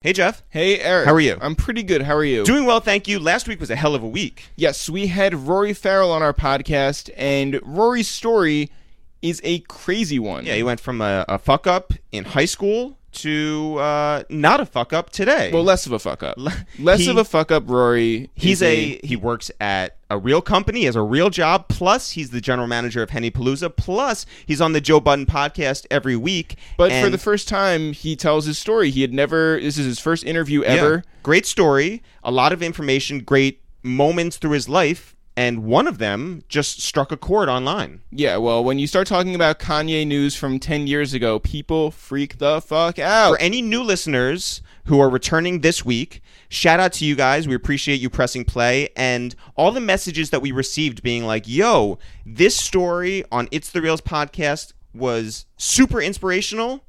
Hey, 0.00 0.12
Jeff. 0.12 0.44
Hey, 0.48 0.78
Eric. 0.78 1.06
How 1.08 1.14
are 1.14 1.18
you? 1.18 1.36
I'm 1.40 1.56
pretty 1.56 1.82
good. 1.82 2.02
How 2.02 2.14
are 2.14 2.22
you? 2.24 2.44
Doing 2.44 2.66
well, 2.66 2.78
thank 2.78 3.08
you. 3.08 3.18
Last 3.18 3.48
week 3.48 3.58
was 3.58 3.68
a 3.68 3.74
hell 3.74 3.96
of 3.96 4.02
a 4.04 4.06
week. 4.08 4.44
yes, 4.54 4.88
we 4.88 5.08
had 5.08 5.34
Rory 5.34 5.74
Farrell 5.74 6.12
on 6.12 6.22
our 6.22 6.32
podcast, 6.32 7.10
and 7.16 7.58
Rory's 7.64 8.06
story 8.06 8.70
is 9.22 9.40
a 9.42 9.58
crazy 9.62 10.20
one. 10.20 10.46
Yeah, 10.46 10.54
he 10.54 10.62
went 10.62 10.78
from 10.78 11.00
a, 11.00 11.24
a 11.28 11.36
fuck 11.36 11.66
up 11.66 11.92
in 12.12 12.26
high 12.26 12.44
school 12.44 12.96
to 13.22 13.76
uh, 13.78 14.22
not 14.28 14.60
a 14.60 14.66
fuck 14.66 14.92
up 14.92 15.10
today. 15.10 15.50
Well, 15.52 15.62
less 15.64 15.86
of 15.86 15.92
a 15.92 15.98
fuck 15.98 16.22
up. 16.22 16.38
Less 16.78 17.00
he- 17.00 17.10
of 17.10 17.16
a 17.16 17.24
fuck 17.24 17.50
up, 17.50 17.68
Rory. 17.68 18.30
he's 18.34 18.62
is 18.62 18.68
a 18.68 19.00
he 19.06 19.16
works 19.16 19.50
at 19.60 19.96
a 20.10 20.18
real 20.18 20.40
company, 20.40 20.84
has 20.84 20.96
a 20.96 21.02
real 21.02 21.28
job. 21.30 21.68
Plus, 21.68 22.12
he's 22.12 22.30
the 22.30 22.40
general 22.40 22.66
manager 22.66 23.02
of 23.02 23.10
Henny 23.10 23.30
Palooza. 23.30 23.74
Plus, 23.74 24.24
he's 24.46 24.60
on 24.60 24.72
the 24.72 24.80
Joe 24.80 25.00
Budden 25.00 25.26
podcast 25.26 25.86
every 25.90 26.16
week. 26.16 26.56
But 26.76 26.90
for 26.92 27.10
the 27.10 27.18
first 27.18 27.48
time, 27.48 27.92
he 27.92 28.16
tells 28.16 28.46
his 28.46 28.58
story. 28.58 28.90
He 28.90 29.02
had 29.02 29.12
never. 29.12 29.60
This 29.60 29.76
is 29.78 29.86
his 29.86 29.98
first 29.98 30.24
interview 30.24 30.62
Yeah. 30.62 30.68
ever. 30.68 31.04
great 31.22 31.44
story, 31.44 32.02
a 32.24 32.30
lot 32.30 32.52
of 32.52 32.62
information, 32.62 33.20
great 33.20 33.60
moments 33.82 34.38
through 34.38 34.52
his 34.52 34.68
life, 34.68 35.14
and 35.38 35.62
one 35.62 35.86
of 35.86 35.98
them 35.98 36.42
just 36.48 36.80
struck 36.80 37.12
a 37.12 37.16
chord 37.16 37.48
online. 37.48 38.00
Yeah. 38.10 38.38
Well, 38.38 38.64
when 38.64 38.80
you 38.80 38.88
start 38.88 39.06
talking 39.06 39.36
about 39.36 39.60
Kanye 39.60 40.04
news 40.04 40.34
from 40.34 40.58
ten 40.58 40.88
years 40.88 41.14
ago, 41.14 41.38
people 41.38 41.92
freak 41.92 42.38
the 42.38 42.60
fuck 42.60 42.98
out. 42.98 43.30
For 43.30 43.40
any 43.40 43.62
new 43.62 43.84
listeners 43.84 44.62
who 44.86 44.98
are 44.98 45.08
returning 45.08 45.60
this 45.60 45.84
week, 45.84 46.22
shout 46.48 46.80
out 46.80 46.92
to 46.94 47.04
you 47.04 47.14
guys. 47.14 47.46
We 47.46 47.54
appreciate 47.54 48.00
you 48.00 48.10
pressing 48.10 48.46
play 48.46 48.88
and 48.96 49.36
all 49.54 49.70
the 49.70 49.80
messages 49.80 50.30
that 50.30 50.42
we 50.42 50.50
received 50.50 51.04
being 51.04 51.24
like, 51.24 51.46
yo, 51.46 52.00
this 52.26 52.56
story 52.56 53.22
on 53.30 53.46
It's 53.52 53.70
the 53.70 53.80
Reals 53.80 54.00
podcast 54.00 54.72
was 54.92 55.46
super 55.56 56.00
inspirational. 56.00 56.84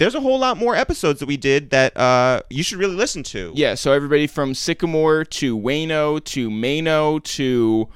There's 0.00 0.14
a 0.14 0.20
whole 0.20 0.38
lot 0.38 0.56
more 0.56 0.74
episodes 0.74 1.20
that 1.20 1.26
we 1.26 1.36
did 1.36 1.68
that 1.70 1.94
uh, 1.94 2.40
you 2.48 2.62
should 2.62 2.78
really 2.78 2.94
listen 2.94 3.22
to. 3.24 3.52
Yeah, 3.54 3.74
so 3.74 3.92
everybody 3.92 4.26
from 4.26 4.54
Sickamore 4.54 5.28
to 5.28 5.58
Wayno 5.58 6.24
to 6.24 6.50
Mano 6.50 7.18
to 7.18 7.86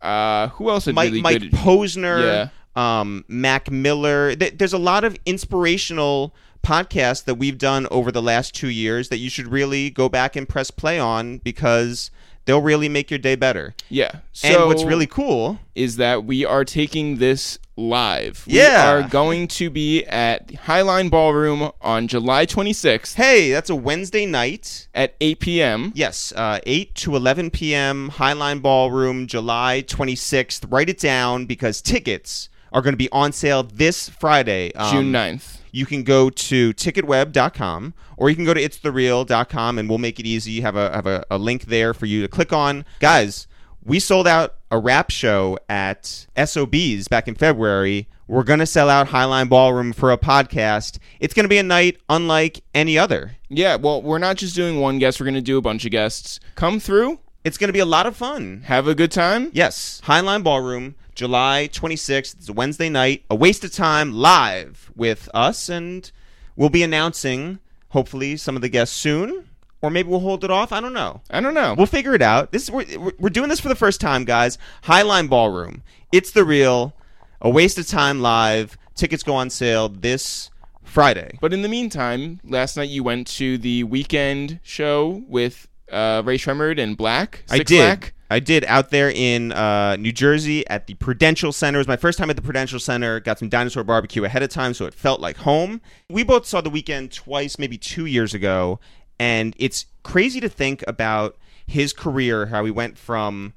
uh 0.00 0.48
who 0.48 0.70
else 0.70 0.86
Mike, 0.86 1.10
really 1.10 1.20
Mike 1.20 1.40
good 1.42 1.52
Posner, 1.52 2.50
um, 2.74 3.26
Mac 3.28 3.70
Miller. 3.70 4.34
Th- 4.34 4.56
there's 4.56 4.72
a 4.72 4.78
lot 4.78 5.04
of 5.04 5.18
inspirational 5.26 6.34
podcasts 6.62 7.24
that 7.24 7.34
we've 7.34 7.58
done 7.58 7.86
over 7.90 8.10
the 8.10 8.22
last 8.22 8.54
two 8.54 8.70
years 8.70 9.10
that 9.10 9.18
you 9.18 9.28
should 9.28 9.46
really 9.46 9.90
go 9.90 10.08
back 10.08 10.36
and 10.36 10.48
press 10.48 10.70
play 10.70 10.98
on 10.98 11.38
because 11.38 12.10
they'll 12.50 12.60
really 12.60 12.88
make 12.88 13.12
your 13.12 13.18
day 13.18 13.36
better. 13.36 13.74
Yeah. 13.88 14.10
So 14.32 14.48
and 14.48 14.66
what's 14.66 14.82
really 14.82 15.06
cool, 15.06 15.60
is 15.76 15.96
that 15.96 16.24
we 16.24 16.44
are 16.44 16.64
taking 16.64 17.18
this 17.18 17.60
live. 17.76 18.42
Yeah. 18.44 18.96
We 18.96 19.04
are 19.04 19.08
going 19.08 19.46
to 19.48 19.70
be 19.70 20.04
at 20.06 20.48
Highline 20.48 21.10
Ballroom 21.10 21.70
on 21.80 22.08
July 22.08 22.46
26th 22.46 23.14
hey, 23.14 23.52
that's 23.52 23.70
a 23.70 23.76
Wednesday 23.76 24.26
night. 24.26 24.88
at 24.92 25.14
8 25.20 25.38
p.m. 25.38 25.92
Yes, 25.94 26.32
uh, 26.34 26.58
8 26.66 26.92
to 26.96 27.14
11 27.14 27.50
p.m., 27.50 28.10
Highline 28.10 28.60
Ballroom, 28.60 29.28
July 29.28 29.84
26th. 29.86 30.66
Write 30.68 30.88
it 30.88 30.98
down 30.98 31.46
because 31.46 31.80
tickets 31.80 32.48
are 32.72 32.82
going 32.82 32.94
to 32.94 32.98
be 32.98 33.10
on 33.12 33.30
sale 33.30 33.62
this 33.62 34.08
Friday. 34.08 34.72
Um, 34.74 34.90
June 34.90 35.12
9th. 35.12 35.59
You 35.72 35.86
can 35.86 36.02
go 36.02 36.30
to 36.30 36.72
ticketweb.com 36.74 37.94
or 38.16 38.30
you 38.30 38.36
can 38.36 38.44
go 38.44 38.54
to 38.54 38.60
itsthereal.com 38.62 39.78
and 39.78 39.88
we'll 39.88 39.98
make 39.98 40.18
it 40.20 40.26
easy. 40.26 40.52
You 40.52 40.62
have 40.62 40.76
a 40.76 40.90
have 40.92 41.06
a, 41.06 41.24
a 41.30 41.38
link 41.38 41.66
there 41.66 41.94
for 41.94 42.06
you 42.06 42.22
to 42.22 42.28
click 42.28 42.52
on. 42.52 42.84
Guys, 43.00 43.46
we 43.84 43.98
sold 43.98 44.26
out 44.26 44.54
a 44.70 44.78
rap 44.78 45.10
show 45.10 45.58
at 45.68 46.26
SOBs 46.36 47.08
back 47.08 47.26
in 47.28 47.34
February. 47.34 48.08
We're 48.28 48.44
going 48.44 48.60
to 48.60 48.66
sell 48.66 48.88
out 48.88 49.08
Highline 49.08 49.48
Ballroom 49.48 49.92
for 49.92 50.12
a 50.12 50.18
podcast. 50.18 50.98
It's 51.18 51.34
going 51.34 51.44
to 51.44 51.48
be 51.48 51.58
a 51.58 51.64
night 51.64 51.98
unlike 52.08 52.62
any 52.74 52.96
other. 52.96 53.32
Yeah, 53.48 53.74
well, 53.74 54.00
we're 54.02 54.18
not 54.18 54.36
just 54.36 54.54
doing 54.54 54.78
one 54.78 55.00
guest, 55.00 55.18
we're 55.18 55.24
going 55.24 55.34
to 55.34 55.40
do 55.40 55.58
a 55.58 55.62
bunch 55.62 55.84
of 55.84 55.90
guests. 55.90 56.38
Come 56.54 56.78
through, 56.78 57.18
It's 57.42 57.58
going 57.58 57.66
to 57.68 57.72
be 57.72 57.80
a 57.80 57.84
lot 57.84 58.06
of 58.06 58.16
fun. 58.16 58.62
have 58.66 58.86
a 58.86 58.94
good 58.94 59.10
time. 59.10 59.50
Yes, 59.52 60.00
Highline 60.04 60.44
Ballroom, 60.44 60.94
July 61.24 61.68
26th. 61.70 62.34
It's 62.38 62.48
a 62.48 62.52
Wednesday 62.54 62.88
night. 62.88 63.24
A 63.28 63.34
waste 63.34 63.62
of 63.62 63.70
time 63.70 64.10
live 64.14 64.90
with 64.96 65.28
us, 65.34 65.68
and 65.68 66.10
we'll 66.56 66.70
be 66.70 66.82
announcing 66.82 67.58
hopefully 67.90 68.38
some 68.38 68.56
of 68.56 68.62
the 68.62 68.70
guests 68.70 68.96
soon, 68.96 69.44
or 69.82 69.90
maybe 69.90 70.08
we'll 70.08 70.20
hold 70.20 70.44
it 70.44 70.50
off. 70.50 70.72
I 70.72 70.80
don't 70.80 70.94
know. 70.94 71.20
I 71.30 71.42
don't 71.42 71.52
know. 71.52 71.74
We'll 71.76 71.84
figure 71.84 72.14
it 72.14 72.22
out. 72.22 72.52
This 72.52 72.62
is, 72.62 72.70
we're, 72.70 72.86
we're- 72.98 73.16
we're 73.18 73.28
doing 73.28 73.50
this 73.50 73.60
for 73.60 73.68
the 73.68 73.74
first 73.74 74.00
time, 74.00 74.24
guys. 74.24 74.56
Highline 74.84 75.28
Ballroom. 75.28 75.82
It's 76.10 76.30
the 76.30 76.42
real. 76.42 76.94
A 77.42 77.50
waste 77.50 77.76
of 77.76 77.86
time 77.86 78.22
live. 78.22 78.78
Tickets 78.94 79.22
go 79.22 79.34
on 79.34 79.50
sale 79.50 79.90
this 79.90 80.48
Friday. 80.82 81.36
But 81.42 81.52
in 81.52 81.60
the 81.60 81.68
meantime, 81.68 82.40
last 82.44 82.78
night 82.78 82.88
you 82.88 83.04
went 83.04 83.26
to 83.26 83.58
the 83.58 83.84
Weeknd 83.84 84.58
show 84.62 85.22
with 85.28 85.68
uh, 85.90 86.22
Rae 86.24 86.38
Sremmurd 86.38 86.78
and 86.78 86.96
6LACK. 86.96 87.34
I 87.50 87.58
did. 87.58 88.00
6LACK. 88.00 88.12
I 88.32 88.38
did 88.38 88.64
out 88.66 88.90
there 88.90 89.10
in 89.10 89.50
uh, 89.50 89.96
New 89.96 90.12
Jersey 90.12 90.66
at 90.68 90.86
the 90.86 90.94
Prudential 90.94 91.52
Center. 91.52 91.78
It 91.78 91.80
was 91.80 91.88
my 91.88 91.96
first 91.96 92.16
time 92.16 92.30
at 92.30 92.36
the 92.36 92.42
Prudential 92.42 92.78
Center. 92.78 93.18
Got 93.18 93.40
some 93.40 93.48
dinosaur 93.48 93.82
barbecue 93.82 94.22
ahead 94.22 94.44
of 94.44 94.50
time, 94.50 94.72
so 94.72 94.86
it 94.86 94.94
felt 94.94 95.20
like 95.20 95.38
home. 95.38 95.80
We 96.08 96.22
both 96.22 96.46
saw 96.46 96.60
the 96.60 96.70
Weeknd 96.70 97.12
twice, 97.12 97.58
maybe 97.58 97.76
two 97.76 98.06
years 98.06 98.32
ago, 98.32 98.78
and 99.18 99.54
it's 99.58 99.86
crazy 100.04 100.40
to 100.40 100.48
think 100.48 100.84
about 100.86 101.36
his 101.66 101.92
career, 101.92 102.46
how 102.46 102.64
he 102.64 102.70
went 102.70 102.96
from 102.96 103.52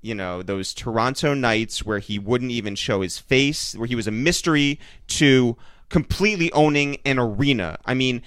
you 0.00 0.14
know 0.14 0.42
those 0.42 0.74
Toronto 0.74 1.34
nights 1.34 1.84
where 1.84 1.98
he 1.98 2.18
wouldn't 2.18 2.52
even 2.52 2.76
show 2.76 3.00
his 3.00 3.18
face, 3.18 3.74
where 3.74 3.88
he 3.88 3.96
was 3.96 4.06
a 4.06 4.12
mystery, 4.12 4.78
to 5.08 5.56
completely 5.88 6.52
owning 6.52 6.98
an 7.04 7.18
arena. 7.18 7.78
I 7.84 7.94
mean, 7.94 8.22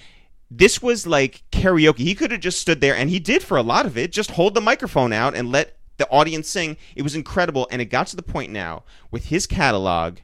this 0.50 0.82
was 0.82 1.06
like 1.06 1.42
karaoke. 1.52 1.98
He 1.98 2.14
could 2.14 2.30
have 2.30 2.40
just 2.40 2.60
stood 2.60 2.80
there, 2.80 2.96
and 2.96 3.10
he 3.10 3.18
did 3.18 3.42
for 3.42 3.56
a 3.56 3.62
lot 3.62 3.86
of 3.86 3.98
it. 3.98 4.12
Just 4.12 4.32
hold 4.32 4.54
the 4.54 4.60
microphone 4.60 5.12
out 5.12 5.34
and 5.34 5.52
let 5.52 5.76
the 5.98 6.08
audience 6.08 6.48
sing. 6.48 6.76
It 6.96 7.02
was 7.02 7.14
incredible, 7.14 7.68
and 7.70 7.82
it 7.82 7.86
got 7.86 8.06
to 8.08 8.16
the 8.16 8.22
point 8.22 8.50
now 8.50 8.84
with 9.10 9.26
his 9.26 9.46
catalog. 9.46 10.18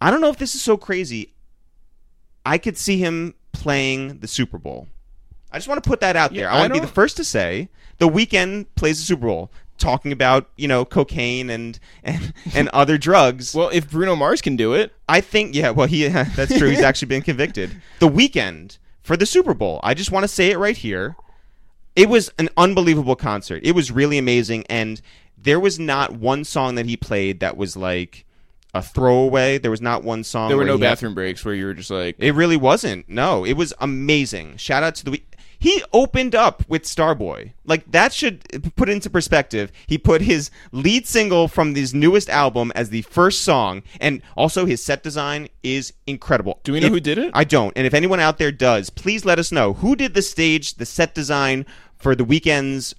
I 0.00 0.10
don't 0.10 0.20
know 0.20 0.30
if 0.30 0.38
this 0.38 0.54
is 0.54 0.62
so 0.62 0.76
crazy. 0.76 1.34
I 2.44 2.58
could 2.58 2.76
see 2.76 2.98
him 2.98 3.34
playing 3.52 4.18
the 4.18 4.28
Super 4.28 4.58
Bowl. 4.58 4.88
I 5.50 5.58
just 5.58 5.68
want 5.68 5.82
to 5.82 5.88
put 5.88 6.00
that 6.00 6.16
out 6.16 6.32
there. 6.32 6.44
Yeah, 6.44 6.52
I 6.52 6.60
want 6.60 6.72
I 6.72 6.74
to 6.76 6.80
be 6.80 6.86
the 6.86 6.92
first 6.92 7.16
to 7.18 7.24
say 7.24 7.68
the 7.98 8.08
Weeknd 8.08 8.66
plays 8.74 8.98
the 8.98 9.04
Super 9.04 9.26
Bowl, 9.26 9.50
talking 9.78 10.12
about 10.12 10.48
you 10.56 10.66
know 10.66 10.84
cocaine 10.84 11.50
and 11.50 11.78
and, 12.02 12.32
and 12.54 12.68
other 12.70 12.96
drugs. 12.96 13.54
Well, 13.54 13.68
if 13.72 13.90
Bruno 13.90 14.16
Mars 14.16 14.40
can 14.40 14.56
do 14.56 14.72
it, 14.74 14.92
I 15.08 15.20
think 15.20 15.54
yeah, 15.54 15.70
well 15.70 15.86
he 15.86 16.06
that's 16.08 16.56
true. 16.56 16.70
He's 16.70 16.80
actually 16.82 17.08
been 17.08 17.22
convicted. 17.22 17.82
The 17.98 18.08
Weeknd 18.08 18.78
for 19.02 19.16
the 19.16 19.26
Super 19.26 19.54
Bowl. 19.54 19.80
I 19.82 19.94
just 19.94 20.10
want 20.12 20.24
to 20.24 20.28
say 20.28 20.50
it 20.50 20.58
right 20.58 20.76
here. 20.76 21.16
It 21.94 22.08
was 22.08 22.30
an 22.38 22.48
unbelievable 22.56 23.16
concert. 23.16 23.62
It 23.64 23.72
was 23.72 23.90
really 23.90 24.18
amazing 24.18 24.64
and 24.70 25.00
there 25.36 25.60
was 25.60 25.78
not 25.78 26.12
one 26.12 26.44
song 26.44 26.76
that 26.76 26.86
he 26.86 26.96
played 26.96 27.40
that 27.40 27.56
was 27.56 27.76
like 27.76 28.24
a 28.74 28.80
throwaway. 28.80 29.58
There 29.58 29.70
was 29.70 29.80
not 29.82 30.02
one 30.04 30.24
song 30.24 30.48
there 30.48 30.56
were 30.56 30.64
no 30.64 30.76
he 30.78 30.84
had- 30.84 30.92
bathroom 30.92 31.14
breaks 31.14 31.44
where 31.44 31.54
you 31.54 31.66
were 31.66 31.74
just 31.74 31.90
like, 31.90 32.16
it 32.18 32.34
really 32.34 32.56
wasn't. 32.56 33.08
No, 33.08 33.44
it 33.44 33.54
was 33.54 33.74
amazing. 33.80 34.56
Shout 34.56 34.82
out 34.82 34.94
to 34.96 35.04
the 35.04 35.22
he 35.62 35.80
opened 35.92 36.34
up 36.34 36.64
with 36.68 36.82
Starboy. 36.82 37.52
Like 37.64 37.88
that 37.92 38.12
should 38.12 38.74
put 38.74 38.88
into 38.88 39.08
perspective. 39.08 39.70
He 39.86 39.96
put 39.96 40.20
his 40.22 40.50
lead 40.72 41.06
single 41.06 41.46
from 41.46 41.76
his 41.76 41.94
newest 41.94 42.28
album 42.28 42.72
as 42.74 42.90
the 42.90 43.02
first 43.02 43.42
song, 43.42 43.84
and 44.00 44.22
also 44.36 44.66
his 44.66 44.82
set 44.82 45.04
design 45.04 45.48
is 45.62 45.92
incredible. 46.08 46.58
Do 46.64 46.72
we 46.72 46.80
know 46.80 46.88
If- 46.88 46.92
who 46.94 47.00
did 47.00 47.16
it? 47.18 47.30
I 47.32 47.44
don't. 47.44 47.72
And 47.76 47.86
if 47.86 47.94
anyone 47.94 48.18
out 48.18 48.38
there 48.38 48.50
does, 48.50 48.90
please 48.90 49.24
let 49.24 49.38
us 49.38 49.52
know 49.52 49.74
who 49.74 49.94
did 49.94 50.14
the 50.14 50.22
stage, 50.22 50.74
the 50.74 50.84
set 50.86 51.14
design 51.14 51.64
for 51.96 52.16
the 52.16 52.24
Weeknd's 52.24 52.94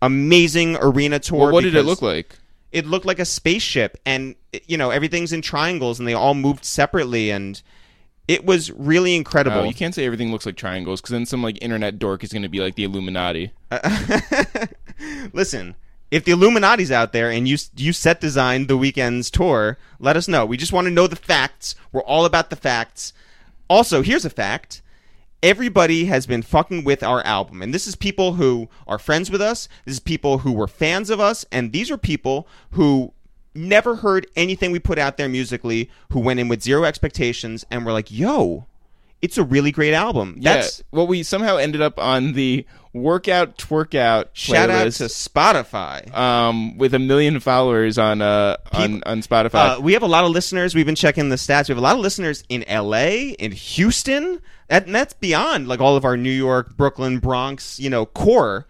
amazing 0.00 0.76
arena 0.80 1.18
tour. 1.18 1.38
well, 1.46 1.52
what 1.52 1.64
did 1.64 1.74
it 1.74 1.82
look 1.84 2.02
like? 2.02 2.36
it 2.72 2.86
looked 2.86 3.06
like 3.06 3.18
a 3.18 3.24
spaceship 3.24 3.96
and 4.04 4.34
you 4.66 4.76
know 4.76 4.90
everything's 4.90 5.32
in 5.32 5.40
triangles 5.40 5.98
and 5.98 6.06
they 6.06 6.12
all 6.14 6.34
moved 6.34 6.64
separately 6.64 7.30
and 7.30 7.62
it 8.28 8.44
was 8.44 8.70
really 8.72 9.14
incredible. 9.14 9.58
Oh, 9.58 9.64
you 9.64 9.74
can't 9.74 9.94
say 9.94 10.04
everything 10.04 10.32
looks 10.32 10.46
like 10.46 10.56
triangles 10.56 11.00
because 11.00 11.12
then 11.12 11.26
some 11.26 11.42
like 11.42 11.58
internet 11.62 11.98
dork 11.98 12.24
is 12.24 12.32
going 12.32 12.42
to 12.42 12.48
be 12.48 12.60
like 12.60 12.74
the 12.74 12.84
Illuminati. 12.84 13.52
listen 15.32 15.74
if 16.10 16.24
the 16.24 16.32
illuminati's 16.32 16.90
out 16.90 17.12
there 17.12 17.30
and 17.30 17.48
you 17.48 17.56
you 17.76 17.92
set 17.92 18.20
designed 18.20 18.68
the 18.68 18.78
Weeknd's 18.78 19.30
tour 19.30 19.78
let 19.98 20.16
us 20.16 20.28
know. 20.28 20.46
We 20.46 20.56
just 20.56 20.72
want 20.72 20.86
to 20.86 20.92
know 20.92 21.06
the 21.06 21.16
facts. 21.16 21.74
We're 21.92 22.02
all 22.02 22.24
about 22.24 22.50
the 22.50 22.56
facts. 22.56 23.12
Also 23.68 24.02
here's 24.02 24.24
a 24.24 24.30
fact. 24.30 24.82
Everybody 25.42 26.06
has 26.06 26.26
been 26.26 26.42
fucking 26.42 26.84
with 26.84 27.02
our 27.02 27.24
album 27.24 27.60
and 27.60 27.74
this 27.74 27.86
is 27.86 27.96
people 27.96 28.34
who 28.34 28.68
are 28.86 28.98
friends 28.98 29.30
with 29.30 29.40
us. 29.40 29.68
This 29.84 29.94
is 29.94 30.00
people 30.00 30.38
who 30.38 30.52
were 30.52 30.68
fans 30.68 31.10
of 31.10 31.20
us 31.20 31.44
and 31.50 31.72
these 31.72 31.90
are 31.90 31.98
people 31.98 32.46
who 32.70 33.12
never 33.56 33.96
heard 33.96 34.26
anything 34.36 34.70
we 34.70 34.78
put 34.78 34.98
out 34.98 35.16
there 35.16 35.28
musically 35.28 35.90
who 36.12 36.20
went 36.20 36.40
in 36.40 36.48
with 36.48 36.62
zero 36.62 36.84
expectations 36.84 37.64
and 37.70 37.84
were 37.84 37.92
like 37.92 38.10
yo 38.10 38.66
it's 39.22 39.38
a 39.38 39.44
really 39.44 39.72
great 39.72 39.94
album. 39.94 40.36
That's 40.40 40.78
yeah. 40.78 40.84
Well, 40.92 41.06
we 41.06 41.22
somehow 41.22 41.56
ended 41.56 41.80
up 41.80 41.98
on 41.98 42.34
the 42.34 42.66
workout 42.92 43.58
twerkout 43.58 44.26
shout 44.32 44.70
out 44.70 44.90
to 44.90 45.04
Spotify. 45.04 46.14
um, 46.16 46.78
with 46.78 46.94
a 46.94 46.98
million 46.98 47.40
followers 47.40 47.98
on 47.98 48.22
uh 48.22 48.56
on, 48.72 49.02
on 49.04 49.22
Spotify. 49.22 49.76
Uh, 49.76 49.80
we 49.80 49.94
have 49.94 50.02
a 50.02 50.08
lot 50.08 50.24
of 50.24 50.30
listeners. 50.30 50.74
We've 50.74 50.86
been 50.86 50.94
checking 50.94 51.28
the 51.28 51.36
stats. 51.36 51.68
We 51.68 51.72
have 51.72 51.78
a 51.78 51.82
lot 51.82 51.94
of 51.94 52.00
listeners 52.00 52.44
in 52.48 52.64
LA, 52.70 53.32
in 53.38 53.52
Houston, 53.52 54.40
that, 54.68 54.86
and 54.86 54.94
that's 54.94 55.14
beyond 55.14 55.66
like 55.66 55.80
all 55.80 55.96
of 55.96 56.04
our 56.04 56.16
New 56.16 56.30
York, 56.30 56.76
Brooklyn, 56.76 57.18
Bronx, 57.18 57.80
you 57.80 57.90
know, 57.90 58.06
core 58.06 58.66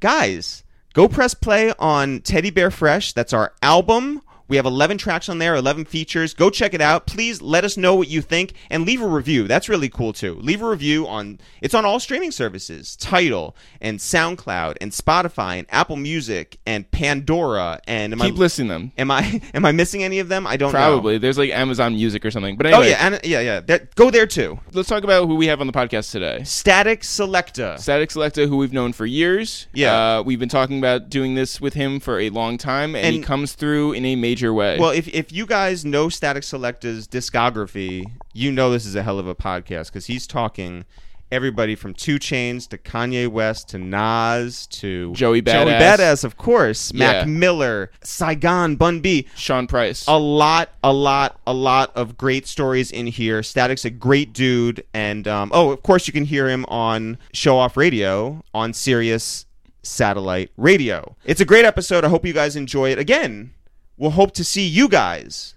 guys. 0.00 0.64
Go 0.92 1.08
press 1.08 1.32
play 1.34 1.72
on 1.78 2.20
Teddy 2.20 2.50
Bear 2.50 2.70
Fresh. 2.70 3.14
That's 3.14 3.32
our 3.32 3.54
album. 3.62 4.20
We 4.52 4.56
have 4.56 4.66
11 4.66 4.98
tracks 4.98 5.30
on 5.30 5.38
there, 5.38 5.54
11 5.54 5.86
features. 5.86 6.34
Go 6.34 6.50
check 6.50 6.74
it 6.74 6.82
out. 6.82 7.06
Please 7.06 7.40
let 7.40 7.64
us 7.64 7.78
know 7.78 7.94
what 7.94 8.08
you 8.08 8.20
think 8.20 8.52
and 8.68 8.84
leave 8.84 9.00
a 9.00 9.06
review. 9.06 9.48
That's 9.48 9.66
really 9.66 9.88
cool 9.88 10.12
too. 10.12 10.34
Leave 10.34 10.60
a 10.60 10.68
review 10.68 11.08
on 11.08 11.40
it's 11.62 11.72
on 11.72 11.86
all 11.86 11.98
streaming 11.98 12.32
services, 12.32 12.94
Tidal 12.96 13.56
and 13.80 13.98
SoundCloud 13.98 14.76
and 14.82 14.92
Spotify 14.92 15.56
and 15.56 15.66
Apple 15.70 15.96
Music 15.96 16.58
and 16.66 16.90
Pandora 16.90 17.80
and 17.88 18.12
am 18.12 18.18
Keep 18.18 18.34
I 18.34 18.36
listing 18.36 18.68
them. 18.68 18.92
am 18.98 19.10
I 19.10 19.40
am 19.54 19.64
I 19.64 19.72
missing 19.72 20.04
any 20.04 20.18
of 20.18 20.28
them? 20.28 20.46
I 20.46 20.58
don't 20.58 20.74
know. 20.74 20.78
Probably. 20.78 21.16
There's 21.16 21.38
like 21.38 21.48
Amazon 21.48 21.94
Music 21.94 22.22
or 22.22 22.30
something. 22.30 22.58
But 22.58 22.66
Oh 22.74 22.82
yeah, 22.82 23.06
and, 23.06 23.20
yeah, 23.24 23.40
yeah. 23.40 23.60
That, 23.60 23.94
go 23.94 24.10
there 24.10 24.26
too. 24.26 24.60
let's 24.74 24.86
talk 24.86 25.02
about 25.02 25.28
who 25.28 25.36
we 25.36 25.46
have 25.46 25.62
on 25.62 25.66
the 25.66 25.72
podcast 25.72 26.12
today. 26.12 26.40
Statik 26.42 26.98
Selektah. 26.98 27.76
Statik 27.76 28.08
Selektah, 28.08 28.46
who 28.46 28.58
we've 28.58 28.74
known 28.74 28.92
for 28.92 29.06
years. 29.06 29.66
Yeah. 29.72 30.18
Uh, 30.18 30.22
we've 30.24 30.38
been 30.38 30.50
talking 30.50 30.76
about 30.76 31.08
doing 31.08 31.36
this 31.36 31.58
with 31.58 31.72
him 31.72 32.00
for 32.00 32.20
a 32.20 32.28
long 32.28 32.58
time, 32.58 32.94
and, 32.94 33.14
he 33.14 33.22
comes 33.22 33.54
through 33.54 33.92
in 33.92 34.04
a 34.04 34.14
major 34.14 34.41
way. 34.50 34.78
Well, 34.78 34.90
if 34.92 35.06
if 35.08 35.30
you 35.30 35.44
guys 35.44 35.84
know 35.84 36.06
Statik 36.06 36.38
Selektah's 36.42 37.06
discography, 37.06 38.06
you 38.32 38.50
know 38.50 38.70
this 38.70 38.86
is 38.86 38.94
a 38.94 39.02
hell 39.02 39.18
of 39.18 39.26
a 39.28 39.34
podcast 39.34 39.88
because 39.88 40.06
he's 40.06 40.26
talking 40.26 40.86
everybody 41.30 41.74
from 41.74 41.94
2 41.94 42.18
Chainz 42.18 42.68
to 42.68 42.76
Kanye 42.76 43.26
West 43.26 43.70
to 43.70 43.78
Nas 43.78 44.66
to 44.66 45.12
Joey 45.14 45.40
Joey 45.40 45.70
Badass. 45.70 45.80
Badass, 45.98 46.24
of 46.24 46.36
course, 46.36 46.92
Mac 46.92 47.14
Yeah. 47.14 47.24
Miller, 47.24 47.90
Saigon, 48.02 48.76
Bun 48.76 49.00
B. 49.00 49.26
Sean 49.34 49.66
Price. 49.66 50.06
A 50.06 50.18
lot, 50.18 50.68
a 50.84 50.92
lot, 50.92 51.40
a 51.46 51.54
lot 51.54 51.90
of 51.96 52.18
great 52.18 52.46
stories 52.46 52.90
in 52.90 53.06
here. 53.06 53.40
Static's 53.40 53.86
a 53.86 53.90
great 53.90 54.34
dude, 54.34 54.84
and 54.92 55.26
um, 55.26 55.50
oh, 55.54 55.70
of 55.70 55.82
course, 55.82 56.06
you 56.06 56.12
can 56.12 56.26
hear 56.26 56.48
him 56.50 56.66
on 56.68 57.16
Show 57.32 57.56
Off 57.56 57.78
Radio 57.78 58.42
on 58.52 58.74
Sirius 58.74 59.46
Satellite 59.82 60.50
Radio. 60.58 61.16
It's 61.24 61.40
a 61.40 61.44
great 61.46 61.64
episode. 61.64 62.04
I 62.04 62.08
hope 62.08 62.26
you 62.26 62.34
guys 62.34 62.56
enjoy 62.56 62.90
it. 62.90 62.98
Again, 62.98 63.52
we'll 63.96 64.10
hope 64.10 64.32
to 64.32 64.44
see 64.44 64.66
you 64.66 64.88
guys 64.88 65.54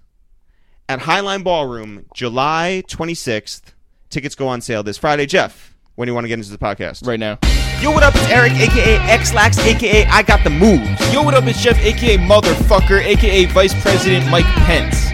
at 0.87 1.01
Highline 1.01 1.43
Ballroom 1.43 2.05
July 2.13 2.83
26th. 2.87 3.73
Tickets 4.09 4.35
go 4.35 4.47
on 4.47 4.61
sale 4.61 4.83
this 4.83 4.97
Friday. 4.97 5.25
Jeff, 5.25 5.75
when 5.95 6.05
do 6.05 6.11
you 6.11 6.13
want 6.13 6.25
to 6.25 6.29
get 6.29 6.39
into 6.39 6.51
the 6.51 6.57
podcast? 6.57 7.05
right 7.07 7.19
now. 7.19 7.39
Yo, 7.81 7.91
what 7.91 8.03
up? 8.03 8.13
It's 8.15 8.29
Eric, 8.29 8.53
aka 8.53 8.97
X-Lax, 9.09 9.59
aka 9.59 10.05
I 10.05 10.23
Got 10.23 10.43
the 10.43 10.49
Moves. 10.49 11.13
Yo, 11.13 11.21
what 11.23 11.33
up? 11.33 11.43
It's 11.45 11.61
Jeff, 11.61 11.77
aka 11.79 12.17
Motherfucker, 12.17 13.03
aka 13.03 13.45
Vice 13.45 13.79
President 13.81 14.29
Mike 14.31 14.45
Pence. 14.45 15.11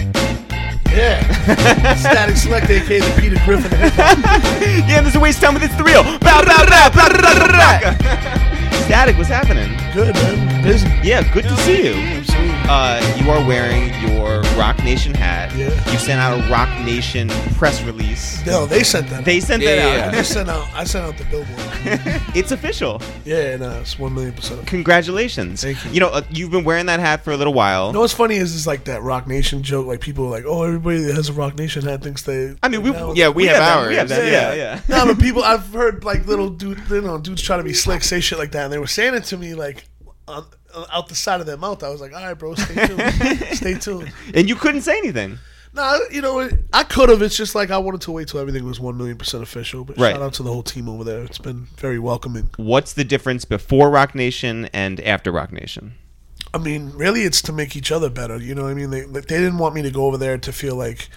Yeah. 0.91 1.23
Statik 1.95 2.35
Selektah, 2.35 2.81
aka 2.81 2.99
the 2.99 3.21
Peter 3.21 3.37
Griffin. 3.45 3.71
yeah, 4.87 5.01
there's 5.01 5.15
a 5.15 5.19
waste 5.19 5.37
of 5.39 5.45
time 5.45 5.53
with 5.55 5.63
it's 5.63 5.75
the 5.75 5.83
real. 5.83 6.03
Bow, 6.03 6.43
bow, 6.45 6.65
bow, 6.67 6.89
bow, 6.89 7.09
bow, 7.09 7.21
bow, 7.21 7.47
bow. 7.47 8.51
Statik, 8.85 9.17
what's 9.17 9.29
happening? 9.29 9.69
Good, 9.93 10.13
man. 10.15 10.63
Busy. 10.63 10.87
Yeah, 11.01 11.23
good 11.33 11.43
to 11.45 11.57
see 11.57 11.85
you. 11.85 12.23
Absolutely. 12.69 12.71
Uh, 12.71 13.23
you 13.25 13.29
are 13.31 13.47
wearing 13.47 13.93
your 14.15 14.41
Roc 14.57 14.77
Nation 14.83 15.13
hat. 15.13 15.53
Yeah. 15.55 15.69
You 15.91 15.97
sent 15.99 16.19
out 16.19 16.39
a 16.39 16.51
Roc 16.51 16.69
Nation 16.85 17.29
press 17.57 17.81
release. 17.83 18.43
No, 18.45 18.65
they 18.65 18.83
sent 18.83 19.09
that. 19.09 19.25
They 19.25 19.39
sent 19.39 19.61
Yeah, 19.63 19.75
that 19.75 19.97
yeah, 19.97 20.07
out. 20.07 20.13
I 20.15 20.21
sent 20.21 20.49
out. 20.49 20.67
I 20.73 20.83
sent 20.83 21.05
out 21.05 21.17
the 21.17 21.25
billboard. 21.25 21.57
it's 22.35 22.51
official. 22.51 23.01
yeah, 23.25 23.55
no, 23.57 23.79
it's 23.81 23.97
one 23.99 24.13
million 24.13 24.33
percent. 24.33 24.65
Congratulations. 24.67 25.61
Thank 25.63 25.83
you. 25.85 25.91
You 25.91 25.99
know, 26.01 26.07
uh, 26.09 26.21
you've 26.29 26.51
been 26.51 26.63
wearing 26.63 26.85
that 26.87 26.99
hat 26.99 27.23
for 27.23 27.31
a 27.31 27.37
little 27.37 27.53
while. 27.53 27.87
You 27.87 27.93
know 27.93 28.01
what's 28.01 28.13
funny 28.13 28.35
is 28.35 28.55
it's 28.55 28.67
like 28.67 28.85
that 28.85 29.01
Roc 29.03 29.27
Nation 29.27 29.63
joke. 29.63 29.87
Like 29.87 29.99
people 30.01 30.25
are 30.25 30.29
like, 30.31 30.45
oh, 30.47 30.63
everybody 30.63 31.01
that 31.01 31.15
has 31.15 31.29
a 31.29 31.33
Roc 31.33 31.57
Nation 31.57 31.83
hat 31.83 32.03
thinks 32.03 32.23
they. 32.23 32.55
I 32.63 32.69
mean, 32.69 32.83
we, 32.83 32.91
Now- 32.91 33.13
Yeah, 33.13 33.29
we 33.29 33.45
have 33.47 33.57
that, 33.57 33.87
We 33.87 33.95
have 33.95 34.09
ours. 34.11 34.17
that. 34.17 34.31
Yeah, 34.31 34.53
yeah. 34.53 34.81
no, 34.87 35.05
but 35.13 35.19
people 35.23 35.43
I've 35.43 35.67
heard 35.73 36.03
like 36.03 36.25
little 36.27 36.49
dude, 36.49 36.79
you 36.89 37.01
know, 37.01 37.17
dudes 37.17 37.41
trying 37.41 37.59
to 37.59 37.63
be 37.65 37.73
slick, 37.73 38.03
say 38.03 38.19
shit 38.21 38.37
like 38.39 38.51
that, 38.51 38.65
and 38.65 38.73
they 38.73 38.79
were 38.79 38.87
saying 38.87 39.13
it 39.15 39.23
to 39.25 39.37
me 39.37 39.53
like 39.55 39.85
on, 40.27 40.45
out 40.91 41.07
the 41.07 41.15
side 41.15 41.39
of 41.39 41.45
their 41.45 41.57
mouth. 41.57 41.83
I 41.83 41.89
was 41.89 42.01
like, 42.01 42.13
all 42.13 42.23
right, 42.23 42.33
bro, 42.33 42.55
stay 42.55 42.87
tuned, 42.87 43.39
stay 43.55 43.73
tuned. 43.75 44.11
And 44.33 44.47
you 44.49 44.55
couldn't 44.55 44.81
say 44.81 44.97
anything. 44.97 45.37
Nah, 45.73 45.97
you 46.11 46.21
know, 46.21 46.49
I 46.73 46.83
could 46.83 47.07
have. 47.07 47.21
It's 47.21 47.37
just 47.37 47.55
like 47.55 47.71
I 47.71 47.77
wanted 47.77 48.01
to 48.01 48.11
wait 48.11 48.27
till 48.27 48.41
everything 48.41 48.65
was 48.65 48.79
one 48.79 48.97
million 48.97 49.17
percent 49.17 49.41
official. 49.41 49.85
But 49.85 49.97
Right. 49.97 50.11
shout 50.11 50.21
out 50.21 50.33
to 50.33 50.43
the 50.43 50.51
whole 50.51 50.63
team 50.63 50.89
over 50.89 51.05
there. 51.05 51.23
It's 51.23 51.37
been 51.37 51.67
very 51.77 51.97
welcoming. 51.97 52.49
What's 52.57 52.91
the 52.91 53.05
difference 53.05 53.45
before 53.45 53.89
Roc 53.89 54.13
Nation 54.13 54.65
and 54.73 54.99
after 54.99 55.31
Roc 55.31 55.53
Nation? 55.53 55.93
I 56.53 56.57
mean, 56.57 56.91
really, 56.93 57.21
it's 57.21 57.41
to 57.43 57.53
make 57.53 57.77
each 57.77 57.89
other 57.93 58.09
better. 58.09 58.35
You 58.37 58.53
know 58.53 58.63
what 58.63 58.71
I 58.71 58.73
mean? 58.73 58.89
They 58.89 59.03
they 59.05 59.21
didn't 59.21 59.59
want 59.59 59.73
me 59.73 59.81
to 59.83 59.91
go 59.91 60.07
over 60.07 60.17
there 60.17 60.37
to 60.39 60.51
feel 60.51 60.75
like 60.75 61.07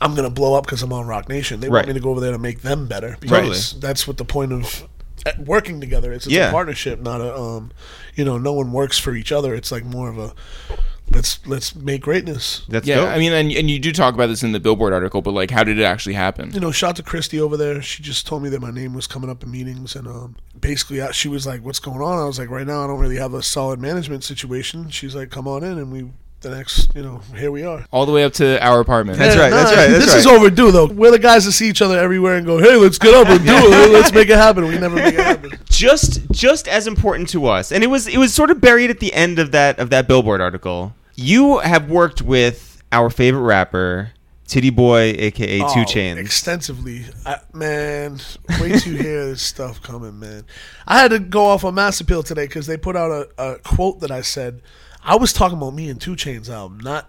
I'm 0.00 0.14
gonna 0.14 0.30
blow 0.30 0.54
up 0.54 0.64
because 0.66 0.84
I'm 0.84 0.92
on 0.92 1.08
Roc 1.08 1.28
Nation. 1.28 1.58
They 1.58 1.68
Right. 1.68 1.78
want 1.80 1.88
me 1.88 1.94
to 1.94 2.00
go 2.00 2.10
over 2.10 2.20
there 2.20 2.30
to 2.32 2.38
make 2.38 2.62
them 2.62 2.86
better 2.86 3.16
because 3.18 3.72
that's 3.80 4.06
what 4.06 4.18
the 4.18 4.24
point 4.24 4.52
of 4.52 4.84
uh, 4.84 4.86
working 5.38 5.80
together 5.80 6.12
is. 6.12 6.26
It's 6.26 6.34
Yeah. 6.34 6.48
a 6.48 6.52
partnership, 6.52 7.00
not 7.00 7.20
a 7.20 7.34
um, 7.36 7.72
you 8.14 8.24
know, 8.24 8.38
no 8.38 8.52
one 8.52 8.72
works 8.72 8.98
for 8.98 9.14
each 9.14 9.32
other. 9.32 9.54
It's 9.54 9.70
like 9.72 9.84
more 9.84 10.08
of 10.08 10.18
a 10.18 10.32
let's 11.10 11.38
let's 11.46 11.74
make 11.74 12.02
greatness. 12.02 12.62
That's 12.68 12.86
Yeah, 12.86 12.96
dope. 12.96 13.08
I 13.10 13.18
mean, 13.18 13.32
and, 13.32 13.50
and 13.52 13.70
you 13.70 13.78
do 13.78 13.92
talk 13.92 14.14
about 14.14 14.26
this 14.26 14.42
in 14.42 14.52
the 14.52 14.60
Billboard 14.60 14.92
article, 14.92 15.22
but 15.22 15.32
like, 15.32 15.50
how 15.50 15.62
did 15.64 15.78
it 15.78 15.84
actually 15.84 16.14
happen? 16.14 16.50
you 16.52 16.60
know, 16.60 16.70
shout 16.72 16.90
out 16.90 16.96
to 16.96 17.02
Christy 17.02 17.40
over 17.40 17.56
there. 17.56 17.80
She 17.82 18.02
just 18.02 18.26
told 18.26 18.42
me 18.42 18.48
that 18.50 18.60
my 18.60 18.70
name 18.70 18.92
was 18.94 19.06
coming 19.06 19.30
up 19.30 19.42
in 19.42 19.50
meetings, 19.50 19.94
and 19.94 20.06
um, 20.08 20.36
basically, 20.60 21.00
I, 21.00 21.12
she 21.12 21.28
was 21.28 21.46
like, 21.46 21.64
"What's 21.64 21.78
going 21.78 22.00
on?" 22.00 22.18
I 22.18 22.24
was 22.24 22.38
like, 22.38 22.50
"Right 22.50 22.66
now, 22.66 22.82
I 22.84 22.86
don't 22.86 22.98
really 23.00 23.16
have 23.16 23.34
a 23.34 23.42
solid 23.42 23.80
management 23.80 24.24
situation." 24.24 24.90
She's 24.90 25.14
like, 25.14 25.30
"Come 25.30 25.46
on 25.46 25.62
in," 25.62 25.78
and 25.78 25.92
we, 25.92 26.10
the 26.40 26.50
next, 26.50 26.94
you 26.94 27.02
know, 27.02 27.18
here 27.36 27.50
we 27.50 27.64
are. 27.64 27.84
All 27.90 28.06
the 28.06 28.12
way 28.12 28.24
up 28.24 28.32
to 28.34 28.62
our 28.64 28.80
apartment. 28.80 29.18
That's 29.18 29.36
right, 29.36 29.50
that's 29.50 29.70
right, 29.74 29.88
that's 29.88 30.04
this 30.04 30.14
is 30.14 30.26
right. 30.26 30.36
overdue, 30.36 30.70
though. 30.70 30.86
We're 30.86 31.10
the 31.10 31.18
guys 31.18 31.44
that 31.46 31.52
see 31.52 31.68
each 31.68 31.82
other 31.82 31.98
everywhere 31.98 32.36
and 32.36 32.46
go, 32.46 32.58
"Hey, 32.58 32.76
let's 32.76 32.98
get 32.98 33.14
up 33.14 33.28
and 33.28 33.44
do 33.44 33.52
it. 33.54 33.92
Let's 33.92 34.12
make 34.12 34.28
it 34.28 34.36
happen." 34.36 34.64
We 34.66 34.78
never 34.78 34.96
make 34.96 35.14
it 35.14 35.20
happen. 35.20 35.58
just 35.68 36.30
just 36.30 36.68
as 36.68 36.86
important 36.86 37.28
to 37.28 37.46
us 37.46 37.70
and 37.70 37.84
it 37.84 37.88
was 37.88 38.06
it 38.06 38.16
was 38.16 38.32
sort 38.32 38.50
of 38.50 38.60
buried 38.60 38.88
at 38.88 38.98
the 38.98 39.12
end 39.12 39.38
of 39.38 39.52
that 39.52 39.78
of 39.78 39.90
that 39.90 40.08
billboard 40.08 40.40
article 40.40 40.94
you 41.14 41.58
have 41.58 41.90
worked 41.90 42.22
with 42.22 42.82
our 42.92 43.10
favorite 43.10 43.42
rapper 43.42 44.12
titty 44.46 44.70
boy 44.70 45.14
aka 45.18 45.60
oh, 45.60 45.74
two 45.74 45.80
Oh, 45.80 45.84
chains 45.84 46.18
extensively. 46.18 47.04
I, 47.26 47.40
man, 47.52 48.18
wait 48.60 48.80
till 48.80 48.94
you 48.94 48.98
hear 49.02 49.26
this 49.26 49.42
stuff 49.42 49.82
coming, 49.82 50.18
man. 50.18 50.44
I 50.86 51.00
had 51.00 51.10
to 51.10 51.18
go 51.18 51.44
off 51.46 51.64
on 51.64 51.74
Mass 51.74 52.00
Appeal 52.00 52.22
today 52.22 52.46
because 52.46 52.66
they 52.66 52.76
put 52.76 52.96
out 52.96 53.10
a, 53.10 53.28
a 53.42 53.58
quote 53.58 54.00
that 54.00 54.10
I 54.10 54.22
said. 54.22 54.62
I 55.06 55.16
was 55.16 55.32
talking 55.32 55.56
about 55.56 55.72
me 55.74 55.88
and 55.88 56.00
2 56.00 56.12
Chainz 56.16 56.50
album, 56.50 56.80
not 56.80 57.08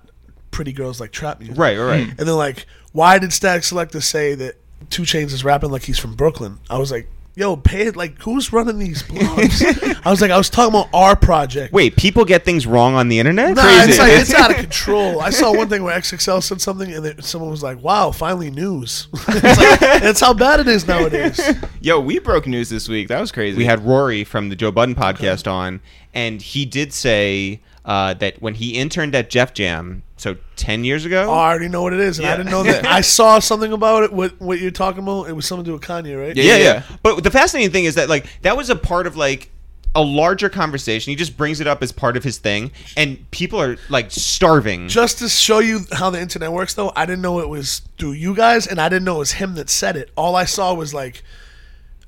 Pretty 0.52 0.72
Girls 0.72 1.00
Like 1.02 1.12
Trap 1.12 1.40
Music. 1.40 1.58
right 1.58 1.78
right 1.78 1.86
right 1.86 2.08
And 2.10 2.20
they're 2.20 2.34
like, 2.34 2.66
why 2.94 3.18
did 3.20 3.32
Statik 3.32 3.64
Selektah 3.70 4.02
say 4.04 4.36
that 4.36 4.56
2 4.92 5.02
Chainz 5.04 5.34
is 5.34 5.44
rapping 5.44 5.72
like 5.72 5.84
he's 5.84 6.00
from 6.00 6.14
Brooklyn? 6.16 6.60
I 6.70 6.78
was 6.78 6.92
like, 6.92 7.10
yo, 7.36 7.56
pay 7.56 7.86
it. 7.88 7.96
Like, 7.96 8.20
who's 8.24 8.52
running 8.52 8.80
these 8.80 9.04
blogs? 9.04 10.02
I 10.06 10.10
was 10.10 10.22
like, 10.22 10.32
I 10.32 10.38
was 10.38 10.50
talking 10.50 10.74
about 10.74 10.90
our 10.94 11.16
project. 11.16 11.72
wait 11.74 11.96
people 11.96 12.26
get 12.26 12.44
things 12.46 12.66
wrong 12.66 12.96
on 12.96 13.10
the 13.10 13.20
internet 13.20 13.56
Nah, 13.56 13.62
Crazy. 13.62 13.90
it's 13.92 14.00
like 14.00 14.12
it's 14.14 14.34
out 14.34 14.52
of 14.52 14.58
control. 14.68 15.20
I 15.22 15.30
saw 15.30 15.56
one 15.56 15.68
thing 15.70 15.84
where 15.84 15.96
XXL 16.00 16.42
said 16.42 16.62
something, 16.62 16.92
and 16.92 17.04
then 17.06 17.22
someone 17.22 17.52
was 17.52 17.62
like, 17.62 17.80
"Wow, 17.84 18.12
finally 18.12 18.50
news." 18.50 19.08
it's 19.28 19.58
like, 19.60 19.80
that's 19.80 20.20
how 20.20 20.34
bad 20.34 20.60
it 20.62 20.68
is 20.68 20.88
nowadays. 20.88 21.40
Yo, 21.82 22.00
we 22.00 22.18
broke 22.20 22.48
news 22.48 22.70
this 22.70 22.88
week. 22.90 23.08
That 23.10 23.20
was 23.20 23.32
crazy. 23.32 23.58
we 23.58 23.66
had 23.66 23.86
rory 23.86 24.24
from 24.24 24.50
the 24.50 24.56
joe 24.56 24.72
budden 24.72 24.96
podcast 24.96 25.52
on 25.52 25.80
and 26.16 26.42
he 26.42 26.66
did 26.66 26.92
say 26.94 27.62
uh, 27.88 28.14
that 28.16 28.40
when 28.42 28.54
he 28.54 28.76
interned 28.76 29.16
at 29.16 29.30
Def 29.30 29.54
Jam 29.54 30.04
so 30.18 30.36
10 30.58 30.84
years 30.84 31.06
ago 31.06 31.28
Oh, 31.30 31.34
I 31.34 31.50
already 31.50 31.70
know 31.70 31.82
what 31.82 31.94
it 31.94 32.00
is, 32.00 32.20
and 32.20 32.28
I 32.28 32.36
didn't 32.36 32.52
know 32.52 32.64
that. 32.64 32.86
I 32.86 33.02
saw 33.18 33.40
something 33.40 33.72
about 33.72 34.04
it. 34.04 34.14
What 34.14 34.40
what 34.40 34.60
you're 34.60 34.72
talking 34.72 35.02
about? 35.02 35.30
It 35.30 35.34
was 35.34 35.46
something 35.48 35.64
to 35.64 35.70
do 35.70 35.74
with 35.74 35.84
Kanye, 35.84 36.20
right? 36.20 36.36
Yeah, 36.36 36.44
yeah, 36.44 36.58
yeah. 36.58 36.64
yeah. 36.64 36.84
But 37.02 37.24
the 37.24 37.32
fascinating 37.32 37.72
thing 37.72 37.86
is 37.86 37.96
that 37.96 38.10
like 38.10 38.28
that 38.42 38.58
was 38.58 38.70
a 38.70 38.76
part 38.76 39.08
of 39.08 39.16
like 39.16 39.50
a 39.96 40.02
larger 40.02 40.50
conversation. 40.50 41.12
He 41.12 41.16
just 41.16 41.38
brings 41.38 41.60
it 41.60 41.66
up 41.66 41.82
as 41.82 41.92
part 41.92 42.18
of 42.18 42.24
his 42.24 42.38
thing, 42.38 42.72
and 42.96 43.30
people 43.32 43.60
are 43.62 43.78
like 43.90 44.12
starving. 44.12 44.88
Just 44.90 45.20
to 45.20 45.30
show 45.30 45.60
you 45.60 45.82
how 45.94 46.10
the 46.10 46.20
internet 46.22 46.52
works, 46.52 46.74
though, 46.74 46.92
I 46.96 47.06
didn't 47.06 47.22
know 47.22 47.40
it 47.40 47.50
was 47.50 47.82
through 47.98 48.12
you 48.12 48.36
guys, 48.36 48.68
and 48.68 48.80
I 48.82 48.90
didn't 48.90 49.06
know 49.06 49.16
it 49.16 49.20
was 49.20 49.32
him 49.34 49.56
that 49.56 49.70
said 49.70 49.96
it. 49.96 50.12
All 50.16 50.36
I 50.36 50.46
saw 50.46 50.74
was 50.74 50.94
like, 50.94 51.24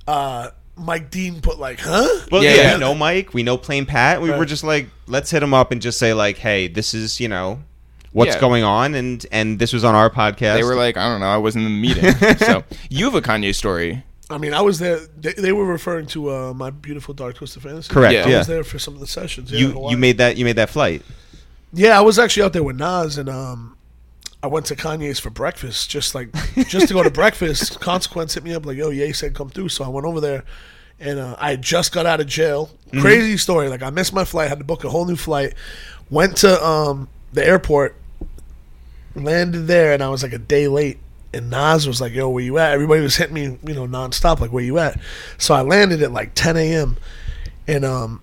uh, 0.08 0.50
Mike 0.80 1.12
Dean 1.12 1.42
put 1.42 1.60
like, 1.60 1.80
"Huh?" 1.80 2.08
well, 2.32 2.44
Yeah, 2.44 2.50
yeah, 2.56 2.62
yeah. 2.62 2.74
we 2.76 2.80
know 2.80 2.96
Mike, 2.96 3.34
we 3.34 3.44
know 3.44 3.58
Plain 3.58 3.86
Pat. 3.86 4.22
We 4.22 4.32
were 4.32 4.46
just 4.46 4.64
like, 4.64 4.88
let's 5.08 5.30
hit 5.32 5.44
him 5.44 5.54
up 5.54 5.72
and 5.72 5.82
just 5.82 6.00
say 6.00 6.14
like, 6.14 6.38
hey, 6.38 6.68
this 6.68 6.94
is 6.94 7.20
you 7.20 7.28
know 7.28 7.60
what's 8.12 8.36
Yeah. 8.36 8.40
going 8.42 8.64
on, 8.64 8.96
and 8.96 9.26
and 9.32 9.60
this 9.60 9.74
was 9.74 9.84
on 9.84 9.96
our 9.96 10.10
podcast. 10.10 10.56
They 10.56 10.64
were 10.64 10.76
like, 10.76 10.98
I 10.98 11.08
don't 11.10 11.20
know, 11.20 11.28
I 11.28 11.38
wasn't 11.38 11.66
in 11.66 11.72
the 11.74 11.80
meeting. 11.82 12.38
so 12.38 12.64
you 12.90 13.06
have 13.06 13.16
a 13.16 13.22
Kanye 13.22 13.54
story. 13.54 14.04
I 14.32 14.38
mean, 14.38 14.54
I 14.54 14.62
was 14.62 14.78
there. 14.78 15.00
They, 15.18 15.34
they 15.34 15.52
were 15.52 15.66
referring 15.66 16.06
to 16.08 16.30
uh, 16.30 16.54
my 16.54 16.70
beautiful 16.70 17.16
Dark 17.16 17.36
Twisted 17.36 17.64
Fantasy. 17.64 17.92
correct. 17.92 18.14
Yeah. 18.14 18.26
I 18.26 18.30
Yeah, 18.30 18.38
was 18.40 18.48
there 18.48 18.64
for 18.64 18.78
some 18.78 18.94
of 18.94 19.00
the 19.00 19.08
sessions. 19.08 19.52
Yeah, 19.52 19.60
you 19.60 19.90
you 19.90 19.98
made 19.98 20.20
that 20.20 20.38
you 20.38 20.46
made 20.46 20.58
that 20.58 20.70
flight. 20.70 21.02
Yeah, 21.74 21.98
I 21.98 22.02
was 22.02 22.18
actually 22.20 22.44
out 22.44 22.54
there 22.54 22.64
with 22.64 22.76
Nas, 22.78 23.18
and 23.18 23.28
um, 23.30 23.76
I 24.42 24.48
went 24.48 24.66
to 24.68 24.76
Kanye's 24.76 25.20
for 25.20 25.30
breakfast, 25.30 25.90
just 25.90 26.16
like 26.16 26.30
just 26.68 26.88
to 26.88 26.94
go 26.94 27.04
to 27.04 27.10
breakfast. 27.12 27.80
Consequence 27.80 28.36
hit 28.36 28.44
me 28.44 28.54
up 28.54 28.66
like, 28.66 28.78
"Yo, 28.78 28.90
Ye 28.90 29.12
said 29.12 29.34
come 29.34 29.50
through," 29.50 29.70
so 29.70 29.84
I 29.84 29.90
went 29.90 30.06
over 30.06 30.22
there, 30.22 30.46
and 31.00 31.20
uh, 31.20 31.36
I 31.40 31.56
just 31.58 31.92
got 31.92 32.06
out 32.06 32.22
of 32.22 32.28
jail. 32.28 32.70
Crazy 33.00 33.38
story. 33.38 33.68
Like 33.70 33.84
I 33.84 33.90
missed 33.90 34.14
my 34.14 34.24
flight, 34.24 34.50
had 34.50 34.60
to 34.60 34.64
book 34.64 34.84
a 34.84 34.90
whole 34.90 35.06
new 35.06 35.18
flight. 35.18 35.54
Went 36.10 36.38
to 36.38 36.66
um, 36.66 37.10
the 37.34 37.46
airport, 37.46 37.96
landed 39.14 39.68
there, 39.68 39.94
and 39.94 40.02
I 40.02 40.10
was 40.10 40.24
like 40.24 40.34
a 40.34 40.40
day 40.40 40.68
late. 40.68 41.00
And 41.32 41.50
Nas 41.52 41.86
was 41.86 42.00
like, 42.02 42.14
"Yo, 42.14 42.30
where 42.30 42.44
you 42.44 42.58
at?" 42.58 42.72
Everybody 42.72 43.02
was 43.02 43.18
hitting 43.18 43.36
me, 43.36 43.44
you 43.64 43.74
know, 43.74 43.86
nonstop, 43.86 44.40
like, 44.40 44.52
"Where 44.52 44.64
you 44.64 44.80
at?" 44.80 45.00
So 45.38 45.54
I 45.54 45.62
landed 45.62 46.02
at 46.02 46.12
like 46.12 46.34
10 46.34 46.56
a.m. 46.58 46.98
and 47.68 47.86
um, 47.86 48.22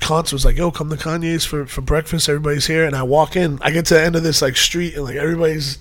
Kantz 0.00 0.32
was 0.32 0.44
like, 0.44 0.56
"Yo, 0.56 0.70
come 0.70 0.90
to 0.90 0.96
Kanye's 0.96 1.44
for, 1.44 1.66
for 1.66 1.80
breakfast. 1.80 2.28
Everybody's 2.28 2.66
here." 2.66 2.84
And 2.84 2.94
I 2.96 3.02
walk 3.02 3.36
in. 3.36 3.58
I 3.62 3.70
get 3.70 3.86
to 3.86 3.94
the 3.94 4.02
end 4.02 4.16
of 4.16 4.22
this 4.22 4.40
like 4.42 4.56
street, 4.56 4.94
and 4.94 5.04
like 5.04 5.16
everybody's. 5.16 5.78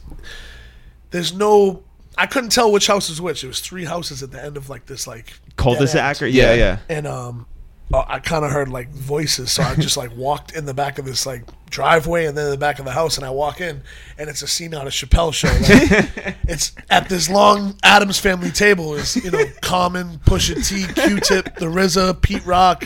There's 1.11 1.33
no. 1.33 1.83
I 2.17 2.25
couldn't 2.25 2.49
tell 2.51 2.71
which 2.71 2.87
house 2.87 3.09
was 3.09 3.21
which. 3.21 3.43
It 3.43 3.47
was 3.47 3.59
three 3.59 3.85
houses 3.85 4.23
at 4.23 4.31
the 4.31 4.43
end 4.43 4.57
of 4.57 4.69
like 4.69 4.87
this 4.87 5.05
like 5.07 5.33
Cul-de-sac. 5.55 6.21
Or, 6.21 6.25
yeah, 6.25 6.53
Yeah. 6.53 6.55
yeah. 6.55 6.77
and 6.89 7.05
um, 7.07 7.45
I 7.93 8.19
kind 8.19 8.43
of 8.43 8.51
heard 8.51 8.69
like 8.69 8.89
voices, 8.89 9.51
so 9.51 9.63
I 9.63 9.75
just 9.75 9.95
like 9.97 10.15
walked 10.17 10.51
in 10.53 10.65
the 10.65 10.73
back 10.73 10.97
of 10.99 11.05
this 11.05 11.25
like 11.25 11.43
driveway, 11.69 12.25
and 12.25 12.35
then 12.37 12.45
in 12.45 12.51
the 12.51 12.57
back 12.57 12.79
of 12.79 12.85
the 12.85 12.91
house, 12.91 13.17
and 13.17 13.25
I 13.25 13.29
walk 13.29 13.61
in, 13.61 13.81
and 14.17 14.29
it's 14.29 14.41
a 14.41 14.47
scene 14.47 14.73
out 14.73 14.87
of 14.87 14.93
Chappelle 14.93 15.31
show. 15.33 15.47
Like, 15.47 16.35
it's 16.47 16.73
at 16.89 17.07
this 17.07 17.29
long 17.29 17.75
Addams 17.83 18.19
family 18.19 18.51
table 18.51 18.95
is 18.95 19.15
you 19.15 19.29
know 19.31 19.45
Common, 19.61 20.17
Pusha 20.25 20.67
T, 20.67 20.91
Q-Tip, 21.01 21.55
The 21.57 21.67
RZA, 21.67 22.19
Pete 22.21 22.45
Rock, 22.45 22.83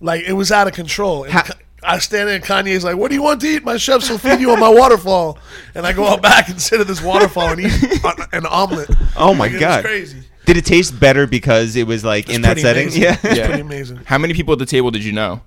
like 0.00 0.24
it 0.26 0.32
was 0.32 0.50
out 0.52 0.66
of 0.66 0.72
control. 0.74 1.24
And 1.24 1.32
Ha- 1.32 1.50
I 1.82 1.98
stand 1.98 2.28
there, 2.28 2.36
and 2.36 2.44
Kanye's 2.44 2.84
like, 2.84 2.96
"What 2.96 3.08
do 3.08 3.14
you 3.14 3.22
want 3.22 3.40
to 3.40 3.46
eat? 3.46 3.64
My 3.64 3.76
chefs 3.78 4.10
will 4.10 4.18
feed 4.18 4.40
you 4.40 4.50
on 4.50 4.60
my 4.60 4.68
waterfall." 4.68 5.38
And 5.74 5.86
I 5.86 5.92
go 5.92 6.06
out 6.06 6.20
back 6.22 6.48
and 6.48 6.60
sit 6.60 6.78
at 6.80 6.86
this 6.86 7.00
waterfall 7.02 7.48
and 7.52 7.60
eat 7.60 7.72
an 8.32 8.44
omelet. 8.46 8.90
Oh 9.16 9.32
my 9.34 9.44
Like, 9.44 9.50
it 9.52 9.54
was 9.54 9.60
god. 9.60 9.84
crazy. 9.84 10.22
Did 10.46 10.56
it 10.56 10.64
taste 10.66 10.98
better 10.98 11.26
because 11.26 11.76
it 11.76 11.86
was 11.86 12.04
like 12.04 12.28
in 12.28 12.42
that 12.42 12.58
setting? 12.58 12.84
amazing. 12.88 13.02
Yeah. 13.02 13.16
It's 13.22 13.38
Yeah. 13.38 13.46
pretty 13.46 13.60
amazing. 13.62 14.00
How 14.04 14.18
many 14.18 14.34
people 14.34 14.52
at 14.52 14.58
the 14.58 14.66
table 14.66 14.90
did 14.90 15.04
you 15.04 15.12
know? 15.12 15.42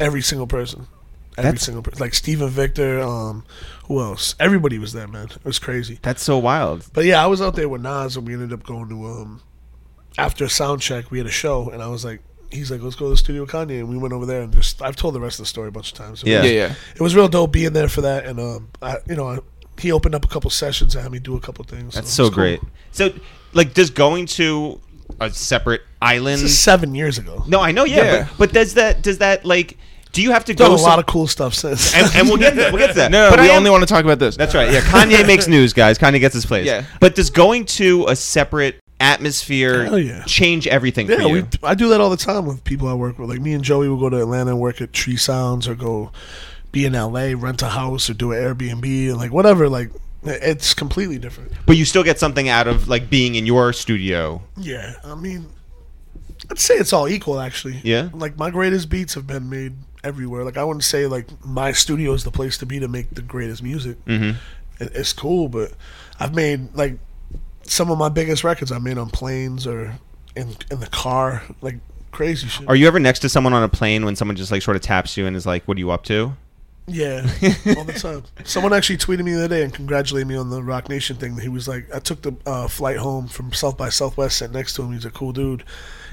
Every 0.00 0.22
single 0.22 0.46
person. 0.46 0.86
Every 1.36 1.50
That's- 1.50 1.64
single 1.64 1.82
person. 1.82 2.00
Like 2.00 2.14
Steven 2.14 2.48
Victor, 2.48 3.00
um, 3.00 3.44
who 3.86 4.00
else? 4.00 4.34
Everybody 4.40 4.78
was 4.78 4.92
there, 4.92 5.06
man. 5.06 5.26
It 5.26 5.44
was 5.44 5.58
crazy. 5.58 5.98
That's 6.02 6.22
so 6.22 6.38
wild. 6.38 6.86
But 6.92 7.04
yeah, 7.04 7.22
I 7.22 7.26
was 7.26 7.40
out 7.40 7.54
there 7.56 7.68
with 7.68 7.82
Nas 7.82 8.16
and 8.16 8.26
we 8.26 8.32
ended 8.32 8.52
up 8.52 8.64
going 8.64 8.88
to 8.88 9.06
um 9.06 9.42
after 10.16 10.44
a 10.44 10.48
sound 10.50 10.80
check, 10.80 11.10
we 11.12 11.18
had 11.18 11.26
a 11.26 11.30
show 11.30 11.68
and 11.70 11.80
I 11.82 11.86
was 11.88 12.04
like 12.04 12.20
he's 12.50 12.70
like, 12.70 12.80
Let's 12.82 12.96
go 12.96 13.06
to 13.06 13.10
the 13.10 13.16
studio 13.16 13.42
with 13.42 13.50
Kanye 13.50 13.78
and 13.80 13.88
we 13.88 13.96
went 13.98 14.12
over 14.14 14.26
there 14.26 14.42
and 14.42 14.52
just 14.52 14.80
I've 14.82 14.96
told 14.96 15.14
the 15.14 15.20
rest 15.20 15.38
of 15.38 15.42
the 15.44 15.48
story 15.48 15.68
a 15.68 15.70
bunch 15.70 15.92
of 15.92 15.98
times. 15.98 16.22
It 16.22 16.28
Yeah. 16.28 16.42
was, 16.42 16.50
Yeah, 16.50 16.56
yeah. 16.68 16.74
it 16.94 17.00
was 17.00 17.14
real 17.16 17.28
dope 17.28 17.52
being 17.52 17.72
there 17.72 17.88
for 17.88 18.00
that 18.02 18.24
and 18.26 18.38
um 18.40 18.68
I 18.82 18.96
you 19.08 19.16
know, 19.16 19.28
I, 19.28 19.38
he 19.80 19.92
opened 19.92 20.14
up 20.14 20.24
a 20.24 20.28
couple 20.28 20.50
sessions 20.50 20.94
and 20.94 21.02
had 21.02 21.12
me 21.12 21.18
do 21.18 21.36
a 21.36 21.40
couple 21.40 21.64
things. 21.64 21.94
That's 21.94 22.08
it 22.08 22.12
so 22.12 22.24
was 22.24 22.30
cool. 22.30 22.36
great. 22.36 22.60
So, 22.90 23.10
like, 23.52 23.74
does 23.74 23.90
going 23.90 24.26
to 24.26 24.80
a 25.20 25.30
separate 25.30 25.82
island? 26.02 26.42
This 26.42 26.50
is 26.50 26.58
seven 26.58 26.94
years 26.94 27.16
ago. 27.18 27.44
no, 27.46 27.60
I 27.60 27.70
know. 27.72 27.84
Yeah, 27.84 27.96
Yeah. 28.04 28.22
But, 28.30 28.38
but 28.38 28.52
does 28.52 28.74
that 28.74 29.02
does 29.02 29.18
that 29.18 29.44
like? 29.44 29.76
Do 30.10 30.22
you 30.22 30.32
have 30.32 30.44
to 30.46 30.54
Done 30.54 30.70
go? 30.70 30.74
a 30.74 30.78
some- 30.78 30.88
lot 30.88 30.98
of 30.98 31.06
cool 31.06 31.26
stuff 31.26 31.52
since. 31.54 31.94
and, 31.94 32.10
and 32.16 32.26
we'll 32.28 32.38
get 32.38 32.50
to 32.50 32.56
that. 32.56 32.72
We'll 32.72 32.80
get 32.80 32.88
to 32.88 32.94
that. 32.94 33.10
No, 33.12 33.24
no, 33.30 33.30
but 33.36 33.40
we 33.40 33.50
I 33.50 33.52
am- 33.52 33.58
only 33.58 33.70
want 33.70 33.82
to 33.82 33.86
talk 33.86 34.04
about 34.04 34.18
this. 34.18 34.36
That's 34.36 34.54
right. 34.54 34.72
Yeah, 34.72 34.80
Kanye 34.80 35.24
makes 35.26 35.46
news, 35.46 35.72
guys. 35.74 35.98
Kanye 35.98 36.18
gets 36.18 36.34
his 36.34 36.46
place. 36.46 36.66
Yeah. 36.66 36.84
But 36.98 37.14
does 37.14 37.28
going 37.30 37.66
to 37.66 38.06
a 38.08 38.16
separate 38.16 38.80
atmosphere 39.00 39.96
yeah. 39.96 40.24
change 40.24 40.66
everything 40.66 41.06
for 41.06 41.12
Yeah, 41.14 41.26
you? 41.26 41.32
we, 41.34 41.44
I 41.62 41.74
do 41.74 41.88
that 41.90 42.00
all 42.00 42.10
the 42.10 42.16
time 42.16 42.46
with 42.46 42.64
people 42.64 42.88
I 42.88 42.94
work 42.94 43.18
with. 43.18 43.28
Like 43.30 43.40
me 43.40 43.52
and 43.52 43.62
Joey 43.62 43.88
will 43.88 43.98
go 44.00 44.08
to 44.10 44.20
Atlanta 44.20 44.50
and 44.50 44.60
work 44.60 44.80
at 44.80 44.92
Tree 44.92 45.16
Sounds 45.16 45.68
or 45.68 45.74
go 45.74 46.10
be 46.72 46.84
in 46.84 46.92
LA, 46.94 47.32
rent 47.36 47.62
a 47.62 47.68
house 47.68 48.10
or 48.10 48.14
do 48.14 48.32
an 48.32 48.38
Airbnb 48.38 49.08
and 49.10 49.16
like 49.16 49.32
whatever. 49.32 49.68
Like 49.68 49.90
it's 50.24 50.74
completely 50.74 51.18
different. 51.18 51.52
but 51.66 51.76
you 51.76 51.84
still 51.84 52.02
get 52.02 52.18
something 52.18 52.48
out 52.48 52.66
of 52.66 52.88
like 52.88 53.08
being 53.08 53.36
in 53.36 53.46
your 53.46 53.72
studio. 53.72 54.42
Yeah, 54.56 54.94
I 55.04 55.14
mean, 55.14 55.46
I'd 56.50 56.58
say 56.58 56.74
it's 56.74 56.92
all 56.92 57.08
equal 57.08 57.40
actually. 57.40 57.80
Yeah? 57.84 58.08
Like 58.12 58.36
my 58.36 58.50
greatest 58.50 58.88
beats 58.90 59.14
have 59.14 59.26
been 59.26 59.48
made 59.48 59.74
everywhere. 60.04 60.44
Like 60.44 60.56
I 60.56 60.64
wouldn't 60.64 60.84
say 60.84 61.06
like 61.06 61.26
my 61.44 61.72
studio 61.72 62.12
is 62.12 62.24
the 62.24 62.30
place 62.32 62.58
to 62.58 62.66
be 62.66 62.80
to 62.80 62.88
make 62.88 63.10
the 63.10 63.22
greatest 63.22 63.62
music. 63.62 64.04
Mm-hmm. 64.06 64.36
It's 64.80 65.12
cool, 65.12 65.48
but 65.48 65.72
I've 66.20 66.34
made 66.34 66.74
like 66.74 66.98
some 67.68 67.90
of 67.90 67.98
my 67.98 68.08
biggest 68.08 68.44
records 68.44 68.72
I 68.72 68.78
made 68.78 68.98
on 68.98 69.10
planes 69.10 69.66
or 69.66 69.98
in 70.36 70.56
in 70.70 70.80
the 70.80 70.88
car, 70.88 71.42
like 71.60 71.76
crazy 72.10 72.48
shit. 72.48 72.68
Are 72.68 72.76
you 72.76 72.86
ever 72.86 72.98
next 72.98 73.20
to 73.20 73.28
someone 73.28 73.52
on 73.52 73.62
a 73.62 73.68
plane 73.68 74.04
when 74.04 74.16
someone 74.16 74.36
just 74.36 74.50
like 74.50 74.62
sort 74.62 74.76
of 74.76 74.82
taps 74.82 75.16
you 75.16 75.26
and 75.26 75.36
is 75.36 75.46
like, 75.46 75.66
"What 75.66 75.76
are 75.76 75.80
you 75.80 75.90
up 75.90 76.04
to?" 76.04 76.34
Yeah, 76.88 77.20
all 77.76 77.84
the 77.84 77.92
time. 77.98 78.24
Someone 78.44 78.72
actually 78.72 78.96
tweeted 78.96 79.22
me 79.22 79.32
the 79.32 79.44
other 79.44 79.56
day 79.56 79.62
and 79.62 79.72
congratulated 79.72 80.26
me 80.26 80.36
on 80.36 80.48
the 80.48 80.62
Roc 80.62 80.88
Nation 80.88 81.16
thing. 81.16 81.36
He 81.38 81.50
was 81.50 81.68
like, 81.68 81.94
I 81.94 81.98
took 81.98 82.22
the 82.22 82.34
uh, 82.46 82.66
flight 82.66 82.96
home 82.96 83.28
from 83.28 83.52
South 83.52 83.76
by 83.76 83.90
Southwest, 83.90 84.38
sat 84.38 84.52
next 84.52 84.74
to 84.76 84.82
him. 84.82 84.92
He's 84.92 85.04
a 85.04 85.10
cool 85.10 85.32
dude. 85.32 85.64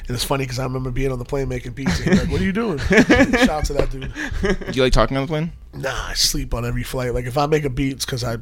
And 0.08 0.14
it's 0.14 0.26
funny 0.26 0.44
because 0.44 0.60
I 0.60 0.64
remember 0.66 0.92
being 0.92 1.14
on 1.14 1.20
the 1.20 1.26
plane 1.26 1.48
making 1.48 1.72
beats. 1.72 1.98
And 2.02 2.10
he's 2.10 2.24
like, 2.24 2.30
What 2.30 2.42
are 2.42 2.44
you 2.44 2.52
doing? 2.52 2.78
Shout 2.80 3.50
out 3.50 3.66
to 3.66 3.74
that 3.74 3.90
dude. 3.90 4.14
Do 4.42 4.78
you 4.78 4.84
like 4.84 4.92
talking 4.92 5.16
on 5.16 5.24
the 5.24 5.28
plane? 5.28 5.54
Nah, 5.74 6.10
I 6.10 6.14
sleep 6.14 6.54
on 6.54 6.66
every 6.66 6.84
flight. 6.84 7.14
Like, 7.14 7.26
if 7.26 7.38
I 7.38 7.46
make 7.46 7.64
a 7.64 7.70
beat, 7.70 7.94
it's 7.94 8.06
because 8.06 8.26
I 8.26 8.38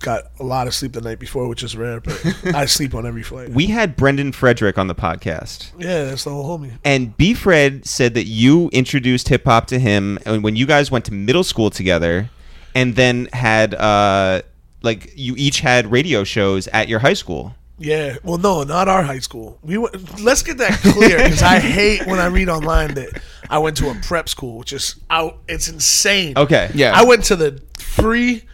got 0.00 0.30
a 0.40 0.42
lot 0.42 0.66
of 0.66 0.74
sleep 0.74 0.92
the 0.92 1.00
night 1.00 1.18
before, 1.18 1.46
which 1.48 1.62
is 1.62 1.76
rare, 1.76 2.00
but 2.00 2.36
I 2.54 2.66
sleep 2.66 2.94
on 2.94 3.06
every 3.06 3.22
flight. 3.22 3.50
We 3.50 3.66
had 3.66 3.96
Brendan 3.96 4.32
Frederick 4.32 4.78
on 4.78 4.88
the 4.88 4.94
podcast. 4.94 5.70
Yeah, 5.78 6.04
that's 6.04 6.24
the 6.24 6.30
whole 6.30 6.58
homie. 6.58 6.78
And 6.84 7.16
B. 7.16 7.34
Fred 7.34 7.86
said 7.86 8.14
that 8.14 8.24
you 8.24 8.68
introduced 8.72 9.28
hip 9.28 9.44
hop 9.44 9.66
to 9.68 9.78
him 9.78 10.18
when 10.24 10.56
you 10.56 10.66
guys 10.66 10.90
went 10.90 11.04
to 11.06 11.12
middle 11.12 11.44
school 11.44 11.70
together, 11.70 12.30
and 12.74 12.96
then 12.96 13.28
had 13.32 13.74
uh 13.74 14.42
like 14.82 15.12
you 15.16 15.34
each 15.36 15.60
had 15.60 15.90
radio 15.90 16.24
shows 16.24 16.66
at 16.68 16.88
your 16.88 17.00
high 17.00 17.14
school. 17.14 17.54
Yeah, 17.78 18.16
well, 18.22 18.36
no, 18.36 18.62
not 18.62 18.88
our 18.88 19.02
high 19.02 19.20
school. 19.20 19.58
We 19.62 19.78
went, 19.78 20.20
let's 20.20 20.42
get 20.42 20.58
that 20.58 20.78
clear 20.80 21.16
because 21.16 21.42
I 21.42 21.58
hate 21.60 22.06
when 22.06 22.18
I 22.18 22.26
read 22.26 22.50
online 22.50 22.92
that 22.94 23.22
I 23.48 23.58
went 23.58 23.78
to 23.78 23.88
a 23.90 23.94
prep 23.94 24.28
school, 24.28 24.58
which 24.58 24.74
is 24.74 24.96
out. 25.08 25.38
It's 25.48 25.66
insane. 25.68 26.34
Okay. 26.36 26.70
Yeah. 26.74 26.92
I 26.94 27.04
went 27.04 27.24
to 27.24 27.36
the 27.36 27.62
free 27.78 28.44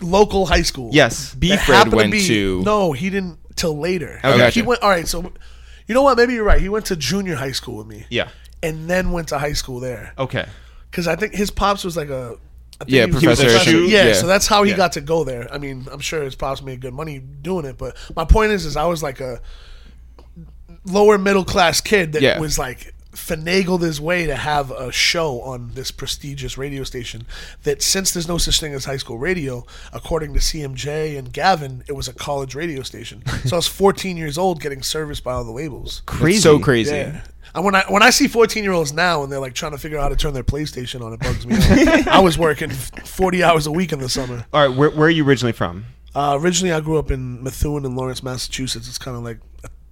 local 0.00 0.46
high 0.46 0.62
school. 0.62 0.90
Yes. 0.92 1.34
B. 1.34 1.48
that 1.50 1.60
Fred 1.60 1.76
happened 1.76 1.94
went 1.96 2.12
be- 2.12 2.26
to. 2.26 2.62
No, 2.64 2.92
he 2.92 3.10
didn't 3.10 3.38
till 3.56 3.78
later. 3.78 4.20
Oh, 4.24 4.48
He 4.50 4.62
went. 4.62 4.82
All 4.82 4.90
right, 4.90 5.06
so 5.08 5.32
you 5.86 5.94
know 5.94 6.02
what? 6.02 6.16
Maybe 6.16 6.34
you're 6.34 6.44
right. 6.44 6.60
He 6.60 6.68
went 6.68 6.86
to 6.86 6.96
junior 6.96 7.34
high 7.36 7.52
school 7.52 7.76
with 7.76 7.86
me. 7.86 8.06
Yeah. 8.10 8.28
and 8.62 8.90
then 8.90 9.12
went 9.12 9.28
to 9.28 9.38
high 9.38 9.52
school 9.52 9.78
there 9.78 10.12
Okay. 10.18 10.44
because 10.90 11.06
I 11.06 11.14
think 11.14 11.32
his 11.32 11.48
pops 11.50 11.84
was 11.84 11.96
like 11.96 12.08
a. 12.10 12.36
I 12.80 12.84
think 12.84 12.90
Yeah, 12.94 13.06
he 13.06 13.10
was 13.12 13.22
professor 13.38 13.48
a 13.56 13.60
at 13.60 13.62
shoe- 13.62 13.86
Yeah, 13.86 14.06
yeah. 14.08 14.12
so 14.14 14.26
that's 14.26 14.46
how 14.48 14.62
he 14.64 14.70
Yeah. 14.72 14.76
got 14.76 14.92
to 14.92 15.00
go 15.00 15.22
there. 15.24 15.52
I 15.52 15.58
mean, 15.58 15.86
I'm 15.92 16.00
sure 16.00 16.22
his 16.24 16.34
pops 16.36 16.60
made 16.62 16.80
good 16.80 16.92
money 16.94 17.18
doing 17.20 17.64
it, 17.64 17.76
but 17.78 17.96
my 18.16 18.24
point 18.24 18.50
is, 18.52 18.64
is 18.66 18.76
I 18.76 18.84
was 18.86 19.00
like 19.02 19.20
a 19.20 19.40
lower 20.84 21.18
middle 21.18 21.44
class 21.44 21.80
kid 21.80 22.12
that 22.12 22.22
Yeah. 22.22 22.38
was 22.38 22.58
like 22.58 22.94
finagled 23.18 23.82
his 23.82 24.00
way 24.00 24.26
to 24.26 24.36
have 24.36 24.70
a 24.70 24.92
show 24.92 25.40
on 25.42 25.72
this 25.74 25.90
prestigious 25.90 26.56
radio 26.56 26.84
station 26.84 27.26
that 27.64 27.82
since 27.82 28.12
there's 28.12 28.28
no 28.28 28.38
such 28.38 28.60
thing 28.60 28.72
as 28.72 28.84
high 28.84 28.96
school 28.96 29.18
radio 29.18 29.64
according 29.92 30.32
to 30.32 30.38
cmj 30.40 31.18
and 31.18 31.32
gavin 31.32 31.82
it 31.88 31.92
was 31.92 32.06
a 32.08 32.12
college 32.14 32.54
radio 32.54 32.82
station 32.82 33.22
so 33.44 33.56
i 33.56 33.58
was 33.58 33.66
14 33.66 34.16
years 34.16 34.38
old 34.38 34.60
getting 34.62 34.82
serviced 34.82 35.24
by 35.24 35.32
all 35.32 35.44
the 35.44 35.50
labels 35.50 36.02
Crazy. 36.06 36.36
It's 36.36 36.42
so 36.44 36.58
crazy. 36.58 36.94
yeah. 36.94 37.22
And 37.54 37.64
when 37.64 37.74
I 37.74 37.82
when 37.88 38.02
I 38.02 38.10
see 38.10 38.28
14 38.28 38.62
year 38.62 38.72
olds 38.72 38.92
now 38.92 39.22
and 39.22 39.32
they're 39.32 39.40
like 39.40 39.54
trying 39.54 39.72
to 39.72 39.78
figure 39.78 39.96
out 39.98 40.02
how 40.02 40.08
to 40.10 40.16
turn 40.16 40.34
their 40.34 40.44
PlayStation 40.44 41.00
on, 41.00 41.14
it 41.14 41.20
bugs 41.20 41.46
me. 41.46 41.56
I 42.06 42.20
was 42.20 42.36
working 42.38 42.68
40 42.70 43.42
hours 43.42 43.66
a 43.66 43.72
week 43.72 43.90
in 43.92 44.00
the 44.00 44.08
summer. 44.08 44.44
All 44.52 44.68
right, 44.68 44.76
where, 44.76 44.90
where 44.90 45.06
are 45.08 45.10
you 45.10 45.24
originally 45.26 45.52
from? 45.52 45.86
Uh, 46.14 46.36
originally, 46.38 46.72
I 46.74 46.80
grew 46.80 46.98
up 46.98 47.10
in 47.10 47.42
Methuen 47.42 47.86
in 47.86 47.96
Lawrence, 47.96 48.22
Massachusetts. 48.22 48.86
It's 48.86 48.98
kind 48.98 49.16
of 49.16 49.22
like 49.24 49.38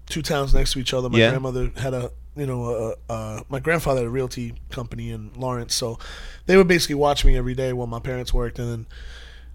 two 0.07 0.21
towns 0.21 0.53
next 0.55 0.75
to 0.75 0.79
each 0.81 0.93
other. 0.93 1.09
My 1.09 1.19
Yeah. 1.19 1.31
grandmother 1.31 1.73
had 1.79 1.95
a 1.95 2.11
you 2.37 2.47
know 2.47 2.95
a, 3.09 3.13
a, 3.13 3.45
my 3.49 3.61
grandfather 3.61 4.01
had 4.01 4.07
a 4.07 4.11
realty 4.11 4.55
company 4.71 5.11
in 5.11 5.33
Lawrence, 5.35 5.75
so 5.75 5.99
they 6.47 6.57
would 6.57 6.69
basically 6.69 6.97
watch 6.97 7.25
me 7.25 7.37
every 7.37 7.55
day 7.55 7.73
while 7.73 7.87
my 7.87 8.01
parents 8.01 8.33
worked, 8.35 8.59
and 8.59 8.71
then 8.71 8.87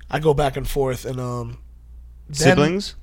I 0.10 0.20
go 0.20 0.34
back 0.34 0.58
and 0.58 0.68
forth. 0.68 1.06
And 1.06 1.20
um, 1.20 1.60
then- 2.28 2.36
Siblings? 2.36 2.96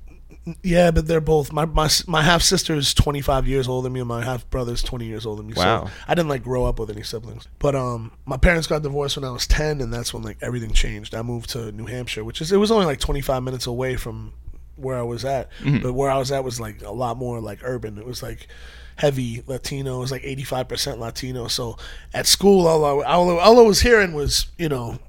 yeah, 0.63 0.89
but 0.91 1.07
they're 1.07 1.21
both 1.21 1.51
my 1.51 1.65
my 1.65 1.89
my 2.07 2.21
half 2.21 2.41
sister 2.41 2.73
is 2.75 2.93
twenty 2.93 3.21
five 3.21 3.47
years 3.47 3.67
older 3.67 3.85
than 3.85 3.93
me, 3.93 3.99
and 3.99 4.07
my 4.09 4.23
half 4.23 4.49
brother 4.49 4.73
is 4.73 4.81
twenty 4.83 5.05
years 5.05 5.25
older 5.25 5.41
than 5.41 5.47
me. 5.47 5.53
Wow. 5.55 5.85
So 5.85 5.91
I 6.07 6.15
didn't 6.15 6.29
like 6.29 6.43
grow 6.43 6.65
up 6.65 6.79
with 6.79 6.89
any 6.89 7.03
siblings. 7.03 7.47
But 7.59 7.75
um, 7.75 8.11
my 8.25 8.37
parents 8.37 8.67
got 8.67 8.81
divorced 8.81 9.17
when 9.17 9.25
I 9.25 9.31
was 9.31 9.45
ten, 9.47 9.81
and 9.81 9.93
that's 9.93 10.13
when 10.13 10.23
like 10.23 10.37
everything 10.41 10.71
changed. 10.71 11.13
I 11.13 11.21
moved 11.21 11.49
to 11.51 11.71
New 11.71 11.85
Hampshire, 11.85 12.23
which 12.23 12.41
is 12.41 12.51
it 12.51 12.57
was 12.57 12.71
only 12.71 12.85
like 12.85 12.99
twenty 12.99 13.21
five 13.21 13.43
minutes 13.43 13.67
away 13.67 13.95
from 13.95 14.33
where 14.79 14.97
I 14.97 15.03
was 15.03 15.25
at, 15.25 15.51
mm-hmm. 15.59 15.83
but 15.83 15.93
where 15.93 16.09
I 16.09 16.17
was 16.17 16.31
at 16.31 16.43
was 16.43 16.59
like 16.59 16.81
a 16.81 16.91
lot 16.91 17.17
more 17.17 17.39
like 17.39 17.59
urban. 17.63 17.97
It 17.97 18.05
was 18.05 18.23
like 18.23 18.47
heavy 18.95 19.43
Latino. 19.47 19.97
It 19.97 20.01
was 20.01 20.11
like 20.11 20.23
eighty 20.23 20.43
five 20.43 20.67
percent 20.67 20.99
Latino. 20.99 21.47
So 21.47 21.77
at 22.13 22.25
school, 22.27 22.67
all 22.67 22.85
I, 22.85 23.05
all, 23.05 23.39
I- 23.39 23.43
all 23.43 23.59
I 23.59 23.63
was 23.63 23.81
hearing 23.81 24.13
was 24.13 24.47
you 24.57 24.69
know 24.69 24.99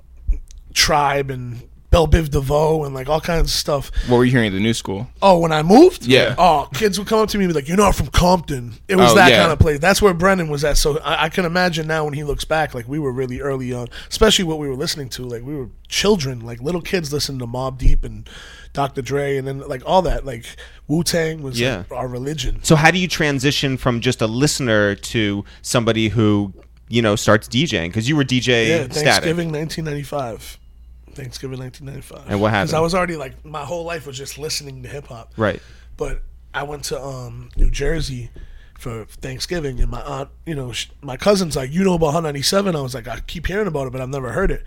tribe 0.74 1.30
and 1.30 1.62
Belle 1.90 2.06
Biv 2.06 2.30
DeVoe 2.30 2.84
and 2.84 2.94
like 2.94 3.08
all 3.08 3.20
kinds 3.20 3.48
of 3.48 3.50
stuff. 3.50 3.90
What 4.08 4.18
were 4.18 4.24
you 4.24 4.30
hearing 4.30 4.46
at 4.46 4.52
the 4.52 4.60
new 4.60 4.74
school? 4.74 5.08
Oh, 5.20 5.38
when 5.40 5.50
I 5.50 5.62
moved, 5.62 6.06
Yeah. 6.06 6.36
Oh, 6.38 6.68
kids 6.72 6.98
would 6.98 7.08
come 7.08 7.18
up 7.18 7.28
to 7.30 7.38
me 7.38 7.44
and 7.44 7.52
be 7.52 7.58
like, 7.58 7.66
"You're 7.66 7.76
not 7.76 7.96
from 7.96 8.06
Compton." 8.08 8.74
It 8.86 8.94
was 8.96 9.10
Oh, 9.10 9.14
that 9.16 9.30
yeah. 9.30 9.40
kind 9.40 9.50
of 9.52 9.58
place. 9.58 9.80
That's 9.80 10.00
where 10.00 10.14
Brennan 10.14 10.48
was 10.48 10.62
at. 10.64 10.76
So 10.76 10.98
I, 11.00 11.24
I 11.24 11.28
can 11.30 11.44
imagine 11.44 11.88
now 11.88 12.04
when 12.04 12.14
he 12.14 12.22
looks 12.22 12.44
back, 12.44 12.74
like 12.74 12.86
we 12.88 13.00
were 13.00 13.10
really 13.12 13.40
early 13.40 13.72
on, 13.72 13.88
especially 14.08 14.44
what 14.44 14.58
we 14.58 14.68
were 14.68 14.76
listening 14.76 15.08
to. 15.10 15.22
Like 15.24 15.42
we 15.42 15.56
were 15.56 15.68
children, 15.88 16.40
like 16.40 16.60
little 16.62 16.80
kids 16.82 17.12
listening 17.12 17.40
to 17.40 17.46
Mobb 17.48 17.78
Deep 17.78 18.04
and 18.04 18.28
Dr. 18.72 19.02
Dre, 19.02 19.36
and 19.36 19.48
then 19.48 19.58
like 19.66 19.82
all 19.84 20.02
that. 20.02 20.24
Like 20.24 20.44
Wu 20.86 21.02
Tang 21.02 21.42
was 21.42 21.58
Yeah. 21.58 21.78
like, 21.78 21.90
our 21.92 22.06
religion. 22.06 22.60
So 22.62 22.76
how 22.76 22.92
do 22.92 22.98
you 23.00 23.08
transition 23.08 23.76
from 23.76 24.00
just 24.00 24.22
a 24.22 24.28
listener 24.28 24.94
to 24.94 25.44
somebody 25.60 26.08
who 26.10 26.54
you 26.88 27.02
know 27.02 27.16
starts 27.16 27.48
DJing? 27.48 27.88
Because 27.88 28.08
you 28.08 28.14
were 28.14 28.22
DJ 28.24 28.68
Yeah, 28.68 28.84
Statik. 28.84 28.92
Thanksgiving 28.92 29.50
1995. 29.50 30.58
Thanksgiving 31.20 31.58
1995. 31.58 32.30
And 32.30 32.40
what 32.40 32.50
happened? 32.50 32.68
Because 32.68 32.74
I 32.74 32.80
was 32.80 32.94
already 32.94 33.16
like 33.16 33.44
my 33.44 33.64
whole 33.64 33.84
life 33.84 34.06
was 34.06 34.16
just 34.16 34.38
listening 34.38 34.82
to 34.82 34.88
hip 34.88 35.06
hop. 35.08 35.32
Right. 35.36 35.60
but 35.96 36.22
I 36.52 36.64
went 36.64 36.84
to 36.84 37.00
um, 37.00 37.50
New 37.56 37.70
Jersey 37.70 38.30
for 38.78 39.04
Thanksgiving, 39.04 39.78
and 39.80 39.90
my 39.90 40.00
aunt, 40.02 40.30
you 40.46 40.54
know, 40.54 40.72
sh- 40.72 40.88
my 41.00 41.16
cousin's 41.16 41.54
like, 41.54 41.70
"You 41.70 41.84
know 41.84 41.94
about 41.94 42.12
Hot 42.12 42.22
97?" 42.24 42.74
I 42.74 42.80
was 42.80 42.94
like, 42.94 43.06
"I 43.06 43.20
keep 43.20 43.46
hearing 43.46 43.66
about 43.68 43.86
it, 43.86 43.92
but 43.92 44.00
I've 44.00 44.08
never 44.08 44.32
heard 44.32 44.50
it." 44.50 44.64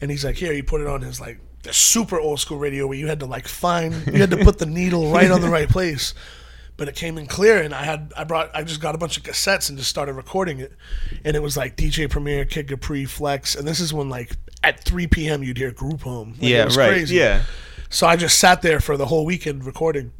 And 0.00 0.10
he's 0.10 0.24
like, 0.24 0.36
"Here, 0.36 0.52
he 0.52 0.62
put 0.62 0.80
it 0.82 0.86
on 0.86 1.00
his 1.00 1.20
like 1.20 1.40
the 1.62 1.72
super 1.72 2.20
old 2.20 2.38
school 2.38 2.58
radio 2.58 2.86
where 2.86 2.96
you 2.98 3.08
had 3.08 3.18
to 3.20 3.26
like 3.26 3.48
find, 3.48 4.06
you 4.06 4.20
had 4.20 4.30
to 4.30 4.36
put 4.36 4.58
the 4.58 4.66
needle 4.66 5.10
right 5.10 5.30
on 5.30 5.40
the 5.40 5.48
right 5.48 5.68
place." 5.68 6.14
But 6.78 6.88
it 6.88 6.94
came 6.94 7.16
in 7.16 7.26
clear, 7.26 7.62
and 7.62 7.74
I 7.74 7.84
had 7.84 8.12
I 8.16 8.24
brought 8.24 8.50
I 8.54 8.62
just 8.62 8.80
got 8.82 8.94
a 8.94 8.98
bunch 8.98 9.16
of 9.16 9.22
cassettes 9.22 9.70
and 9.70 9.78
just 9.78 9.88
started 9.90 10.12
recording 10.12 10.58
it, 10.60 10.72
and 11.24 11.34
it 11.34 11.40
was 11.42 11.56
like 11.56 11.76
DJ 11.76 12.08
Premier, 12.10 12.44
Kid 12.44 12.68
Capri, 12.68 13.04
Flex, 13.06 13.54
and 13.54 13.66
this 13.66 13.80
is 13.80 13.94
when 13.94 14.08
like 14.10 14.32
at 14.62 14.80
3 14.84 15.06
p.m. 15.06 15.42
you'd 15.42 15.56
hear 15.56 15.70
Group 15.70 16.02
Home. 16.02 16.32
Like, 16.34 16.42
it 16.42 16.48
yeah. 16.48 16.64
was 16.66 16.76
Right. 16.76 16.88
crazy. 16.88 17.16
Yeah. 17.16 17.42
So 17.88 18.06
I 18.06 18.16
just 18.16 18.38
sat 18.38 18.60
there 18.62 18.80
for 18.80 18.96
the 18.96 19.06
whole 19.06 19.24
weekend 19.24 19.64
recording. 19.64 20.12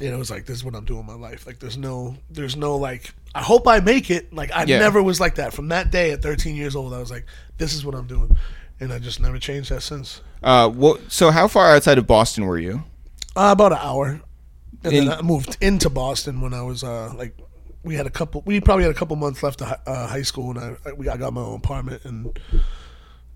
and 0.00 0.08
know, 0.10 0.16
it 0.16 0.18
was 0.18 0.30
like 0.30 0.46
this 0.46 0.56
is 0.56 0.64
what 0.64 0.74
I'm 0.74 0.84
doing 0.86 1.00
in 1.00 1.06
my 1.06 1.14
life. 1.14 1.46
Like 1.46 1.58
there's 1.58 1.76
no 1.76 2.16
there's 2.30 2.56
no 2.56 2.76
like 2.76 3.12
I 3.34 3.42
hope 3.42 3.68
I 3.68 3.80
make 3.80 4.10
it. 4.10 4.32
Like 4.32 4.50
I 4.52 4.64
Yeah. 4.64 4.78
never 4.78 5.02
was 5.02 5.20
like 5.20 5.34
that. 5.34 5.52
From 5.52 5.68
that 5.68 5.90
day 5.90 6.12
at 6.12 6.22
13 6.22 6.56
years 6.56 6.74
old, 6.76 6.94
I 6.94 6.98
was 6.98 7.10
like, 7.10 7.26
this 7.58 7.74
is 7.74 7.84
what 7.84 7.94
I'm 7.94 8.06
doing. 8.06 8.34
And 8.80 8.90
I 8.90 8.98
just 8.98 9.20
never 9.20 9.38
changed 9.38 9.70
that 9.70 9.82
since. 9.82 10.22
Uh, 10.42 10.66
what, 10.70 11.12
so 11.12 11.30
how 11.30 11.46
far 11.46 11.66
outside 11.74 11.98
of 11.98 12.06
Boston 12.06 12.46
were 12.46 12.58
you? 12.58 12.84
Uh, 13.36 13.50
about 13.52 13.72
an 13.72 13.78
hour. 13.82 14.20
And 14.84 14.92
In- 14.92 15.04
then 15.06 15.18
I 15.18 15.22
moved 15.22 15.56
into 15.60 15.90
Boston 15.90 16.40
when 16.40 16.54
I 16.54 16.62
was 16.62 16.82
uh 16.84 17.12
like 17.14 17.36
we 17.82 17.94
had 17.94 18.06
a 18.06 18.10
couple 18.10 18.42
we 18.46 18.60
probably 18.60 18.84
had 18.84 18.92
a 18.92 18.98
couple 18.98 19.16
months 19.16 19.42
left 19.42 19.60
of 19.60 19.68
hi- 19.68 19.78
uh, 19.86 20.06
high 20.06 20.22
school 20.22 20.50
and 20.50 20.58
I 20.84 20.88
I- 20.88 20.92
we 20.92 21.08
I 21.08 21.16
got 21.16 21.32
my 21.32 21.40
own 21.42 21.56
apartment 21.56 22.04
and 22.04 22.38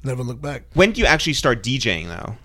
never 0.02 0.22
looked 0.22 0.42
back. 0.42 0.64
When 0.74 0.92
do 0.92 1.00
you 1.00 1.06
actually 1.06 1.34
start 1.34 1.62
DJing 1.62 2.06
though? 2.08 2.36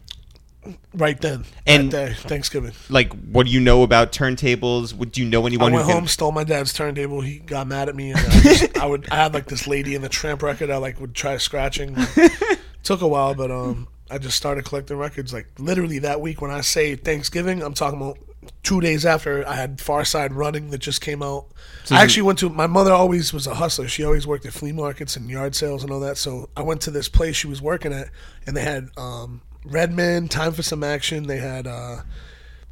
Right 0.93 1.19
then. 1.19 1.45
And- 1.65 1.89
that 1.91 2.07
day, 2.09 2.13
Thanksgiving. 2.13 2.73
Like, 2.89 3.13
what 3.31 3.45
do 3.45 3.51
you 3.51 3.61
know 3.61 3.81
about 3.83 4.11
turntables? 4.11 4.93
Would 4.93 5.13
do 5.13 5.21
you 5.23 5.29
know 5.29 5.43
I 5.43 5.47
anyone 5.47 5.71
went 5.73 5.85
who 5.85 5.91
home, 5.93 6.01
can? 6.01 6.07
stole 6.09 6.31
my 6.33 6.43
dad's 6.43 6.73
turntable. 6.73 7.21
He 7.21 7.39
got 7.39 7.65
mad 7.67 7.87
at 7.89 7.95
me, 7.95 8.11
and 8.11 8.19
I, 8.19 8.39
just, 8.41 8.77
I 8.77 8.85
would. 8.85 9.07
I 9.09 9.15
had 9.15 9.33
like 9.33 9.45
this 9.47 9.67
lady 9.67 9.95
in 9.95 10.01
the 10.01 10.09
tramp 10.09 10.43
record. 10.43 10.69
I 10.69 10.75
like 10.77 10.99
would 10.99 11.15
try 11.15 11.37
scratching. 11.37 11.95
Took 12.83 13.01
a 13.01 13.07
while, 13.07 13.33
but 13.35 13.49
um, 13.51 13.87
I 14.11 14.17
just 14.17 14.35
started 14.35 14.65
collecting 14.65 14.97
records. 14.97 15.33
Like 15.33 15.47
literally 15.57 15.99
that 15.99 16.19
week 16.21 16.41
when 16.41 16.51
I 16.51 16.61
say 16.61 16.95
Thanksgiving, 16.95 17.61
I'm 17.63 17.73
talking 17.73 17.99
about 18.01 18.17
two 18.63 18.81
days 18.81 19.05
after 19.05 19.47
I 19.47 19.55
had 19.55 19.77
Pharcyde 19.77 20.29
Running 20.35 20.69
that 20.71 20.79
just 20.79 21.01
came 21.01 21.21
out. 21.23 21.47
I 21.91 22.01
actually 22.03 22.23
went 22.23 22.39
to. 22.39 22.49
My 22.49 22.67
mother 22.67 22.91
always 22.91 23.33
was 23.33 23.47
a 23.47 23.55
hustler. 23.55 23.87
She 23.87 24.03
always 24.03 24.27
worked 24.27 24.45
at 24.45 24.53
flea 24.53 24.71
markets 24.71 25.15
and 25.15 25.29
yard 25.29 25.55
sales 25.55 25.83
and 25.83 25.91
all 25.91 25.99
that. 26.01 26.17
So 26.17 26.49
I 26.55 26.61
went 26.61 26.81
to 26.81 26.91
this 26.91 27.09
place 27.09 27.35
she 27.35 27.47
was 27.47 27.61
working 27.61 27.91
at, 27.93 28.09
and 28.45 28.55
they 28.55 28.63
had 28.63 28.89
um, 28.97 29.41
Redman, 29.65 30.27
Time 30.27 30.53
for 30.53 30.63
Some 30.63 30.83
Action. 30.83 31.27
They 31.27 31.37
had. 31.37 31.67
uh 31.67 32.01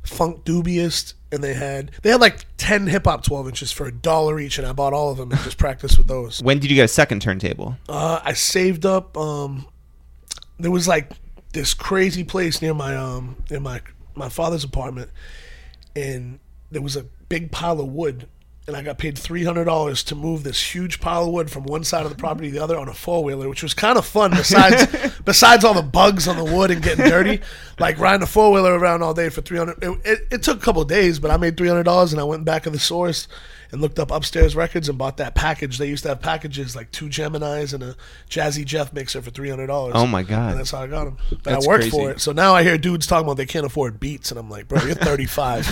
Funkdoobiest, 0.05 1.13
and 1.31 1.43
they 1.43 1.53
had 1.53 1.91
they 2.01 2.09
had 2.11 2.21
like 2.21 2.45
ten 2.57 2.87
hip 2.87 3.05
hop 3.05 3.23
twelve 3.23 3.47
inches 3.47 3.71
for 3.73 3.85
a 3.87 3.91
dollar 3.91 4.39
each, 4.39 4.57
and 4.57 4.65
I 4.65 4.71
bought 4.71 4.93
all 4.93 5.11
of 5.11 5.17
them 5.17 5.31
and 5.31 5.41
just 5.41 5.57
practiced 5.57 5.97
with 5.97 6.07
those. 6.07 6.41
When 6.47 6.59
did 6.59 6.69
you 6.71 6.75
get 6.75 6.85
a 6.85 6.87
second 6.87 7.21
turntable? 7.21 7.75
Uh, 7.89 8.21
I 8.23 8.31
saved 8.33 8.85
up. 8.85 9.17
Um, 9.17 9.67
there 10.59 10.71
was 10.71 10.87
like 10.87 11.11
this 11.51 11.73
crazy 11.73 12.23
place 12.23 12.61
near 12.61 12.73
my 12.73 12.95
um 12.95 13.43
in 13.51 13.63
my 13.63 13.81
my 14.15 14.29
father's 14.29 14.63
apartment, 14.63 15.09
and 15.97 16.39
there 16.69 16.81
was 16.81 16.95
a 16.95 17.03
big 17.03 17.51
pile 17.51 17.79
of 17.79 17.87
wood. 17.87 18.27
And 18.67 18.75
I 18.75 18.81
got 18.81 18.97
paid 18.97 19.17
three 19.17 19.45
hundred 19.45 19.63
dollars 19.63 20.03
to 20.03 20.15
move 20.15 20.43
this 20.43 20.61
huge 20.75 20.99
pile 20.99 21.23
of 21.23 21.29
wood 21.31 21.49
from 21.49 21.63
one 21.63 21.85
side 21.85 22.03
of 22.03 22.09
the 22.09 22.17
property 22.17 22.49
to 22.49 22.53
the 22.53 22.61
other 22.61 22.77
on 22.77 22.89
a 22.89 22.93
four 22.93 23.23
wheeler, 23.23 23.47
which 23.47 23.63
was 23.63 23.73
kind 23.73 23.97
of 23.97 24.05
fun. 24.05 24.31
Besides, 24.31 25.15
besides 25.25 25.63
all 25.63 25.73
the 25.73 25.81
bugs 25.81 26.27
on 26.27 26.35
the 26.35 26.43
wood 26.43 26.69
and 26.69 26.83
getting 26.83 27.05
dirty, 27.05 27.39
like 27.79 27.97
riding 27.97 28.23
a 28.23 28.27
four 28.27 28.51
wheeler 28.51 28.77
around 28.77 29.03
all 29.03 29.13
day 29.13 29.29
for 29.29 29.39
three 29.39 29.57
hundred. 29.57 29.81
It, 29.81 30.01
it, 30.03 30.19
it 30.31 30.43
took 30.43 30.57
a 30.57 30.59
couple 30.59 30.81
of 30.81 30.89
days, 30.89 31.17
but 31.17 31.31
I 31.31 31.37
made 31.37 31.55
three 31.55 31.69
hundred 31.69 31.83
dollars, 31.83 32.11
and 32.11 32.19
I 32.19 32.25
went 32.25 32.43
back 32.43 32.63
to 32.63 32.69
the 32.69 32.77
source 32.77 33.29
and 33.71 33.79
looked 33.79 33.99
up 33.99 34.11
upstairs 34.11 34.53
records 34.53 34.89
and 34.89 34.97
bought 34.97 35.15
that 35.15 35.33
package. 35.33 35.77
They 35.77 35.87
used 35.87 36.03
to 36.03 36.09
have 36.09 36.19
packages 36.19 36.75
like 36.75 36.91
two 36.91 37.07
Gemini's 37.07 37.73
and 37.73 37.81
a 37.81 37.95
Jazzy 38.29 38.65
Jeff 38.65 38.91
mixer 38.91 39.21
for 39.21 39.29
three 39.29 39.49
hundred 39.49 39.67
dollars. 39.67 39.93
Oh 39.95 40.05
my 40.05 40.23
god! 40.23 40.51
And 40.51 40.59
that's 40.59 40.71
how 40.71 40.79
I 40.79 40.87
got 40.87 41.05
them. 41.05 41.17
But 41.29 41.43
That's 41.43 41.65
I 41.65 41.69
worked 41.69 41.83
crazy. 41.83 41.97
for 41.97 42.11
it. 42.11 42.19
So 42.19 42.33
now 42.33 42.53
I 42.53 42.63
hear 42.63 42.77
dudes 42.77 43.07
talking 43.07 43.23
about 43.25 43.37
they 43.37 43.45
can't 43.45 43.65
afford 43.65 43.97
beats, 43.97 44.29
and 44.29 44.37
I'm 44.37 44.49
like, 44.49 44.67
bro, 44.67 44.83
you're 44.83 44.93
35, 44.93 45.67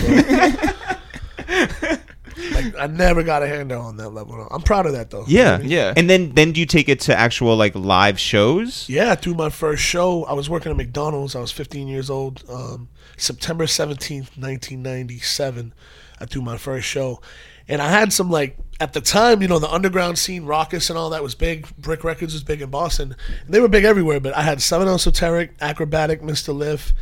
bro. 1.46 1.96
like 2.52 2.76
I 2.78 2.86
never 2.86 3.22
got 3.22 3.42
a 3.42 3.46
handle 3.46 3.82
on 3.82 3.96
that 3.96 4.10
level. 4.10 4.46
I'm 4.50 4.62
proud 4.62 4.86
of 4.86 4.92
that 4.92 5.10
though. 5.10 5.24
Yeah, 5.26 5.60
Yeah. 5.60 5.94
And 5.96 6.08
then 6.08 6.32
then 6.32 6.52
do 6.52 6.60
you 6.60 6.66
take 6.66 6.88
it 6.88 7.00
to 7.00 7.16
actual 7.16 7.56
like 7.56 7.74
live 7.74 8.18
shows? 8.18 8.88
Yeah, 8.88 9.14
through 9.14 9.34
my 9.34 9.50
first 9.50 9.82
show, 9.82 10.24
I 10.24 10.32
was 10.34 10.50
working 10.50 10.70
at 10.70 10.76
McDonald's. 10.76 11.34
I 11.34 11.40
was 11.40 11.52
15 11.52 11.88
years 11.88 12.10
old. 12.10 12.44
Um, 12.48 12.88
September 13.16 13.64
17th, 13.64 14.36
1997, 14.36 15.74
I 16.20 16.24
threw 16.26 16.42
my 16.42 16.56
first 16.58 16.86
show. 16.86 17.20
And 17.68 17.82
I 17.82 17.88
had 17.88 18.12
some, 18.12 18.30
like, 18.30 18.58
at 18.78 18.92
the 18.92 19.00
time, 19.00 19.42
you 19.42 19.48
know, 19.48 19.58
the 19.58 19.70
underground 19.70 20.18
scene, 20.18 20.44
Rawkus 20.44 20.88
and 20.88 20.98
all 20.98 21.10
that 21.10 21.22
was 21.22 21.34
big. 21.34 21.66
Brick 21.76 22.04
Records 22.04 22.32
was 22.32 22.44
big 22.44 22.62
in 22.62 22.70
Boston. 22.70 23.16
And 23.44 23.54
they 23.54 23.58
were 23.58 23.68
big 23.68 23.84
everywhere, 23.84 24.20
but 24.20 24.36
I 24.36 24.42
had 24.42 24.62
Seven 24.62 24.86
Esoteric, 24.86 25.58
Akrobatik, 25.58 26.20
Mr. 26.20 26.54
Lif, 26.54 26.94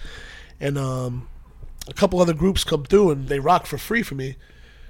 and 0.61 0.79
um, 0.79 1.29
a 1.87 1.93
couple 1.93 2.21
other 2.21 2.33
groups 2.33 2.65
come 2.65 2.85
through, 2.85 3.11
and 3.11 3.29
they 3.29 3.41
rock 3.41 3.67
for 3.67 3.77
free 3.77 4.03
for 4.03 4.15
me 4.15 4.37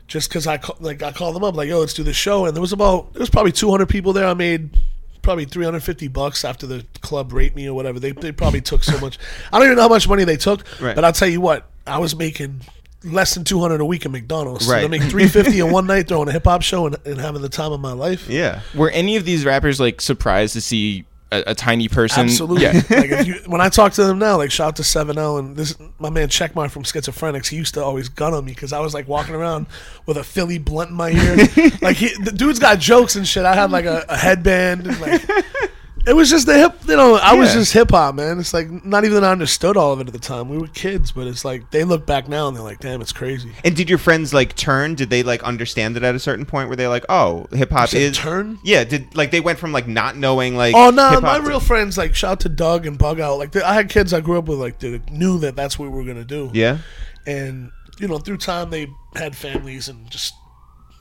just 0.07 0.29
because 0.29 0.47
I 0.47 0.59
ca- 0.59 0.75
like 0.81 1.03
I 1.03 1.13
called 1.13 1.35
them 1.37 1.45
up 1.45 1.55
like 1.55 1.69
yo 1.69 1.81
let's 1.81 1.95
do 1.95 2.03
the 2.03 2.13
show 2.13 2.45
and 2.47 2.55
there 2.55 2.61
was 2.61 2.73
about 2.73 3.13
there 3.15 3.21
was 3.21 3.31
probably 3.31 3.53
200 3.53 3.89
people 3.89 4.13
there 4.13 4.27
I 4.27 4.35
made 4.35 4.79
probably 5.23 5.47
350 5.47 6.09
bucks 6.09 6.45
after 6.45 6.67
the 6.67 6.85
club 7.01 7.33
rate 7.33 7.55
me 7.57 7.67
or 7.67 7.73
whatever 7.75 7.99
they, 7.99 8.13
they 8.13 8.31
probably 8.31 8.61
took 8.61 8.85
so 8.85 8.99
much 9.01 9.19
I 9.53 9.59
don't 9.59 9.67
even 9.69 9.77
know 9.77 9.83
how 9.83 9.89
much 9.89 10.07
money 10.09 10.25
they 10.25 10.37
took 10.37 10.65
Right. 10.81 10.95
but 10.95 11.05
I'll 11.05 11.13
tell 11.15 11.29
you 11.29 11.41
what 11.41 11.71
I 11.87 11.99
was 11.99 12.15
making 12.15 12.61
less 13.03 13.35
than 13.35 13.45
200 13.45 13.81
a 13.81 13.85
week 13.85 14.05
at 14.07 14.13
McDonald's 14.13 14.67
so 14.67 14.73
Right. 14.73 14.83
to 14.83 14.89
make 14.89 15.01
350 15.03 15.61
in 15.61 15.71
one 15.73 15.87
night 15.87 16.09
throwing 16.09 16.29
a 16.29 16.33
hip 16.33 16.45
hop 16.45 16.61
show 16.63 16.87
and, 16.87 16.97
and 17.07 17.19
having 17.21 17.41
the 17.43 17.49
time 17.49 17.73
of 17.73 17.81
my 17.81 17.93
life 17.93 18.29
Yeah. 18.29 18.61
Were 18.75 18.91
any 18.91 19.17
of 19.17 19.25
these 19.25 19.45
rappers 19.47 19.81
like 19.81 20.01
surprised 20.03 20.53
to 20.55 20.61
see 20.61 21.07
a, 21.35 21.51
a 21.51 21.55
tiny 21.55 21.89
person? 21.89 22.25
Absolutely. 22.25 22.63
Yeah. 22.63 22.73
like 22.91 23.11
if 23.11 23.27
you, 23.27 23.35
when 23.47 23.61
I 23.61 23.69
talk 23.69 23.93
to 23.95 24.05
them 24.05 24.19
now, 24.19 24.37
like 24.37 24.51
shout 24.51 24.69
out 24.69 24.77
to 24.77 24.85
Seven 24.85 25.19
L 25.19 25.39
and 25.39 25.57
this 25.57 25.77
my 25.99 26.11
man 26.11 26.29
Checkmark 26.29 26.71
from 26.71 26.83
Schizophrenics. 26.83 27.49
He 27.49 27.57
used 27.57 27.75
to 27.75 27.85
always 27.85 28.09
gun 28.09 28.35
on 28.35 28.45
me 28.45 28.53
because 28.53 28.73
I 28.73 28.81
was 28.81 28.95
like 28.95 29.09
walking 29.09 29.35
around 29.35 29.67
with 30.07 30.17
a 30.17 30.25
Philly 30.25 30.59
blunt 30.59 30.91
in 30.91 30.97
my 30.97 31.11
ear. 31.11 31.37
like 31.83 31.97
he, 31.97 32.15
the 32.23 32.33
dude's 32.35 32.59
got 32.59 32.79
jokes 32.79 33.17
and 33.17 33.27
shit. 33.27 33.45
I 33.45 33.55
had 33.55 33.71
like 33.71 33.85
a, 33.85 34.05
a 34.09 34.17
headband 34.17 34.87
and 34.87 35.01
like. 35.01 35.23
It 36.07 36.15
was 36.15 36.29
just 36.29 36.47
the 36.47 36.59
hip, 36.59 36.75
you 36.87 36.97
know. 36.97 37.15
I 37.15 37.33
was 37.35 37.49
Yeah. 37.55 37.61
just 37.61 37.73
hip 37.73 37.91
hop, 37.91 38.15
man. 38.17 38.39
It's 38.39 38.53
like 38.53 38.85
not 38.85 39.05
even 39.07 39.25
I 39.25 39.31
understood 39.33 39.77
all 39.79 39.93
of 39.93 40.01
it 40.01 40.07
at 40.07 40.13
the 40.13 40.19
time. 40.19 40.51
We 40.51 40.59
were 40.59 40.67
kids, 40.67 41.13
but 41.13 41.27
it's 41.27 41.45
like 41.47 41.71
they 41.71 41.83
look 41.83 42.05
back 42.05 42.29
now 42.29 42.47
and 42.47 42.55
they're 42.57 42.63
like, 42.63 42.81
"Damn, 42.81 43.01
it's 43.01 43.13
crazy." 43.13 43.53
And 43.65 43.75
did 43.75 43.89
your 43.89 43.99
friends 43.99 44.35
like 44.35 44.55
turn? 44.55 44.97
Did 44.97 45.09
they 45.09 45.23
like 45.23 45.43
understand 45.43 45.97
it 45.97 46.03
at 46.03 46.15
a 46.15 46.19
certain 46.19 46.45
point 46.45 46.69
where 46.69 46.77
they 46.77 46.87
like, 46.89 47.07
oh, 47.09 47.47
hip 47.53 47.71
hop 47.71 47.89
said 47.89 48.03
is 48.03 48.19
turn? 48.19 48.59
Yeah. 48.65 48.85
Did 48.85 49.17
like 49.17 49.31
they 49.31 49.41
went 49.41 49.59
from 49.59 49.73
like 49.73 49.89
not 49.89 50.17
knowing 50.17 50.57
like 50.57 50.75
Oh 50.77 50.91
no, 50.91 51.09
hip-hop 51.09 51.23
my 51.23 51.39
to- 51.39 51.45
real 51.49 51.61
friends 51.61 51.97
like 51.97 52.15
shout 52.15 52.33
out 52.33 52.41
to 52.41 52.49
Doug 52.51 52.85
and 52.87 52.99
Bug 52.99 53.19
Out. 53.19 53.39
Like 53.39 53.53
they, 53.53 53.63
I 53.63 53.73
had 53.73 53.89
kids 53.89 54.13
I 54.13 54.21
grew 54.21 54.37
up 54.39 54.47
with, 54.47 54.59
like 54.59 54.79
that 54.81 55.11
knew 55.11 55.39
that 55.39 55.57
that's 55.57 55.79
what 55.79 55.91
we 55.91 55.97
were 55.97 56.05
gonna 56.05 56.25
do. 56.25 56.51
yeah. 56.53 56.79
and 57.27 57.71
you 57.99 58.09
know 58.09 58.19
through 58.19 58.37
time 58.37 58.69
they 58.71 58.89
had 59.17 59.35
families 59.37 59.89
and 59.89 60.11
just 60.11 60.35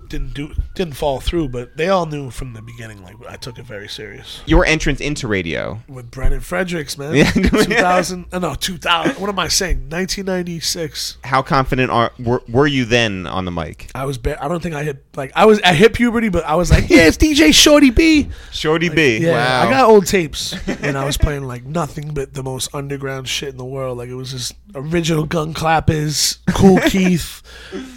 didn't 0.10 0.34
do 0.34 0.54
didn't 0.76 0.96
fall 0.96 1.20
through 1.20 1.48
but 1.50 1.76
they 1.78 1.90
all 1.90 2.06
knew 2.06 2.30
from 2.30 2.54
the 2.54 2.62
beginning 2.62 3.02
like 3.04 3.16
i 3.28 3.36
took 3.36 3.58
it 3.60 3.66
very 3.66 3.88
serious 3.88 4.42
Your 4.46 4.66
entrance 4.66 5.00
into 5.02 5.28
radio. 5.28 5.80
with 5.88 6.10
brennan 6.12 6.42
fredericks 6.42 6.98
man 6.98 7.16
Yeah. 7.16 7.32
2000 7.32 8.26
uh, 8.32 8.40
no 8.40 8.56
2000 8.56 9.20
what 9.22 9.30
am 9.30 9.40
i 9.40 9.48
saying 9.48 9.90
1996 9.90 11.18
How 11.24 11.42
confident 11.42 11.92
are 11.92 12.12
were, 12.20 12.42
were 12.48 12.68
you 12.68 12.86
then 12.86 13.26
on 13.28 13.46
the 13.46 13.52
mic? 13.52 13.90
i 13.96 14.06
was 14.06 14.18
ba- 14.18 14.44
i 14.44 14.48
don't 14.48 14.62
think 14.62 14.76
i 14.76 14.84
hit 14.84 15.04
like 15.16 15.32
i 15.36 15.46
was 15.46 15.62
i 15.62 15.74
hit 15.74 15.94
puberty 15.94 16.30
but 16.30 16.44
i 16.46 16.56
was 16.56 16.72
like 16.72 16.90
yeah 16.90 17.08
it's 17.08 17.18
dj 17.18 17.54
shorty 17.54 17.90
b 17.90 18.30
Shorty 18.52 18.90
B. 18.90 19.18
yeah 19.20 19.32
Wow. 19.64 19.68
i 19.68 19.72
got 19.72 19.90
old 19.90 20.06
tapes 20.08 20.54
and 20.68 20.98
i 20.98 21.06
was 21.06 21.18
playing 21.18 21.44
like 21.44 21.64
nothing 21.64 22.14
but 22.14 22.34
the 22.34 22.44
most 22.44 22.74
underground 22.74 23.28
shit 23.28 23.50
in 23.50 23.58
the 23.58 23.66
world 23.66 23.98
like 23.98 24.10
it 24.10 24.16
was 24.16 24.32
just 24.32 24.54
original 24.76 25.26
gun 25.26 25.54
clappers 25.54 26.38
cool 26.54 26.80
keith 26.88 27.42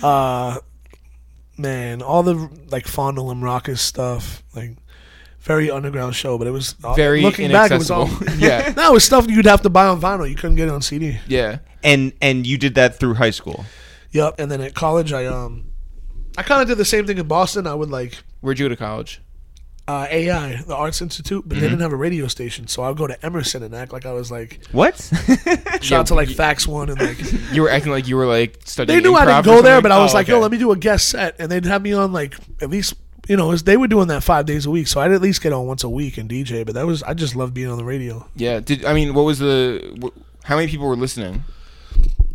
uh 0.03 0.59
man 1.59 2.03
all 2.03 2.23
the 2.23 2.51
like 2.71 2.87
fondle 2.87 3.31
and 3.31 3.43
Rawkus 3.43 3.79
stuff 3.79 4.43
like 4.55 4.77
very 5.47 5.71
underground 5.71 6.17
show, 6.17 6.39
but 6.39 6.49
it 6.49 6.51
was 6.51 6.75
uh, 6.83 6.95
Very 6.95 7.23
looking 7.23 7.53
back. 7.53 7.71
It 7.71 7.79
was 7.79 7.91
all 7.91 8.09
yeah, 8.37 8.75
no, 8.77 8.91
it 8.91 8.95
was 8.95 9.05
stuff 9.05 9.27
you'd 9.29 9.47
have 9.47 9.63
to 9.63 9.71
buy 9.71 9.87
on 9.87 10.01
vinyl. 10.01 10.29
You 10.29 10.35
couldn't 10.35 10.57
get 10.57 10.67
it 10.69 10.73
on 10.73 10.83
CD. 10.83 11.21
yeah. 11.29 11.59
And 11.85 12.13
and 12.21 12.45
you 12.45 12.59
did 12.59 12.75
that 12.75 12.99
through 12.99 13.15
high 13.15 13.31
school. 13.31 13.65
Yep. 14.11 14.41
And 14.41 14.51
then 14.51 14.61
at 14.61 14.75
college, 14.75 15.13
I 15.13 15.27
um, 15.27 15.67
I 16.37 16.43
kind 16.43 16.63
of 16.63 16.69
did 16.69 16.79
the 16.79 16.85
same 16.85 17.07
thing 17.07 17.19
in 17.19 17.29
Boston. 17.29 17.67
I 17.67 17.75
would 17.75 17.91
like 17.91 18.25
Where'd 18.41 18.59
you 18.59 18.65
go 18.65 18.71
to 18.71 18.77
college? 18.77 19.21
Uh, 19.89 20.05
AI, 20.11 20.57
the 20.67 20.75
Arts 20.75 21.01
Institute, 21.01 21.45
but 21.47 21.55
Mm-hmm. 21.55 21.61
they 21.63 21.69
didn't 21.69 21.83
have 21.83 21.93
a 21.93 21.97
radio 21.97 22.27
station, 22.27 22.67
so 22.67 22.83
I 22.83 22.89
would 22.89 22.99
go 22.99 23.07
to 23.07 23.25
Emerson 23.25 23.63
and 23.63 23.73
act 23.73 23.93
like 23.93 24.05
I 24.05 24.13
was 24.13 24.33
like 24.33 24.59
What? 24.73 24.97
shout 25.81 26.01
out 26.01 26.07
to 26.09 26.15
like 26.15 26.29
Fakts 26.29 26.67
One 26.67 26.91
and 26.91 27.01
like 27.01 27.19
You 27.53 27.63
were 27.63 27.71
acting 27.71 27.93
like 27.93 28.09
you 28.09 28.17
were 28.17 28.27
like 28.27 28.59
studying. 28.65 29.01
they 29.01 29.09
knew 29.09 29.15
I 29.17 29.25
improv 29.25 29.45
didn't 29.45 29.45
go 29.45 29.63
there, 29.63 29.77
something? 29.77 29.83
but 29.83 29.93
I 29.93 29.99
was 30.03 30.13
Oh, 30.13 30.17
like, 30.17 30.27
yo, 30.29 30.41
let 30.41 30.51
me 30.51 30.59
do 30.59 30.73
a 30.73 30.77
guest 30.77 31.09
set, 31.09 31.37
and 31.39 31.53
they'd 31.53 31.65
have 31.67 31.83
me 31.83 31.93
on 31.93 32.13
like 32.13 32.35
at 32.61 32.69
least 32.69 32.95
you 33.29 33.37
know 33.37 33.47
it 33.47 33.53
was- 33.53 33.63
they 33.63 33.77
were 33.77 33.87
doing 33.87 34.09
that 34.09 34.25
five 34.25 34.45
days 34.45 34.67
a 34.67 34.71
week, 34.73 34.89
so 34.89 35.01
I'd 35.01 35.13
at 35.13 35.21
least 35.23 35.41
get 35.41 35.53
on 35.53 35.67
once 35.67 35.85
a 35.85 35.89
week 35.89 36.19
and 36.19 36.29
DJ. 36.29 36.67
But 36.67 36.75
that 36.75 36.85
was 36.87 37.05
I 37.05 37.15
just 37.15 37.37
loved 37.37 37.55
being 37.55 37.69
on 37.69 37.79
the 37.79 37.85
radio. 37.85 38.27
Yeah. 38.35 38.59
Did 38.59 38.85
I 38.85 38.93
mean 38.93 39.15
what 39.15 39.23
was 39.23 39.39
the? 39.39 39.81
wh- 40.03 40.47
How 40.49 40.57
many 40.57 40.67
people 40.69 40.89
were 40.89 40.97
listening? 40.97 41.45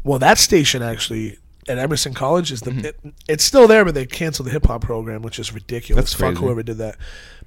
Well, 0.06 0.20
that 0.20 0.38
station 0.38 0.82
actually 0.82 1.38
at 1.68 1.78
Emerson 1.78 2.14
College 2.14 2.52
is 2.52 2.62
the 2.62 2.72
Mm-hmm. 2.72 2.86
it, 2.86 3.14
it's 3.28 3.44
still 3.44 3.68
there, 3.68 3.86
but 3.86 3.94
they 3.94 4.06
canceled 4.06 4.48
the 4.48 4.52
hip 4.52 4.66
hop 4.66 4.82
program, 4.82 5.22
which 5.22 5.38
is 5.38 5.54
ridiculous. 5.54 6.04
That's 6.06 6.14
Fuck 6.14 6.30
crazy. 6.36 6.42
whoever 6.42 6.64
did 6.64 6.78
that. 6.78 6.96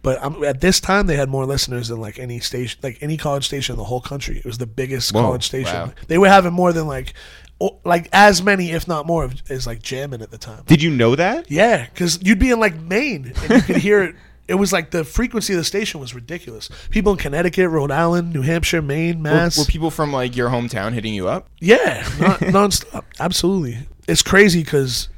But 0.05 0.23
um, 0.23 0.45
at 0.45 0.61
this 0.61 0.79
time, 0.79 1.09
they 1.09 1.17
had 1.17 1.29
more 1.29 1.45
listeners 1.47 1.89
than 1.89 1.99
like 2.01 2.21
any 2.21 2.39
station, 2.39 2.79
like 2.85 2.99
any 3.01 3.17
college 3.17 3.45
station 3.47 3.73
in 3.73 3.79
the 3.79 3.85
whole 3.85 4.01
country. 4.01 4.39
It 4.39 4.45
was 4.45 4.59
the 4.59 4.67
biggest 4.67 5.13
Whoa, 5.13 5.23
college 5.23 5.45
station. 5.45 5.75
wow. 5.75 5.93
They 6.07 6.19
were 6.19 6.29
having 6.29 6.53
more 6.53 6.73
than 6.73 6.87
like, 6.87 7.15
o- 7.61 7.81
like 7.85 8.09
as 8.13 8.41
many, 8.43 8.71
if 8.71 8.87
not 8.87 9.07
more, 9.07 9.25
of- 9.25 9.43
as 9.51 9.67
like 9.67 9.83
Jammin' 9.83 10.23
at 10.23 10.31
the 10.31 10.39
time. 10.39 10.63
Did 10.67 10.81
you 10.83 10.91
know 10.91 11.17
that? 11.17 11.51
Yeah, 11.51 11.87
because 11.87 12.23
you'd 12.23 12.39
be 12.39 12.51
in 12.53 12.61
like 12.61 12.77
Maine 12.79 13.33
and 13.43 13.51
you 13.51 13.63
could 13.63 13.77
hear 13.79 14.03
it. 14.05 14.15
It 14.47 14.57
was 14.57 14.75
like 14.75 14.91
the 14.91 15.05
frequency 15.05 15.55
of 15.55 15.57
the 15.59 15.65
station 15.65 16.01
was 16.01 16.15
ridiculous. 16.15 16.69
People 16.91 17.13
in 17.13 17.19
Connecticut, 17.19 17.71
Rhode 17.71 17.91
Island, 17.91 18.35
New 18.35 18.43
Hampshire, 18.43 18.83
Maine, 18.83 19.17
Were, 19.17 19.23
Mass. 19.23 19.57
were 19.57 19.65
people 19.65 19.91
from 19.91 20.13
like 20.13 20.37
your 20.37 20.51
hometown 20.51 20.93
hitting 20.93 21.15
you 21.15 21.29
up? 21.29 21.49
Yeah, 21.61 22.07
non- 22.21 22.37
nonstop. 22.69 23.05
Absolutely. 23.19 23.79
It's 24.07 24.21
crazy 24.21 24.63
because 24.63 25.09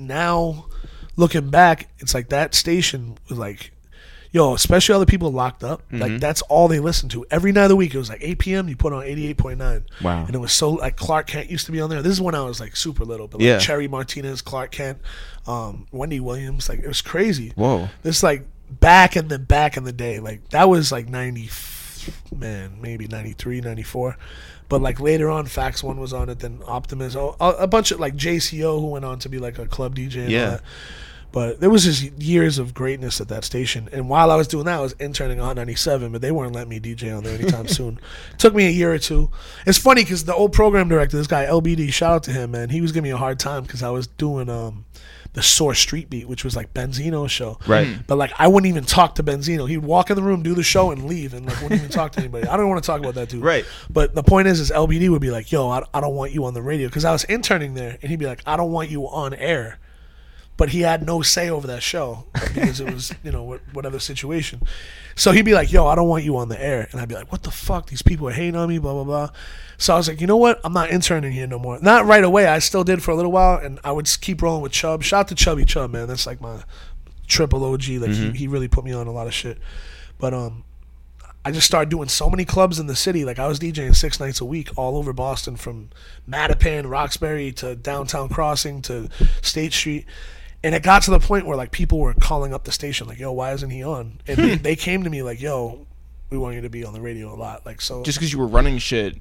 now 0.00 0.66
looking 1.16 1.50
back, 1.50 1.90
it's 1.98 2.12
like 2.12 2.30
that 2.30 2.56
station 2.56 3.18
was 3.28 3.38
like, 3.38 3.70
yo, 4.32 4.54
especially 4.54 4.94
all 4.94 5.00
the 5.00 5.06
people 5.06 5.30
locked 5.30 5.62
up. 5.62 5.82
Mm-hmm. 5.88 5.98
Like 5.98 6.20
that's 6.20 6.42
all 6.42 6.66
they 6.66 6.80
listened 6.80 7.10
to 7.12 7.24
every 7.30 7.52
night 7.52 7.64
of 7.64 7.68
the 7.68 7.76
week. 7.76 7.94
It 7.94 7.98
was 7.98 8.08
like 8.08 8.22
8 8.22 8.38
p.m. 8.38 8.68
You 8.68 8.76
put 8.76 8.92
on 8.92 9.02
88.9. 9.04 9.84
Wow. 10.02 10.24
And 10.24 10.34
it 10.34 10.38
was 10.38 10.52
so 10.52 10.70
like 10.70 10.96
Clark 10.96 11.28
Kent 11.28 11.50
used 11.50 11.66
to 11.66 11.72
be 11.72 11.80
on 11.80 11.90
there. 11.90 12.02
This 12.02 12.12
is 12.12 12.20
when 12.20 12.34
I 12.34 12.42
was 12.42 12.58
like 12.58 12.74
super 12.74 13.04
little, 13.04 13.28
but 13.28 13.40
like 13.40 13.46
Yeah. 13.46 13.58
Cherry 13.58 13.86
Martinez, 13.86 14.42
Clark 14.42 14.72
Kent, 14.72 14.98
um, 15.46 15.86
Wendy 15.92 16.18
Williams. 16.18 16.68
Like 16.68 16.80
it 16.80 16.88
was 16.88 17.02
crazy. 17.02 17.52
Whoa. 17.54 17.88
This 18.02 18.22
like 18.22 18.46
back 18.70 19.16
in 19.16 19.28
the 19.28 19.38
back 19.38 19.76
in 19.76 19.84
the 19.84 19.92
day, 19.92 20.18
like 20.18 20.48
that 20.48 20.68
was 20.68 20.90
like 20.90 21.08
ninety, 21.08 21.50
man, 22.34 22.78
maybe 22.80 23.06
93, 23.06 23.60
94. 23.60 24.16
But 24.68 24.80
like 24.80 24.98
later 25.00 25.28
on, 25.28 25.44
Fakts 25.44 25.82
One 25.82 26.00
was 26.00 26.14
on 26.14 26.30
it. 26.30 26.38
Then 26.38 26.60
Optimus, 26.66 27.14
oh, 27.14 27.36
a, 27.38 27.50
a 27.50 27.66
bunch 27.66 27.90
of 27.90 28.00
like 28.00 28.16
JCO 28.16 28.80
who 28.80 28.86
went 28.86 29.04
on 29.04 29.18
to 29.18 29.28
be 29.28 29.38
like 29.38 29.58
a 29.58 29.66
club 29.66 29.94
DJ. 29.94 30.22
And 30.22 30.30
Yeah. 30.30 30.50
That. 30.50 30.62
But 31.32 31.60
there 31.60 31.70
was 31.70 31.84
just 31.84 32.02
years 32.22 32.58
of 32.58 32.74
greatness 32.74 33.20
at 33.20 33.28
that 33.28 33.44
station. 33.44 33.88
And 33.92 34.08
while 34.08 34.30
I 34.30 34.36
was 34.36 34.46
doing 34.46 34.66
that, 34.66 34.78
I 34.78 34.82
was 34.82 34.92
interning 35.00 35.40
on 35.40 35.56
97, 35.56 36.12
but 36.12 36.20
they 36.20 36.30
weren't 36.30 36.52
letting 36.52 36.68
me 36.68 36.78
DJ 36.78 37.16
on 37.16 37.24
there 37.24 37.34
anytime 37.34 37.66
soon. 37.78 37.98
Took 38.38 38.54
me 38.54 38.66
a 38.66 38.70
year 38.70 38.92
or 38.92 38.98
two. 38.98 39.30
It's 39.66 39.78
funny 39.78 40.02
because 40.04 40.24
the 40.24 40.34
old 40.34 40.52
program 40.52 40.88
director, 40.88 41.16
this 41.16 41.26
guy 41.26 41.46
LBD, 41.46 41.92
shout 41.92 42.12
out 42.12 42.22
to 42.24 42.32
him, 42.32 42.50
man. 42.50 42.68
He 42.68 42.80
was 42.82 42.92
giving 42.92 43.08
me 43.08 43.12
a 43.12 43.16
hard 43.16 43.38
time 43.38 43.62
because 43.62 43.82
I 43.82 43.90
was 43.90 44.06
doing 44.06 44.48
um 44.48 44.84
the 45.34 45.42
Source 45.42 45.78
Street 45.78 46.10
Beat, 46.10 46.28
which 46.28 46.44
was 46.44 46.54
like 46.54 46.74
Benzino's 46.74 47.32
show. 47.32 47.58
Right. 47.66 47.96
But 48.06 48.18
like 48.18 48.32
I 48.38 48.48
wouldn't 48.48 48.68
even 48.68 48.84
talk 48.84 49.14
to 49.14 49.22
Benzino. 49.22 49.68
He'd 49.68 49.78
walk 49.78 50.10
in 50.10 50.16
the 50.16 50.22
room, 50.22 50.42
do 50.42 50.54
the 50.54 50.62
show, 50.62 50.90
and 50.90 51.06
leave, 51.06 51.32
and 51.32 51.46
like 51.46 51.60
wouldn't 51.62 51.80
even 51.80 51.90
talk 51.90 52.12
to 52.12 52.20
anybody. 52.20 52.46
I 52.46 52.56
don't 52.56 52.68
want 52.68 52.82
to 52.82 52.86
talk 52.86 53.00
about 53.00 53.14
that 53.14 53.30
dude. 53.30 53.42
Right. 53.42 53.64
But 53.88 54.14
the 54.14 54.22
point 54.22 54.48
is, 54.48 54.60
is 54.60 54.70
LBD 54.70 55.08
would 55.08 55.22
be 55.22 55.30
like, 55.30 55.50
"Yo, 55.50 55.68
I, 55.68 55.82
I 55.94 56.00
don't 56.00 56.14
want 56.14 56.32
you 56.32 56.44
on 56.44 56.54
the 56.54 56.62
radio," 56.62 56.88
because 56.88 57.04
I 57.04 57.12
was 57.12 57.24
interning 57.24 57.74
there, 57.74 57.98
and 58.02 58.10
he'd 58.10 58.18
be 58.18 58.26
like, 58.26 58.42
"I 58.46 58.56
don't 58.56 58.72
want 58.72 58.90
you 58.90 59.04
on 59.04 59.32
air." 59.34 59.78
But 60.56 60.68
he 60.68 60.80
had 60.82 61.04
no 61.04 61.22
say 61.22 61.48
over 61.48 61.66
that 61.66 61.82
show 61.82 62.26
because 62.34 62.78
it 62.80 62.92
was, 62.92 63.12
you 63.24 63.32
know, 63.32 63.58
whatever 63.72 63.98
situation. 63.98 64.62
So 65.16 65.32
he'd 65.32 65.42
be 65.44 65.54
like, 65.54 65.72
"Yo, 65.72 65.86
I 65.86 65.94
don't 65.94 66.08
want 66.08 66.24
you 66.24 66.36
on 66.36 66.48
the 66.48 66.62
air," 66.62 66.88
and 66.92 67.00
I'd 67.00 67.08
be 67.08 67.14
like, 67.14 67.32
"What 67.32 67.42
the 67.42 67.50
fuck? 67.50 67.86
These 67.88 68.02
people 68.02 68.28
are 68.28 68.32
hating 68.32 68.56
on 68.56 68.68
me." 68.68 68.78
Blah 68.78 68.92
blah 68.92 69.04
blah. 69.04 69.30
So 69.78 69.94
I 69.94 69.96
was 69.96 70.08
like, 70.08 70.20
"You 70.20 70.26
know 70.26 70.36
what? 70.36 70.60
I'm 70.62 70.72
not 70.72 70.90
interning 70.90 71.32
here 71.32 71.46
no 71.46 71.58
more." 71.58 71.78
Not 71.80 72.04
right 72.06 72.22
away. 72.22 72.46
I 72.46 72.58
still 72.60 72.84
did 72.84 73.02
for 73.02 73.10
a 73.10 73.14
little 73.14 73.32
while, 73.32 73.58
and 73.58 73.80
I 73.82 73.92
would 73.92 74.08
keep 74.20 74.42
rolling 74.42 74.62
with 74.62 74.72
Chubb. 74.72 75.02
Shout 75.02 75.20
out 75.20 75.28
to 75.28 75.34
Chubby 75.34 75.64
Chubb, 75.64 75.90
man. 75.90 76.06
That's 76.06 76.26
like 76.26 76.40
my 76.40 76.62
triple 77.26 77.64
OG. 77.64 77.88
Like 77.88 78.10
he, 78.10 78.30
he 78.32 78.46
really 78.46 78.68
put 78.68 78.84
me 78.84 78.92
on 78.92 79.06
a 79.06 79.12
lot 79.12 79.26
of 79.26 79.34
shit. 79.34 79.58
But 80.18 80.34
um, 80.34 80.64
I 81.44 81.50
just 81.50 81.66
started 81.66 81.88
doing 81.90 82.08
so 82.08 82.30
many 82.30 82.44
clubs 82.44 82.78
in 82.78 82.86
the 82.86 82.94
city. 82.94 83.24
Like 83.24 83.38
I 83.38 83.48
was 83.48 83.58
DJing 83.58 83.96
six 83.96 84.20
nights 84.20 84.40
a 84.40 84.44
week 84.44 84.70
all 84.76 84.96
over 84.96 85.12
Boston, 85.12 85.56
from 85.56 85.90
Mattapan, 86.28 86.88
Roxbury 86.88 87.52
to 87.52 87.74
downtown 87.74 88.28
Crossing 88.28 88.80
to 88.82 89.08
State 89.40 89.72
Street. 89.72 90.06
And 90.64 90.74
it 90.74 90.82
got 90.82 91.02
to 91.02 91.10
the 91.10 91.18
point 91.18 91.46
where 91.46 91.56
like 91.56 91.72
people 91.72 91.98
were 91.98 92.14
calling 92.14 92.54
up 92.54 92.64
the 92.64 92.72
station, 92.72 93.08
like, 93.08 93.18
"Yo, 93.18 93.32
why 93.32 93.52
isn't 93.52 93.70
he 93.70 93.82
on?" 93.82 94.20
And 94.28 94.36
they, 94.38 94.54
they 94.70 94.76
came 94.76 95.02
to 95.04 95.10
me 95.10 95.22
like, 95.22 95.40
"Yo, 95.40 95.86
we 96.30 96.38
want 96.38 96.54
you 96.54 96.60
to 96.60 96.70
be 96.70 96.84
on 96.84 96.92
the 96.92 97.00
radio 97.00 97.34
a 97.34 97.36
lot." 97.36 97.66
Like 97.66 97.80
so, 97.80 98.02
Just 98.04 98.18
because 98.18 98.32
you 98.32 98.38
were 98.38 98.46
running 98.46 98.78
shit. 98.78 99.16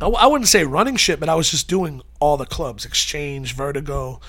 I 0.00 0.28
wouldn't 0.28 0.46
say 0.46 0.62
running 0.62 0.94
shit, 0.94 1.18
but 1.18 1.28
I 1.28 1.34
was 1.34 1.50
just 1.50 1.68
doing 1.68 2.02
all 2.20 2.36
the 2.36 2.46
clubs: 2.46 2.84
Exchange, 2.84 3.54
Vertigo, 3.54 4.20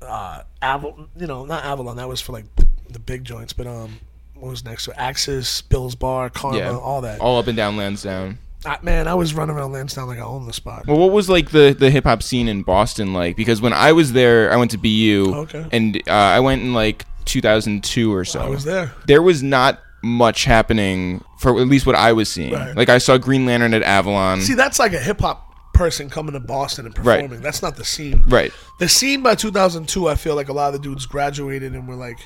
uh, 0.00 0.42
Aval. 0.62 1.08
You 1.16 1.26
know, 1.26 1.44
not 1.44 1.64
Avalon. 1.64 1.96
That 1.96 2.08
was 2.08 2.20
for 2.20 2.32
like 2.32 2.46
the, 2.88 2.98
big 2.98 3.24
joints. 3.24 3.52
But 3.52 3.66
um, 3.66 3.98
what 4.34 4.50
was 4.50 4.64
next 4.64 4.84
to 4.86 4.92
it? 4.92 4.96
Axis, 4.98 5.60
Bill's 5.62 5.94
Bar, 5.94 6.30
Karma, 6.30 6.58
Yeah. 6.58 6.76
all 6.76 7.00
that. 7.02 7.20
All 7.20 7.38
up 7.38 7.48
and 7.48 7.56
down 7.56 7.76
Lansdowne. 7.76 8.38
I, 8.66 8.78
man, 8.82 9.08
I 9.08 9.14
was 9.14 9.32
running 9.34 9.56
around 9.56 9.72
Lansdowne 9.72 10.06
like 10.08 10.18
I 10.18 10.22
owned 10.22 10.46
the 10.48 10.52
spot. 10.52 10.86
Well, 10.86 10.98
what 10.98 11.12
was 11.12 11.28
like 11.30 11.50
the 11.50 11.74
the 11.78 11.90
hip 11.90 12.04
hop 12.04 12.22
scene 12.22 12.46
in 12.48 12.62
Boston 12.62 13.12
like? 13.14 13.36
Because 13.36 13.60
when 13.62 13.72
I 13.72 13.92
was 13.92 14.12
there, 14.12 14.52
I 14.52 14.56
went 14.56 14.70
to 14.72 14.78
BU, 14.78 15.32
Okay. 15.34 15.66
and 15.72 15.96
uh, 16.06 16.10
I 16.12 16.40
went 16.40 16.62
in 16.62 16.74
like 16.74 17.06
2002 17.24 18.12
or 18.12 18.24
so. 18.24 18.40
I 18.40 18.48
was 18.48 18.64
there. 18.64 18.92
There 19.06 19.22
was 19.22 19.42
not 19.42 19.80
much 20.02 20.44
happening 20.44 21.22
for 21.38 21.58
at 21.60 21.68
least 21.68 21.86
what 21.86 21.94
I 21.94 22.12
was 22.12 22.30
seeing. 22.30 22.52
Right. 22.54 22.76
Like 22.76 22.88
I 22.88 22.98
saw 22.98 23.16
Green 23.18 23.46
Lantern 23.46 23.74
at 23.74 23.82
Avalon. 23.82 24.40
See, 24.40 24.54
that's 24.54 24.78
like 24.78 24.92
a 24.92 24.98
hip 24.98 25.20
hop 25.20 25.46
person 25.74 26.10
coming 26.10 26.32
to 26.34 26.40
Boston 26.40 26.84
and 26.86 26.98
Right. 26.98 27.20
performing. 27.22 27.40
That's 27.42 27.62
not 27.62 27.76
the 27.76 27.84
scene. 27.84 28.24
right. 28.28 28.52
The 28.80 28.88
scene 28.88 29.22
by 29.22 29.34
2002, 29.34 30.08
I 30.08 30.14
feel 30.14 30.34
like 30.34 30.48
a 30.48 30.52
lot 30.52 30.68
of 30.68 30.72
the 30.74 30.78
dudes 30.78 31.06
graduated 31.06 31.72
and 31.74 31.86
were 31.88 31.94
like, 31.96 32.18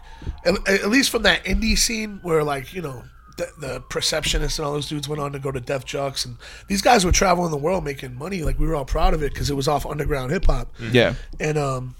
at, 0.44 0.54
at 0.68 0.88
least 0.88 1.10
from 1.10 1.22
that 1.22 1.44
indie 1.44 1.78
scene 1.78 2.18
where 2.22 2.42
like 2.42 2.72
you 2.74 2.82
know 2.82 3.04
the, 3.36 3.48
the 3.58 3.80
perceptionists 3.82 4.58
and 4.58 4.66
all 4.66 4.74
those 4.74 4.88
dudes 4.88 5.08
went 5.08 5.20
on 5.20 5.32
to 5.32 5.38
go 5.38 5.50
to 5.50 5.60
Def 5.60 5.84
Jux 5.84 6.24
and 6.24 6.36
these 6.68 6.82
guys 6.82 7.04
were 7.04 7.12
traveling 7.12 7.50
the 7.50 7.56
world 7.56 7.84
making 7.84 8.14
money. 8.14 8.42
Like 8.42 8.58
we 8.58 8.66
were 8.66 8.74
all 8.74 8.84
proud 8.84 9.14
of 9.14 9.22
it 9.22 9.32
because 9.32 9.50
it 9.50 9.54
was 9.54 9.68
off 9.68 9.86
underground 9.86 10.32
hip 10.32 10.46
hop. 10.46 10.72
Yeah. 10.80 11.14
And 11.40 11.58
um, 11.58 11.96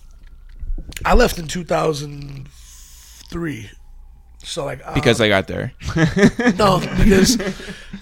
I 1.04 1.14
left 1.14 1.38
in 1.38 1.46
2003. 1.46 3.70
So 4.44 4.64
like 4.64 4.80
uh, 4.84 4.94
Because 4.94 5.20
I 5.20 5.28
got 5.28 5.48
there. 5.48 5.72
no, 6.58 6.80
because 6.98 7.38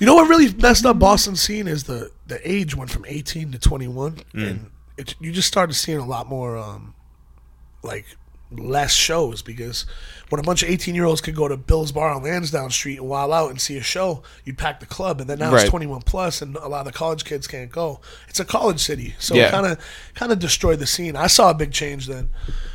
you 0.01 0.07
know 0.07 0.17
what 0.17 0.29
really 0.29 0.53
messed 0.55 0.85
up 0.85 0.99
Boston 0.99 1.37
scene 1.37 1.69
is 1.69 1.85
the 1.85 2.11
the 2.27 2.41
age 2.51 2.77
went 2.77 2.91
from 2.91 3.05
18 3.07 3.53
to 3.53 3.59
21, 3.59 4.19
and 4.35 4.71
it, 4.97 5.15
you 5.21 5.33
just 5.33 5.49
started 5.49 5.75
seeing 5.75 5.99
a 5.99 6.07
lot 6.07 6.27
more 6.27 6.57
um, 6.57 6.95
like 7.85 8.07
less 8.59 8.93
shows 8.93 9.43
because 9.43 9.87
when 10.29 10.39
a 10.41 10.43
bunch 10.43 10.63
of 10.63 10.71
18 10.71 10.95
year 10.95 11.05
olds 11.05 11.21
could 11.21 11.35
go 11.37 11.47
to 11.49 11.57
Bill's 11.57 11.93
Bar 11.93 12.11
on 12.11 12.23
Lansdowne 12.23 12.71
Street 12.71 12.99
and 12.99 13.09
while 13.09 13.33
out 13.33 13.51
and 13.51 13.61
see 13.61 13.77
a 13.77 13.83
show, 13.83 14.23
you'd 14.45 14.57
pack 14.59 14.81
the 14.81 14.87
club, 14.87 15.21
and 15.21 15.29
then 15.29 15.39
now 15.39 15.53
Right. 15.53 15.63
it's 15.63 15.71
21 15.71 16.03
plus, 16.03 16.41
and 16.41 16.57
a 16.57 16.69
lot 16.69 16.87
of 16.87 16.93
the 16.93 16.99
college 16.99 17.25
kids 17.25 17.47
can't 17.47 17.71
go. 17.71 18.01
It's 18.29 18.41
a 18.41 18.45
college 18.45 18.81
city, 18.81 19.15
so 19.19 19.35
kind 19.51 19.67
of 19.67 19.79
kind 20.15 20.33
of 20.33 20.39
destroyed 20.39 20.79
the 20.79 20.87
scene. 20.87 21.17
I 21.17 21.27
saw 21.27 21.51
a 21.51 21.55
big 21.55 21.73
change 21.73 22.07
then. 22.07 22.31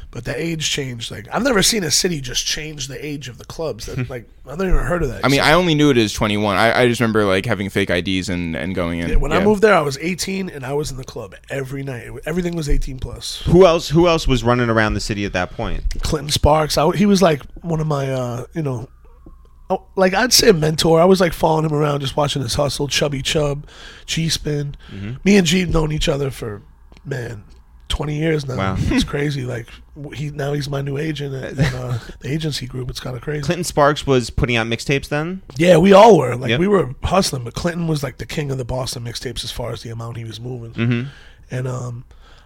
But 0.10 0.24
the 0.24 0.36
age 0.42 0.70
changed. 0.70 1.12
Like 1.12 1.28
I've 1.34 1.44
never 1.44 1.62
seen 1.62 1.84
a 1.84 1.92
city 1.92 2.22
just 2.22 2.46
change 2.46 2.88
the 2.88 3.06
age 3.06 3.28
of 3.28 3.38
the 3.38 3.46
clubs. 3.46 3.86
That 3.88 4.10
like 4.10 4.28
I've 4.48 4.58
never 4.58 4.70
even 4.72 4.86
heard 4.86 5.04
of 5.04 5.10
that. 5.10 5.26
I 5.26 5.28
mean, 5.28 5.42
I 5.42 5.52
only 5.54 5.76
knew 5.76 5.90
it 5.92 5.98
as 5.98 6.14
21. 6.14 6.56
I, 6.56 6.82
I 6.84 6.88
just 6.88 7.02
remember 7.02 7.26
like 7.26 7.46
having 7.46 7.70
fake 7.70 7.90
IDs 7.90 8.30
and, 8.30 8.56
and 8.56 8.74
going 8.74 9.00
in. 9.00 9.20
When 9.20 9.32
I 9.34 9.44
moved 9.44 9.62
there, 9.62 9.76
I 9.76 9.82
was 9.82 9.98
18 10.00 10.50
and 10.50 10.66
I 10.66 10.74
was 10.74 10.92
in 10.92 10.98
the 10.98 11.04
club 11.04 11.36
every 11.50 11.84
night. 11.84 12.04
It- 12.08 12.24
Everything 12.26 12.56
was 12.56 12.70
18 12.70 13.00
plus. 13.00 13.42
Who 13.48 13.66
else? 13.66 13.90
Who 13.90 14.08
else 14.08 14.28
was 14.28 14.44
running 14.46 14.70
around 14.70 14.94
the 14.94 15.02
city 15.02 15.26
at 15.26 15.34
that 15.34 15.52
point? 15.52 15.84
Clinton 16.02 16.32
Sparks, 16.32 16.78
I, 16.78 16.90
he 16.96 17.06
was 17.06 17.22
like 17.22 17.44
one 17.62 17.82
of 17.82 17.88
my, 17.88 18.10
uh, 18.12 18.46
you 18.56 18.62
know, 18.64 18.88
oh, 19.70 19.86
like 19.98 20.14
I'd 20.14 20.32
say 20.32 20.48
a 20.50 20.54
mentor. 20.54 21.02
I 21.02 21.06
was 21.06 21.20
like 21.20 21.34
following 21.34 21.66
him 21.66 21.74
around, 21.74 22.00
just 22.00 22.16
watching 22.16 22.42
his 22.42 22.54
hustle. 22.56 22.88
Chubby 22.88 23.22
Chub, 23.22 23.68
G 24.06 24.30
Spin. 24.30 24.76
Me 25.26 25.36
and 25.36 25.46
G 25.46 25.66
known 25.66 25.92
each 25.92 26.08
other 26.08 26.32
for 26.32 26.62
man. 27.04 27.44
20 27.90 28.16
years 28.16 28.46
now. 28.48 28.58
Wow. 28.58 28.76
It's 28.78 29.04
crazy. 29.04 29.44
Like 29.44 29.68
he 30.14 30.30
now 30.30 30.54
he's 30.54 30.70
my 30.70 30.82
new 30.82 30.98
agent 30.98 31.34
at, 31.34 31.58
at, 31.58 31.74
uh, 31.76 31.98
the 32.20 32.30
agency 32.32 32.66
group. 32.68 32.90
It's 32.90 33.00
kind 33.00 33.16
of 33.16 33.22
crazy. 33.22 33.44
Clinton 33.44 33.64
Sparks 33.64 34.06
was 34.06 34.30
putting 34.30 34.56
out 34.56 34.68
mixtapes 34.68 35.08
then. 35.10 35.42
Yeah, 35.58 35.78
we 35.78 35.94
all 35.94 36.18
were. 36.18 36.36
Like 36.36 36.50
Yep. 36.50 36.60
we 36.60 36.68
were 36.68 36.94
hustling, 37.04 37.44
but 37.44 37.54
Clinton 37.54 37.88
was 37.88 38.04
like 38.04 38.18
the 38.18 38.26
king 38.26 38.52
of 38.52 38.58
the 38.58 38.66
Boston 38.66 39.04
mixtapes 39.04 39.44
as 39.44 39.52
far 39.52 39.72
as 39.72 39.84
the 39.84 39.90
amount 39.90 40.18
he 40.18 40.24
was 40.26 40.40
moving. 40.40 40.74
Mm-hmm. 40.74 41.10
And 41.50 41.68
um, 41.68 42.04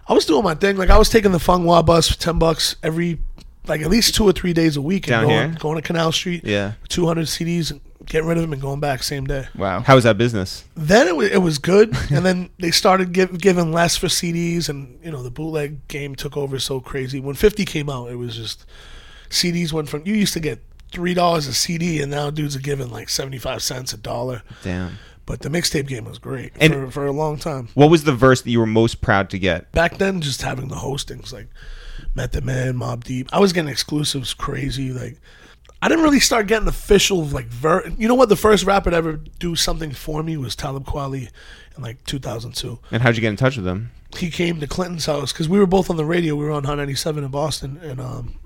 I 0.08 0.12
was 0.14 0.26
doing 0.26 0.44
my 0.44 0.54
thing. 0.54 0.76
Like 0.76 0.90
I 0.90 0.98
was 0.98 1.08
taking 1.08 1.32
the 1.32 1.40
Fung 1.40 1.64
Wah 1.64 1.82
bus 1.82 2.08
for 2.10 2.18
ten 2.18 2.38
bucks 2.38 2.76
every 2.82 3.18
like 3.66 3.80
at 3.80 3.90
least 3.90 4.14
two 4.14 4.24
or 4.24 4.32
three 4.32 4.52
days 4.52 4.76
a 4.76 4.82
week 4.82 5.06
and 5.06 5.10
Down 5.12 5.22
going, 5.24 5.50
here? 5.50 5.58
going 5.60 5.76
to 5.76 5.82
Canal 5.82 6.10
Street, 6.10 6.44
Yeah. 6.44 6.72
200 6.88 7.26
CDs, 7.26 7.70
and 7.70 7.80
getting 8.06 8.28
rid 8.28 8.36
of 8.38 8.42
them 8.42 8.52
and 8.52 8.60
going 8.62 8.80
back 8.80 9.02
same 9.02 9.26
day. 9.26 9.46
Wow. 9.56 9.80
How 9.80 9.94
was 9.94 10.04
that 10.04 10.18
business? 10.18 10.64
Then 10.74 11.08
it 11.08 11.16
was, 11.16 11.30
it 11.30 11.38
was 11.42 11.58
good, 11.58 11.96
and 12.10 12.24
then 12.24 12.50
they 12.58 12.70
started 12.70 13.12
give, 13.12 13.40
giving 13.40 13.72
less 13.72 13.96
for 13.96 14.06
CDs, 14.08 14.68
and 14.68 14.98
you 15.04 15.10
know 15.10 15.22
the 15.22 15.30
bootleg 15.30 15.86
game 15.88 16.14
took 16.14 16.36
over 16.36 16.58
so 16.58 16.80
crazy. 16.80 17.20
When 17.20 17.34
50 17.34 17.64
came 17.64 17.88
out, 17.90 18.10
it 18.10 18.16
was 18.16 18.36
just 18.36 18.66
CDs 19.30 19.72
went 19.72 19.88
from 19.88 20.02
you 20.06 20.14
used 20.14 20.34
to 20.34 20.40
get 20.40 20.60
three 20.90 21.14
dollars 21.14 21.46
a 21.46 21.54
CD, 21.54 22.00
and 22.02 22.10
now 22.10 22.30
dudes 22.30 22.54
are 22.56 22.60
giving 22.60 22.90
like 22.90 23.08
75 23.08 23.62
cents 23.62 23.92
a 23.92 23.96
dollar. 23.96 24.42
Damn. 24.62 24.98
But 25.24 25.40
the 25.40 25.48
mixtape 25.48 25.86
game 25.86 26.04
was 26.04 26.18
great 26.18 26.52
And- 26.60 26.72
for, 26.72 26.90
for 26.90 27.06
a 27.06 27.12
long 27.12 27.38
time. 27.38 27.68
What 27.74 27.90
was 27.90 28.02
the 28.04 28.12
verse 28.12 28.42
that 28.42 28.50
you 28.50 28.58
were 28.58 28.66
most 28.66 29.00
proud 29.00 29.30
to 29.30 29.38
get? 29.38 29.70
Back 29.70 29.98
then, 29.98 30.20
just 30.20 30.42
having 30.42 30.66
the 30.68 30.74
hostings 30.76 31.32
like 31.32 31.46
Method 32.14 32.44
Man, 32.44 32.74
Mobb 32.74 33.04
Deep, 33.04 33.28
I 33.32 33.38
was 33.38 33.52
getting 33.52 33.70
exclusives 33.70 34.34
crazy. 34.34 34.92
Like 34.92 35.20
I 35.82 35.88
didn't 35.88 36.04
really 36.04 36.20
start 36.20 36.46
getting 36.46 36.68
official 36.68 37.24
like 37.24 37.46
ver. 37.46 37.88
You 37.98 38.06
know 38.06 38.14
what? 38.14 38.28
The 38.28 38.36
first 38.36 38.64
rapper 38.64 38.90
to 38.90 38.96
ever 38.96 39.14
do 39.40 39.56
something 39.56 39.90
for 39.90 40.22
me 40.22 40.36
was 40.36 40.54
Talib 40.54 40.86
Kweli 40.86 41.28
in 41.76 41.82
like 41.82 42.04
2002. 42.04 42.78
And 42.92 43.02
how'd 43.02 43.16
you 43.16 43.20
get 43.20 43.30
in 43.30 43.36
touch 43.36 43.56
with 43.56 43.64
them? 43.64 43.90
He 44.16 44.30
came 44.30 44.60
to 44.60 44.68
Clinton's 44.68 45.06
house 45.06 45.32
because 45.32 45.48
we 45.48 45.58
were 45.58 45.66
both 45.66 45.90
on 45.90 45.96
the 45.96 46.04
radio. 46.04 46.36
We 46.36 46.44
were 46.44 46.52
on 46.52 46.62
Hot 46.64 46.76
97 46.76 47.24
in 47.24 47.30
Boston, 47.32 47.80
and 47.82 48.00
um, 48.00 48.38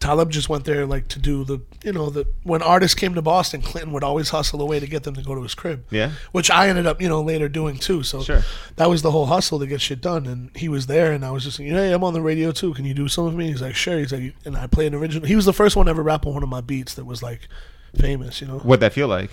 Talib 0.00 0.30
just 0.30 0.48
went 0.48 0.64
there 0.64 0.86
like 0.86 1.08
to 1.08 1.18
do 1.18 1.42
the 1.44 1.60
you 1.82 1.92
know 1.92 2.08
the 2.08 2.26
when 2.44 2.62
artists 2.62 2.94
came 2.94 3.14
to 3.14 3.22
Boston, 3.22 3.62
Clinton 3.62 3.92
would 3.92 4.04
always 4.04 4.28
hustle 4.30 4.60
away 4.62 4.78
to 4.80 4.86
get 4.86 5.02
them 5.02 5.14
to 5.14 5.22
go 5.22 5.34
to 5.34 5.42
his 5.42 5.54
crib. 5.54 5.84
Yeah. 5.90 6.12
Which 6.32 6.50
I 6.50 6.68
ended 6.68 6.86
up, 6.86 7.00
you 7.02 7.08
know, 7.08 7.20
later 7.22 7.48
doing 7.48 7.78
too. 7.78 8.02
So 8.04 8.22
Sure. 8.22 8.42
that 8.76 8.88
was 8.88 9.02
the 9.02 9.10
whole 9.10 9.26
hustle 9.26 9.58
to 9.58 9.66
get 9.66 9.80
shit 9.80 10.00
done. 10.00 10.26
And 10.26 10.50
he 10.56 10.68
was 10.68 10.86
there, 10.86 11.12
and 11.12 11.24
I 11.24 11.30
was 11.32 11.44
just 11.44 11.58
like, 11.58 11.68
hey, 11.68 11.92
I'm 11.92 12.04
on 12.04 12.12
the 12.14 12.20
radio 12.20 12.52
too. 12.52 12.74
Can 12.74 12.84
you 12.84 12.94
do 12.94 13.08
some 13.08 13.26
of 13.26 13.34
me? 13.34 13.48
He's 13.48 13.60
like, 13.62 13.74
sure. 13.74 13.98
He's 13.98 14.12
like, 14.12 14.34
and 14.44 14.56
I 14.56 14.66
played 14.68 14.92
an 14.92 14.98
original. 15.00 15.26
He 15.26 15.34
was 15.36 15.44
the 15.46 15.52
first 15.52 15.74
one 15.76 15.86
to 15.86 15.90
ever 15.90 16.02
rap 16.02 16.26
on 16.26 16.34
one 16.34 16.42
of 16.42 16.48
my 16.48 16.60
beats 16.60 16.94
that 16.94 17.04
was 17.04 17.22
like 17.22 17.48
famous. 17.96 18.40
You 18.40 18.46
know, 18.46 18.58
What'd 18.60 18.80
that 18.80 18.92
feel 18.92 19.08
like? 19.08 19.30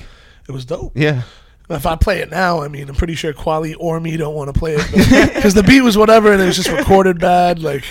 it 0.48 0.52
was 0.52 0.66
dope. 0.66 0.94
Yeah. 0.96 1.24
If 1.68 1.88
I 1.88 1.96
play 1.96 2.20
it 2.20 2.30
now, 2.30 2.62
I 2.62 2.68
mean, 2.68 2.88
I'm 2.90 2.96
pretty 2.96 3.16
sure 3.16 3.34
Kweli 3.34 3.76
or 3.80 4.00
me 4.00 4.18
don't 4.18 4.36
want 4.36 4.54
to 4.54 4.60
play 4.60 4.76
it 4.78 5.34
because 5.34 5.54
the 5.56 5.64
beat 5.64 5.82
was 5.82 5.98
whatever, 5.98 6.32
and 6.32 6.40
it 6.42 6.46
was 6.46 6.56
just 6.58 6.70
recorded 6.70 7.20
bad. 7.20 7.60
Like, 7.60 7.84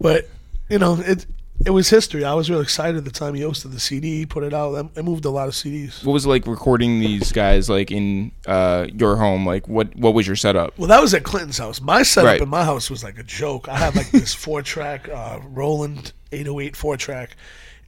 but 0.00 0.28
you 0.70 0.78
know, 0.78 0.98
it 1.00 1.26
it 1.66 1.70
was 1.70 1.90
history. 1.90 2.24
I 2.24 2.34
was 2.34 2.48
real 2.48 2.60
excited 2.60 2.96
at 2.96 3.04
the 3.04 3.10
time 3.10 3.34
he 3.34 3.42
hosted 3.42 3.72
the 3.72 3.80
CD, 3.80 4.24
put 4.26 4.44
it 4.44 4.54
out. 4.54 4.74
I- 4.76 4.98
I 5.00 5.02
moved 5.02 5.24
a 5.24 5.30
lot 5.30 5.48
of 5.48 5.54
CDs. 5.54 6.04
What 6.04 6.12
was 6.12 6.24
it 6.24 6.28
like 6.28 6.46
recording 6.46 7.00
these 7.00 7.32
guys 7.32 7.68
like 7.68 7.90
in 7.90 8.30
uh, 8.46 8.86
your 8.94 9.16
home? 9.16 9.44
Like 9.44 9.66
what 9.68 9.94
what 9.96 10.14
was 10.14 10.26
your 10.26 10.36
setup? 10.36 10.78
Well, 10.78 10.88
that 10.88 11.00
was 11.00 11.14
at 11.14 11.24
Clinton's 11.24 11.58
house. 11.58 11.80
My 11.80 12.02
setup 12.02 12.26
Right. 12.28 12.40
in 12.40 12.48
my 12.48 12.64
house 12.64 12.88
was 12.90 13.02
like 13.02 13.18
a 13.18 13.22
joke. 13.24 13.68
I 13.68 13.76
had 13.76 13.96
like 13.96 14.10
this 14.10 14.32
four 14.44 14.62
track 14.62 15.08
uh, 15.08 15.40
Roland 15.48 16.12
808 16.32 16.76
four 16.76 16.96
track, 16.96 17.36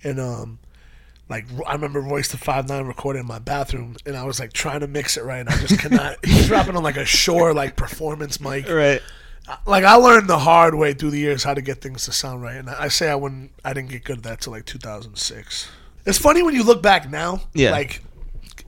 and 0.02 0.18
um, 0.18 0.58
like 1.28 1.46
I 1.66 1.72
remember 1.74 2.00
Royce 2.00 2.28
the 2.28 2.38
Five 2.38 2.68
Nine 2.68 2.86
recording 2.86 3.20
in 3.20 3.26
my 3.26 3.38
bathroom, 3.38 3.96
and 4.04 4.16
I 4.16 4.24
was 4.24 4.40
like 4.40 4.52
trying 4.52 4.80
to 4.80 4.88
mix 4.88 5.16
it 5.16 5.22
right, 5.24 5.38
and 5.40 5.48
I 5.48 5.56
just 5.58 5.78
cannot. 5.78 6.16
he's 6.24 6.48
dropping 6.48 6.74
on 6.76 6.82
like 6.82 6.96
a 6.96 7.04
Shure 7.04 7.54
like 7.54 7.76
performance 7.76 8.40
mic. 8.40 8.68
Right. 8.68 9.00
Like 9.66 9.84
I 9.84 9.94
learned 9.94 10.28
the 10.28 10.38
hard 10.38 10.74
way 10.74 10.92
through 10.92 11.10
the 11.10 11.18
years 11.18 11.44
how 11.44 11.54
to 11.54 11.62
get 11.62 11.80
things 11.80 12.04
to 12.04 12.12
sound 12.12 12.42
right, 12.42 12.56
and 12.56 12.68
I 12.68 12.88
say 12.88 13.10
I 13.10 13.14
wouldn't. 13.14 13.52
I 13.64 13.72
didn't 13.72 13.90
get 13.90 14.04
good 14.04 14.18
at 14.18 14.22
that 14.24 14.40
till 14.40 14.52
like 14.52 14.66
2006. 14.66 15.70
It's 16.06 16.18
funny 16.18 16.42
when 16.42 16.54
you 16.54 16.62
look 16.62 16.82
back 16.82 17.10
now. 17.10 17.42
Yeah. 17.54 17.70
Like 17.72 18.02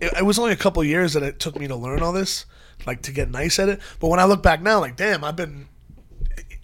it, 0.00 0.12
it 0.18 0.24
was 0.24 0.38
only 0.38 0.52
a 0.52 0.56
couple 0.56 0.82
years 0.84 1.12
that 1.14 1.22
it 1.22 1.38
took 1.38 1.58
me 1.58 1.68
to 1.68 1.76
learn 1.76 2.02
all 2.02 2.12
this, 2.12 2.46
like 2.86 3.02
to 3.02 3.12
get 3.12 3.30
nice 3.30 3.58
at 3.58 3.68
it. 3.68 3.80
But 4.00 4.08
when 4.08 4.20
I 4.20 4.24
look 4.24 4.42
back 4.42 4.62
now, 4.62 4.80
like 4.80 4.96
damn, 4.96 5.24
I've 5.24 5.36
been. 5.36 5.68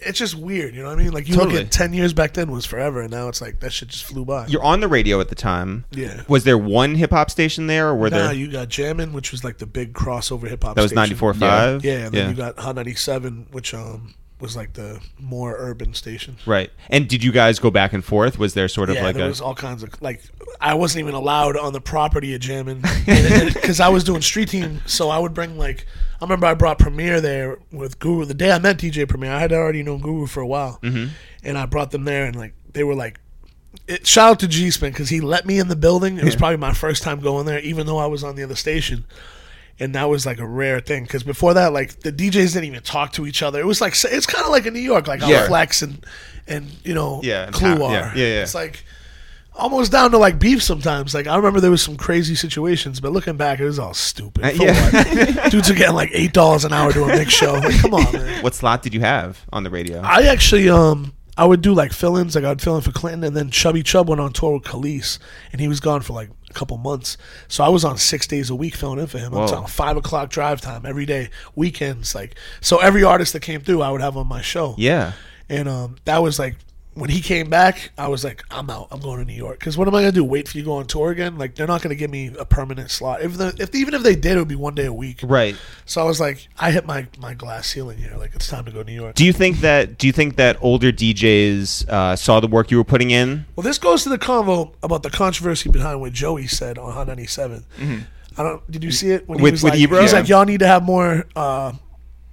It's 0.01 0.19
just 0.19 0.37
weird, 0.37 0.75
you 0.75 0.83
know 0.83 0.89
what 0.91 0.99
I 0.99 1.03
mean? 1.03 1.13
Like 1.13 1.29
you 1.29 1.35
Totally. 1.35 1.57
look 1.57 1.65
at 1.67 1.73
ten 1.73 1.93
years 1.93 2.13
back 2.13 2.35
then 2.35 2.51
was 2.51 2.65
forever, 2.65 3.01
and 3.01 3.11
now 3.11 3.29
it's 3.29 3.41
like 3.41 3.61
that 3.61 3.73
shit 3.73 3.89
just 3.89 4.05
flew 4.05 4.25
by. 4.25 4.47
You're 4.47 4.63
on 4.63 4.81
the 4.81 4.89
radio 4.89 5.21
at 5.21 5.29
the 5.29 5.35
time. 5.35 5.85
Yeah. 5.91 6.23
Was 6.29 6.45
there 6.45 6.57
one 6.59 6.95
hip 6.95 7.11
hop 7.11 7.31
station 7.31 7.67
there, 7.67 7.89
or 7.89 7.97
were 7.97 8.11
Now 8.11 8.27
there? 8.29 8.33
you 8.35 8.51
got 8.51 8.69
Jammin', 8.69 9.13
which 9.13 9.33
was 9.33 9.43
like 9.43 9.59
the 9.59 9.67
big 9.67 9.95
crossover 9.95 10.49
hip 10.49 10.63
hop. 10.63 10.77
that 10.77 10.83
was 10.83 10.93
station. 10.93 11.17
94.5? 11.17 11.83
Yeah, 11.83 11.93
and 12.07 12.13
then 12.15 12.31
you 12.31 12.37
got 12.37 12.59
Hot 12.61 12.77
97, 12.77 13.49
which 13.51 13.75
um 13.75 14.15
was 14.41 14.57
like 14.57 14.75
the 14.75 15.01
more 15.19 15.57
urban 15.59 15.93
station. 15.95 16.37
Right. 16.47 16.71
And 16.91 17.09
did 17.09 17.25
you 17.25 17.33
guys 17.33 17.59
go 17.59 17.73
back 17.73 17.93
and 17.93 18.05
forth? 18.05 18.39
Was 18.39 18.55
there 18.55 18.69
sort 18.69 18.89
of 18.91 18.95
yeah, 18.95 19.03
like 19.03 19.17
there 19.17 19.25
a 19.27 19.29
was 19.29 19.41
all 19.41 19.55
kinds 19.57 19.83
of 19.83 20.01
like 20.01 20.23
I 20.61 20.75
wasn't 20.75 21.03
even 21.03 21.15
allowed 21.15 21.57
on 21.57 21.73
the 21.73 21.81
property 21.81 22.35
of 22.35 22.41
Jammin' 22.41 22.83
because 23.07 23.81
I 23.81 23.89
was 23.89 24.05
doing 24.05 24.23
street 24.23 24.51
team. 24.51 24.81
So 24.87 25.11
I 25.11 25.19
would 25.19 25.35
bring 25.35 25.59
like 25.59 25.87
I 26.21 26.25
remember 26.25 26.47
I 26.47 26.55
brought 26.55 26.79
Premier 26.79 27.21
there 27.21 27.59
with 27.71 27.99
Guru 27.99 28.25
the 28.25 28.35
day 28.35 28.51
I 28.51 28.59
met 28.59 28.79
DJ 28.79 29.09
Premier. 29.09 29.31
I 29.33 29.39
had 29.39 29.53
already 29.53 29.83
known 29.83 30.01
Guru 30.01 30.27
for 30.27 30.41
a 30.41 30.47
while, 30.47 30.79
Mm-hmm. 30.83 31.13
and 31.45 31.57
I 31.59 31.67
brought 31.67 31.91
them 31.93 32.05
there 32.05 32.25
and 32.25 32.35
like 32.37 32.55
they 32.73 32.85
were 32.85 32.95
like. 32.95 33.21
It, 33.87 34.07
shout 34.07 34.31
out 34.31 34.41
to 34.41 34.49
G 34.49 34.71
Spin 34.71 34.93
because 34.93 35.11
he 35.11 35.21
let 35.21 35.47
me 35.47 35.59
in 35.59 35.69
the 35.69 35.77
building. 35.77 36.19
It 36.19 36.25
was 36.25 36.35
probably 36.37 36.57
my 36.57 36.73
first 36.73 37.03
time 37.03 37.21
going 37.21 37.45
there, 37.47 37.61
even 37.61 37.87
though 37.87 37.99
I 37.99 38.07
was 38.07 38.25
on 38.25 38.35
the 38.35 38.43
other 38.43 38.57
station, 38.57 39.05
and 39.79 39.95
that 39.95 40.09
was 40.09 40.25
like 40.27 40.39
a 40.39 40.47
rare 40.47 40.81
thing. 40.81 41.05
Because 41.05 41.23
before 41.23 41.55
that, 41.55 41.73
like 41.73 42.01
the 42.01 42.11
DJs 42.13 42.55
didn't 42.55 42.65
even 42.65 42.83
talk 42.83 43.13
to 43.13 43.27
each 43.27 43.43
other. 43.43 43.61
It 43.61 43.67
was 43.67 43.81
like 43.81 43.93
it's 44.05 44.27
kind 44.27 44.45
of 44.45 44.51
like 44.51 44.67
in 44.67 44.73
New 44.75 44.81
York, 44.81 45.07
like 45.07 45.21
Yeah. 45.21 45.47
Flex 45.47 45.83
and 45.83 46.05
and 46.47 46.67
you 46.85 46.95
know 46.95 47.21
Yeah, 47.23 47.51
Clue 47.51 47.83
are. 47.83 47.93
yeah, 47.93 48.13
yeah, 48.15 48.27
yeah. 48.27 48.43
It's 48.43 48.55
like 48.55 48.85
almost 49.59 49.93
down 49.93 50.13
to 50.13 50.19
like 50.19 50.39
beef 50.39 50.63
sometimes. 50.63 51.15
Like 51.15 51.27
I 51.27 51.37
remember 51.37 51.61
there 51.61 51.71
was 51.71 51.83
some 51.83 51.97
crazy 51.97 52.35
situations, 52.35 53.01
but 53.01 53.13
looking 53.13 53.37
back, 53.37 53.61
it 53.61 53.65
was 53.65 53.79
all 53.79 53.95
stupid. 53.95 54.45
Uh, 54.45 54.51
yeah. 54.55 55.49
Dudes 55.51 55.71
are 55.71 55.75
getting 55.75 55.95
like 55.95 56.11
eight 56.13 56.33
dollars 56.33 56.65
an 56.65 56.73
hour 56.73 56.93
to 56.93 57.05
a 57.05 57.09
mix 57.09 57.33
show. 57.33 57.55
Like, 57.55 57.81
come 57.81 57.95
on, 57.95 58.13
man. 58.13 58.43
what 58.43 58.55
slot 58.55 58.83
did 58.83 58.95
you 58.95 59.01
have 59.01 59.45
on 59.53 59.65
the 59.65 59.71
radio? 59.71 60.01
I 60.01 60.23
actually 60.23 60.69
um 60.71 61.13
I 61.37 61.45
would 61.45 61.61
do 61.63 61.73
like 61.73 61.93
fill-ins. 61.93 62.35
Like 62.35 62.45
I'd 62.45 62.61
fill 62.61 62.77
in 62.77 62.83
for 62.83 62.91
Clinton, 62.93 63.23
and 63.25 63.37
then 63.37 63.51
Chubby 63.51 63.83
Chub 63.83 64.09
went 64.09 64.21
on 64.21 64.33
tour 64.33 64.55
with 64.55 64.65
Khalees, 64.65 65.19
and 65.53 65.61
he 65.61 65.69
was 65.69 65.79
gone 65.79 66.01
for 66.01 66.13
like 66.13 66.31
a 66.51 66.53
couple 66.53 66.77
months. 66.79 67.17
So 67.47 67.63
I 67.63 67.69
was 67.69 67.85
on 67.85 67.97
six 67.97 68.27
days 68.27 68.51
a 68.51 68.57
week 68.57 68.75
filling 68.75 68.99
in 68.99 69.07
for 69.07 69.19
him. 69.19 69.33
Whoa. 69.33 69.43
I'm 69.43 69.49
talking 69.49 69.69
five 69.69 69.97
o'clock 69.97 70.31
drive 70.31 70.61
time 70.61 70.85
every 70.85 71.07
day, 71.07 71.31
weekends. 71.55 72.15
Like 72.15 72.35
so, 72.61 72.79
every 72.79 73.05
artist 73.05 73.33
that 73.35 73.41
came 73.43 73.61
through, 73.61 73.83
I 73.83 73.91
would 73.91 74.01
have 74.01 74.17
on 74.17 74.27
my 74.27 74.41
show. 74.43 74.75
yeah. 74.79 75.13
And 75.51 75.67
um, 75.67 75.97
that 76.05 76.19
was 76.19 76.39
like 76.39 76.57
when 76.99 77.11
he 77.11 77.21
came 77.21 77.49
back, 77.49 77.91
I 77.97 78.09
was 78.09 78.25
like, 78.25 78.43
I'm 78.51 78.69
out. 78.71 78.89
I'm 78.91 79.01
going 79.01 79.19
to 79.19 79.25
New 79.25 79.33
York. 79.37 79.59
Because 79.59 79.77
what 79.79 79.87
am 79.89 79.95
I 79.95 80.01
gonna 80.01 80.13
do? 80.13 80.25
Wait 80.25 80.49
for 80.49 80.57
you 80.59 80.65
to 80.65 80.67
go 80.67 80.75
on 80.75 80.87
tour 80.87 81.11
again? 81.11 81.39
Like 81.39 81.55
they're 81.55 81.67
not 81.67 81.83
gonna 81.83 81.95
give 81.95 82.11
me 82.11 82.33
a 82.39 82.45
permanent 82.45 82.91
slot. 82.91 83.21
If 83.23 83.37
the 83.37 83.55
if 83.59 83.75
even 83.75 83.95
if 83.95 84.03
they 84.03 84.15
did, 84.17 84.37
it 84.37 84.39
would 84.39 84.49
be 84.49 84.55
one 84.57 84.75
day 84.75 84.87
a 84.87 84.93
week. 84.93 85.21
Right. 85.23 85.57
So 85.87 86.01
I 86.01 86.05
was 86.05 86.21
like, 86.21 86.49
I 86.59 86.71
hit 86.71 86.87
my 86.87 87.07
my 87.19 87.35
glass 87.35 87.67
ceiling 87.69 87.99
here. 87.99 88.15
Like 88.19 88.35
it's 88.35 88.49
time 88.49 88.65
to 88.65 88.71
go 88.71 88.83
to 88.83 88.91
New 88.91 89.01
York. 89.01 89.15
Do 89.15 89.25
you 89.25 89.33
think 89.33 89.59
that 89.59 89.99
do 89.99 90.07
you 90.07 90.13
think 90.13 90.37
that 90.37 90.57
older 90.61 90.91
DJs 90.93 91.89
uh, 91.89 92.17
saw 92.17 92.41
the 92.41 92.49
work 92.49 92.71
you 92.71 92.77
were 92.77 92.85
putting 92.85 93.11
in? 93.11 93.47
Well, 93.57 93.63
this 93.65 93.79
goes 93.79 94.03
to 94.05 94.09
the 94.09 94.19
convo 94.19 94.73
about 94.83 95.03
the 95.03 95.11
controversy 95.11 95.71
behind 95.71 96.01
what 96.01 96.13
Joey 96.13 96.47
said 96.47 96.79
on 96.79 96.93
Hot 96.93 97.07
97. 97.07 97.65
I 98.37 98.43
don't. 98.43 98.71
Did 98.71 98.85
you 98.85 98.93
see 98.93 99.11
it 99.11 99.29
when 99.29 99.41
With- 99.43 99.51
he 99.51 99.53
was 99.53 99.63
with 99.65 99.73
like, 99.73 99.81
Ebro? 99.81 100.01
He's 100.01 100.13
Yeah. 100.13 100.19
like, 100.21 100.29
y'all 100.29 100.45
need 100.45 100.61
to 100.61 100.67
have 100.67 100.85
more 100.85 101.27
uh, 101.35 101.73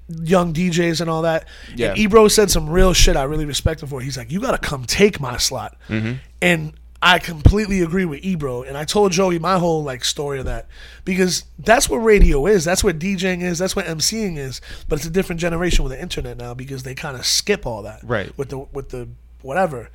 young 0.07 0.53
DJs 0.53 1.01
and 1.01 1.09
all 1.09 1.23
that. 1.23 1.47
Yeah. 1.75 1.89
And 1.89 1.97
Ebro 1.97 2.27
said 2.27 2.51
some 2.51 2.69
real 2.69 2.93
shit. 2.93 3.15
I 3.15 3.23
really 3.23 3.45
respect 3.45 3.81
him 3.81 3.89
for. 3.89 4.01
He's 4.01 4.17
like, 4.17 4.31
you 4.31 4.39
got 4.39 4.51
to 4.51 4.57
come 4.57 4.85
take 4.85 5.19
my 5.19 5.37
slot. 5.37 5.77
Mm-hmm. 5.89 6.13
And 6.41 6.73
I 7.01 7.19
completely 7.19 7.81
agree 7.81 8.05
with 8.05 8.23
Ebro. 8.23 8.63
And 8.63 8.77
I 8.77 8.83
told 8.83 9.11
Joey 9.11 9.39
my 9.39 9.59
whole 9.59 9.83
like 9.83 10.03
story 10.03 10.39
of 10.39 10.45
that 10.45 10.67
because 11.03 11.45
that's 11.59 11.89
what 11.89 11.97
radio 11.97 12.45
is. 12.45 12.65
That's 12.65 12.83
what 12.83 12.99
DJing 12.99 13.41
is. 13.41 13.57
That's 13.59 13.75
what 13.75 13.85
MCing 13.85 14.37
is. 14.37 14.61
But 14.87 14.99
it's 14.99 15.07
a 15.07 15.11
different 15.11 15.41
generation 15.41 15.83
with 15.83 15.91
the 15.91 16.01
internet 16.01 16.37
now 16.37 16.53
because 16.53 16.83
they 16.83 16.95
kind 16.95 17.15
of 17.15 17.25
skip 17.25 17.65
all 17.65 17.83
that. 17.83 17.99
Right. 18.03 18.35
With 18.37 18.49
the 18.49 18.59
with 18.59 18.89
the 18.89 19.09
whatever. 19.41 19.89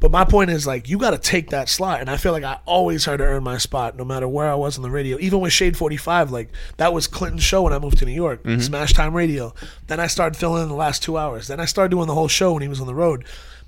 But 0.00 0.10
my 0.10 0.24
point 0.24 0.48
is 0.50 0.66
like 0.66 0.88
you 0.88 0.96
got 0.96 1.10
to 1.10 1.18
take 1.18 1.50
that 1.50 1.68
slot, 1.68 2.00
and 2.00 2.08
I 2.08 2.16
feel 2.16 2.32
like 2.32 2.42
I 2.42 2.58
always 2.64 3.04
had 3.04 3.18
to 3.18 3.24
earn 3.24 3.44
my 3.44 3.58
spot, 3.58 3.96
no 3.96 4.04
matter 4.04 4.26
where 4.26 4.50
I 4.50 4.54
was 4.54 4.78
on 4.78 4.82
the 4.82 4.90
radio. 4.90 5.18
Even 5.20 5.40
with 5.40 5.52
Shade 5.52 5.76
Forty 5.76 5.98
Five, 5.98 6.30
like 6.30 6.48
that 6.78 6.94
was 6.94 7.06
Clinton's 7.06 7.42
show 7.42 7.62
when 7.62 7.74
I 7.74 7.78
moved 7.78 7.98
to 7.98 8.06
New 8.06 8.12
York, 8.12 8.40
Smash 8.60 8.94
Time 8.94 9.14
Radio. 9.14 9.54
Then 9.88 10.00
I 10.00 10.06
started 10.06 10.38
filling 10.38 10.62
in 10.62 10.70
the 10.70 10.74
last 10.74 11.02
two 11.02 11.18
hours. 11.18 11.48
Then 11.48 11.60
I 11.60 11.66
started 11.66 11.90
doing 11.90 12.06
the 12.06 12.14
whole 12.14 12.28
show 12.28 12.54
when 12.54 12.62
he 12.62 12.68
was 12.68 12.80
on 12.80 12.86
the 12.86 12.94
road. 12.94 13.26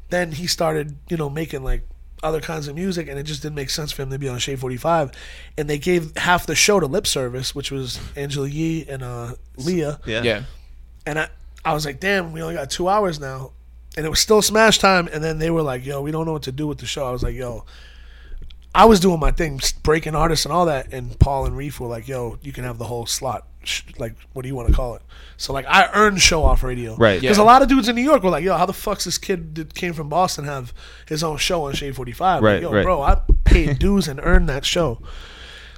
Then 0.08 0.32
he 0.32 0.46
started, 0.46 0.96
you 1.10 1.18
know, 1.18 1.28
making 1.28 1.64
like 1.64 1.86
other 2.22 2.40
kinds 2.40 2.66
of 2.66 2.76
music, 2.76 3.08
and 3.08 3.18
it 3.18 3.24
just 3.24 3.42
didn't 3.42 3.56
make 3.56 3.68
sense 3.68 3.92
for 3.92 4.02
him 4.02 4.10
to 4.10 4.18
be 4.18 4.28
on 4.28 4.38
Shade 4.38 4.58
Forty 4.58 4.78
Five. 4.78 5.10
And 5.58 5.68
they 5.68 5.78
gave 5.78 6.16
half 6.16 6.46
the 6.46 6.54
show 6.54 6.80
to 6.80 6.86
Lip 6.86 7.06
Service, 7.06 7.54
which 7.54 7.70
was 7.70 8.00
Angela 8.16 8.48
Yee 8.48 8.86
and 8.88 9.02
uh, 9.02 9.34
Leah. 9.58 10.00
Yeah. 10.06 10.22
And 11.04 11.18
I, 11.18 11.28
I 11.64 11.74
was 11.74 11.84
like, 11.84 12.00
damn, 12.00 12.32
we 12.32 12.40
only 12.40 12.54
got 12.54 12.70
two 12.70 12.88
hours 12.88 13.20
now. 13.20 13.52
And 13.96 14.06
it 14.06 14.08
was 14.08 14.20
still 14.20 14.40
smash 14.42 14.78
time. 14.78 15.08
And 15.12 15.22
then 15.22 15.38
they 15.38 15.50
were 15.50 15.62
like, 15.62 15.84
yo, 15.84 16.00
we 16.00 16.10
don't 16.10 16.24
know 16.26 16.32
what 16.32 16.44
to 16.44 16.52
do 16.52 16.66
with 16.66 16.78
the 16.78 16.86
show. 16.86 17.06
I 17.06 17.10
was 17.10 17.22
like, 17.22 17.34
yo, 17.34 17.64
I 18.74 18.86
was 18.86 19.00
doing 19.00 19.20
my 19.20 19.30
thing, 19.32 19.60
breaking 19.82 20.14
artists 20.14 20.46
and 20.46 20.52
all 20.52 20.64
that. 20.66 20.92
And 20.94 21.18
Paul 21.18 21.44
and 21.44 21.56
Reef 21.56 21.78
were 21.78 21.88
like, 21.88 22.08
yo, 22.08 22.38
you 22.42 22.52
can 22.52 22.64
have 22.64 22.78
the 22.78 22.86
whole 22.86 23.04
slot. 23.04 23.46
Like, 23.98 24.14
what 24.32 24.42
do 24.42 24.48
you 24.48 24.54
want 24.54 24.68
to 24.70 24.74
call 24.74 24.94
it? 24.94 25.02
So, 25.36 25.52
like, 25.52 25.66
I 25.68 25.88
earned 25.92 26.20
show 26.22 26.42
off 26.42 26.62
radio. 26.62 26.96
Right. 26.96 27.20
Because 27.20 27.36
Yeah. 27.36 27.44
a 27.44 27.46
lot 27.46 27.60
of 27.62 27.68
dudes 27.68 27.86
in 27.88 27.94
New 27.94 28.02
York 28.02 28.22
were 28.22 28.30
like, 28.30 28.42
yo, 28.44 28.56
how 28.56 28.64
the 28.66 28.72
fuck's 28.72 29.04
this 29.04 29.18
kid 29.18 29.54
that 29.56 29.74
came 29.74 29.92
from 29.92 30.08
Boston 30.08 30.46
have 30.46 30.72
his 31.06 31.22
own 31.22 31.36
show 31.36 31.64
on 31.64 31.74
Shade 31.74 31.94
45? 31.94 32.42
Right, 32.42 32.54
Like, 32.54 32.62
yo, 32.62 32.72
right. 32.72 32.82
bro, 32.82 33.02
I 33.02 33.20
paid 33.44 33.78
dues 33.78 34.08
and 34.08 34.18
earned 34.22 34.48
that 34.48 34.64
show. 34.64 35.00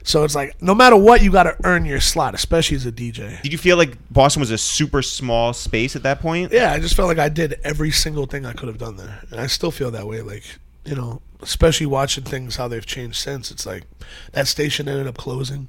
So 0.07 0.23
it's 0.23 0.35
like, 0.35 0.61
no 0.62 0.75
matter 0.75 0.97
what, 0.97 1.23
you 1.23 1.33
got 1.33 1.45
to 1.45 1.57
earn 1.64 1.87
your 1.87 1.99
slot, 1.99 2.35
especially 2.35 2.77
as 2.77 2.85
a 2.85 2.93
DJ. 2.93 3.40
Did 3.43 3.53
you 3.53 3.59
feel 3.59 3.79
like 3.79 3.97
Boston 4.12 4.40
was 4.40 4.51
a 4.51 4.59
super 4.59 5.01
small 5.01 5.55
space 5.55 5.97
at 5.97 6.03
that 6.03 6.21
point? 6.21 6.53
Yeah, 6.53 6.73
I 6.73 6.79
just 6.79 6.95
felt 6.95 7.09
like 7.09 7.19
I 7.19 7.31
did 7.31 7.59
every 7.64 7.90
single 7.90 8.27
thing 8.27 8.45
I 8.45 8.53
could 8.53 8.69
have 8.69 8.77
done 8.79 8.97
there, 8.99 9.21
and 9.31 9.40
I 9.40 9.47
still 9.47 9.71
feel 9.71 9.90
that 9.93 10.07
way. 10.07 10.21
Like 10.21 10.45
you 10.85 10.95
know, 10.95 11.23
especially 11.40 11.87
watching 11.87 12.23
things 12.25 12.57
how 12.57 12.69
they've 12.69 12.85
changed 12.85 13.17
since. 13.17 13.51
It's 13.51 13.64
like 13.64 13.85
that 14.33 14.47
station 14.47 14.88
ended 14.88 15.07
up 15.07 15.17
closing. 15.17 15.69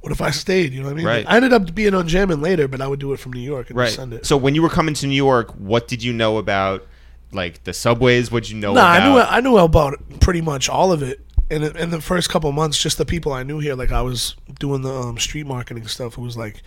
What 0.00 0.12
if 0.12 0.20
I 0.22 0.30
stayed? 0.30 0.72
You 0.72 0.80
know 0.80 0.86
what 0.86 0.92
I 0.92 0.96
mean? 0.96 1.06
Right. 1.06 1.26
I 1.28 1.36
ended 1.36 1.52
up 1.52 1.74
being 1.74 1.92
on 1.94 2.06
Jammin' 2.08 2.40
later, 2.40 2.68
but 2.68 2.80
I 2.80 2.86
would 2.86 3.00
do 3.00 3.12
it 3.12 3.18
from 3.20 3.32
New 3.32 3.40
York 3.40 3.68
and 3.68 3.76
Right. 3.78 3.86
just 3.86 3.96
send 3.96 4.14
it. 4.14 4.24
So 4.24 4.36
when 4.36 4.54
you 4.54 4.62
were 4.62 4.68
coming 4.70 4.94
to 4.94 5.06
New 5.06 5.14
York, 5.14 5.50
what 5.58 5.88
did 5.88 6.02
you 6.02 6.12
know 6.12 6.38
about 6.38 6.86
like 7.32 7.62
the 7.64 7.72
subways? 7.72 8.30
What 8.30 8.44
did 8.44 8.50
you 8.52 8.58
know 8.58 8.72
Nah, 8.72 8.80
about? 8.96 9.02
I 9.02 9.08
knew 9.08 9.18
I 9.18 9.40
knew 9.40 9.56
about 9.58 10.20
pretty 10.20 10.40
much 10.40 10.68
all 10.68 10.92
of 10.92 11.02
it. 11.02 11.20
In 11.50 11.64
in 11.76 11.90
the 11.90 12.00
first 12.00 12.30
couple 12.30 12.50
months, 12.52 12.80
just 12.80 12.96
the 12.96 13.04
people 13.04 13.32
I 13.32 13.42
knew 13.42 13.58
here, 13.58 13.74
like 13.74 13.92
I 13.92 14.02
was 14.02 14.36
doing 14.58 14.82
the 14.82 14.94
um, 14.94 15.18
street 15.18 15.46
marketing 15.46 15.86
stuff. 15.88 16.16
It 16.16 16.20
was 16.20 16.36
like, 16.36 16.62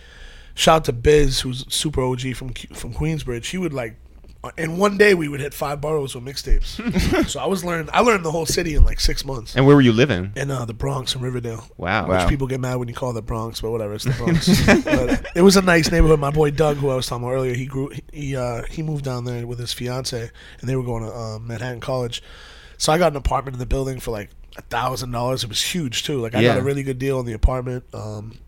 shout 0.54 0.76
out 0.76 0.84
to 0.84 0.92
Biz, 0.92 1.40
who's 1.40 1.64
super 1.72 2.02
OG 2.02 2.34
from 2.34 2.52
from 2.52 2.92
Queensbridge. 2.92 3.46
He 3.46 3.58
would 3.58 3.72
like, 3.72 3.96
in 4.58 4.76
one 4.76 4.98
day 4.98 5.14
we 5.14 5.28
would 5.28 5.40
hit 5.40 5.54
five 5.54 5.80
boroughs 5.80 6.14
with 6.14 6.24
mixtapes. 6.24 7.26
so 7.28 7.40
I 7.40 7.46
was 7.46 7.64
learning. 7.64 7.88
I 7.92 8.00
learned 8.00 8.24
the 8.24 8.30
whole 8.30 8.46
city 8.46 8.74
in 8.74 8.84
like 8.84 9.00
six 9.00 9.24
months. 9.24 9.56
and 9.56 9.66
where 9.66 9.74
were 9.74 9.82
you 9.82 9.92
living? 9.92 10.32
In 10.36 10.50
uh, 10.50 10.64
the 10.64 10.74
Bronx 10.74 11.14
and 11.14 11.22
Riverdale. 11.22 11.66
Wow. 11.76 12.06
Wow. 12.06 12.18
Which 12.18 12.28
people 12.28 12.46
get 12.46 12.60
mad 12.60 12.76
when 12.76 12.88
you 12.88 12.94
call 12.94 13.12
the 13.12 13.22
Bronx, 13.22 13.60
but 13.60 13.70
whatever, 13.70 13.94
it's 13.94 14.04
the 14.04 14.10
Bronx. 14.12 14.66
but 14.84 15.26
it 15.34 15.42
was 15.42 15.56
a 15.56 15.62
nice 15.62 15.90
neighborhood. 15.90 16.20
My 16.20 16.30
boy 16.30 16.50
Doug, 16.50 16.76
who 16.76 16.90
I 16.90 16.96
was 16.96 17.06
talking 17.06 17.24
about 17.24 17.34
earlier, 17.34 17.54
he 17.54 17.66
grew 17.66 17.90
he 18.12 18.36
uh, 18.36 18.62
he 18.70 18.82
moved 18.82 19.04
down 19.04 19.24
there 19.24 19.46
with 19.46 19.58
his 19.58 19.72
fiance, 19.72 20.30
and 20.60 20.68
they 20.68 20.76
were 20.76 20.84
going 20.84 21.04
to 21.04 21.14
um, 21.14 21.46
Manhattan 21.46 21.80
College. 21.80 22.22
So 22.76 22.92
I 22.92 22.98
got 22.98 23.12
an 23.12 23.16
apartment 23.16 23.54
in 23.54 23.60
the 23.60 23.66
building 23.66 24.00
for 24.00 24.10
like 24.10 24.30
a 24.56 24.62
thousand 24.62 25.10
dollars. 25.10 25.44
It 25.44 25.48
was 25.48 25.62
huge 25.62 26.04
too. 26.04 26.20
Like 26.20 26.34
I 26.34 26.42
got 26.42 26.58
a 26.58 26.62
really 26.62 26.82
good 26.82 26.98
deal 26.98 27.20
in 27.20 27.26
the 27.26 27.32
apartment. 27.32 27.84
Um, 27.92 28.38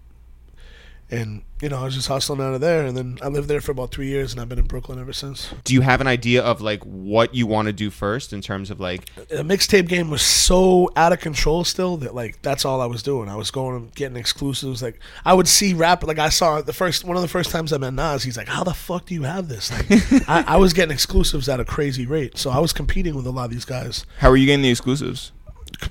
and 1.10 1.42
you 1.62 1.68
know, 1.68 1.78
I 1.78 1.84
was 1.84 1.94
just 1.94 2.08
hustling 2.08 2.40
out 2.40 2.52
of 2.52 2.60
there, 2.60 2.84
and 2.84 2.96
then 2.96 3.18
I 3.22 3.28
lived 3.28 3.48
there 3.48 3.60
for 3.60 3.70
about 3.70 3.90
three 3.90 4.08
years, 4.08 4.32
and 4.32 4.40
I've 4.40 4.48
been 4.48 4.58
in 4.58 4.66
Brooklyn 4.66 4.98
ever 4.98 5.12
since. 5.12 5.54
Do 5.64 5.72
you 5.72 5.80
have 5.80 6.00
an 6.00 6.06
idea 6.06 6.42
of 6.42 6.60
like 6.60 6.82
what 6.82 7.34
you 7.34 7.46
want 7.46 7.66
to 7.66 7.72
do 7.72 7.90
first 7.90 8.32
in 8.32 8.40
terms 8.40 8.70
of 8.70 8.80
like 8.80 9.14
the 9.14 9.42
mixtape 9.42 9.88
game 9.88 10.10
was 10.10 10.20
so 10.20 10.90
out 10.96 11.12
of 11.12 11.20
control 11.20 11.64
still 11.64 11.96
that 11.98 12.14
like 12.14 12.42
that's 12.42 12.64
all 12.64 12.80
I 12.80 12.86
was 12.86 13.02
doing. 13.02 13.28
I 13.28 13.36
was 13.36 13.50
going 13.50 13.76
and 13.76 13.94
getting 13.94 14.16
exclusives. 14.16 14.82
Like 14.82 15.00
I 15.24 15.32
would 15.32 15.48
see 15.48 15.74
rap. 15.74 16.02
Like 16.02 16.18
I 16.18 16.28
saw 16.28 16.60
the 16.60 16.72
first 16.72 17.04
one 17.04 17.16
of 17.16 17.22
the 17.22 17.28
first 17.28 17.50
times 17.50 17.72
I 17.72 17.78
met 17.78 17.94
Nas. 17.94 18.24
He's 18.24 18.36
like, 18.36 18.48
"How 18.48 18.64
the 18.64 18.74
fuck 18.74 19.06
do 19.06 19.14
you 19.14 19.22
have 19.22 19.48
this?" 19.48 19.70
Like 19.70 19.86
I, 20.28 20.54
I 20.54 20.56
was 20.56 20.72
getting 20.72 20.92
exclusives 20.92 21.48
at 21.48 21.60
a 21.60 21.64
crazy 21.64 22.04
rate. 22.04 22.36
So 22.36 22.50
I 22.50 22.58
was 22.58 22.72
competing 22.72 23.14
with 23.14 23.26
a 23.26 23.30
lot 23.30 23.44
of 23.44 23.50
these 23.52 23.64
guys. 23.64 24.04
How 24.18 24.28
are 24.28 24.36
you 24.36 24.46
getting 24.46 24.62
the 24.62 24.70
exclusives? 24.70 25.30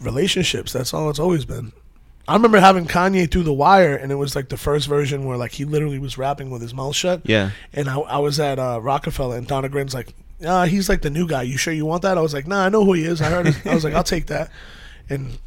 Relationships. 0.02 0.74
That's 0.74 0.94
all 0.94 1.10
it's 1.10 1.20
always 1.20 1.46
been. 1.46 1.72
I 2.28 2.34
remember 2.34 2.60
having 2.60 2.88
Kanye 2.88 3.30
through 3.30 3.44
the 3.44 3.54
wire, 3.54 3.96
and 3.96 4.12
it 4.12 4.16
was 4.16 4.36
like 4.36 4.50
the 4.50 4.58
first 4.58 4.88
version 4.88 5.26
where 5.26 5.38
like 5.38 5.52
he 5.52 5.66
literally 5.66 6.00
was 6.00 6.18
rapping 6.18 6.50
with 6.50 6.62
his 6.62 6.74
mouth 6.74 6.96
shut. 6.96 7.22
Yeah. 7.24 7.52
And 7.72 7.88
I, 7.88 8.00
I 8.00 8.18
was 8.18 8.40
at 8.40 8.58
uh, 8.58 8.80
Roc-A-Fella, 8.82 9.38
and 9.38 9.46
Donna 9.48 9.70
Grin's 9.70 9.94
like, 9.94 10.14
uh, 10.44 10.66
he's 10.66 10.90
like 10.90 11.02
the 11.02 11.12
new 11.12 11.28
guy. 11.28 11.44
You 11.44 11.58
sure 11.58 11.74
you 11.74 11.86
want 11.86 12.02
that? 12.02 12.18
I 12.18 12.22
was 12.22 12.34
like, 12.34 12.48
nah, 12.48 12.66
I 12.66 12.70
know 12.70 12.84
who 12.84 12.94
he 12.94 13.04
is. 13.06 13.22
I 13.22 13.30
heard. 13.30 13.46
His. 13.46 13.66
I 13.66 13.76
was 13.76 13.84
like, 13.84 13.94
I'll 13.94 14.04
take 14.04 14.26
that. 14.28 14.50
And 15.08 15.38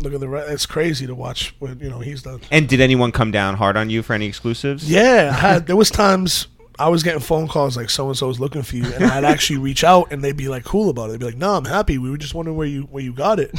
look 0.00 0.12
at 0.12 0.20
the. 0.20 0.28
Re- 0.28 0.46
it's 0.48 0.66
crazy 0.66 1.06
to 1.06 1.14
watch 1.14 1.54
what 1.58 1.80
you 1.80 1.88
know 1.88 2.00
he's 2.00 2.22
done. 2.22 2.40
and 2.50 2.68
did 2.68 2.80
anyone 2.80 3.12
come 3.12 3.30
down 3.30 3.56
hard 3.56 3.76
on 3.76 3.88
you 3.88 4.02
for 4.02 4.12
any 4.14 4.26
exclusives? 4.26 4.90
Yeah, 4.90 5.30
I 5.32 5.38
had. 5.38 5.66
There 5.68 5.76
was 5.76 5.90
times 5.90 6.48
I 6.80 6.88
was 6.88 7.02
getting 7.02 7.20
phone 7.20 7.46
calls 7.46 7.76
like 7.76 7.90
so 7.90 8.08
and 8.08 8.16
so 8.16 8.30
is 8.30 8.40
looking 8.40 8.62
for 8.62 8.76
you, 8.76 8.84
and 8.94 9.04
I'd 9.04 9.22
actually 9.22 9.58
reach 9.68 9.84
out, 9.84 10.10
and 10.10 10.24
they'd 10.24 10.36
be 10.36 10.48
like 10.48 10.64
cool 10.64 10.88
about 10.88 11.10
it. 11.10 11.12
They'd 11.12 11.20
be 11.20 11.26
like, 11.26 11.36
No, 11.36 11.54
I'm 11.54 11.66
happy. 11.66 11.98
We 11.98 12.10
were 12.10 12.16
just 12.16 12.34
wondering 12.34 12.56
where 12.56 12.66
you 12.66 12.84
where 12.84 13.02
you 13.02 13.12
got 13.12 13.38
it. 13.38 13.50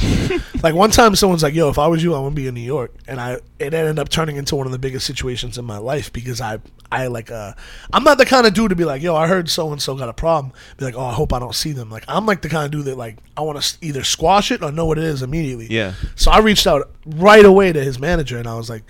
like 0.62 0.74
one 0.74 0.90
time, 0.90 1.14
someone's 1.14 1.44
like, 1.44 1.54
Yo, 1.54 1.68
if 1.68 1.78
I 1.78 1.86
was 1.86 2.02
you, 2.02 2.14
I 2.14 2.18
wouldn't 2.18 2.34
be 2.34 2.48
in 2.48 2.54
New 2.54 2.60
York, 2.60 2.92
and 3.06 3.20
I 3.20 3.34
it 3.60 3.74
ended 3.74 4.00
up 4.00 4.08
turning 4.08 4.36
into 4.36 4.56
one 4.56 4.66
of 4.66 4.72
the 4.72 4.78
biggest 4.78 5.06
situations 5.06 5.56
in 5.56 5.64
my 5.64 5.78
life 5.78 6.12
because 6.12 6.40
I 6.40 6.58
I 6.90 7.06
like 7.06 7.30
uh 7.30 7.52
I'm 7.92 8.02
not 8.02 8.18
the 8.18 8.26
kind 8.26 8.44
of 8.44 8.54
dude 8.54 8.70
to 8.70 8.76
be 8.76 8.84
like, 8.84 9.02
Yo, 9.02 9.14
I 9.14 9.28
heard 9.28 9.48
so 9.48 9.70
and 9.70 9.80
so 9.80 9.94
got 9.94 10.08
a 10.08 10.12
problem. 10.12 10.52
Be 10.76 10.84
like, 10.84 10.96
Oh, 10.96 11.04
I 11.04 11.12
hope 11.12 11.32
I 11.32 11.38
don't 11.38 11.54
see 11.54 11.70
them. 11.70 11.90
Like 11.90 12.04
I'm 12.08 12.26
like 12.26 12.42
the 12.42 12.48
kind 12.48 12.64
of 12.64 12.72
dude 12.72 12.86
that 12.86 12.98
like 12.98 13.18
I 13.36 13.42
want 13.42 13.62
to 13.62 13.78
either 13.80 14.02
squash 14.02 14.50
it 14.50 14.64
or 14.64 14.72
know 14.72 14.86
what 14.86 14.98
it 14.98 15.04
is 15.04 15.22
immediately. 15.22 15.68
Yeah. 15.70 15.94
So 16.16 16.32
I 16.32 16.40
reached 16.40 16.66
out 16.66 16.90
right 17.06 17.44
away 17.44 17.72
to 17.72 17.84
his 17.84 18.00
manager 18.00 18.36
and 18.36 18.48
I 18.48 18.56
was 18.56 18.68
like, 18.68 18.82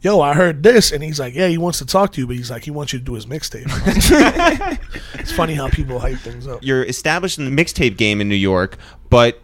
Yo, 0.00 0.20
I 0.20 0.32
heard 0.34 0.62
this, 0.62 0.92
and 0.92 1.02
he's 1.02 1.18
like, 1.18 1.34
"Yeah, 1.34 1.48
he 1.48 1.58
wants 1.58 1.78
to 1.78 1.86
talk 1.86 2.12
to 2.12 2.20
you, 2.20 2.26
but 2.28 2.36
he's 2.36 2.50
like, 2.50 2.64
he 2.64 2.70
wants 2.70 2.92
you 2.92 3.00
to 3.00 3.04
do 3.04 3.14
his 3.14 3.26
mixtape." 3.26 3.66
it's 5.14 5.32
funny 5.32 5.54
how 5.54 5.68
people 5.68 5.98
hype 5.98 6.18
things 6.18 6.46
up. 6.46 6.60
You're 6.62 6.84
established 6.84 7.38
in 7.38 7.44
the 7.52 7.64
mixtape 7.64 7.96
game 7.96 8.20
in 8.20 8.28
New 8.28 8.34
York, 8.36 8.78
but 9.10 9.40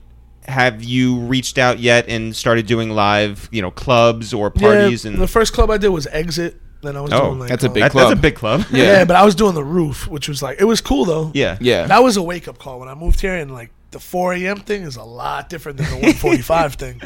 have 0.46 0.82
you 0.84 1.18
reached 1.20 1.58
out 1.58 1.78
yet 1.80 2.08
and 2.08 2.36
started 2.36 2.66
doing 2.66 2.90
live, 2.90 3.48
you 3.50 3.62
know, 3.62 3.70
clubs 3.70 4.32
or 4.34 4.50
parties 4.50 5.04
yeah, 5.04 5.10
and 5.12 5.20
the 5.20 5.26
first 5.26 5.52
club 5.54 5.70
I 5.70 5.78
did 5.78 5.88
was 5.88 6.06
Exit. 6.08 6.60
Then 6.82 6.98
I 6.98 7.00
was 7.00 7.12
Oh, 7.14 7.28
doing 7.28 7.38
like 7.38 7.48
that's 7.48 7.64
a 7.64 7.70
uh, 7.70 7.72
big 7.72 7.82
that- 7.84 7.90
club. 7.92 8.08
that's 8.10 8.18
a 8.18 8.22
big 8.22 8.34
club. 8.34 8.64
Yeah. 8.70 8.82
Yeah. 8.84 9.04
but 9.06 9.16
I 9.16 9.24
was 9.24 9.34
doing 9.34 9.54
the 9.54 9.64
roof, 9.64 10.06
which 10.06 10.28
was 10.28 10.42
like 10.42 10.60
it 10.60 10.64
was 10.64 10.82
cool 10.82 11.06
though. 11.06 11.30
Yeah. 11.34 11.56
Yeah. 11.60 11.86
that 11.86 12.02
was 12.02 12.18
a 12.18 12.22
wake 12.22 12.46
up 12.46 12.58
call 12.58 12.78
when 12.78 12.88
I 12.90 12.94
moved 12.94 13.20
here, 13.22 13.34
and 13.34 13.50
like 13.50 13.70
the 13.94 14.00
4 14.00 14.34
a.m. 14.34 14.58
thing 14.58 14.82
is 14.82 14.96
a 14.96 15.02
lot 15.02 15.48
different 15.48 15.78
than 15.78 15.86
the 15.86 15.94
145 15.94 16.74
thing. 16.82 17.00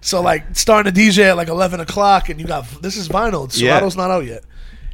So 0.00 0.22
like 0.22 0.54
starting 0.56 0.92
to 0.94 0.98
DJ 1.00 1.24
at 1.30 1.36
like 1.36 1.48
11 1.48 1.80
o'clock, 1.80 2.28
and 2.28 2.40
you 2.40 2.46
got 2.46 2.64
this 2.80 2.96
is 2.96 3.08
vinyl, 3.08 3.48
Yeah. 3.60 3.70
Serato's 3.78 3.96
not 3.96 4.10
out 4.12 4.24
yet. 4.26 4.44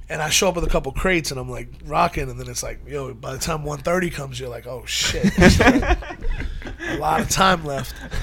And 0.09 0.23
I 0.23 0.31
show 0.31 0.49
up 0.49 0.55
with 0.55 0.63
a 0.65 0.69
couple 0.69 0.93
crates, 0.93 1.33
and 1.33 1.39
I'm 1.41 1.51
like 1.51 1.69
rocking, 1.85 2.31
and 2.31 2.39
then 2.41 2.49
it's 2.49 2.63
like, 2.63 2.79
yo, 2.87 3.13
by 3.13 3.33
the 3.33 3.39
time 3.41 3.65
1:30 3.65 4.13
comes, 4.13 4.39
you're 4.41 4.49
like, 4.49 4.67
oh 4.67 4.85
shit, 4.87 5.25
a 5.39 6.97
lot 6.99 7.21
of 7.21 7.29
time 7.29 7.65
left. 7.65 7.95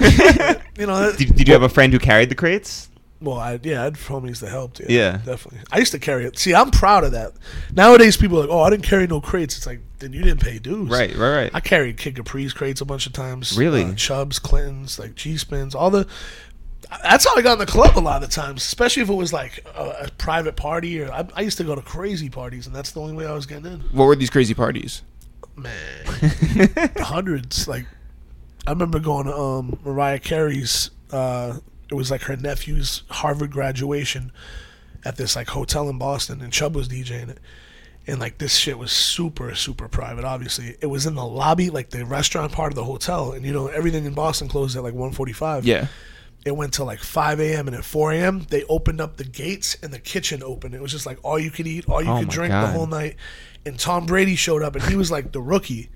you 0.78 0.86
know, 0.86 0.98
that- 1.10 1.14
Did, 1.18 1.36
did 1.36 1.46
you 1.48 1.54
have 1.54 1.62
a 1.62 1.68
friend 1.68 1.92
who 1.92 1.98
carried 1.98 2.28
the 2.30 2.34
crates? 2.34 2.88
well, 3.20 3.38
I, 3.38 3.58
yeah, 3.62 3.80
I 3.80 3.84
had 3.84 3.94
homies 3.94 4.40
to 4.40 4.48
help. 4.50 4.78
Yeah, 4.80 4.86
Yeah. 4.88 5.10
definitely. 5.24 5.60
I 5.72 5.78
used 5.78 5.92
to 5.92 5.98
carry 5.98 6.26
it. 6.26 6.38
See, 6.38 6.54
I'm 6.54 6.70
proud 6.70 7.04
of 7.04 7.12
that. 7.12 7.32
Nowadays, 7.72 8.16
people 8.18 8.36
are 8.38 8.42
like, 8.42 8.50
"Oh, 8.50 8.60
I 8.60 8.68
didn't 8.70 8.84
carry 8.84 9.06
no 9.06 9.20
crates." 9.20 9.56
It's 9.56 9.66
like, 9.66 9.80
then 10.04 10.12
you 10.12 10.22
didn't 10.22 10.42
pay 10.42 10.58
dues. 10.58 10.90
Right, 10.90 11.16
right, 11.16 11.34
right. 11.34 11.50
I 11.54 11.60
carried 11.60 11.96
Kid 11.96 12.14
Capri's 12.14 12.52
crates 12.52 12.80
a 12.82 12.84
bunch 12.84 13.06
of 13.06 13.12
times. 13.14 13.56
Really? 13.56 13.84
uh, 13.84 13.94
Chubbs, 13.94 14.38
Clintons, 14.38 14.98
like 14.98 15.14
G 15.14 15.36
spins, 15.38 15.74
all 15.74 15.90
the. 15.90 16.06
That's 17.02 17.26
how 17.26 17.34
I 17.34 17.42
got 17.42 17.54
in 17.54 17.58
the 17.60 17.66
club 17.66 17.98
a 17.98 18.00
lot 18.00 18.22
of 18.22 18.28
the 18.28 18.34
times, 18.34 18.62
especially 18.62 19.02
if 19.02 19.08
it 19.08 19.14
was 19.14 19.32
like 19.32 19.66
a, 19.74 20.04
a 20.04 20.10
private 20.18 20.54
party 20.54 21.00
or 21.00 21.10
I, 21.10 21.26
I 21.34 21.40
used 21.40 21.56
to 21.56 21.64
go 21.64 21.74
to 21.74 21.80
crazy 21.80 22.28
parties, 22.28 22.66
and 22.66 22.76
that's 22.76 22.92
the 22.92 23.00
only 23.00 23.14
way 23.14 23.26
I 23.26 23.32
was 23.32 23.46
getting 23.46 23.66
in. 23.66 23.80
What 23.92 24.04
were 24.04 24.14
these 24.14 24.30
crazy 24.30 24.54
parties? 24.54 25.02
Man, 25.56 25.72
hundreds. 26.98 27.66
Like 27.66 27.86
I 28.66 28.70
remember 28.70 28.98
going 29.00 29.26
to 29.26 29.34
um, 29.36 29.78
Mariah 29.84 30.18
Carey's. 30.18 30.90
Uh, 31.10 31.58
it 31.90 31.94
was 31.94 32.10
like 32.10 32.22
her 32.22 32.36
nephew's 32.36 33.02
Harvard 33.08 33.50
graduation 33.50 34.32
at 35.04 35.16
this 35.16 35.36
like 35.36 35.48
hotel 35.48 35.88
in 35.88 35.98
Boston, 35.98 36.42
and 36.42 36.52
Chubb 36.52 36.74
was 36.74 36.88
DJing 36.88 37.30
it. 37.30 37.38
And 38.06 38.20
like 38.20 38.36
this 38.38 38.54
shit 38.54 38.78
was 38.78 38.92
super 38.92 39.54
super 39.54 39.88
private. 39.88 40.24
Obviously, 40.24 40.76
it 40.80 40.86
was 40.86 41.06
in 41.06 41.14
the 41.14 41.24
lobby, 41.24 41.70
like 41.70 41.90
the 41.90 42.04
restaurant 42.04 42.52
part 42.52 42.70
of 42.72 42.76
the 42.76 42.84
hotel, 42.84 43.32
and 43.32 43.44
you 43.46 43.52
know 43.52 43.68
everything 43.68 44.04
in 44.04 44.12
Boston 44.14 44.46
closed 44.48 44.76
at 44.76 44.82
like 44.82 44.94
1:45. 44.94 45.64
Yeah. 45.64 45.86
It 46.44 46.54
went 46.54 46.74
till 46.74 46.84
like 46.84 46.98
5 47.00 47.40
a.m. 47.40 47.68
and 47.68 47.74
at 47.74 47.86
4 47.86 48.12
a.m. 48.12 48.46
they 48.50 48.64
opened 48.64 49.00
up 49.00 49.16
the 49.16 49.24
gates 49.24 49.78
and 49.82 49.94
the 49.94 49.98
kitchen 49.98 50.42
opened. 50.42 50.74
It 50.74 50.82
was 50.82 50.92
just 50.92 51.06
like 51.06 51.18
all 51.22 51.38
you 51.38 51.50
could 51.50 51.66
eat, 51.66 51.88
all 51.88 52.02
you 52.02 52.10
Oh 52.10 52.18
could 52.20 52.28
drink 52.28 52.50
God. 52.52 52.64
the 52.68 52.72
whole 52.72 52.86
night. 52.86 53.16
And 53.64 53.78
Tom 53.78 54.04
Brady 54.04 54.36
showed 54.36 54.62
up 54.62 54.74
and 54.74 54.84
he 54.84 54.94
was 54.94 55.10
like 55.10 55.32
the 55.32 55.40
rookie. 55.40 55.88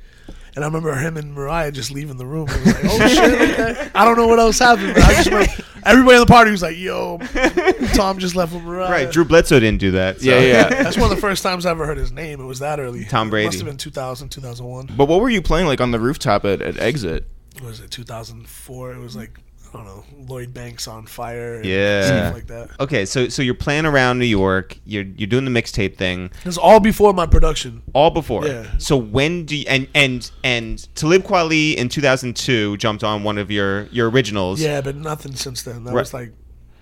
And 0.59 0.65
I 0.65 0.67
remember 0.67 0.93
him 0.97 1.17
and 1.17 1.33
Mariah 1.35 1.71
just 1.71 1.93
leaving 1.93 2.17
the 2.17 2.27
room. 2.27 2.49
It 2.51 2.65
was 2.65 2.67
like, 2.75 2.85
oh, 2.85 2.99
oh 3.01 3.07
shit, 3.09 3.51
okay. 3.61 3.91
I 3.95 4.05
don't 4.05 4.17
know 4.17 4.27
what 4.27 4.41
else 4.41 4.59
happened, 4.59 4.93
but 4.95 5.05
I 5.05 5.15
just 5.15 5.27
remember 5.31 5.53
everybody 5.85 6.17
in 6.17 6.21
the 6.23 6.27
party 6.27 6.51
was 6.51 6.63
like, 6.63 6.77
yo, 6.77 7.19
Tom 7.95 8.19
just 8.19 8.35
left 8.35 8.53
with 8.53 8.65
Mariah. 8.65 8.91
Right, 8.91 9.09
Drew 9.13 9.25
Bledsoe 9.25 9.61
didn't 9.61 9.79
do 9.79 9.93
that. 9.93 10.21
so- 10.21 10.27
Yeah, 10.29 10.41
yeah. 10.41 10.69
That's 10.83 10.97
one 10.97 11.09
of 11.13 11.15
the 11.17 11.21
first 11.21 11.45
times 11.45 11.65
I 11.65 11.71
ever 11.71 11.87
heard 11.87 11.97
his 11.97 12.11
name. 12.11 12.41
It 12.41 12.45
was 12.45 12.59
that 12.59 12.81
early. 12.81 13.05
Tom 13.05 13.31
Brady. 13.31 13.45
It 13.45 13.49
Must 13.51 13.59
have 13.59 13.67
been 13.67 13.77
2000, 13.77 14.31
2001. 14.31 14.91
But 14.97 15.07
what 15.07 15.21
were 15.21 15.31
you 15.31 15.41
playing 15.43 15.69
like 15.69 15.81
on 15.81 15.93
the 15.93 16.01
rooftop 16.01 16.45
at, 16.45 16.61
at 16.61 16.77
Exit? 16.79 17.25
What 17.61 17.67
was 17.67 17.79
it 17.81 17.93
2004? 17.93 18.95
It 18.95 18.99
was 18.99 19.15
like, 19.15 19.39
I 19.73 19.77
don't 19.77 19.87
know, 19.87 20.05
Lloyd 20.27 20.55
Banks 20.55 20.89
on 20.89 21.07
fire. 21.07 21.57
and 21.57 21.65
Yeah. 21.67 22.03
Stuff 22.07 22.35
like 22.35 22.47
that. 22.47 22.69
Okay, 22.81 23.05
so 23.05 23.29
so 23.29 23.43
you're 23.43 23.55
playing 23.55 23.87
around 23.87 24.19
New 24.19 24.25
York. 24.25 24.79
You're 24.85 25.05
you're 25.17 25.27
doing 25.27 25.45
the 25.45 25.51
mixtape 25.51 25.97
thing 25.97 26.27
It 26.41 26.47
was 26.47 26.57
all 26.59 26.81
before 26.81 27.13
my 27.13 27.27
production. 27.27 27.83
all 27.93 28.11
before. 28.11 28.47
Yeah. 28.47 28.65
So 28.79 28.97
when 28.97 29.45
do 29.45 29.57
you, 29.57 29.65
and 29.69 29.87
and 29.95 30.31
and 30.43 30.89
Talib 30.95 31.23
Kweli 31.25 31.75
in 31.77 31.89
2002 31.89 32.77
jumped 32.79 33.05
on 33.05 33.25
one 33.25 33.37
of 33.39 33.51
your 33.51 33.85
your 33.87 34.09
originals. 34.11 34.61
Yeah, 34.61 34.81
but 34.81 34.97
nothing 34.97 35.35
since 35.35 35.63
then. 35.63 35.85
That 35.85 35.93
Right. 35.93 36.01
was 36.01 36.15
like, 36.15 36.33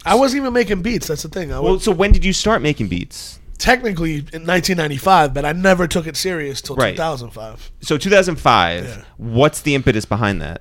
I 0.04 0.14
wasn't 0.14 0.42
even 0.42 0.52
making 0.52 0.82
beats. 0.82 1.08
That's 1.08 1.22
the 1.22 1.28
thing. 1.28 1.52
I 1.52 1.58
Well, 1.60 1.74
was 1.74 1.82
so 1.84 1.90
when 1.92 2.12
did 2.12 2.24
you 2.24 2.32
start 2.32 2.62
making 2.62 2.88
beats? 2.88 3.40
technically 3.58 4.16
in 4.34 4.44
1995, 4.44 5.32
but 5.32 5.46
I 5.46 5.52
never 5.52 5.88
took 5.88 6.06
it 6.06 6.14
serious 6.14 6.60
till 6.60 6.76
Right. 6.76 6.94
2005. 6.94 7.72
So 7.80 7.96
2005. 7.96 8.84
Yeah. 8.84 9.02
What's 9.16 9.62
the 9.62 9.74
impetus 9.74 10.04
behind 10.04 10.42
that? 10.42 10.60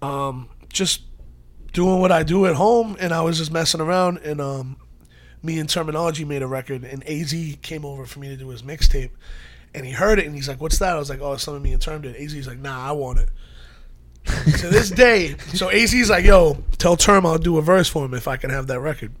Um, 0.00 0.48
just 0.72 1.02
doing 1.78 2.00
what 2.00 2.10
I 2.10 2.24
do 2.24 2.44
at 2.46 2.56
home, 2.56 2.96
and 2.98 3.14
I 3.14 3.20
was 3.20 3.38
just 3.38 3.52
messing 3.52 3.80
around. 3.80 4.18
And 4.18 4.40
um, 4.40 4.76
me 5.44 5.60
and 5.60 5.68
Termanology 5.68 6.26
made 6.26 6.42
a 6.42 6.46
record, 6.48 6.82
and 6.82 7.04
Az 7.06 7.32
came 7.62 7.84
over 7.84 8.04
for 8.04 8.18
me 8.18 8.26
to 8.26 8.36
do 8.36 8.48
his 8.48 8.62
mixtape, 8.62 9.10
and 9.72 9.86
he 9.86 9.92
heard 9.92 10.18
it, 10.18 10.26
and 10.26 10.34
he's 10.34 10.48
like, 10.48 10.60
"What's 10.60 10.80
that?" 10.80 10.96
I 10.96 10.98
was 10.98 11.08
like, 11.08 11.20
"Oh, 11.20 11.34
it's 11.34 11.44
something 11.44 11.62
me 11.62 11.72
and 11.72 11.80
Term 11.80 12.02
did." 12.02 12.16
Az's 12.16 12.48
like, 12.48 12.58
"Nah, 12.58 12.88
I 12.88 12.90
want 12.90 13.20
it." 13.20 13.28
to 14.58 14.68
this 14.68 14.90
day, 14.90 15.36
so 15.54 15.70
Az's 15.70 16.10
like, 16.10 16.24
"Yo, 16.24 16.64
tell 16.78 16.96
Term 16.96 17.24
I'll 17.24 17.38
do 17.38 17.58
a 17.58 17.62
verse 17.62 17.88
for 17.88 18.04
him 18.04 18.12
if 18.12 18.26
I 18.26 18.36
can 18.36 18.50
have 18.50 18.66
that 18.66 18.80
record." 18.80 19.12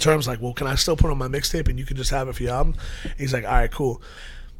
Term's 0.00 0.26
like, 0.26 0.42
"Well, 0.42 0.54
can 0.54 0.66
I 0.66 0.74
still 0.74 0.96
put 0.96 1.12
on 1.12 1.18
my 1.18 1.28
mixtape 1.28 1.68
and 1.68 1.78
you 1.78 1.86
can 1.86 1.96
just 1.96 2.10
have 2.10 2.28
it 2.28 2.34
for 2.34 2.42
your 2.42 2.54
album?" 2.54 2.74
He's 3.16 3.32
like, 3.32 3.44
"All 3.44 3.52
right, 3.52 3.70
cool." 3.70 4.02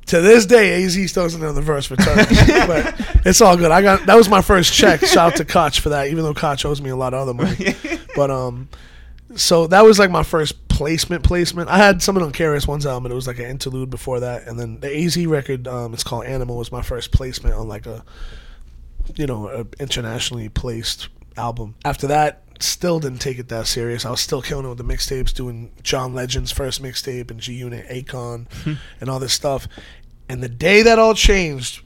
To 0.07 0.21
this 0.21 0.47
day, 0.47 0.85
AZ 0.85 0.93
still 1.11 1.23
doesn't 1.23 1.41
know 1.41 1.53
the 1.53 1.63
verse 1.63 1.87
for 1.87 1.97
Turk, 1.97 2.29
but 2.67 3.23
it's 3.25 3.41
all 3.41 3.57
good. 3.57 3.71
I 3.71 3.83
got 3.83 4.07
that 4.07 4.17
was 4.17 4.29
my 4.29 4.43
first 4.43 4.73
check. 4.73 5.01
Shout 5.01 5.33
out 5.33 5.37
to 5.37 5.45
Koch 5.45 5.81
for 5.81 5.91
that, 5.91 6.09
even 6.09 6.25
though 6.25 6.35
Koch 6.35 6.65
owes 6.65 6.83
me 6.83 6.91
a 6.91 6.97
lot 6.97 7.15
of 7.15 7.21
other 7.21 7.35
money. 7.35 7.75
But 8.15 8.31
um, 8.31 8.69
so 9.37 9.67
that 9.69 9.87
was 9.87 9.99
like 9.99 10.11
my 10.11 10.23
first 10.23 10.69
placement. 10.69 11.25
Placement. 11.25 11.71
I 11.71 11.79
had 11.79 12.03
some 12.03 12.15
of 12.15 12.23
them 12.23 12.31
Carious 12.31 12.67
one's 12.67 12.85
album, 12.85 13.07
and 13.07 13.13
it 13.13 13.15
was 13.15 13.27
like 13.27 13.39
an 13.39 13.47
interlude 13.47 13.89
before 13.89 14.21
that, 14.21 14.47
and 14.47 14.59
then 14.59 14.81
the 14.81 14.95
AZ 14.95 15.17
record, 15.27 15.67
um, 15.67 15.95
it's 15.95 16.05
called 16.05 16.27
Animal, 16.27 16.59
was 16.59 16.71
my 16.71 16.83
first 16.83 17.11
placement 17.11 17.55
on 17.55 17.69
like 17.69 17.87
a, 17.87 18.05
you 19.15 19.27
know, 19.27 19.49
a 19.49 19.83
internationally 19.83 20.51
placed 20.51 21.09
album. 21.39 21.75
After 21.87 22.09
that, 22.09 22.43
still 22.63 23.01
didn't 23.01 23.21
take 23.21 23.39
it 23.39 23.49
that 23.49 23.67
serious. 23.67 24.05
I 24.05 24.11
was 24.11 24.21
still 24.21 24.43
killing 24.43 24.67
it 24.67 24.69
with 24.69 24.79
the 24.79 24.85
mixtapes, 24.85 25.33
doing 25.35 25.73
John 25.83 26.15
Legend's 26.15 26.53
first 26.53 26.83
mixtape 26.83 27.31
and 27.31 27.41
G 27.41 27.55
Unit, 27.55 27.87
Akon, 27.89 28.51
hmm. 28.65 28.75
and 29.01 29.11
all 29.11 29.19
this 29.19 29.33
stuff. 29.33 29.69
And 30.29 30.43
the 30.43 30.49
day 30.49 30.83
that 30.83 30.99
all 30.99 31.15
changed, 31.15 31.83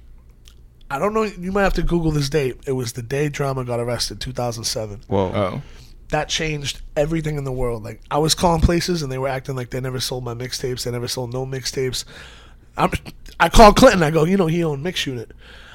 I 0.90 0.98
don't 0.98 1.14
know. 1.14 1.24
You 1.24 1.52
might 1.52 1.62
have 1.62 1.74
to 1.74 1.82
Google 1.82 2.12
this 2.12 2.28
date. 2.28 2.56
It 2.66 2.72
was 2.72 2.92
the 2.92 3.02
day 3.02 3.28
Drama 3.28 3.64
got 3.64 3.80
arrested, 3.80 4.20
2007. 4.20 5.02
Whoa. 5.08 5.32
Oh. 5.34 5.62
That 6.10 6.28
changed 6.28 6.82
everything 6.96 7.36
in 7.36 7.44
the 7.44 7.52
world. 7.52 7.82
Like 7.82 8.00
I 8.10 8.18
was 8.18 8.34
calling 8.34 8.60
places 8.60 9.02
and 9.02 9.10
they 9.10 9.18
were 9.18 9.28
acting 9.28 9.56
like 9.56 9.70
they 9.70 9.80
never 9.80 9.98
sold 9.98 10.22
my 10.22 10.34
mixtapes. 10.34 10.84
They 10.84 10.92
never 10.92 11.08
sold 11.08 11.32
no 11.32 11.44
mixtapes. 11.44 12.04
I'm, 12.76 12.92
I 13.40 13.48
called 13.48 13.76
Clinton. 13.76 14.02
I 14.02 14.10
go, 14.10 14.24
you 14.24 14.36
know, 14.36 14.46
he 14.46 14.62
owned 14.62 14.82
Mix 14.82 15.06
Unit. 15.06 15.32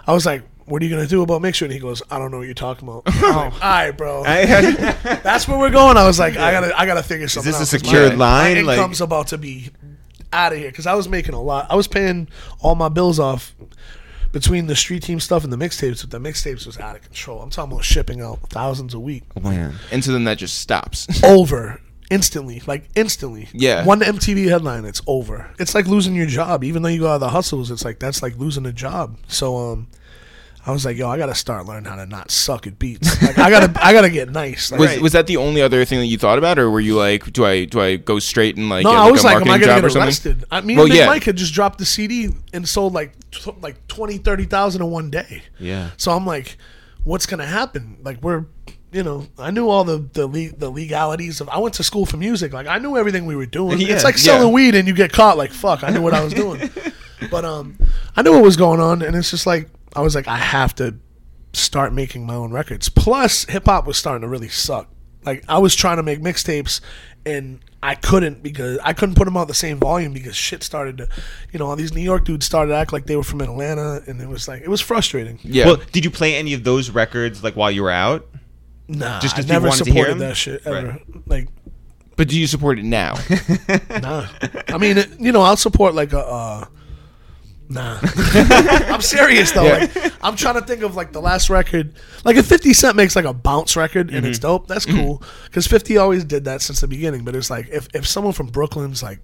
I 0.08 0.14
was 0.14 0.26
like, 0.26 0.43
what 0.72 0.82
are 0.82 0.86
you 0.86 0.91
gonna 0.91 1.07
do 1.07 1.22
about 1.22 1.41
Mix 1.41 1.61
Unit? 1.61 1.74
He 1.74 1.80
goes, 1.80 2.01
I 2.09 2.17
don't 2.17 2.32
know 2.32 2.38
what 2.38 2.45
you're 2.45 2.53
talking 2.53 2.88
about. 2.88 3.03
I'm 3.07 3.36
like, 3.36 3.53
all 3.53 3.59
right, 3.59 3.91
bro. 3.91 4.24
That's 4.24 5.47
where 5.47 5.59
we're 5.59 5.69
going. 5.69 5.97
I 5.97 6.07
was 6.07 6.17
like, 6.17 6.38
I 6.38 6.51
gotta, 6.51 6.80
I 6.80 6.86
gotta 6.86 7.03
figure 7.03 7.26
Is 7.26 7.34
something. 7.34 7.51
this 7.51 7.61
is 7.61 7.74
a 7.74 7.80
secured 7.80 8.17
my, 8.17 8.53
line? 8.53 8.55
My 8.55 8.61
Like, 8.61 8.78
income's 8.78 9.01
about 9.01 9.28
to 9.28 9.38
be 9.38 9.69
out 10.34 10.53
of 10.53 10.59
here 10.59 10.69
because 10.69 10.88
I 10.88 10.93
was 10.93 11.09
making 11.09 11.36
a 11.36 11.41
lot. 11.41 11.67
I 11.69 11.76
was 11.76 11.88
paying 11.88 12.30
all 12.61 12.76
my 12.76 12.89
bills 12.89 13.19
off 13.19 13.53
between 14.32 14.67
the 14.67 14.76
street 14.76 15.03
team 15.03 15.19
stuff 15.19 15.43
and 15.43 15.51
the 15.51 15.57
mixtapes. 15.57 16.01
But 16.01 16.11
the 16.11 16.19
mixtapes 16.19 16.65
was 16.65 16.78
out 16.78 16.95
of 16.95 17.01
control. 17.01 17.41
I'm 17.41 17.49
talking 17.49 17.74
about 17.74 17.84
shipping 17.84 18.22
out 18.22 18.39
thousands 18.49 18.93
a 18.93 18.99
week 18.99 19.24
oh 19.36 19.41
man. 19.41 19.76
And 19.91 20.03
so 20.03 20.11
then 20.13 20.24
that 20.24 20.38
just 20.38 20.59
stops. 20.59 21.07
over 21.24 21.82
instantly, 22.09 22.61
like 22.65 22.89
instantly. 22.95 23.49
Yeah. 23.53 23.86
One 23.86 24.01
MTV 24.01 24.47
headline, 24.49 24.86
it's 24.86 25.01
over. 25.07 25.49
It's 25.59 25.76
like 25.76 25.88
losing 25.88 26.15
your 26.15 26.28
job, 26.28 26.63
even 26.63 26.82
though 26.82 26.89
you 26.89 27.01
go 27.01 27.07
out 27.07 27.15
of 27.15 27.22
the 27.22 27.30
hustles. 27.30 27.72
It's 27.72 27.86
like 27.86 27.99
that's 27.99 28.22
like 28.22 28.38
losing 28.38 28.65
a 28.65 28.74
job. 28.74 29.17
So 29.28 29.57
um, 29.57 29.88
I 30.66 30.72
was 30.72 30.86
like, 30.86 30.95
yo, 30.97 31.09
I 31.09 31.18
gotta 31.18 31.34
start 31.34 31.66
learning 31.66 31.89
how 31.89 31.95
to 31.95 32.05
not 32.05 32.30
suck 32.30 32.68
at 32.68 32.78
beats. 32.78 33.22
Like 33.22 33.39
I 33.39 33.49
gotta, 33.49 33.86
I 33.86 33.93
gotta 33.93 34.09
get 34.09 34.30
nice. 34.30 34.72
Like, 34.72 34.80
Was 34.80 34.89
Right. 34.89 35.01
was 35.01 35.12
that 35.14 35.26
the 35.28 35.38
only 35.38 35.62
other 35.62 35.84
thing 35.86 35.99
that 35.99 36.05
you 36.05 36.18
thought 36.20 36.38
about, 36.38 36.59
or 36.59 36.70
were 36.70 36.80
you 36.80 36.95
like, 36.95 37.32
do 37.34 37.45
I 37.45 37.66
do 37.66 37.82
I 37.82 37.95
go 37.95 38.20
straight 38.20 38.57
and 38.57 38.70
like 38.70 38.84
no, 38.84 38.91
get 38.91 38.99
I 38.99 39.12
was 39.12 39.24
a 39.24 39.26
like, 39.28 39.36
am 39.38 39.43
I 39.51 39.57
gonna 39.57 39.82
get 39.82 39.95
arrested? 39.95 40.45
I 40.51 40.62
mean, 40.62 40.78
Well, 40.78 40.88
Big 40.88 40.97
yeah. 40.97 41.07
Mike 41.07 41.24
had 41.24 41.36
just 41.36 41.53
dropped 41.53 41.80
the 41.80 41.86
CD 41.86 42.30
and 42.53 42.68
sold 42.70 42.93
like 42.93 43.14
t- 43.32 43.51
like 43.62 43.88
20, 43.88 44.20
30,000 44.20 44.82
in 44.82 44.91
one 44.91 45.09
day. 45.09 45.43
Yeah. 45.59 45.89
So 45.97 46.12
I'm 46.12 46.26
like, 46.28 46.57
what's 47.03 47.26
gonna 47.26 47.45
happen? 47.47 47.97
Like 48.03 48.22
we're, 48.22 48.45
you 48.91 49.01
know, 49.01 49.26
I 49.39 49.49
knew 49.49 49.68
all 49.68 49.84
the 49.84 49.97
the 50.14 50.28
le- 50.28 50.51
the 50.55 50.70
legalities 50.70 51.41
of. 51.41 51.49
I 51.49 51.57
went 51.57 51.74
to 51.76 51.84
school 51.84 52.05
for 52.05 52.18
music. 52.18 52.53
Like 52.53 52.68
I 52.68 52.78
knew 52.78 52.97
everything 52.97 53.26
we 53.26 53.36
were 53.36 53.45
doing. 53.47 53.80
Yeah, 53.82 53.95
it's 53.95 54.03
like 54.03 54.16
yeah. 54.16 54.22
selling 54.38 54.53
weed 54.53 54.76
and 54.76 54.88
you 54.88 54.93
get 54.93 55.12
caught. 55.12 55.38
Like 55.38 55.51
fuck, 55.51 55.84
I 55.84 55.89
knew 55.89 56.01
what 56.03 56.14
I 56.14 56.24
was 56.24 56.34
doing. 56.34 56.70
but 57.32 57.45
um, 57.45 57.78
I 58.16 58.22
knew 58.22 58.34
what 58.34 58.43
was 58.43 58.57
going 58.57 58.80
on, 58.80 59.01
and 59.01 59.16
it's 59.16 59.32
just 59.32 59.47
like 59.47 59.68
I 59.96 60.02
was 60.02 60.16
like, 60.16 60.28
I 60.28 60.38
have 60.38 60.76
to 60.76 60.96
start 61.54 61.94
making 61.94 62.26
my 62.26 62.36
own 62.36 62.52
records. 62.52 62.89
Plus, 62.89 63.46
hip 63.46 63.66
hop 63.66 63.86
was 63.86 63.98
starting 63.98 64.22
to 64.22 64.28
really 64.28 64.50
suck. 64.50 64.89
Like 65.26 65.44
I 65.48 65.60
was 65.60 65.76
trying 65.76 65.98
to 65.98 66.04
make 66.04 66.20
mixtapes, 66.20 66.82
and 67.26 67.60
I 67.84 67.96
couldn't 67.96 68.42
because 68.42 68.80
I 68.84 68.94
couldn't 68.94 69.16
put 69.16 69.26
them 69.26 69.38
out 69.38 69.48
the 69.48 69.54
same 69.54 69.78
volume 69.78 70.14
because 70.14 70.36
shit 70.36 70.64
started 70.64 70.98
to, 70.98 71.08
you 71.52 71.60
know, 71.60 71.68
all 71.68 71.76
these 71.76 71.94
New 71.94 72.02
York 72.02 72.26
dudes 72.26 72.46
started 72.46 72.72
to 72.72 72.76
act 72.76 72.92
like 72.92 73.06
they 73.06 73.16
were 73.16 73.24
from 73.24 73.42
Atlanta, 73.42 74.02
and 74.08 74.20
it 74.20 74.28
was 74.28 74.48
like 74.48 74.64
it 74.64 74.70
was 74.70 74.82
frustrating. 74.82 75.39
Yeah. 75.44 75.66
Well, 75.66 75.82
did 75.92 76.04
you 76.06 76.12
play 76.12 76.36
any 76.36 76.54
of 76.54 76.64
those 76.64 76.89
records 76.89 77.44
like 77.44 77.56
while 77.56 77.70
you 77.70 77.84
were 77.84 77.92
out? 77.92 78.28
Nah, 78.88 79.20
just 79.20 79.36
because 79.36 79.48
never 79.48 79.70
people 79.70 79.70
wanted 79.70 79.86
to 79.86 79.92
hear 79.92 80.14
that 80.16 80.38
shit 80.38 80.66
ever. 80.66 80.88
Right. 80.88 81.28
Like, 81.28 81.50
but 82.18 82.28
do 82.28 82.39
you 82.39 82.48
support 82.48 82.80
it 82.80 82.86
now? 82.86 83.16
nah. 84.02 84.28
I 84.68 84.78
mean, 84.80 84.98
it, 84.98 85.20
you 85.20 85.32
know, 85.32 85.42
I'll 85.42 85.58
support 85.58 85.94
like 85.94 86.14
a. 86.14 86.20
Uh, 86.20 86.66
Nah, 87.72 87.99
I'm 88.03 89.01
serious 89.01 89.51
though. 89.51 89.63
Yeah. 89.63 89.89
Like, 89.95 90.13
I'm 90.22 90.36
trying 90.36 90.55
to 90.55 90.61
think 90.61 90.84
of 90.84 90.95
like 90.95 91.13
the 91.13 91.22
last 91.22 91.49
record. 91.49 91.93
Like, 92.26 92.36
if 92.36 92.45
50 92.45 92.74
Cent 92.74 92.95
makes 92.97 93.15
like 93.15 93.26
a 93.26 93.34
bounce 93.34 93.78
record 93.78 94.09
and 94.11 94.26
it's 94.26 94.39
mm-hmm. 94.39 94.47
dope, 94.47 94.67
that's 94.67 94.86
mm-hmm. 94.86 94.99
cool. 94.99 95.24
Because 95.45 95.67
50 95.67 95.97
always 95.97 96.26
did 96.26 96.43
that 96.45 96.61
since 96.61 96.82
the 96.82 96.88
beginning. 96.88 97.24
But 97.24 97.36
it's 97.36 97.49
like 97.49 97.69
if 97.69 97.88
if 97.93 98.05
someone 98.05 98.34
from 98.34 98.47
Brooklyn's 98.47 99.01
like 99.01 99.19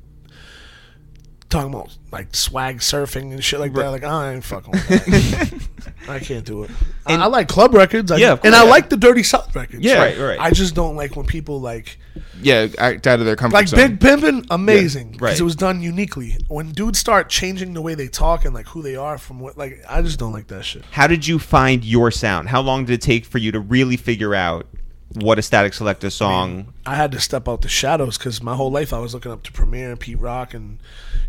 talking 1.49 1.73
about 1.73 1.95
like 2.11 2.33
swag 2.35 2.79
surfing 2.79 3.33
and 3.33 3.43
shit 3.43 3.59
like 3.59 3.73
that, 3.73 3.89
like 3.89 4.03
I 4.03 4.33
ain't 4.33 4.43
fucking 4.43 4.71
with 4.71 4.87
that. 4.87 5.67
I 6.07 6.19
can't 6.19 6.45
do 6.45 6.63
it. 6.63 6.71
I, 7.05 7.15
I 7.15 7.25
like 7.27 7.47
club 7.47 7.73
records. 7.73 8.11
I, 8.11 8.17
Yeah, 8.17 8.33
of 8.33 8.41
and 8.43 8.55
I 8.55 8.59
course. 8.59 8.69
like 8.69 8.89
the 8.89 8.97
Dirty 8.97 9.23
South 9.23 9.55
records. 9.55 9.83
Yeah. 9.83 9.97
Right, 9.99 10.17
right. 10.17 10.39
I 10.39 10.51
just 10.51 10.75
don't 10.75 10.95
like 10.95 11.15
when 11.15 11.25
people 11.25 11.59
like 11.59 11.97
yeah, 12.41 12.67
act 12.77 13.07
out 13.07 13.19
of 13.19 13.25
their 13.25 13.35
comfort 13.35 13.55
like 13.55 13.67
zone. 13.67 13.79
Big 13.79 13.99
Pimpin', 13.99 14.45
amazing 14.49 15.11
because 15.11 15.21
right. 15.21 15.39
it 15.39 15.43
was 15.43 15.55
done 15.55 15.81
uniquely. 15.81 16.37
When 16.47 16.71
dudes 16.71 16.99
start 16.99 17.29
changing 17.29 17.73
the 17.73 17.81
way 17.81 17.95
they 17.95 18.07
talk 18.07 18.45
and 18.45 18.53
like 18.53 18.67
who 18.67 18.81
they 18.81 18.95
are 18.95 19.17
from 19.17 19.39
what, 19.39 19.57
like 19.57 19.83
I 19.89 20.01
just 20.01 20.19
don't 20.19 20.33
like 20.33 20.47
that 20.47 20.63
shit. 20.63 20.83
How 20.91 21.07
did 21.07 21.27
you 21.27 21.39
find 21.39 21.83
your 21.83 22.11
sound? 22.11 22.49
How 22.49 22.61
long 22.61 22.85
did 22.85 22.93
it 22.93 23.01
take 23.01 23.25
for 23.25 23.37
you 23.37 23.51
to 23.51 23.59
really 23.59 23.97
figure 23.97 24.35
out 24.35 24.67
what 25.13 25.37
a 25.37 25.41
Statik 25.41 25.71
Selektah 25.71 26.11
song? 26.11 26.73
I 26.85 26.95
had 26.95 27.11
to 27.13 27.19
step 27.19 27.47
out 27.47 27.61
the 27.61 27.69
shadows 27.69 28.17
because 28.17 28.41
my 28.41 28.55
whole 28.55 28.71
life 28.71 28.93
I 28.93 28.99
was 28.99 29.13
looking 29.13 29.31
up 29.31 29.43
to 29.43 29.51
Premier 29.51 29.91
and 29.91 29.99
Pete 29.99 30.19
Rock 30.19 30.53
and 30.53 30.79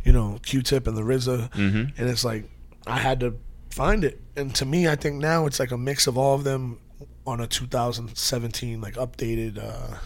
you 0.04 0.12
know 0.12 0.38
Q-Tip 0.42 0.86
and 0.86 0.96
the 0.96 1.02
RZA, 1.02 1.50
mm-hmm. 1.52 2.00
and 2.00 2.10
it's 2.10 2.24
like 2.24 2.44
I 2.86 2.98
had 2.98 3.20
to 3.20 3.36
find 3.70 4.04
it. 4.04 4.20
And 4.36 4.54
to 4.56 4.64
me, 4.64 4.88
I 4.88 4.96
think 4.96 5.16
now 5.16 5.46
it's 5.46 5.58
like 5.60 5.70
a 5.70 5.78
mix 5.78 6.06
of 6.06 6.16
all 6.18 6.34
of 6.34 6.44
them 6.44 6.78
on 7.26 7.40
a 7.40 7.46
2017 7.46 8.80
like 8.80 8.94
updated. 8.94 9.58
uh 9.62 9.98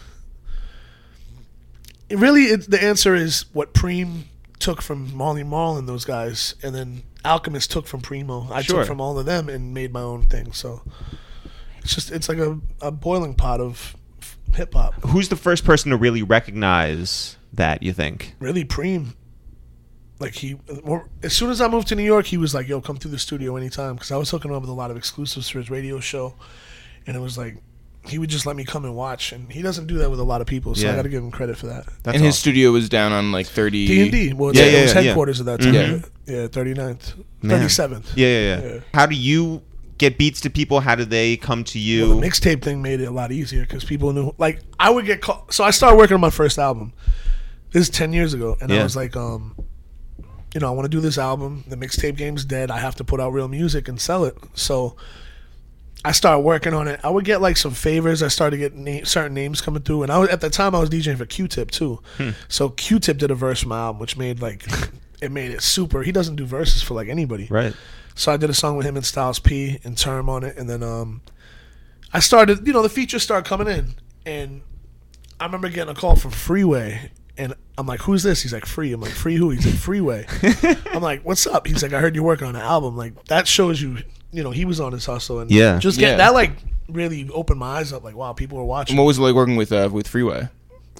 it 2.08 2.18
really, 2.18 2.42
it, 2.44 2.70
the 2.70 2.82
answer 2.82 3.14
is 3.14 3.46
what 3.54 3.72
Preem 3.72 4.24
took 4.58 4.82
from 4.82 5.14
Marley 5.16 5.44
Marl 5.44 5.78
and 5.78 5.88
those 5.88 6.04
guys, 6.04 6.54
and 6.62 6.74
then 6.74 7.02
Alchemist 7.24 7.70
took 7.70 7.86
from 7.86 8.00
Primo. 8.02 8.48
I 8.52 8.60
Sure. 8.62 8.80
took 8.80 8.86
from 8.86 9.00
all 9.00 9.18
of 9.18 9.24
them 9.24 9.48
and 9.48 9.72
made 9.72 9.92
my 9.92 10.02
own 10.02 10.26
thing. 10.26 10.52
So 10.52 10.82
it's 11.78 11.94
just 11.94 12.10
it's 12.10 12.28
like 12.28 12.38
a, 12.38 12.58
a 12.82 12.90
boiling 12.90 13.34
pot 13.34 13.60
of 13.60 13.96
hip 14.54 14.74
hop. 14.74 14.94
Who's 15.06 15.30
the 15.30 15.36
first 15.36 15.64
person 15.64 15.90
to 15.90 15.96
really 15.96 16.22
recognize 16.22 17.36
that? 17.54 17.82
You 17.82 17.92
think? 17.94 18.34
really 18.40 18.64
Preem. 18.64 19.14
Like 20.18 20.34
he, 20.34 20.56
or- 20.84 21.08
as 21.22 21.32
soon 21.32 21.50
as 21.50 21.60
I 21.60 21.68
moved 21.68 21.88
to 21.88 21.96
New 21.96 22.04
York, 22.04 22.26
he 22.26 22.36
was 22.36 22.54
like, 22.54 22.68
"Yo, 22.68 22.80
come 22.80 22.96
through 22.96 23.10
the 23.10 23.18
studio 23.18 23.56
anytime," 23.56 23.94
because 23.94 24.12
I 24.12 24.16
was 24.16 24.30
hooking 24.30 24.54
up 24.54 24.60
with 24.60 24.70
a 24.70 24.74
lot 24.74 24.90
of 24.90 24.96
exclusives 24.96 25.48
for 25.48 25.58
his 25.58 25.68
radio 25.70 25.98
show, 26.00 26.34
and 27.06 27.16
it 27.16 27.20
was 27.20 27.36
like 27.36 27.56
he 28.06 28.18
would 28.18 28.28
just 28.30 28.46
let 28.46 28.56
me 28.56 28.64
come 28.64 28.84
and 28.84 28.94
watch, 28.96 29.32
and 29.32 29.50
he 29.52 29.62
doesn't 29.62 29.86
do 29.86 29.98
that 29.98 30.10
with 30.10 30.18
a 30.20 30.22
a 30.22 30.24
lot 30.24 30.40
of 30.40 30.46
people, 30.46 30.74
so 30.74 30.86
Yeah. 30.86 30.92
I 30.92 30.96
got 30.96 31.02
to 31.02 31.08
give 31.08 31.22
him 31.22 31.30
credit 31.30 31.56
for 31.56 31.66
that. 31.66 31.86
That's 32.02 32.16
and 32.16 32.24
his 32.24 32.36
studio 32.38 32.70
was 32.72 32.88
down 32.88 33.12
on 33.12 33.32
like 33.32 33.46
thirty. 33.46 33.86
D 33.86 34.02
and 34.02 34.12
D, 34.12 34.32
well, 34.32 34.50
it's 34.50 34.58
Yeah, 34.58 34.66
it 34.66 34.72
yeah, 34.72 34.82
was 34.82 34.94
yeah, 34.94 35.00
yeah. 35.00 35.06
headquarters 35.08 35.40
at 35.40 35.46
that 35.46 35.60
time. 35.60 35.74
Yeah. 35.74 35.98
Yeah, 36.26 36.46
39th, 36.46 37.14
Man. 37.42 37.60
37th. 37.68 38.04
Yeah, 38.14 38.26
yeah, 38.26 38.40
yeah, 38.60 38.72
Yeah. 38.74 38.80
How 38.94 39.06
do 39.06 39.14
you 39.16 39.62
get 39.98 40.18
beats 40.18 40.40
to 40.42 40.50
people? 40.50 40.80
How 40.80 40.94
do 40.94 41.04
they 41.04 41.36
come 41.36 41.64
to 41.64 41.78
you? 41.80 42.08
Well, 42.10 42.20
the 42.20 42.26
mixtape 42.28 42.62
thing 42.62 42.80
made 42.82 43.00
it 43.00 43.06
a 43.06 43.10
lot 43.10 43.32
easier 43.32 43.62
because 43.62 43.84
people 43.84 44.12
knew. 44.12 44.32
Like, 44.38 44.60
I 44.78 44.90
would 44.90 45.04
get 45.06 45.20
called. 45.20 45.52
So 45.52 45.64
I 45.64 45.70
started 45.72 45.96
working 45.96 46.14
on 46.14 46.20
my 46.20 46.30
first 46.30 46.58
album. 46.58 46.92
This 47.72 47.84
is 47.84 47.90
ten 47.90 48.12
years 48.12 48.34
ago, 48.34 48.56
and 48.60 48.70
Yeah. 48.70 48.80
I 48.80 48.82
was 48.84 48.94
like, 48.96 49.16
um, 49.16 49.54
you 50.55 50.61
know, 50.61 50.68
I 50.68 50.70
want 50.70 50.84
to 50.84 50.90
do 50.90 51.00
this 51.00 51.18
album. 51.18 51.64
The 51.66 51.76
mixtape 51.76 52.16
game's 52.16 52.44
dead. 52.44 52.70
I 52.70 52.78
have 52.78 52.94
to 52.96 53.05
put 53.05 53.20
out 53.20 53.32
real 53.32 53.48
music 53.48 53.88
and 53.88 54.00
sell 54.00 54.24
it. 54.24 54.36
So 54.55 54.96
I 56.05 56.12
started 56.12 56.40
working 56.40 56.74
on 56.74 56.88
it. 56.88 57.00
I 57.03 57.11
would 57.11 57.24
get 57.24 57.40
like 57.40 57.57
some 57.57 57.72
favors. 57.72 58.22
I 58.22 58.28
started 58.28 58.59
getting 58.59 58.84
na- 58.84 59.05
certain 59.05 59.34
names 59.34 59.61
coming 59.61 59.82
through, 59.82 60.03
and 60.03 60.12
I 60.12 60.18
was 60.18 60.28
at 60.30 60.40
the 60.40 60.50
time 60.50 60.74
I 60.74 60.80
was 60.80 60.90
DJing 60.90 61.16
for 61.16 61.26
Q-Tip 61.26 61.70
too. 61.70 62.00
So 62.48 62.68
Q-Tip 62.70 63.18
did 63.18 63.30
a 63.30 63.34
verse 63.34 63.61
for 63.62 63.68
my 63.68 63.78
album, 63.78 64.00
which 64.00 64.16
made 64.16 64.40
like 64.42 64.64
it 65.22 65.30
made 65.30 65.53
it 65.53 65.62
super. 65.62 66.03
He 66.03 66.12
doesn't 66.12 66.36
do 66.36 66.44
verses 66.44 66.82
for 66.82 66.94
like 66.94 67.09
anybody. 67.09 67.46
right. 67.50 67.74
So 68.14 68.30
I 68.30 68.36
did 68.36 68.50
a 68.50 68.55
song 68.55 68.76
with 68.76 68.84
him 68.84 68.96
and 68.96 69.07
Styles 69.07 69.38
P 69.38 69.78
and 69.84 69.96
Term 69.96 70.28
on 70.28 70.44
it, 70.44 70.59
and 70.59 70.68
then 70.68 70.82
um, 70.82 71.22
I 72.12 72.20
started. 72.20 72.66
You 72.66 72.74
know, 72.74 72.82
the 72.82 72.90
features 72.90 73.22
started 73.22 73.48
coming 73.48 73.68
in, 73.68 73.94
and 74.26 74.61
I 75.40 75.46
remember 75.46 75.70
getting 75.70 75.92
a 75.92 75.98
call 75.98 76.16
from 76.16 76.30
Freeway, 76.30 77.11
and 77.38 77.55
I'm 77.79 77.87
like, 77.87 78.01
"Who's 78.01 78.23
this?" 78.23 78.43
He's 78.43 78.53
like, 78.53 78.66
"Free." 78.66 78.93
I'm 78.93 79.01
like, 79.01 79.12
"Free 79.12 79.37
who?" 79.37 79.51
He's 79.51 79.64
like, 79.64 79.75
"Freeway." 79.75 80.27
I'm 80.93 81.03
like, 81.03 81.23
"What's 81.25 81.47
up?" 81.47 81.66
He's 81.66 81.83
like, 81.83 81.93
"I 81.93 82.01
heard 82.01 82.14
you're 82.14 82.25
working 82.25 82.47
on 82.47 82.55
an 82.57 82.62
album." 82.62 82.97
Like 82.97 83.25
that 83.27 83.47
shows 83.49 83.81
you, 83.81 83.99
you 84.33 84.43
know, 84.43 84.51
he 84.51 84.64
was 84.64 84.79
on 84.81 84.93
his 84.93 85.07
hustle, 85.07 85.41
and 85.41 85.51
Yeah. 85.51 85.79
just 85.79 85.99
get 85.99 86.11
Yeah. 86.12 86.16
that 86.18 86.35
like 86.35 86.53
really 86.89 87.29
opened 87.33 87.59
my 87.61 87.79
eyes 87.79 87.93
up. 87.93 88.05
Like, 88.05 88.14
wow, 88.14 88.33
people 88.35 88.59
are 88.59 88.64
watching. 88.64 88.95
And 88.95 88.99
what 89.03 89.07
was 89.07 89.18
it 89.18 89.23
like 89.23 89.35
working 89.35 89.57
with 89.57 89.73
uh, 89.73 89.89
with 89.93 90.07
Freeway? 90.07 90.49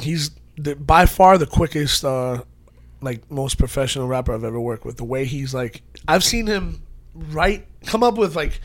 He's 0.01 0.31
the, 0.57 0.75
by 0.77 1.05
far 1.07 1.37
the 1.39 1.47
quickest, 1.47 2.05
uh, 2.05 2.43
like 3.03 3.31
most 3.31 3.59
professional 3.59 4.07
rapper 4.09 4.33
I've 4.33 4.45
ever 4.45 4.61
worked 4.61 4.85
with. 4.87 4.97
The 4.97 5.05
way 5.05 5.25
he's 5.27 5.53
like, 5.53 5.83
I've 6.09 6.25
seen 6.25 6.47
him 6.47 6.83
write, 7.15 7.67
come 7.85 8.03
up 8.03 8.17
with 8.17 8.35
like 8.37 8.61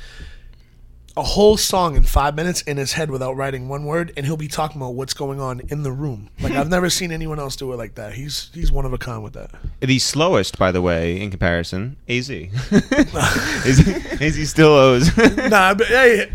a 1.17 1.23
whole 1.23 1.57
song 1.57 1.95
in 1.95 2.03
five 2.03 2.35
minutes 2.35 2.61
in 2.61 2.77
his 2.77 2.93
head 2.93 3.09
without 3.09 3.35
writing 3.35 3.67
one 3.67 3.85
word, 3.85 4.13
and 4.15 4.25
he'll 4.25 4.37
be 4.37 4.47
talking 4.47 4.79
about 4.79 4.93
what's 4.93 5.13
going 5.13 5.41
on 5.41 5.61
in 5.69 5.81
the 5.83 5.91
room. 5.91 6.29
Like 6.39 6.53
I've 6.53 6.69
never 6.69 6.89
seen 6.89 7.11
anyone 7.11 7.39
else 7.39 7.55
do 7.55 7.73
it 7.73 7.75
like 7.75 7.95
that. 7.95 8.13
He's 8.13 8.51
he's 8.53 8.71
one 8.71 8.85
of 8.85 8.93
a 8.93 8.97
kind 8.97 9.23
with 9.23 9.33
that. 9.33 9.49
The 9.79 9.99
slowest, 9.99 10.57
by 10.57 10.71
the 10.71 10.81
way, 10.81 11.19
in 11.19 11.31
comparison, 11.31 11.97
AZ. 12.07 12.29
AZ, 12.29 14.21
AZ 14.21 14.49
still 14.49 14.69
owes. 14.69 15.17
nah, 15.37 15.73
but 15.73 15.87
hey, 15.87 16.29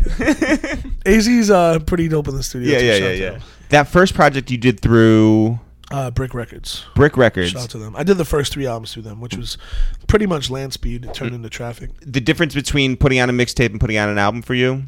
AZ's 1.05 1.49
uh, 1.49 1.79
pretty 1.79 2.09
dope 2.09 2.27
in 2.27 2.35
the 2.35 2.43
studio. 2.43 2.73
yeah, 2.73 2.79
too. 2.79 2.85
yeah, 2.85 3.09
yeah, 3.09 3.31
yeah. 3.31 3.39
That 3.69 3.87
first 3.87 4.13
project 4.13 4.51
you 4.51 4.57
did 4.57 4.81
through 4.81 5.59
Uh, 5.93 6.09
Brick 6.09 6.33
Records. 6.33 6.85
Brick 6.95 7.17
Records. 7.17 7.51
Shout 7.51 7.63
out 7.65 7.69
to 7.69 7.77
them. 7.77 7.95
I 7.95 8.01
did 8.01 8.17
the 8.17 8.25
first 8.25 8.51
three 8.51 8.65
albums 8.65 8.91
through 8.91 9.03
them, 9.03 9.21
which 9.21 9.37
was 9.37 9.59
pretty 10.07 10.25
much 10.25 10.49
land 10.49 10.73
speed. 10.73 11.05
It 11.05 11.13
turned 11.13 11.35
into 11.35 11.51
traffic. 11.51 11.91
The 12.01 12.19
difference 12.19 12.55
between 12.55 12.97
putting 12.97 13.19
out 13.19 13.29
a 13.29 13.31
mixtape 13.31 13.69
and 13.69 13.79
putting 13.79 13.97
out 13.97 14.09
an 14.09 14.17
album 14.17 14.41
for 14.41 14.55
you? 14.55 14.85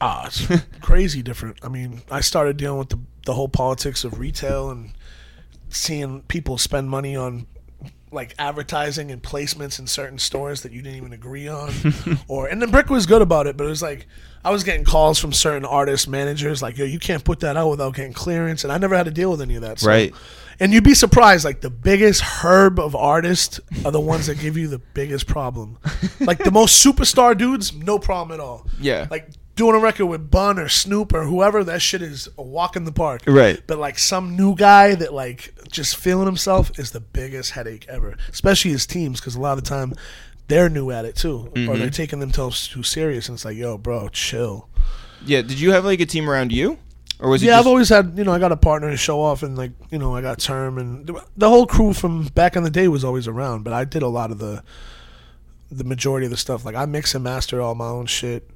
Ah, 0.00 0.26
it's 0.26 0.46
crazy 0.80 1.22
different. 1.22 1.58
I 1.62 1.68
mean, 1.68 2.00
I 2.10 2.22
started 2.22 2.56
dealing 2.56 2.78
with 2.78 2.88
the 2.88 2.98
the 3.26 3.34
whole 3.34 3.48
politics 3.48 4.02
of 4.02 4.18
retail 4.18 4.70
and 4.70 4.92
seeing 5.68 6.22
people 6.22 6.56
spend 6.56 6.88
money 6.88 7.16
on 7.16 7.46
like 8.12 8.34
advertising 8.38 9.10
and 9.10 9.22
placements 9.22 9.78
in 9.78 9.86
certain 9.86 10.18
stores 10.18 10.62
that 10.62 10.72
you 10.72 10.80
didn't 10.80 10.96
even 10.96 11.12
agree 11.12 11.48
on. 11.48 11.70
or 12.28 12.46
and 12.46 12.62
then 12.62 12.70
Brick 12.70 12.88
was 12.88 13.04
good 13.04 13.20
about 13.20 13.46
it, 13.46 13.58
but 13.58 13.64
it 13.64 13.68
was 13.68 13.82
like 13.82 14.06
I 14.42 14.50
was 14.50 14.64
getting 14.64 14.84
calls 14.84 15.18
from 15.18 15.34
certain 15.34 15.66
artist 15.66 16.08
managers 16.08 16.62
like, 16.62 16.78
"Yo, 16.78 16.86
you 16.86 16.98
can't 16.98 17.24
put 17.24 17.40
that 17.40 17.58
out 17.58 17.68
without 17.68 17.94
getting 17.94 18.14
clearance," 18.14 18.64
and 18.64 18.72
I 18.72 18.78
never 18.78 18.96
had 18.96 19.04
to 19.04 19.12
deal 19.12 19.30
with 19.30 19.42
any 19.42 19.56
of 19.56 19.62
that. 19.62 19.80
So. 19.80 19.88
Right. 19.88 20.14
And 20.58 20.72
you'd 20.72 20.84
be 20.84 20.94
surprised, 20.94 21.44
like 21.44 21.60
the 21.60 21.70
biggest 21.70 22.22
herb 22.22 22.78
of 22.78 22.94
artists 22.94 23.60
are 23.84 23.92
the 23.92 24.00
ones 24.00 24.26
that 24.26 24.38
give 24.38 24.56
you 24.56 24.68
the 24.68 24.78
biggest 24.78 25.26
problem. 25.26 25.78
like 26.20 26.38
the 26.38 26.50
most 26.50 26.84
superstar 26.84 27.36
dudes, 27.36 27.74
no 27.74 27.98
problem 27.98 28.38
at 28.38 28.42
all. 28.42 28.66
Yeah. 28.80 29.06
Like 29.10 29.28
doing 29.56 29.74
a 29.74 29.78
record 29.78 30.06
with 30.06 30.30
Bun 30.30 30.58
or 30.58 30.68
Snoop 30.68 31.12
or 31.12 31.24
whoever, 31.24 31.64
that 31.64 31.82
shit 31.82 32.02
is 32.02 32.28
a 32.38 32.42
walk 32.42 32.76
in 32.76 32.84
the 32.84 32.92
park. 32.92 33.22
Right. 33.26 33.60
But 33.66 33.78
like 33.78 33.98
some 33.98 34.36
new 34.36 34.54
guy 34.54 34.94
that 34.94 35.12
like 35.12 35.54
just 35.70 35.96
feeling 35.96 36.26
himself 36.26 36.78
is 36.78 36.92
the 36.92 37.00
biggest 37.00 37.52
headache 37.52 37.86
ever, 37.88 38.16
especially 38.30 38.70
his 38.70 38.86
teams, 38.86 39.20
because 39.20 39.34
a 39.34 39.40
lot 39.40 39.58
of 39.58 39.64
the 39.64 39.68
time 39.68 39.94
they're 40.48 40.68
new 40.68 40.90
at 40.90 41.04
it 41.04 41.16
too, 41.16 41.38
or 41.38 41.50
mm-hmm. 41.50 41.78
they're 41.78 41.90
taking 41.90 42.20
themselves 42.20 42.68
too 42.68 42.82
serious, 42.82 43.28
and 43.28 43.36
it's 43.36 43.44
like, 43.44 43.56
yo, 43.56 43.76
bro, 43.76 44.08
chill. 44.08 44.68
Yeah. 45.24 45.42
Did 45.42 45.58
you 45.58 45.72
have 45.72 45.84
like 45.84 46.00
a 46.00 46.06
team 46.06 46.30
around 46.30 46.52
you, 46.52 46.78
or 47.20 47.30
was 47.30 47.42
it 47.42 47.46
Yeah, 47.46 47.52
just 47.52 47.60
I've 47.60 47.66
always 47.66 47.88
had, 47.88 48.14
you 48.16 48.24
know, 48.24 48.32
I 48.32 48.38
got 48.38 48.52
a 48.52 48.56
partner 48.56 48.90
to 48.90 48.96
show 48.96 49.20
off, 49.20 49.42
and 49.42 49.56
like, 49.56 49.72
you 49.90 49.98
know, 49.98 50.14
I 50.14 50.20
got 50.22 50.38
Term, 50.38 50.78
and 50.78 51.06
the- 51.36 51.48
whole 51.48 51.66
crew 51.66 51.92
from 51.92 52.24
back 52.28 52.56
in 52.56 52.62
the 52.62 52.70
day 52.70 52.88
was 52.88 53.04
always 53.04 53.26
around. 53.28 53.62
But 53.64 53.72
I 53.72 53.84
did 53.84 54.02
a 54.02 54.08
lot 54.08 54.30
of 54.30 54.38
the, 54.38 54.62
the 55.70 55.84
majority 55.84 56.26
of 56.26 56.30
the 56.30 56.36
stuff. 56.36 56.64
Like 56.64 56.74
I 56.74 56.84
mix 56.86 57.14
and 57.14 57.24
master 57.24 57.60
all 57.60 57.74
my 57.74 57.88
own 57.88 58.06
shit, 58.06 58.48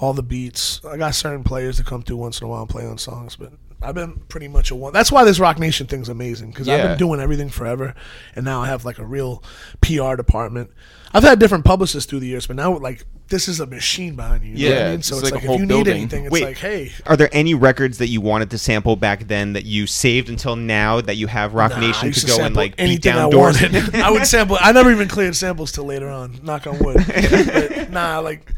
all 0.00 0.12
the 0.12 0.22
beats. 0.22 0.80
I 0.84 0.96
got 0.96 1.14
certain 1.14 1.44
players 1.44 1.76
to 1.78 1.84
come 1.84 2.02
through 2.02 2.16
once 2.16 2.40
in 2.40 2.46
a 2.46 2.48
while 2.48 2.60
and 2.62 2.70
play 2.70 2.86
on 2.86 2.96
songs, 2.98 3.36
but 3.36 3.52
I've 3.82 3.94
been 3.94 4.16
pretty 4.28 4.48
much 4.48 4.70
a 4.70 4.74
one. 4.74 4.92
That's 4.92 5.10
why 5.10 5.24
this 5.24 5.40
Roc 5.40 5.58
Nation 5.58 5.86
thing's 5.86 6.08
amazing 6.10 6.50
because 6.50 6.68
I've 6.68 6.82
been 6.90 6.98
doing 6.98 7.18
everything 7.20 7.48
forever, 7.48 7.94
and 8.36 8.44
now 8.44 8.60
I 8.62 8.66
have 8.66 8.84
like 8.84 8.98
a 8.98 9.04
real 9.06 9.42
PR 9.80 10.16
department. 10.16 10.70
I've 11.12 11.22
had 11.24 11.38
different 11.38 11.64
publicists 11.64 12.08
through 12.08 12.20
the 12.20 12.26
years, 12.28 12.46
but 12.46 12.56
now 12.56 12.76
like 12.78 13.04
this 13.30 13.48
is 13.48 13.60
a 13.60 13.66
machine 13.66 14.14
behind 14.16 14.44
you. 14.44 14.50
you 14.54 14.68
know 14.68 14.74
what 14.74 14.76
I 14.76 14.80
Yeah, 14.84 14.90
mean? 14.90 14.98
it's 14.98 15.08
so 15.08 15.14
it's 15.16 15.24
like 15.24 15.32
like, 15.32 15.42
a 15.42 15.44
if 15.44 15.48
whole 15.48 15.60
you 15.60 15.66
building. 15.66 15.94
need 15.94 16.00
anything, 16.00 16.24
it's 16.26 16.32
Wait. 16.32 16.44
like, 16.44 16.58
hey, 16.58 16.92
Are 17.06 17.16
there 17.16 17.30
any 17.32 17.54
records 17.54 17.98
that 17.98 18.08
you 18.08 18.20
wanted 18.20 18.50
to 18.50 18.58
sample 18.58 18.96
back 18.96 19.26
then 19.28 19.54
that 19.54 19.64
you 19.64 19.86
saved 19.86 20.28
until 20.28 20.56
now 20.56 21.00
that 21.00 21.16
you 21.16 21.26
have 21.28 21.54
Roc 21.54 21.70
Nah, 21.70 21.78
I 21.78 21.80
Nation 21.80 22.08
used 22.08 22.20
to 22.20 22.26
go 22.26 22.42
and 22.44 22.54
like 22.54 22.76
beat 22.76 23.00
down 23.02 23.18
I 23.26 23.30
doors? 23.30 23.56
I 23.94 24.10
would 24.10 24.26
sample. 24.26 24.58
I 24.60 24.72
never 24.72 24.90
even 24.92 25.08
cleared 25.08 25.34
samples 25.34 25.72
till 25.72 25.84
later 25.84 26.08
on. 26.10 26.38
Knock 26.42 26.66
on 26.66 26.78
wood. 26.80 26.96
But, 27.06 27.90
nah, 27.90 28.18
like 28.18 28.50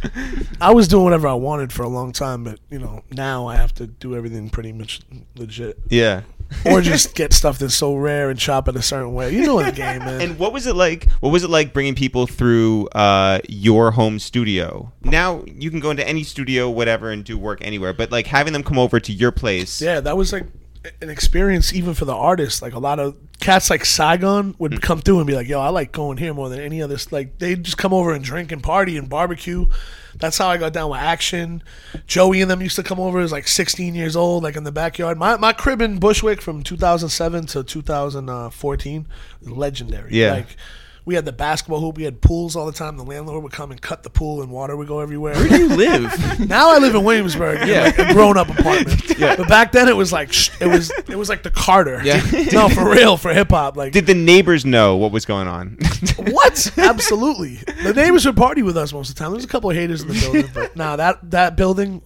I 0.61 0.73
was 0.73 0.89
doing 0.89 1.05
whatever 1.05 1.29
I 1.29 1.35
wanted 1.35 1.73
for 1.73 1.83
a 1.85 1.89
long 1.89 2.12
time, 2.12 2.43
but 2.45 2.59
you 2.70 2.79
know 2.79 3.03
now 3.11 3.47
I 3.47 3.57
have 3.57 3.73
to 3.75 3.87
do 3.87 4.16
everything 4.16 4.51
pretty 4.51 4.73
much 4.73 5.01
legit, 5.37 5.79
yeah. 5.91 6.23
Or 6.65 6.81
just 6.83 7.15
get 7.15 7.33
stuff 7.33 7.59
that's 7.59 7.75
so 7.75 7.95
rare 7.95 8.31
and 8.31 8.39
chop 8.39 8.69
it 8.69 8.77
a 8.77 8.83
certain 8.83 9.15
way. 9.15 9.33
You 9.35 9.47
know 9.47 9.55
what 9.55 9.67
the 9.67 9.73
game, 9.73 9.99
man. 10.01 10.21
And 10.23 10.39
what 10.39 10.53
was 10.53 10.67
it 10.67 10.77
like? 10.77 11.11
What 11.21 11.31
was 11.31 11.43
it 11.43 11.51
like 11.51 11.73
bringing 11.73 11.95
people 11.95 12.27
through 12.27 12.89
uh, 12.89 13.41
your 13.49 13.93
home 13.93 14.19
studio? 14.19 14.93
Now 15.03 15.43
you 15.47 15.71
can 15.71 15.81
go 15.81 15.91
into 15.91 16.07
any 16.07 16.23
studio, 16.23 16.71
whatever, 16.71 17.11
and 17.11 17.25
do 17.25 17.37
work 17.37 17.59
anywhere. 17.63 17.93
But 17.93 18.13
like 18.13 18.27
having 18.27 18.53
them 18.53 18.63
come 18.63 18.79
over 18.79 19.01
to 19.01 19.13
your 19.13 19.33
place. 19.33 19.81
Yeah, 19.81 20.01
that 20.01 20.17
was 20.17 20.33
like 20.33 20.47
an 21.01 21.11
experience 21.11 21.72
even 21.72 21.95
for 21.95 22.05
the 22.05 22.14
artists. 22.14 22.62
Like 22.62 22.74
a 22.74 22.78
lot 22.78 22.99
of 22.99 23.16
cats 23.41 23.70
like 23.70 23.85
Saigon 23.85 24.55
would 24.59 24.74
hmm. 24.74 24.78
come 24.80 25.01
through 25.01 25.18
and 25.18 25.26
be 25.26 25.35
like, 25.35 25.49
"Yo, 25.49 25.61
I 25.61 25.68
like 25.68 25.93
going 25.93 26.18
here 26.18 26.35
more 26.35 26.49
than 26.49 26.61
any 26.61 26.83
other." 26.83 26.97
Like 27.11 27.39
they 27.39 27.55
just 27.57 27.78
come 27.78 27.93
over 27.93 28.12
and 28.12 28.24
drink 28.24 28.53
and 28.53 28.62
party 28.62 28.97
and 28.97 29.09
barbecue. 29.09 29.66
That's 30.16 30.39
how 30.39 30.49
I 30.49 30.57
got 30.59 30.72
down 30.72 30.91
with 30.91 31.01
Action. 31.01 31.62
Joey 32.07 32.43
and 32.43 32.51
them 32.51 32.61
used 32.61 32.76
to 32.76 32.83
come 32.83 33.01
over 33.01 33.20
as 33.20 33.33
like 33.33 33.49
16 33.49 33.95
years 33.95 34.14
old, 34.14 34.43
like 34.43 34.57
in 34.57 34.64
the 34.64 34.72
backyard. 34.72 35.18
My 35.18 35.37
my 35.37 35.53
crib 35.53 35.80
in 35.80 35.99
Bushwick 35.99 36.43
from 36.43 36.62
2007 36.62 37.47
to 37.47 37.64
2014 37.64 39.09
legendary. 39.43 40.12
Yeah. 40.12 40.33
Like 40.33 40.57
we 41.05 41.15
had 41.15 41.25
the 41.25 41.33
basketball 41.33 41.81
hoop. 41.81 41.97
We 41.97 42.05
had 42.05 42.21
pools 42.21 42.55
all 42.55 42.67
the 42.67 42.73
time. 42.73 42.97
The 42.97 43.05
landlord 43.05 43.43
would 43.43 43.53
come 43.53 43.71
and 43.71 43.81
cut 43.81 44.03
the 44.03 44.11
pool, 44.11 44.43
and 44.43 44.51
water 44.51 44.77
would 44.77 44.87
go 44.87 45.01
everywhere. 45.01 45.35
Where 45.35 45.49
do 45.49 45.59
you 45.59 45.69
live? 45.69 46.13
Now 46.53 46.75
I 46.75 46.79
live 46.79 46.95
in 46.95 47.05
Williamsburg, 47.05 47.67
yeah, 47.69 47.85
like 47.85 47.99
a 47.99 48.13
grown-up 48.13 48.49
apartment. 48.49 49.03
Yeah. 49.19 49.37
But 49.37 49.49
back 49.49 49.73
then 49.73 49.89
it 49.89 49.97
was 49.97 50.13
like 50.13 50.33
sh- 50.33 50.51
it 50.61 50.67
was 50.67 50.91
it 50.91 51.17
was 51.17 51.29
like 51.29 51.43
the 51.43 51.51
Carter. 51.51 52.01
Yeah. 52.03 52.21
no, 52.53 52.69
for 52.69 52.91
real, 52.91 53.17
for 53.17 53.33
hip 53.33 53.51
hop. 53.51 53.77
Like 53.77 53.93
Did 53.93 54.07
the 54.07 54.15
neighbors 54.15 54.65
know 54.65 54.97
what 54.97 55.13
was 55.13 55.25
going 55.25 55.47
on? 55.47 55.77
what? 56.19 56.73
Absolutely. 56.77 57.57
The 57.83 57.93
neighbors 57.95 58.27
would 58.27 58.37
party 58.37 58.63
with 58.63 58.77
us 58.77 58.93
most 58.93 59.11
of 59.11 59.15
the 59.15 59.19
time. 59.21 59.33
There's 59.33 59.45
a 59.45 59.49
couple 59.49 59.71
of 59.71 59.77
haters 59.77 60.03
in 60.03 60.09
the 60.09 60.15
building, 60.15 60.51
but 60.53 60.75
nah, 60.77 60.97
that 60.97 61.31
that 61.31 61.57
building, 61.57 62.03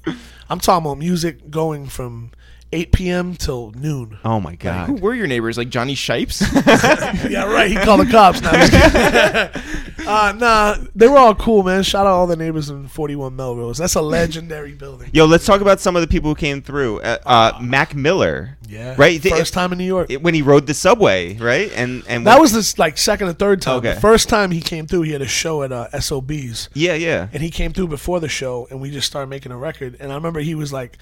I'm 0.50 0.60
talking 0.60 0.84
about 0.84 0.98
music 0.98 1.50
going 1.50 1.86
from 1.86 2.32
8 2.76 2.92
p.m. 2.92 3.34
till 3.34 3.70
noon. 3.72 4.18
oh 4.24 4.38
my 4.38 4.54
god. 4.54 4.86
Who 4.88 4.94
were 4.96 5.14
your 5.14 5.26
neighbors? 5.26 5.56
Like 5.56 5.70
Jonny 5.70 5.94
Shipes? 5.94 6.42
yeah, 6.66 7.44
right. 7.50 7.70
He 7.70 7.76
called 7.76 8.00
the 8.00 8.10
cops. 8.10 8.42
Nah, 8.42 8.50
I'm 8.50 8.70
just 8.70 8.72
kidding. 8.72 10.06
uh, 10.06 10.32
nah, 10.32 10.76
they 10.94 11.08
were 11.08 11.16
all 11.16 11.34
cool, 11.34 11.62
man. 11.62 11.82
Shout 11.82 12.06
out 12.06 12.12
all 12.12 12.26
the 12.26 12.36
neighbors 12.36 12.68
in 12.68 12.86
41 12.86 13.34
Melrose. 13.34 13.78
That's 13.78 13.94
a 13.94 14.02
legendary 14.02 14.72
building. 14.72 15.08
Yo, 15.12 15.24
let's 15.24 15.46
talk 15.46 15.62
about 15.62 15.80
some 15.80 15.96
of 15.96 16.02
the 16.02 16.08
people 16.08 16.30
who 16.30 16.34
came 16.34 16.60
through. 16.60 17.00
Uh, 17.00 17.18
uh, 17.24 17.58
Mac 17.62 17.94
Miller. 17.94 18.58
Yeah, 18.68 18.94
Right. 18.98 19.22
Th- 19.22 19.34
First 19.34 19.54
time 19.54 19.72
in 19.72 19.78
New 19.78 19.84
York. 19.84 20.10
when 20.20 20.34
he 20.34 20.42
rode 20.42 20.66
the 20.66 20.74
subway, 20.74 21.36
right? 21.38 21.70
And 21.74 22.02
and 22.08 22.26
That 22.26 22.40
was 22.40 22.52
this 22.52 22.78
like 22.78 22.98
second 22.98 23.28
or 23.28 23.32
third 23.32 23.62
time. 23.62 23.78
Okay. 23.78 23.94
The 23.94 24.00
first 24.00 24.28
time 24.28 24.50
he 24.50 24.60
came 24.60 24.86
through, 24.86 25.02
he 25.02 25.12
had 25.12 25.22
a 25.22 25.26
show 25.28 25.62
at 25.62 25.70
uh, 25.72 25.88
SOBs, 26.00 26.68
yeah, 26.74 26.94
yeah. 26.94 27.28
and 27.32 27.42
he 27.42 27.50
came 27.50 27.72
through 27.72 27.88
before 27.88 28.18
the 28.20 28.28
show, 28.28 28.66
and 28.70 28.80
we 28.80 28.90
just 28.90 29.06
started 29.06 29.28
making 29.28 29.52
a 29.52 29.56
record. 29.56 29.96
And 30.00 30.10
I 30.10 30.16
remember 30.16 30.40
he 30.40 30.54
was 30.56 30.72
like, 30.72 30.98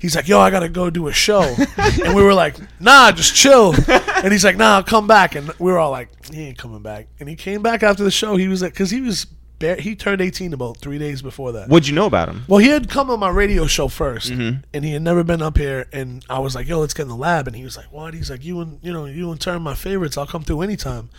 he's 0.00 0.14
like, 0.16 0.28
"Yo, 0.28 0.38
I 0.40 0.50
gotta 0.50 0.68
go 0.68 0.90
do 0.90 1.08
a 1.08 1.12
show," 1.12 1.42
and 1.76 2.14
we 2.14 2.22
were 2.22 2.34
like, 2.34 2.56
"Nah, 2.80 3.12
just 3.12 3.34
chill." 3.34 3.74
And 4.22 4.32
he's 4.32 4.44
like, 4.44 4.56
"Nah, 4.56 4.76
I'll 4.76 4.82
come 4.82 5.06
back," 5.06 5.34
and 5.34 5.48
we 5.58 5.70
were 5.72 5.78
all 5.78 5.90
like, 5.90 6.08
"He 6.32 6.42
ain't 6.46 6.58
coming 6.58 6.82
back." 6.82 7.08
And 7.20 7.28
he 7.28 7.36
came 7.36 7.62
back 7.62 7.82
after 7.82 8.04
the 8.04 8.10
show. 8.10 8.36
He 8.36 8.48
was 8.48 8.62
like, 8.62 8.72
because 8.72 8.90
he 8.90 9.00
was. 9.00 9.26
Bare, 9.60 9.74
he 9.74 9.96
turned 9.96 10.20
18 10.20 10.52
about 10.52 10.76
three 10.76 10.98
days 10.98 11.20
before 11.20 11.50
that. 11.50 11.68
What'd 11.68 11.88
you 11.88 11.94
know 11.96 12.06
about 12.06 12.28
him? 12.28 12.44
Well, 12.46 12.60
he 12.60 12.68
had 12.68 12.88
come 12.88 13.10
on 13.10 13.18
my 13.18 13.28
radio 13.28 13.66
show 13.66 13.88
1st 13.88 14.30
Mm-hmm. 14.30 14.58
and 14.72 14.84
he 14.84 14.92
had 14.92 15.02
never 15.02 15.24
been 15.24 15.42
up 15.42 15.58
here. 15.58 15.88
And 15.92 16.24
I 16.30 16.38
was 16.38 16.54
like, 16.54 16.68
"Yo, 16.68 16.78
let's 16.78 16.94
get 16.94 17.02
in 17.02 17.08
the 17.08 17.16
lab." 17.16 17.48
And 17.48 17.56
he 17.56 17.64
was 17.64 17.76
like, 17.76 17.90
"What?" 17.90 18.14
He's 18.14 18.30
like, 18.30 18.44
"You 18.44 18.60
and 18.60 18.78
you 18.82 18.92
know, 18.92 19.06
you 19.06 19.32
and 19.32 19.40
Term 19.40 19.64
my 19.64 19.74
favorites. 19.74 20.16
I'll 20.16 20.28
come 20.28 20.44
through 20.44 20.60
anytime." 20.62 21.10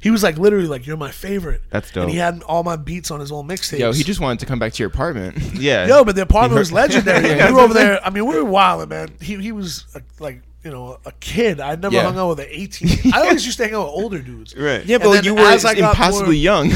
He 0.00 0.10
was 0.10 0.22
like, 0.22 0.38
literally, 0.38 0.66
like, 0.68 0.86
"You're 0.86 0.96
my 0.96 1.10
favorite." 1.10 1.62
That's 1.70 1.90
dope. 1.90 2.02
And 2.04 2.10
he 2.12 2.18
had 2.18 2.42
all 2.44 2.62
my 2.62 2.76
beats 2.76 3.10
on 3.10 3.20
his 3.20 3.32
old 3.32 3.48
mixtape. 3.48 3.78
Yo, 3.80 3.92
he 3.92 4.02
just 4.04 4.20
wanted 4.20 4.38
to 4.40 4.46
come 4.46 4.58
back 4.58 4.72
to 4.74 4.82
your 4.82 4.88
apartment. 4.88 5.36
Yeah. 5.58 5.86
Yo, 5.86 6.04
but 6.04 6.14
the 6.14 6.22
apartment 6.22 6.58
was 6.58 6.70
legendary. 6.72 7.28
Yeah. 7.36 7.48
we 7.48 7.54
were 7.54 7.60
over 7.60 7.74
there. 7.74 8.04
I 8.04 8.10
mean, 8.10 8.26
we 8.26 8.36
were 8.36 8.44
wilding, 8.44 8.88
man. 8.90 9.08
He 9.20 9.36
he 9.36 9.52
was 9.52 9.84
uh 9.94 10.00
like 10.20 10.42
you 10.64 10.70
know 10.70 10.98
a 11.04 11.12
kid. 11.20 11.60
I 11.60 11.74
never 11.76 11.94
Yeah. 11.94 12.02
hung 12.02 12.18
out 12.18 12.28
with 12.30 12.40
an 12.40 12.46
18. 12.50 13.12
I 13.12 13.20
always 13.24 13.44
used 13.46 13.58
to 13.58 13.64
hang 13.64 13.74
out 13.74 13.86
with 13.86 13.94
older 14.04 14.20
dudes. 14.20 14.54
Right. 14.56 14.84
yeah, 14.84 14.96
And 14.96 15.04
but 15.04 15.12
then 15.14 15.24
you 15.24 15.34
were 15.34 15.40
as 15.40 15.64
I 15.64 15.74
got 15.74 15.90
impossibly 15.94 16.26
more- 16.26 16.32
young. 16.34 16.68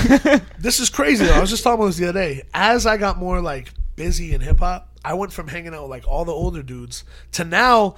This 0.59 0.81
is 0.81 0.91
crazy 0.91 1.25
though. 1.27 1.35
I 1.35 1.41
was 1.41 1.51
just 1.51 1.63
talking 1.63 1.81
about 1.81 1.87
this 1.87 1.97
the 1.99 2.09
other 2.09 2.21
day. 2.21 2.43
As 2.55 2.87
I 2.87 2.97
got 2.97 3.19
more 3.19 3.41
like 3.41 3.73
busy 3.97 4.33
in 4.35 4.41
hip 4.41 4.59
hop, 4.61 4.89
I 5.05 5.15
went 5.15 5.33
from 5.33 5.49
hanging 5.49 5.75
out 5.75 5.83
with 5.83 5.91
like 5.91 6.07
all 6.09 6.25
the 6.25 6.33
older 6.33 6.63
dudes 6.63 7.05
to 7.33 7.45
now. 7.45 7.97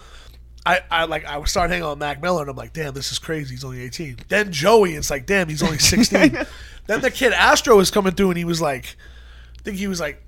I, 0.66 0.80
I 0.90 1.04
like 1.04 1.26
I 1.26 1.42
started 1.44 1.72
hanging 1.72 1.84
out 1.84 1.90
with 1.90 1.98
Mac 1.98 2.22
Miller 2.22 2.42
and 2.42 2.50
I'm 2.50 2.56
like, 2.56 2.72
damn, 2.72 2.94
this 2.94 3.12
is 3.12 3.18
crazy. 3.18 3.54
He's 3.54 3.64
only 3.64 3.82
18. 3.82 4.18
Then 4.28 4.50
Joey, 4.50 4.94
it's 4.94 5.10
like, 5.10 5.26
damn, 5.26 5.48
he's 5.48 5.62
only 5.62 5.78
16. 5.80 6.38
then 6.86 7.00
the 7.00 7.10
kid 7.10 7.32
Astro 7.32 7.76
was 7.76 7.90
coming 7.90 8.14
through 8.14 8.30
and 8.30 8.38
he 8.38 8.44
was 8.44 8.60
like, 8.60 8.96
I 9.58 9.62
think 9.62 9.76
he 9.76 9.86
was 9.86 10.00
like 10.00 10.22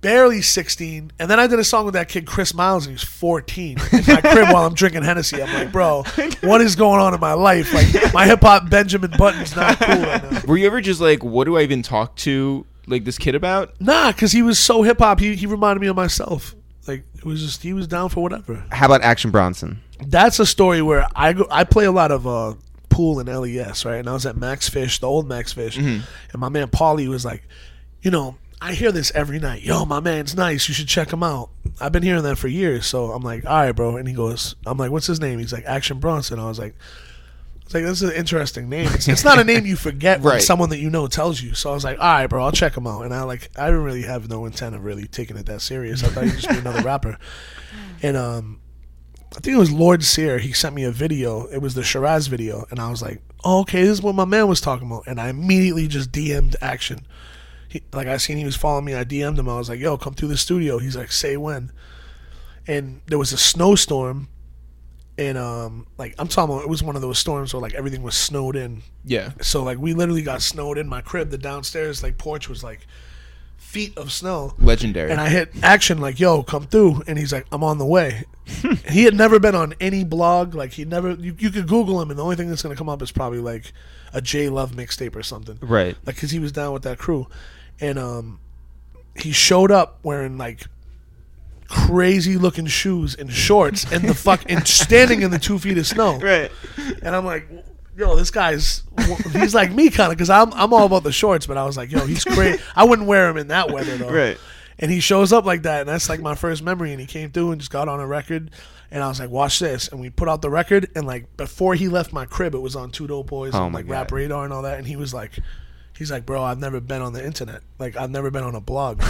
barely 0.00 0.42
16. 0.42 1.12
And 1.18 1.30
then 1.30 1.38
I 1.38 1.46
did 1.46 1.58
a 1.58 1.64
song 1.64 1.84
with 1.84 1.94
that 1.94 2.08
kid 2.08 2.26
Chris 2.26 2.54
Miles 2.54 2.86
and 2.86 2.92
he 2.92 2.94
was 2.94 3.04
14 3.04 3.78
in 3.92 4.04
my 4.08 4.20
crib 4.20 4.48
while 4.52 4.66
I'm 4.66 4.74
drinking 4.74 5.02
Hennessy. 5.02 5.42
I'm 5.42 5.52
like, 5.52 5.70
bro, 5.70 6.02
what 6.42 6.60
is 6.60 6.74
going 6.74 7.00
on 7.00 7.14
in 7.14 7.20
my 7.20 7.34
life? 7.34 7.72
Like 7.72 8.12
my 8.12 8.26
hip 8.26 8.40
hop 8.40 8.68
Benjamin 8.70 9.12
Button's 9.16 9.54
not 9.54 9.78
cool 9.78 10.02
right 10.02 10.32
now. 10.32 10.40
were 10.46 10.56
you 10.56 10.66
ever 10.66 10.80
just 10.80 11.00
like, 11.00 11.22
what 11.22 11.44
do 11.44 11.56
I 11.56 11.62
even 11.62 11.82
talk 11.82 12.16
to 12.16 12.66
like 12.86 13.04
this 13.04 13.18
kid 13.18 13.34
about? 13.34 13.80
Nah, 13.80 14.10
because 14.10 14.32
he 14.32 14.42
was 14.42 14.58
so 14.58 14.82
hip 14.82 14.98
hop. 14.98 15.20
He, 15.20 15.36
he 15.36 15.46
reminded 15.46 15.80
me 15.80 15.86
of 15.88 15.96
myself. 15.96 16.54
Like 16.86 17.04
it 17.16 17.24
was 17.24 17.40
just 17.42 17.62
he 17.62 17.72
was 17.72 17.86
down 17.86 18.08
for 18.08 18.22
whatever. 18.22 18.64
How 18.72 18.86
about 18.86 19.02
Action 19.02 19.30
Bronson? 19.30 19.80
That's 20.06 20.38
a 20.38 20.46
story 20.46 20.80
where 20.82 21.06
I 21.14 21.32
go. 21.34 21.46
I 21.50 21.64
play 21.64 21.84
a 21.84 21.92
lot 21.92 22.10
of 22.10 22.26
uh, 22.26 22.54
pool 22.88 23.20
in 23.20 23.26
LES, 23.26 23.84
right? 23.84 23.96
And 23.96 24.08
I 24.08 24.12
was 24.12 24.26
at 24.26 24.36
Max 24.36 24.68
Fish, 24.68 24.98
the 24.98 25.06
old 25.06 25.28
Max 25.28 25.52
Fish, 25.52 25.76
and 25.76 26.04
my 26.36 26.48
man 26.48 26.68
Paulie 26.68 27.08
was 27.08 27.24
like, 27.24 27.42
you 28.02 28.10
know, 28.10 28.36
I 28.62 28.74
hear 28.74 28.92
this 28.92 29.10
every 29.14 29.38
night. 29.38 29.62
Yo, 29.62 29.84
my 29.84 30.00
man's 30.00 30.34
nice. 30.34 30.68
You 30.68 30.74
should 30.74 30.88
check 30.88 31.12
him 31.12 31.22
out. 31.22 31.50
I've 31.80 31.92
been 31.92 32.02
hearing 32.02 32.22
that 32.24 32.36
for 32.36 32.48
years. 32.48 32.86
So 32.86 33.12
I'm 33.12 33.22
like, 33.22 33.46
all 33.46 33.56
right, 33.56 33.72
bro. 33.72 33.96
And 33.96 34.06
he 34.08 34.14
goes, 34.14 34.54
I'm 34.66 34.76
like, 34.76 34.90
what's 34.90 35.06
his 35.06 35.20
name? 35.20 35.38
He's 35.38 35.52
like, 35.52 35.64
Action 35.64 35.98
Bronson. 35.98 36.38
I 36.38 36.46
was 36.46 36.58
like, 36.58 36.74
it's 37.70 37.74
like 37.76 37.84
this 37.84 38.02
is 38.02 38.10
an 38.10 38.16
interesting 38.16 38.68
name. 38.68 38.88
It's, 38.94 39.06
it's 39.06 39.22
not 39.22 39.38
a 39.38 39.44
name 39.44 39.64
you 39.64 39.76
forget 39.76 40.20
when 40.22 40.40
someone 40.40 40.70
that 40.70 40.80
you 40.80 40.90
know 40.90 41.06
tells 41.06 41.40
you. 41.40 41.54
So 41.54 41.70
I 41.70 41.74
was 41.74 41.84
like, 41.84 42.00
all 42.00 42.04
right, 42.04 42.26
bro, 42.26 42.42
I'll 42.42 42.50
check 42.50 42.76
him 42.76 42.84
out. 42.84 43.02
And 43.02 43.14
I 43.14 43.22
like, 43.22 43.48
I 43.56 43.66
didn't 43.66 43.84
really 43.84 44.02
have 44.02 44.28
no 44.28 44.44
intent 44.44 44.74
of 44.74 44.82
really 44.82 45.06
taking 45.06 45.36
it 45.36 45.46
that 45.46 45.60
serious. 45.60 46.02
I 46.02 46.08
thought 46.08 46.24
he'd 46.24 46.32
just 46.32 46.48
be 46.48 46.58
another 46.58 46.82
rapper. 46.82 47.16
And 48.02 48.16
um, 48.16 48.60
I 49.36 49.40
think 49.40 49.54
it 49.54 49.58
was 49.58 49.70
Lord 49.70 50.02
Sear. 50.02 50.38
He 50.38 50.52
sent 50.52 50.74
me 50.74 50.84
a 50.84 50.90
video. 50.90 51.44
It 51.48 51.58
was 51.58 51.74
the 51.74 51.84
Shiraz 51.84 52.28
video, 52.28 52.64
and 52.70 52.80
I 52.80 52.90
was 52.90 53.02
like, 53.02 53.20
oh, 53.44 53.60
okay, 53.60 53.82
this 53.82 53.90
is 53.90 54.02
what 54.02 54.14
my 54.14 54.24
man 54.24 54.48
was 54.48 54.62
talking 54.62 54.86
about. 54.86 55.04
And 55.06 55.20
I 55.20 55.28
immediately 55.28 55.86
just 55.86 56.10
DM'd 56.10 56.56
Action. 56.62 57.06
He, 57.68 57.82
like 57.92 58.06
I 58.06 58.16
seen 58.16 58.38
he 58.38 58.46
was 58.46 58.56
following 58.56 58.86
me. 58.86 58.94
I 58.94 59.04
DM'd 59.04 59.38
him. 59.38 59.50
I 59.50 59.58
was 59.58 59.68
like, 59.68 59.78
yo, 59.78 59.98
come 59.98 60.14
through 60.14 60.28
the 60.28 60.38
studio. 60.38 60.78
He's 60.78 60.96
like, 60.96 61.12
say 61.12 61.36
when. 61.36 61.70
And 62.66 63.02
there 63.06 63.18
was 63.18 63.34
a 63.34 63.38
snowstorm. 63.38 64.28
And 65.20 65.36
um, 65.36 65.86
like 65.98 66.14
I'm 66.18 66.28
talking 66.28 66.54
about, 66.54 66.62
it 66.62 66.68
was 66.70 66.82
one 66.82 66.96
of 66.96 67.02
those 67.02 67.18
storms 67.18 67.52
where 67.52 67.60
like 67.60 67.74
everything 67.74 68.02
was 68.02 68.14
snowed 68.14 68.56
in. 68.56 68.82
Yeah. 69.04 69.32
So 69.42 69.62
like 69.62 69.76
we 69.76 69.92
literally 69.92 70.22
got 70.22 70.40
snowed 70.40 70.78
in. 70.78 70.88
My 70.88 71.02
crib, 71.02 71.28
the 71.28 71.36
downstairs 71.36 72.02
like 72.02 72.16
porch 72.16 72.48
was 72.48 72.64
like 72.64 72.86
feet 73.58 73.98
of 73.98 74.10
snow. 74.10 74.54
Legendary. 74.58 75.10
And 75.10 75.20
I 75.20 75.28
hit 75.28 75.50
action 75.62 75.98
like, 75.98 76.18
"Yo, 76.18 76.42
come 76.42 76.64
through," 76.64 77.02
and 77.06 77.18
he's 77.18 77.34
like, 77.34 77.44
"I'm 77.52 77.62
on 77.62 77.76
the 77.76 77.84
way." 77.84 78.24
he 78.88 79.04
had 79.04 79.14
never 79.14 79.38
been 79.38 79.54
on 79.54 79.74
any 79.78 80.04
blog. 80.04 80.54
Like 80.54 80.72
he 80.72 80.86
never. 80.86 81.12
You, 81.12 81.36
you 81.38 81.50
could 81.50 81.68
Google 81.68 82.00
him, 82.00 82.08
and 82.08 82.18
the 82.18 82.24
only 82.24 82.36
thing 82.36 82.48
that's 82.48 82.62
gonna 82.62 82.74
come 82.74 82.88
up 82.88 83.02
is 83.02 83.12
probably 83.12 83.40
like 83.40 83.74
a 84.14 84.22
J 84.22 84.48
Love 84.48 84.72
mixtape 84.72 85.14
or 85.14 85.22
something. 85.22 85.58
Right. 85.60 85.98
Like, 86.06 86.16
cause 86.16 86.30
he 86.30 86.38
was 86.38 86.50
down 86.50 86.72
with 86.72 86.84
that 86.84 86.96
crew, 86.96 87.26
and 87.78 87.98
um, 87.98 88.40
he 89.16 89.32
showed 89.32 89.70
up 89.70 89.98
wearing 90.02 90.38
like 90.38 90.62
crazy 91.70 92.36
looking 92.36 92.66
shoes 92.66 93.14
and 93.14 93.32
shorts 93.32 93.90
and 93.90 94.06
the 94.06 94.14
fuck 94.14 94.42
and 94.50 94.66
standing 94.68 95.22
in 95.22 95.30
the 95.30 95.38
two 95.38 95.58
feet 95.58 95.78
of 95.78 95.86
snow. 95.86 96.18
Right. 96.18 96.50
And 97.02 97.14
I'm 97.16 97.24
like, 97.24 97.48
yo, 97.96 98.16
this 98.16 98.30
guy's 98.30 98.82
he's 99.32 99.54
like 99.54 99.72
me 99.72 99.88
kind 99.88 100.12
of 100.12 100.18
because 100.18 100.30
I'm 100.30 100.52
I'm 100.52 100.74
all 100.74 100.84
about 100.84 101.04
the 101.04 101.12
shorts, 101.12 101.46
but 101.46 101.56
I 101.56 101.64
was 101.64 101.76
like, 101.76 101.90
yo, 101.90 102.04
he's 102.06 102.24
great. 102.24 102.60
I 102.76 102.84
wouldn't 102.84 103.08
wear 103.08 103.28
him 103.28 103.36
in 103.36 103.48
that 103.48 103.70
weather 103.70 103.96
though. 103.96 104.10
Right. 104.10 104.36
And 104.78 104.90
he 104.90 105.00
shows 105.00 105.32
up 105.32 105.44
like 105.44 105.62
that, 105.62 105.80
and 105.80 105.88
that's 105.88 106.08
like 106.08 106.20
my 106.20 106.34
first 106.34 106.62
memory. 106.62 106.92
And 106.92 107.00
he 107.00 107.06
came 107.06 107.30
through 107.30 107.52
and 107.52 107.60
just 107.60 107.70
got 107.70 107.86
on 107.86 108.00
a 108.00 108.06
record, 108.06 108.50
and 108.90 109.04
I 109.04 109.08
was 109.08 109.20
like, 109.20 109.28
watch 109.28 109.58
this. 109.58 109.88
And 109.88 110.00
we 110.00 110.08
put 110.08 110.26
out 110.26 110.40
the 110.40 110.48
record, 110.48 110.88
and 110.94 111.06
like 111.06 111.36
before 111.36 111.74
he 111.74 111.88
left 111.88 112.14
my 112.14 112.24
crib, 112.24 112.54
it 112.54 112.60
was 112.60 112.74
on 112.74 112.90
Two 112.90 113.06
Dope 113.06 113.26
Boys 113.26 113.54
Oh 113.54 113.66
and 113.66 113.74
like 113.74 113.86
God. 113.86 113.92
Rap 113.92 114.12
Radar 114.12 114.44
and 114.44 114.52
all 114.52 114.62
that. 114.62 114.78
And 114.78 114.86
he 114.86 114.96
was 114.96 115.12
like, 115.12 115.38
he's 115.98 116.10
like, 116.10 116.24
bro, 116.24 116.42
I've 116.42 116.58
never 116.58 116.80
been 116.80 117.02
on 117.02 117.12
the 117.12 117.24
internet. 117.24 117.60
Like 117.78 117.96
I've 117.96 118.10
never 118.10 118.30
been 118.30 118.42
on 118.42 118.54
a 118.54 118.60
blog. 118.60 119.02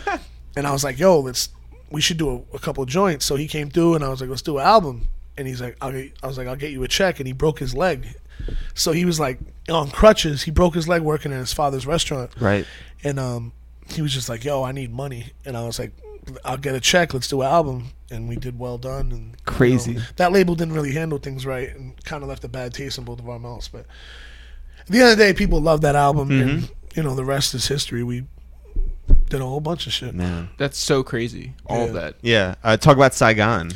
and 0.56 0.66
I 0.66 0.72
was 0.72 0.84
like, 0.84 0.98
yo, 0.98 1.20
let's 1.20 1.48
we 1.90 2.00
should 2.00 2.16
do 2.16 2.30
a, 2.52 2.56
a 2.56 2.58
couple 2.58 2.84
joints. 2.86 3.24
So 3.24 3.36
he 3.36 3.46
came 3.46 3.70
through, 3.70 3.94
and 3.94 4.04
I 4.04 4.08
was 4.08 4.20
like, 4.20 4.30
let's 4.30 4.42
do 4.42 4.58
an 4.58 4.66
album. 4.66 5.08
And 5.36 5.48
he's 5.48 5.60
like, 5.60 5.76
I'll 5.80 5.92
get, 5.92 6.12
I 6.22 6.26
was 6.26 6.38
like, 6.38 6.46
I'll 6.46 6.56
get 6.56 6.70
you 6.72 6.82
a 6.84 6.88
check. 6.88 7.18
And 7.20 7.26
he 7.26 7.32
broke 7.32 7.58
his 7.58 7.74
leg. 7.74 8.06
So 8.74 8.92
he 8.92 9.04
was 9.04 9.18
like 9.18 9.38
on 9.68 9.90
crutches. 9.90 10.42
He 10.42 10.50
broke 10.50 10.74
his 10.74 10.88
leg 10.88 11.02
working 11.02 11.32
in 11.32 11.38
his 11.38 11.52
father's 11.52 11.86
restaurant. 11.86 12.30
Right. 12.40 12.66
And 13.02 13.18
um, 13.18 13.52
he 13.90 14.02
was 14.02 14.12
just 14.12 14.28
like, 14.28 14.44
"Yo, 14.44 14.62
I 14.62 14.72
need 14.72 14.92
money," 14.92 15.32
and 15.44 15.56
I 15.56 15.64
was 15.64 15.78
like, 15.78 15.92
"I'll 16.44 16.56
get 16.56 16.74
a 16.74 16.80
check. 16.80 17.14
Let's 17.14 17.28
do 17.28 17.42
an 17.42 17.48
album." 17.48 17.90
And 18.10 18.28
we 18.28 18.36
did 18.36 18.58
well 18.58 18.78
done. 18.78 19.12
And 19.12 19.30
you 19.30 19.36
Crazy. 19.44 19.94
know, 19.94 20.02
that 20.16 20.32
label 20.32 20.54
didn't 20.54 20.74
really 20.74 20.92
handle 20.92 21.18
things 21.18 21.46
right, 21.46 21.74
and 21.74 22.02
kind 22.04 22.22
of 22.22 22.28
left 22.28 22.44
a 22.44 22.48
bad 22.48 22.74
taste 22.74 22.98
in 22.98 23.04
both 23.04 23.18
of 23.18 23.28
our 23.28 23.38
mouths. 23.38 23.68
But 23.68 23.86
at 24.80 24.86
the 24.88 25.00
end 25.00 25.12
of 25.12 25.18
the 25.18 25.24
day, 25.24 25.32
people 25.32 25.60
loved 25.60 25.82
that 25.82 25.96
album, 25.96 26.30
and 26.30 26.70
you 26.94 27.02
know 27.02 27.14
the 27.14 27.24
rest 27.24 27.54
is 27.54 27.68
history. 27.68 28.02
We 28.02 28.24
did 29.34 29.42
a 29.42 29.46
whole 29.46 29.60
bunch 29.60 29.86
of 29.86 29.92
shit. 29.92 30.14
Man. 30.14 30.48
That's 30.58 30.78
so 30.78 31.02
crazy. 31.02 31.54
All 31.66 31.84
of 31.84 31.92
that. 31.94 32.14
Yeah. 32.22 32.54
Uh, 32.62 32.76
talk 32.76 32.96
about 32.96 33.14
Saigon. 33.14 33.72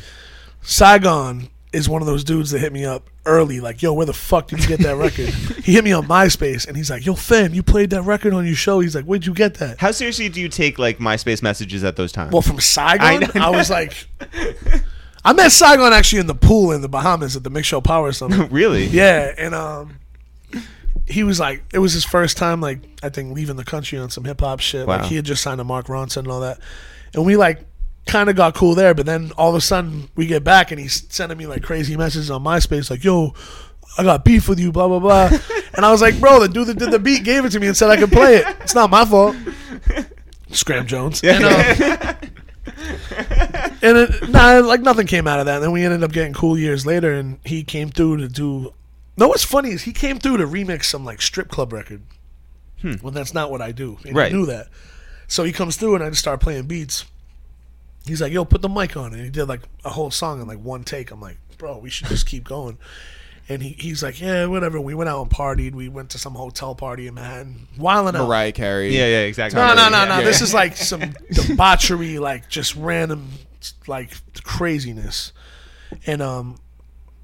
Saigon 0.62 1.48
is 1.72 1.88
one 1.88 2.00
of 2.00 2.06
those 2.06 2.24
dudes 2.24 2.52
that 2.52 2.60
hit 2.60 2.72
me 2.72 2.84
up 2.84 3.10
early, 3.26 3.60
like, 3.60 3.82
"Yo, 3.82 3.92
where 3.92 4.06
the 4.06 4.12
fuck 4.12 4.48
did 4.48 4.60
you 4.60 4.68
get 4.68 4.80
that 4.80 4.96
record?" 4.96 5.28
he 5.64 5.72
hit 5.72 5.84
me 5.84 5.92
on 5.92 6.06
MySpace, 6.06 6.66
and 6.66 6.76
he's 6.76 6.90
like, 6.90 7.04
"Yo, 7.04 7.14
fam, 7.14 7.52
you 7.54 7.62
played 7.62 7.90
that 7.90 8.02
record 8.02 8.32
on 8.32 8.46
your 8.46 8.54
show." 8.54 8.80
He's 8.80 8.94
like, 8.94 9.04
"Where'd 9.04 9.26
you 9.26 9.34
get 9.34 9.54
that?" 9.54 9.78
How 9.78 9.90
seriously 9.90 10.28
do 10.28 10.40
you 10.40 10.48
take 10.48 10.78
like 10.78 10.98
MySpace 10.98 11.42
messages 11.42 11.84
at 11.84 11.96
those 11.96 12.12
times? 12.12 12.32
Well, 12.32 12.42
from 12.42 12.60
Saigon, 12.60 13.24
I 13.34 13.46
I, 13.48 13.50
was 13.50 13.68
like, 13.68 14.06
I 15.24 15.32
met 15.32 15.50
Saigon 15.50 15.92
actually 15.92 16.20
in 16.20 16.26
the 16.26 16.34
pool 16.34 16.72
in 16.72 16.80
the 16.80 16.88
Bahamas 16.88 17.36
at 17.36 17.44
the 17.44 17.50
Mix 17.50 17.66
Show 17.66 17.80
Power 17.80 18.12
Summit. 18.12 18.48
really? 18.52 18.86
yeah, 18.86 19.34
and 19.36 19.54
um, 19.54 19.98
he 21.08 21.24
was 21.24 21.40
like, 21.40 21.62
it 21.72 21.78
was 21.78 21.92
his 21.92 22.04
first 22.04 22.36
time, 22.36 22.60
like 22.60 22.80
I 23.02 23.08
think 23.08 23.34
leaving 23.34 23.56
the 23.56 23.64
country 23.64 23.98
on 23.98 24.10
some 24.10 24.24
hip 24.24 24.40
hop 24.40 24.60
shit. 24.60 24.86
Wow. 24.86 24.98
Like 24.98 25.06
he 25.06 25.16
had 25.16 25.24
just 25.24 25.42
signed 25.42 25.58
to 25.58 25.64
Mark 25.64 25.86
Ronson 25.86 26.18
and 26.18 26.28
all 26.28 26.40
that, 26.40 26.58
and 27.14 27.24
we 27.24 27.36
like 27.36 27.64
kind 28.06 28.30
of 28.30 28.36
got 28.36 28.54
cool 28.54 28.74
there. 28.74 28.94
But 28.94 29.06
then 29.06 29.32
all 29.36 29.50
of 29.50 29.54
a 29.54 29.60
sudden 29.60 30.08
we 30.16 30.26
get 30.26 30.44
back 30.44 30.70
and 30.70 30.80
he's 30.80 31.06
sending 31.12 31.38
me 31.38 31.46
like 31.46 31.62
crazy 31.62 31.96
messages 31.96 32.30
on 32.30 32.42
MySpace, 32.42 32.90
like, 32.90 33.04
"Yo." 33.04 33.34
I 33.96 34.04
got 34.04 34.22
beef 34.22 34.50
with 34.50 34.60
you, 34.60 34.70
blah 34.70 34.86
blah 34.86 34.98
blah, 34.98 35.30
and 35.74 35.84
I 35.84 35.90
was 35.90 36.02
like, 36.02 36.20
"Bro, 36.20 36.40
the 36.40 36.48
dude 36.48 36.66
that 36.66 36.78
did 36.78 36.90
the 36.90 36.98
beat 36.98 37.24
gave 37.24 37.46
it 37.46 37.50
to 37.52 37.58
me 37.58 37.68
and 37.68 37.76
said 37.76 37.88
I 37.88 37.96
could 37.96 38.12
play 38.12 38.36
it. 38.36 38.46
It's 38.60 38.74
not 38.74 38.90
my 38.90 39.04
fault." 39.06 39.34
Scram 40.50 40.86
Jones. 40.86 41.22
And, 41.22 41.44
um, 41.44 41.50
and 43.82 43.98
it, 43.98 44.28
nah, 44.28 44.58
like 44.60 44.80
nothing 44.80 45.06
came 45.06 45.26
out 45.26 45.40
of 45.40 45.46
that. 45.46 45.56
And 45.56 45.64
then 45.64 45.72
we 45.72 45.84
ended 45.84 46.02
up 46.02 46.12
getting 46.12 46.32
cool 46.32 46.58
years 46.58 46.86
later, 46.86 47.12
and 47.12 47.38
he 47.44 47.64
came 47.64 47.90
through 47.90 48.18
to 48.18 48.28
do. 48.28 48.72
No, 49.18 49.28
what's 49.28 49.44
funny 49.44 49.70
is 49.70 49.82
he 49.82 49.92
came 49.92 50.18
through 50.18 50.36
to 50.38 50.46
remix 50.46 50.84
some 50.84 51.04
like 51.04 51.20
strip 51.20 51.48
club 51.48 51.72
record. 51.72 52.02
When 53.00 53.12
that's 53.12 53.34
not 53.34 53.50
what 53.50 53.60
I 53.60 53.72
do, 53.72 53.98
and 54.06 54.14
Right. 54.14 54.30
he 54.30 54.38
knew 54.38 54.46
that. 54.46 54.68
So 55.26 55.42
he 55.42 55.52
comes 55.52 55.76
through, 55.76 55.96
and 55.96 56.04
I 56.04 56.08
just 56.10 56.20
start 56.20 56.40
playing 56.40 56.66
beats. 56.66 57.04
He's 58.06 58.22
like, 58.22 58.32
"Yo, 58.32 58.44
put 58.44 58.62
the 58.62 58.68
mic 58.68 58.96
on," 58.96 59.12
and 59.12 59.22
he 59.24 59.30
did 59.30 59.46
like 59.46 59.62
a 59.84 59.90
whole 59.90 60.12
song 60.12 60.40
in 60.40 60.46
like 60.46 60.60
one 60.60 60.84
take. 60.84 61.10
I'm 61.10 61.20
like, 61.20 61.38
"Bro, 61.58 61.78
we 61.78 61.90
should 61.90 62.06
just 62.06 62.26
keep 62.26 62.44
going." 62.44 62.78
And 63.48 63.62
he, 63.62 63.70
he's 63.70 64.00
like, 64.02 64.20
"Yeah, 64.20 64.46
whatever." 64.46 64.80
We 64.80 64.94
went 64.94 65.10
out 65.10 65.20
and 65.22 65.30
partied. 65.30 65.72
We 65.74 65.88
went 65.88 66.10
to 66.10 66.18
some 66.18 66.34
hotel 66.34 66.76
party 66.76 67.08
in 67.08 67.14
Manhattan, 67.14 67.66
wilding 67.76 68.14
out. 68.20 68.28
Mariah 68.28 68.52
Carey. 68.52 68.94
Yeah, 68.96 69.06
yeah, 69.08 69.20
exactly. 69.22 69.58
No, 69.60 69.74
no, 69.74 69.88
no, 69.88 70.04
no. 70.06 70.18
Yeah. 70.18 70.24
This 70.24 70.40
is 70.40 70.54
like 70.54 70.76
some 70.76 71.14
debauchery, 71.32 72.20
like 72.20 72.48
just 72.48 72.76
random, 72.76 73.28
like 73.88 74.12
craziness. 74.44 75.32
And 76.06 76.22
um, 76.22 76.58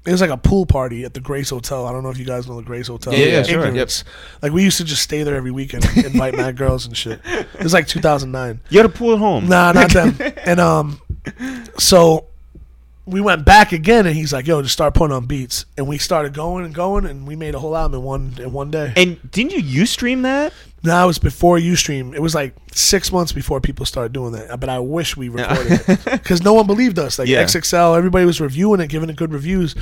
it 0.05 0.11
was 0.11 0.21
like 0.21 0.29
a 0.29 0.37
pool 0.37 0.65
party 0.65 1.03
at 1.03 1.13
the 1.13 1.19
Grace 1.19 1.49
Hotel. 1.49 1.85
I 1.87 1.91
don't 1.91 2.03
know 2.03 2.09
if 2.09 2.17
you 2.17 2.25
guys 2.25 2.47
know 2.47 2.55
the 2.55 2.61
Grace 2.61 2.87
Hotel. 2.87 3.13
Yeah, 3.13 3.25
yeah, 3.25 3.43
sure. 3.43 3.65
Ignorance. 3.65 4.03
Like 4.41 4.51
we 4.51 4.63
used 4.63 4.77
to 4.77 4.83
just 4.83 5.01
stay 5.01 5.23
there 5.23 5.35
every 5.35 5.51
weekend, 5.51 5.85
and 5.85 6.05
invite 6.05 6.33
mad 6.37 6.57
girls 6.57 6.85
and 6.85 6.95
shit. 6.95 7.19
It 7.25 7.63
was 7.63 7.73
like 7.73 7.87
2009. 7.87 8.61
You 8.69 8.79
had 8.79 8.85
a 8.85 8.89
pool 8.89 9.13
at 9.13 9.19
home. 9.19 9.47
Nah, 9.47 9.71
not 9.71 9.91
them. 9.91 10.17
And 10.45 10.59
um, 10.59 11.01
so 11.79 12.27
we 13.05 13.21
went 13.21 13.45
back 13.45 13.71
again, 13.71 14.05
and 14.07 14.15
he's 14.15 14.33
like, 14.33 14.47
"Yo, 14.47 14.61
just 14.61 14.73
start 14.73 14.93
putting 14.93 15.15
on 15.15 15.25
beats." 15.25 15.65
And 15.77 15.87
we 15.87 15.97
started 15.97 16.33
going 16.33 16.65
and 16.65 16.73
going, 16.73 17.05
and 17.05 17.27
we 17.27 17.35
made 17.35 17.53
a 17.55 17.59
whole 17.59 17.75
album 17.75 17.99
in 17.99 18.05
one 18.05 18.33
in 18.39 18.51
one 18.51 18.71
day. 18.71 18.93
And 18.95 19.31
didn't 19.31 19.51
you 19.53 19.59
you 19.59 19.85
stream 19.85 20.23
that? 20.23 20.53
No, 20.83 21.03
it 21.03 21.07
was 21.07 21.17
before 21.17 21.57
UStream. 21.57 22.13
It 22.13 22.21
was 22.21 22.35
like 22.35 22.55
six 22.71 23.11
months 23.11 23.31
before 23.31 23.59
people 23.59 23.85
started 23.87 24.13
doing 24.13 24.33
that. 24.33 24.59
But 24.59 24.69
I 24.69 24.77
wish 24.79 25.17
we 25.17 25.29
recorded 25.29 25.81
it 25.87 26.05
because 26.11 26.43
no 26.43 26.53
one 26.53 26.67
believed 26.67 26.99
us. 26.99 27.17
Like 27.17 27.27
Yeah. 27.27 27.43
XXL, 27.43 27.97
everybody 27.97 28.25
was 28.25 28.39
reviewing 28.39 28.79
it, 28.81 28.87
giving 28.87 29.09
it 29.09 29.15
good 29.15 29.33
reviews, 29.33 29.73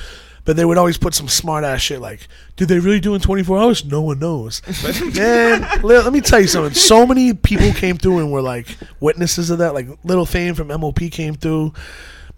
but 0.45 0.55
they 0.55 0.63
would 0.63 0.78
always 0.78 0.97
put 0.97 1.13
some 1.13 1.28
smart 1.28 1.65
ass 1.65 1.82
shit 1.82 1.99
like, 1.99 2.28
"Did 2.55 2.69
they 2.69 2.80
really 2.80 3.01
do 3.01 3.15
in 3.15 3.21
24 3.21 3.59
hours?" 3.59 3.84
No 3.84 4.01
one 4.01 4.19
knows. 4.19 4.61
Man, 5.15 5.61
let, 5.84 6.05
let 6.05 6.13
me 6.13 6.21
tell 6.21 6.39
you 6.39 6.47
something. 6.47 6.74
So 6.74 7.05
many 7.05 7.34
people 7.34 7.71
came 7.74 7.97
through 7.97 8.19
and 8.19 8.32
were 8.32 8.41
like 8.41 8.78
witnesses 9.01 9.49
of 9.49 9.57
that. 9.59 9.74
Like 9.74 9.88
Little 10.05 10.26
Fame 10.26 10.55
from 10.55 10.67
MOP 10.67 10.99
came 11.11 11.36
through. 11.36 11.74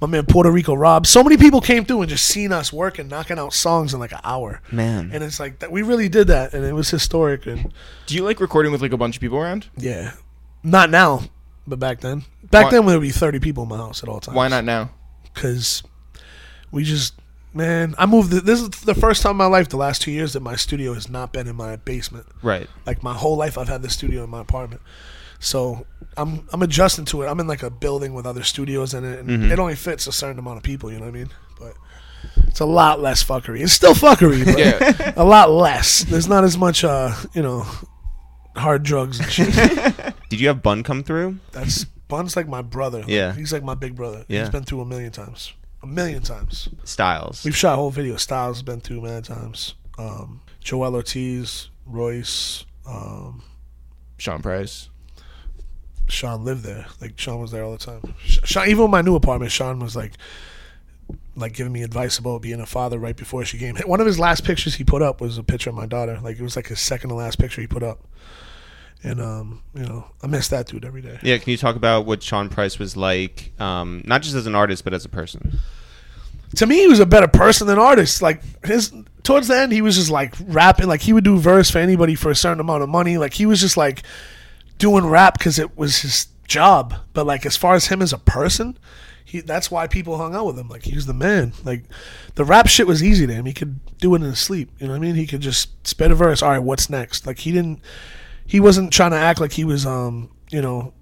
My 0.02 0.08
man 0.08 0.26
Puerto 0.26 0.52
Rico 0.52 0.74
Rob. 0.74 1.08
So 1.08 1.24
many 1.24 1.38
people 1.38 1.62
came 1.62 1.86
through 1.86 2.02
and 2.02 2.10
just 2.10 2.26
seen 2.26 2.52
us 2.52 2.72
working, 2.74 3.08
knocking 3.08 3.39
out 3.39 3.54
songs 3.54 3.93
in 3.93 4.00
like 4.00 4.12
an 4.12 4.20
hour. 4.24 4.62
Man. 4.72 5.10
And 5.14 5.24
it's 5.24 5.39
like 5.39 5.60
that 5.60 5.72
we 5.72 5.82
really 5.84 6.10
did 6.10 6.28
that, 6.28 6.54
and 6.54 6.66
it 6.66 6.74
was 6.74 6.89
historic. 6.89 7.46
And 7.46 7.72
Do 8.06 8.16
you 8.16 8.24
like 8.24 8.39
recording 8.41 8.72
with 8.74 8.82
like 8.82 8.91
a 8.91 8.98
bunch 8.98 9.16
of 9.16 9.22
people 9.22 9.38
around? 9.38 9.68
yeah. 9.78 10.14
Not 10.64 10.89
now, 10.89 11.22
but 11.68 11.78
back 11.80 12.02
then. 12.02 12.24
Back 12.50 12.66
Why- 12.66 12.72
then, 12.72 12.86
there 12.88 12.98
would 12.98 13.04
be 13.06 13.12
30 13.12 13.39
people 13.39 13.64
in 13.64 13.70
my 13.70 13.78
house 13.78 14.02
at 14.02 14.10
all 14.10 14.20
times. 14.20 14.36
Why 14.36 14.48
not 14.48 14.66
now? 14.66 14.89
Because 15.32 15.84
we 16.72 16.84
just, 16.84 17.14
man, 17.54 17.93
I 18.00 18.06
moved. 18.08 18.32
This 18.32 18.62
is 18.62 18.70
the 18.70 18.96
first 18.96 19.22
time 19.22 19.32
in 19.32 19.38
my 19.38 19.46
life, 19.46 19.70
the 19.70 19.78
last 19.78 20.02
two 20.02 20.10
years, 20.12 20.34
that 20.34 20.39
my 20.39 20.56
studio 20.56 20.93
has 20.96 21.08
not 21.08 21.32
been 21.32 21.48
in 21.48 21.56
my 21.56 21.76
basement. 21.76 22.26
Right. 22.41 22.68
Like 22.86 23.04
my 23.04 23.14
whole 23.14 23.38
life, 23.38 23.58
I've 23.60 23.68
had 23.70 23.84
the 23.84 23.89
studio 23.91 24.24
in 24.24 24.30
my 24.32 24.41
apartment. 24.41 24.82
So 25.39 25.86
I'm 26.17 26.47
I'm 26.53 26.61
adjusting 26.61 27.05
to 27.05 27.21
it. 27.23 27.27
I'm 27.27 27.39
in 27.39 27.47
like 27.47 27.63
a 27.63 27.69
building 27.69 28.13
with 28.13 28.25
other 28.25 28.43
studios 28.43 28.93
in 28.93 29.03
it, 29.03 29.19
and 29.19 29.29
Mm-hmm. 29.29 29.51
it 29.51 29.59
only 29.59 29.75
fits 29.75 30.07
a 30.07 30.11
certain 30.11 30.39
amount 30.39 30.57
of 30.57 30.63
people. 30.63 30.91
You 30.91 30.97
know 30.99 31.05
what 31.05 31.15
I 31.15 31.17
mean? 31.19 31.29
But 31.59 31.73
it's 32.47 32.59
a 32.59 32.65
lot 32.65 32.99
less 33.01 33.23
fuckery. 33.23 33.61
It's 33.61 33.73
still 33.73 33.93
fuckery, 33.93 34.45
but 34.45 34.57
Yeah. 34.57 35.13
a 35.21 35.23
lot 35.25 35.49
less. 35.51 36.03
There's 36.05 36.27
not 36.27 36.43
as 36.43 36.57
much, 36.57 36.83
uh, 36.83 37.13
you 37.33 37.41
know, 37.43 37.65
hard 38.55 38.83
drugs 38.83 39.19
and 39.19 39.29
shit. 39.31 39.53
Did 40.29 40.39
you 40.39 40.47
have 40.47 40.63
Bun 40.63 40.83
come 40.83 41.03
through? 41.03 41.38
That's 41.51 41.86
Bun's 42.07 42.36
like 42.36 42.47
my 42.47 42.61
brother. 42.61 43.03
Yeah. 43.07 43.33
he's 43.33 43.51
like 43.53 43.63
my 43.63 43.75
big 43.75 43.95
brother. 43.95 44.25
Yeah. 44.27 44.41
he's 44.41 44.49
been 44.49 44.63
through 44.63 44.81
a 44.81 44.86
million 44.86 45.11
times. 45.11 45.53
A 45.83 45.88
million 45.88 46.21
times. 46.23 46.69
Styles. 46.83 47.43
We've 47.43 47.55
shot 47.55 47.73
a 47.73 47.75
whole 47.75 47.91
video. 47.91 48.15
Styles 48.15 48.57
has 48.57 48.63
been 48.63 48.79
through 48.79 49.01
many 49.01 49.21
times. 49.21 49.75
Um, 49.99 50.41
Joel 50.61 50.95
Ortiz, 50.95 51.69
Royce. 51.86 52.65
Um, 52.88 53.43
Sean 54.17 54.41
Price. 54.41 54.89
Sean 56.08 56.43
lived 56.43 56.64
there. 56.64 56.86
Like 57.01 57.20
Sean 57.20 57.39
was 57.39 57.51
there 57.51 57.64
all 57.64 57.72
the 57.72 57.78
time. 57.78 58.14
Sean, 58.24 58.68
even 58.68 58.86
in 58.86 58.91
my 58.91 59.01
new 59.01 59.16
apartment, 59.16 59.51
Sean 59.51 59.80
was 59.80 59.95
like, 59.95 60.14
like 61.36 61.53
giving 61.53 61.74
me 61.74 61.84
advice 61.84 62.18
about 62.18 62.41
being 62.41 62.60
a 62.60 62.66
father 62.66 62.97
right 62.97 63.16
before 63.16 63.43
she 63.45 63.58
came. 63.58 63.76
One 63.78 63.99
of 63.99 64.06
his 64.06 64.20
last 64.20 64.43
pictures 64.43 64.76
he 64.76 64.84
put 64.84 65.01
up 65.01 65.22
was 65.22 65.38
a 65.38 65.43
picture 65.43 65.70
of 65.70 65.76
my 65.76 65.86
daughter. 65.86 66.20
Like 66.22 66.39
it 66.39 66.43
was 66.43 66.56
like 66.56 66.68
his 66.68 66.80
second 66.80 67.10
to 67.10 67.16
last 67.16 67.38
picture 67.38 67.62
he 67.62 67.68
put 67.68 67.84
up. 67.84 67.99
And 69.03 69.22
um, 69.22 69.62
you 69.74 69.84
know, 69.84 70.06
I 70.24 70.28
miss 70.28 70.47
that 70.47 70.68
dude 70.68 70.86
every 70.86 71.01
day. 71.01 71.20
Yeah, 71.22 71.38
can 71.38 71.51
you 71.51 71.58
talk 71.58 71.76
about 71.76 72.06
what 72.06 72.24
Sean 72.24 72.49
Price 72.49 72.80
was 72.80 72.97
like, 72.97 73.51
um, 73.60 74.01
not 74.06 74.22
just 74.22 74.36
as 74.36 74.47
an 74.47 74.56
artist 74.56 74.84
but 74.84 74.93
as 74.93 75.06
a 75.06 75.10
person? 75.10 75.60
to 76.56 76.66
me, 76.66 76.78
he 76.78 76.88
was 76.88 76.99
a 76.99 77.06
better 77.06 77.28
person 77.28 77.68
than 77.68 77.78
artist. 77.78 78.22
Like 78.22 78.41
his 78.66 78.93
towards 79.24 79.47
the 79.47 79.58
end, 79.58 79.72
he 79.72 79.82
was 79.82 79.95
just 79.95 80.10
like 80.10 80.34
rapping. 80.47 80.88
Like 80.88 81.01
he 81.01 81.14
would 81.14 81.24
do 81.24 81.38
verse 81.38 81.70
for 81.70 81.80
anybody 81.80 82.16
for 82.16 82.32
a 82.32 82.36
certain 82.36 82.60
amount 82.60 82.84
of 82.84 82.89
money. 82.89 83.18
Like 83.18 83.34
he 83.34 83.45
was 83.45 83.60
just 83.60 83.78
like 83.78 84.03
doing 84.78 85.05
rap 85.05 85.38
because 85.38 85.59
it 85.59 85.78
was 85.78 85.99
his 85.99 86.28
job. 86.47 86.95
But 87.13 87.26
like 87.26 87.45
as 87.45 87.57
far 87.57 87.76
as 87.76 87.88
him 87.88 88.01
as 88.01 88.13
a 88.13 88.17
person, 88.17 88.78
he 89.23 89.41
that's 89.41 89.71
why 89.71 89.88
people 89.88 90.17
hung 90.17 90.36
out 90.36 90.45
with 90.45 90.59
him. 90.59 90.69
Like 90.69 90.84
he 90.84 90.95
was 90.95 91.05
the 91.05 91.13
man. 91.13 91.53
Like 91.63 91.84
the 92.36 92.45
rap 92.45 92.67
shit 92.67 92.88
was 92.88 93.03
easy 93.03 93.26
to 93.28 93.34
him. 93.34 93.45
He 93.45 93.53
could 93.53 93.80
do 93.97 94.13
it 94.13 94.17
in 94.17 94.23
his 94.23 94.39
sleep. 94.39 94.69
You 94.80 94.88
know 94.88 94.93
what 94.93 94.97
I 94.97 95.01
mean? 95.01 95.15
He 95.15 95.28
could 95.28 95.41
just 95.41 95.88
spit 95.88 96.11
a 96.11 96.15
verse. 96.15 96.41
All 96.41 96.51
right, 96.51 96.59
what's 96.59 96.89
next? 96.89 97.26
Like 97.26 97.39
he 97.39 97.51
didn't. 97.51 97.82
He 98.45 98.59
wasn't 98.59 98.93
trying 98.93 99.11
to 99.11 99.17
act 99.17 99.41
like 99.41 99.53
he 99.53 99.65
was 99.65 99.86
um 99.86 100.30
you 100.51 100.61
know 100.61 100.93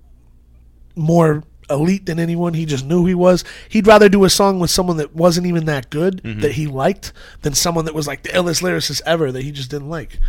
more 0.95 1.43
elite 1.69 2.05
than 2.05 2.19
anyone. 2.19 2.53
He 2.53 2.65
just 2.65 2.85
knew 2.85 3.05
he 3.05 3.15
was. 3.15 3.43
He'd 3.69 3.87
rather 3.87 4.09
do 4.09 4.23
a 4.23 4.29
song 4.29 4.59
with 4.59 4.69
someone 4.69 4.97
that 4.97 5.15
wasn't 5.15 5.47
even 5.47 5.65
that 5.65 5.89
good 5.89 6.21
that 6.41 6.53
he 6.53 6.67
liked 6.67 7.13
than 7.41 7.53
someone 7.53 7.85
that 7.85 7.93
was 7.93 8.07
like 8.07 8.23
the 8.23 8.29
illest 8.29 8.61
lyricist 8.61 9.01
ever 9.05 9.31
that 9.31 9.43
he 9.43 9.51
just 9.51 9.69
didn't 9.69 9.89
like. 9.89 10.19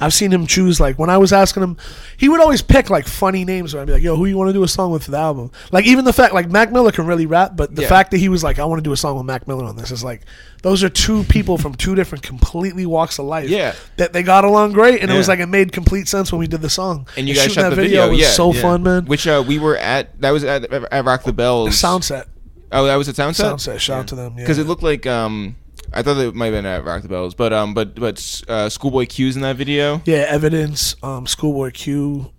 I've 0.00 0.14
seen 0.14 0.32
him 0.32 0.46
choose 0.46 0.78
like 0.78 0.98
when 0.98 1.10
I 1.10 1.18
was 1.18 1.32
asking 1.32 1.62
him, 1.62 1.76
he 2.16 2.28
would 2.28 2.40
always 2.40 2.62
pick 2.62 2.88
like 2.90 3.06
funny 3.06 3.44
names. 3.44 3.74
Where 3.74 3.80
I'd 3.82 3.86
be 3.86 3.94
like, 3.94 4.02
"Yo, 4.02 4.16
who 4.16 4.26
you 4.26 4.36
want 4.36 4.48
to 4.48 4.52
do 4.52 4.62
a 4.62 4.68
song 4.68 4.92
with 4.92 5.04
for 5.04 5.10
the 5.10 5.18
album?" 5.18 5.50
Like 5.72 5.86
even 5.86 6.04
the 6.04 6.12
fact 6.12 6.34
like 6.34 6.50
Mac 6.50 6.70
Miller 6.72 6.92
can 6.92 7.06
really 7.06 7.26
rap, 7.26 7.52
but 7.56 7.74
the 7.74 7.82
Yeah. 7.82 7.88
fact 7.88 8.12
that 8.12 8.18
he 8.18 8.28
was 8.28 8.44
like, 8.44 8.58
"I 8.58 8.64
want 8.64 8.78
to 8.78 8.82
do 8.84 8.92
a 8.92 8.96
song 8.96 9.16
with 9.16 9.26
Mac 9.26 9.48
Miller 9.48 9.64
on 9.64 9.76
this," 9.76 9.90
is 9.90 10.04
like 10.04 10.22
those 10.62 10.82
are 10.82 10.88
two 10.88 11.24
people 11.24 11.58
from 11.58 11.74
two 11.74 11.94
different 11.94 12.22
completely 12.22 12.86
walks 12.86 13.18
of 13.18 13.26
life. 13.26 13.48
Yeah. 13.48 13.74
that 13.96 14.12
they 14.12 14.22
got 14.22 14.44
along 14.44 14.72
great, 14.72 15.02
and 15.02 15.10
it 15.10 15.16
was 15.16 15.28
like 15.28 15.40
it 15.40 15.46
made 15.46 15.72
complete 15.72 16.08
sense 16.08 16.30
when 16.32 16.38
we 16.38 16.46
did 16.46 16.62
the 16.62 16.70
song. 16.70 17.08
And 17.16 17.28
you 17.28 17.34
guys 17.34 17.44
shooting 17.44 17.54
shot 17.62 17.70
that 17.70 17.76
the 17.76 17.82
video, 17.82 18.10
was 18.10 18.18
yeah, 18.20 18.28
so 18.28 18.52
yeah. 18.52 18.62
fun, 18.62 18.82
man. 18.82 19.04
Which 19.06 19.26
uh, 19.26 19.42
we 19.46 19.58
were 19.58 19.76
at. 19.76 20.20
That 20.20 20.30
was 20.30 20.44
at, 20.44 20.72
at 20.72 21.04
Rock 21.04 21.24
the 21.24 21.32
Bells. 21.32 21.70
Soundset. 21.70 22.26
Oh, 22.70 22.84
that 22.86 22.96
was 22.96 23.08
a 23.08 23.12
Soundset. 23.12 23.34
Sound 23.34 23.60
set. 23.60 23.80
Shout 23.80 24.00
out 24.00 24.08
to 24.08 24.14
them. 24.14 24.34
Yeah. 24.36 24.44
Because 24.44 24.58
it 24.58 24.66
looked 24.66 24.82
like 24.82 25.06
um, 25.06 25.56
I 25.92 26.02
thought 26.02 26.18
it 26.18 26.34
might 26.34 26.46
have 26.46 26.54
been 26.54 26.66
at 26.66 26.84
Rock 26.84 27.02
the 27.02 27.08
Bells, 27.08 27.34
but 27.34 27.52
um, 27.52 27.74
but 27.74 27.94
but 27.94 28.42
uh, 28.48 28.68
Schoolboy 28.68 29.06
Q's 29.06 29.36
in 29.36 29.42
that 29.42 29.56
video. 29.56 30.02
Yeah, 30.04 30.26
Evidence, 30.28 30.94
um, 31.02 31.26
Schoolboy 31.26 31.70
Q, 31.70 32.30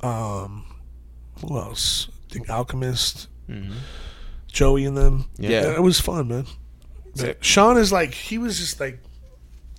um, 0.00 0.64
who 1.46 1.58
else? 1.58 2.08
I 2.30 2.32
think 2.32 2.48
Alchemist, 2.50 3.28
Joey 4.50 4.84
and 4.86 4.96
them. 4.96 5.26
Yeah. 5.38 5.74
it 5.74 5.82
was 5.82 6.00
fun, 6.00 6.28
man. 6.28 6.46
Sean 7.40 7.76
is 7.76 7.92
like 7.92 8.12
he 8.14 8.38
was 8.38 8.58
just 8.58 8.80
like 8.80 8.98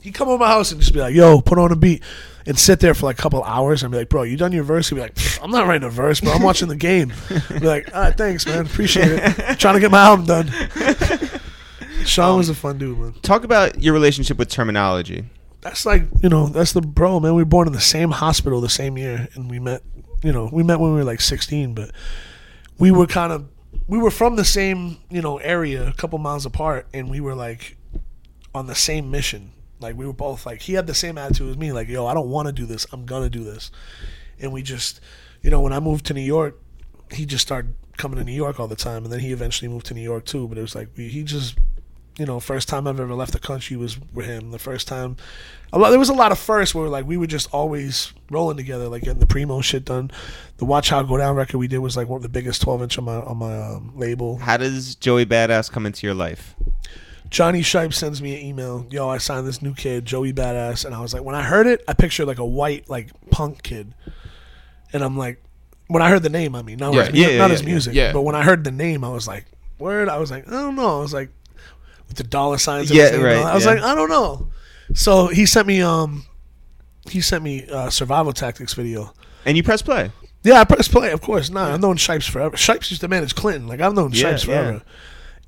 he 0.01 0.11
come 0.11 0.30
over 0.30 0.38
my 0.38 0.47
house 0.47 0.71
and 0.71 0.80
just 0.80 0.93
be 0.93 0.99
like, 0.99 1.15
"Yo, 1.15 1.41
put 1.41 1.57
on 1.57 1.71
a 1.71 1.76
beat," 1.76 2.03
and 2.45 2.57
sit 2.57 2.80
there 2.80 2.93
for 2.93 3.07
like 3.07 3.17
a 3.19 3.21
couple 3.21 3.43
hours. 3.43 3.82
and 3.84 3.91
be 3.91 3.97
like, 3.97 4.09
"Bro, 4.09 4.23
you 4.23 4.38
done 4.38 4.51
your 4.51 4.63
verse?" 4.63 4.88
He'd 4.89 4.95
be 4.95 5.01
like, 5.01 5.17
"I'm 5.41 5.51
not 5.51 5.67
writing 5.67 5.86
a 5.88 5.89
verse, 5.89 6.21
bro. 6.21 6.32
I'm 6.32 6.43
watching 6.43 6.67
the 6.69 6.76
game." 6.76 7.11
I'd 7.49 7.59
be 7.59 7.67
like, 7.67 7.93
"All 7.93 8.03
right, 8.03 8.15
thanks, 8.15 8.45
man. 8.45 8.65
Appreciate 8.67 9.07
it. 9.09 9.59
Trying 9.59 9.73
to 9.73 9.80
get 9.82 9.91
my 9.91 10.01
album 10.05 10.26
done." 10.28 10.51
Sean 12.06 12.38
was 12.38 12.49
um, 12.49 12.53
a 12.53 12.56
fun 12.56 12.78
dude, 12.78 12.97
man. 12.97 13.14
Talk 13.22 13.43
about 13.43 13.82
your 13.82 13.93
relationship 13.93 14.38
with 14.38 14.49
termanology. 14.49 15.26
that's 15.62 15.86
like 15.86 16.03
you 16.22 16.30
know 16.30 16.47
that's 16.47 16.74
the 16.74 16.82
bro 16.82 17.20
man 17.20 17.34
we 17.34 17.41
were 17.41 17.45
born 17.49 17.68
in 17.68 17.74
the 17.74 17.80
same 17.82 18.12
hospital 18.12 18.62
the 18.62 18.70
same 18.70 18.97
year 18.97 19.28
and 19.34 19.49
we 19.49 19.60
met 19.60 19.82
you 20.24 20.32
know 20.32 20.47
we 20.53 20.62
met 20.62 20.80
when 20.80 20.91
we 20.91 20.97
were 20.97 21.03
like 21.03 21.20
16 21.20 21.74
but 21.74 21.89
we 22.78 22.91
were 22.91 23.08
kind 23.08 23.32
of 23.34 23.47
we 23.88 23.97
were 23.97 24.12
from 24.12 24.36
the 24.36 24.45
same 24.45 24.97
you 25.10 25.22
know 25.24 25.38
area 25.39 25.88
a 25.88 25.93
couple 25.93 26.20
miles 26.20 26.45
apart 26.45 26.86
and 26.93 27.10
we 27.10 27.20
were 27.20 27.34
like 27.34 27.78
on 28.53 28.68
the 28.68 28.76
same 28.76 29.10
mission 29.10 29.51
like 29.80 29.95
we 29.97 30.06
were 30.06 30.14
both 30.14 30.45
like 30.45 30.62
he 30.62 30.74
had 30.74 30.86
the 30.86 30.93
same 30.93 31.18
attitude 31.18 31.49
as 31.49 31.58
me 31.58 31.72
like 31.72 31.88
yo 31.88 32.06
i 32.06 32.14
don't 32.14 32.30
want 32.30 32.47
to 32.47 32.51
do 32.51 32.68
this 32.68 32.86
i'm 32.91 33.03
gonna 33.06 33.30
do 33.30 33.43
this 33.43 33.72
and 34.39 34.53
we 34.53 34.62
just 34.62 35.01
you 35.41 35.49
know 35.49 35.62
when 35.62 35.74
i 35.74 35.80
moved 35.80 36.06
to 36.06 36.14
new 36.14 36.22
york 36.22 36.62
he 37.12 37.26
just 37.26 37.41
started 37.41 37.74
coming 37.97 38.20
to 38.20 38.24
new 38.24 38.32
york 38.32 38.60
all 38.60 38.68
the 38.68 38.76
time 38.76 39.03
and 39.03 39.12
then 39.12 39.20
he 39.20 39.32
eventually 39.32 39.68
moved 39.68 39.88
to 39.88 39.95
new 39.95 40.01
york 40.01 40.26
too 40.26 40.47
but 40.47 40.58
it 40.60 40.62
was 40.62 40.76
like 40.76 40.89
we, 40.95 41.08
he 41.08 41.24
just 41.24 41.58
you 42.18 42.26
know, 42.26 42.39
first 42.39 42.68
time 42.70 42.88
I've 42.88 42.99
ever 42.99 43.13
left 43.13 43.34
the 43.34 43.39
country 43.39 43.76
was 43.76 43.99
with 44.13 44.26
him. 44.26 44.51
The 44.51 44.59
first 44.59 44.88
time, 44.88 45.18
a 45.74 45.80
lot, 45.80 45.89
there 45.89 45.99
was 45.99 46.09
a 46.09 46.13
lot 46.13 46.32
of 46.32 46.39
firsts 46.39 46.74
where 46.74 46.88
like 46.88 47.05
we 47.05 47.18
were 47.18 47.28
just 47.28 47.53
always 47.53 48.13
rolling 48.30 48.57
together, 48.57 48.88
like 48.88 49.03
getting 49.03 49.20
the 49.20 49.26
primo 49.26 49.61
shit 49.61 49.86
done. 49.86 50.11
The 50.57 50.66
Watch 50.66 50.89
How 50.89 51.03
Go 51.03 51.18
Down 51.18 51.36
record 51.36 51.57
we 51.57 51.68
did 51.68 51.80
was 51.80 51.97
like 51.97 52.07
one 52.07 52.18
of 52.18 52.24
the 52.24 52.30
biggest 52.30 52.61
twelve 52.61 52.82
inch 52.82 52.97
on 52.97 53.03
my 53.03 53.16
on 53.16 53.38
my 53.38 53.57
um, 53.57 53.91
label. 53.95 54.38
How 54.38 54.57
does 54.57 54.95
Joey 54.95 55.26
Badass 55.26 55.72
come 55.72 55.86
into 55.86 56.07
your 56.07 56.16
life? 56.16 56.55
Jonny 57.30 57.61
Shipe 57.61 57.93
sends 57.93 58.22
me 58.22 58.36
an 58.39 58.45
email. 58.45 58.86
Yo, 58.89 59.09
I 59.09 59.18
signed 59.18 59.47
this 59.47 59.61
new 59.61 59.74
kid, 59.74 60.05
Joey 60.05 60.32
Badass, 60.32 60.86
and 60.86 60.95
I 60.95 61.01
was 61.01 61.13
like, 61.13 61.24
when 61.24 61.36
I 61.36 61.41
heard 61.41 61.68
it, 61.68 61.84
I 61.88 61.93
pictured 61.93 62.28
like 62.28 62.38
a 62.38 62.45
white 62.45 62.89
like 62.89 63.09
punk 63.30 63.63
kid, 63.63 63.93
and 64.93 65.03
I'm 65.03 65.18
like, 65.18 65.43
when 65.88 66.01
I 66.01 66.09
heard 66.09 66.24
the 66.24 66.30
name, 66.30 66.55
I 66.55 66.61
mean, 66.61 66.78
not, 66.78 66.93
Yeah, 66.93 67.05
his, 67.05 67.13
yeah, 67.16 67.38
not 67.38 67.45
yeah, 67.45 67.47
his 67.49 67.63
music, 67.63 67.93
yeah. 67.93 68.13
but 68.13 68.22
when 68.22 68.36
I 68.36 68.43
heard 68.43 68.63
the 68.63 68.72
name, 68.72 69.03
I 69.03 69.09
was 69.09 69.28
like, 69.28 69.45
word. 69.80 70.07
I 70.07 70.18
was 70.18 70.32
like, 70.32 70.47
I 70.47 70.51
don't 70.51 70.76
know. 70.76 70.97
I 70.97 71.01
was 71.01 71.13
like, 71.13 71.30
with 72.08 72.18
the 72.18 72.24
dollar 72.24 72.58
signs. 72.58 72.89
and 72.91 72.97
Yeah, 72.99 73.16
right, 73.16 73.38
I 73.38 73.53
was 73.56 73.66
yeah. 73.66 73.74
like, 73.74 73.84
I 73.84 73.95
don't 73.95 74.10
know. 74.10 74.49
So 74.93 75.28
he 75.28 75.45
sent 75.45 75.68
me 75.68 75.82
um, 75.82 76.26
he 77.10 77.22
sent 77.22 77.43
me 77.43 77.68
uh, 77.68 77.89
survival 77.89 78.34
tactics 78.34 78.74
video. 78.74 79.14
And 79.45 79.56
you 79.58 79.64
press 79.64 79.82
play. 79.82 80.12
Yeah, 80.43 80.60
I 80.60 80.64
press 80.64 80.88
play, 80.88 81.12
of 81.12 81.22
course. 81.22 81.49
Nah, 81.49 81.74
I've 81.74 81.82
known 81.82 81.97
Shipes 81.97 82.28
forever. 82.28 82.56
Shipes 82.56 82.91
used 82.91 83.01
to 83.01 83.08
manage 83.08 83.34
Clinton. 83.36 83.68
Like 83.68 83.82
I've 83.82 83.93
known 83.93 84.12
Yeah, 84.12 84.30
Shipes 84.32 84.45
yeah. 84.45 84.56
forever. 84.62 84.82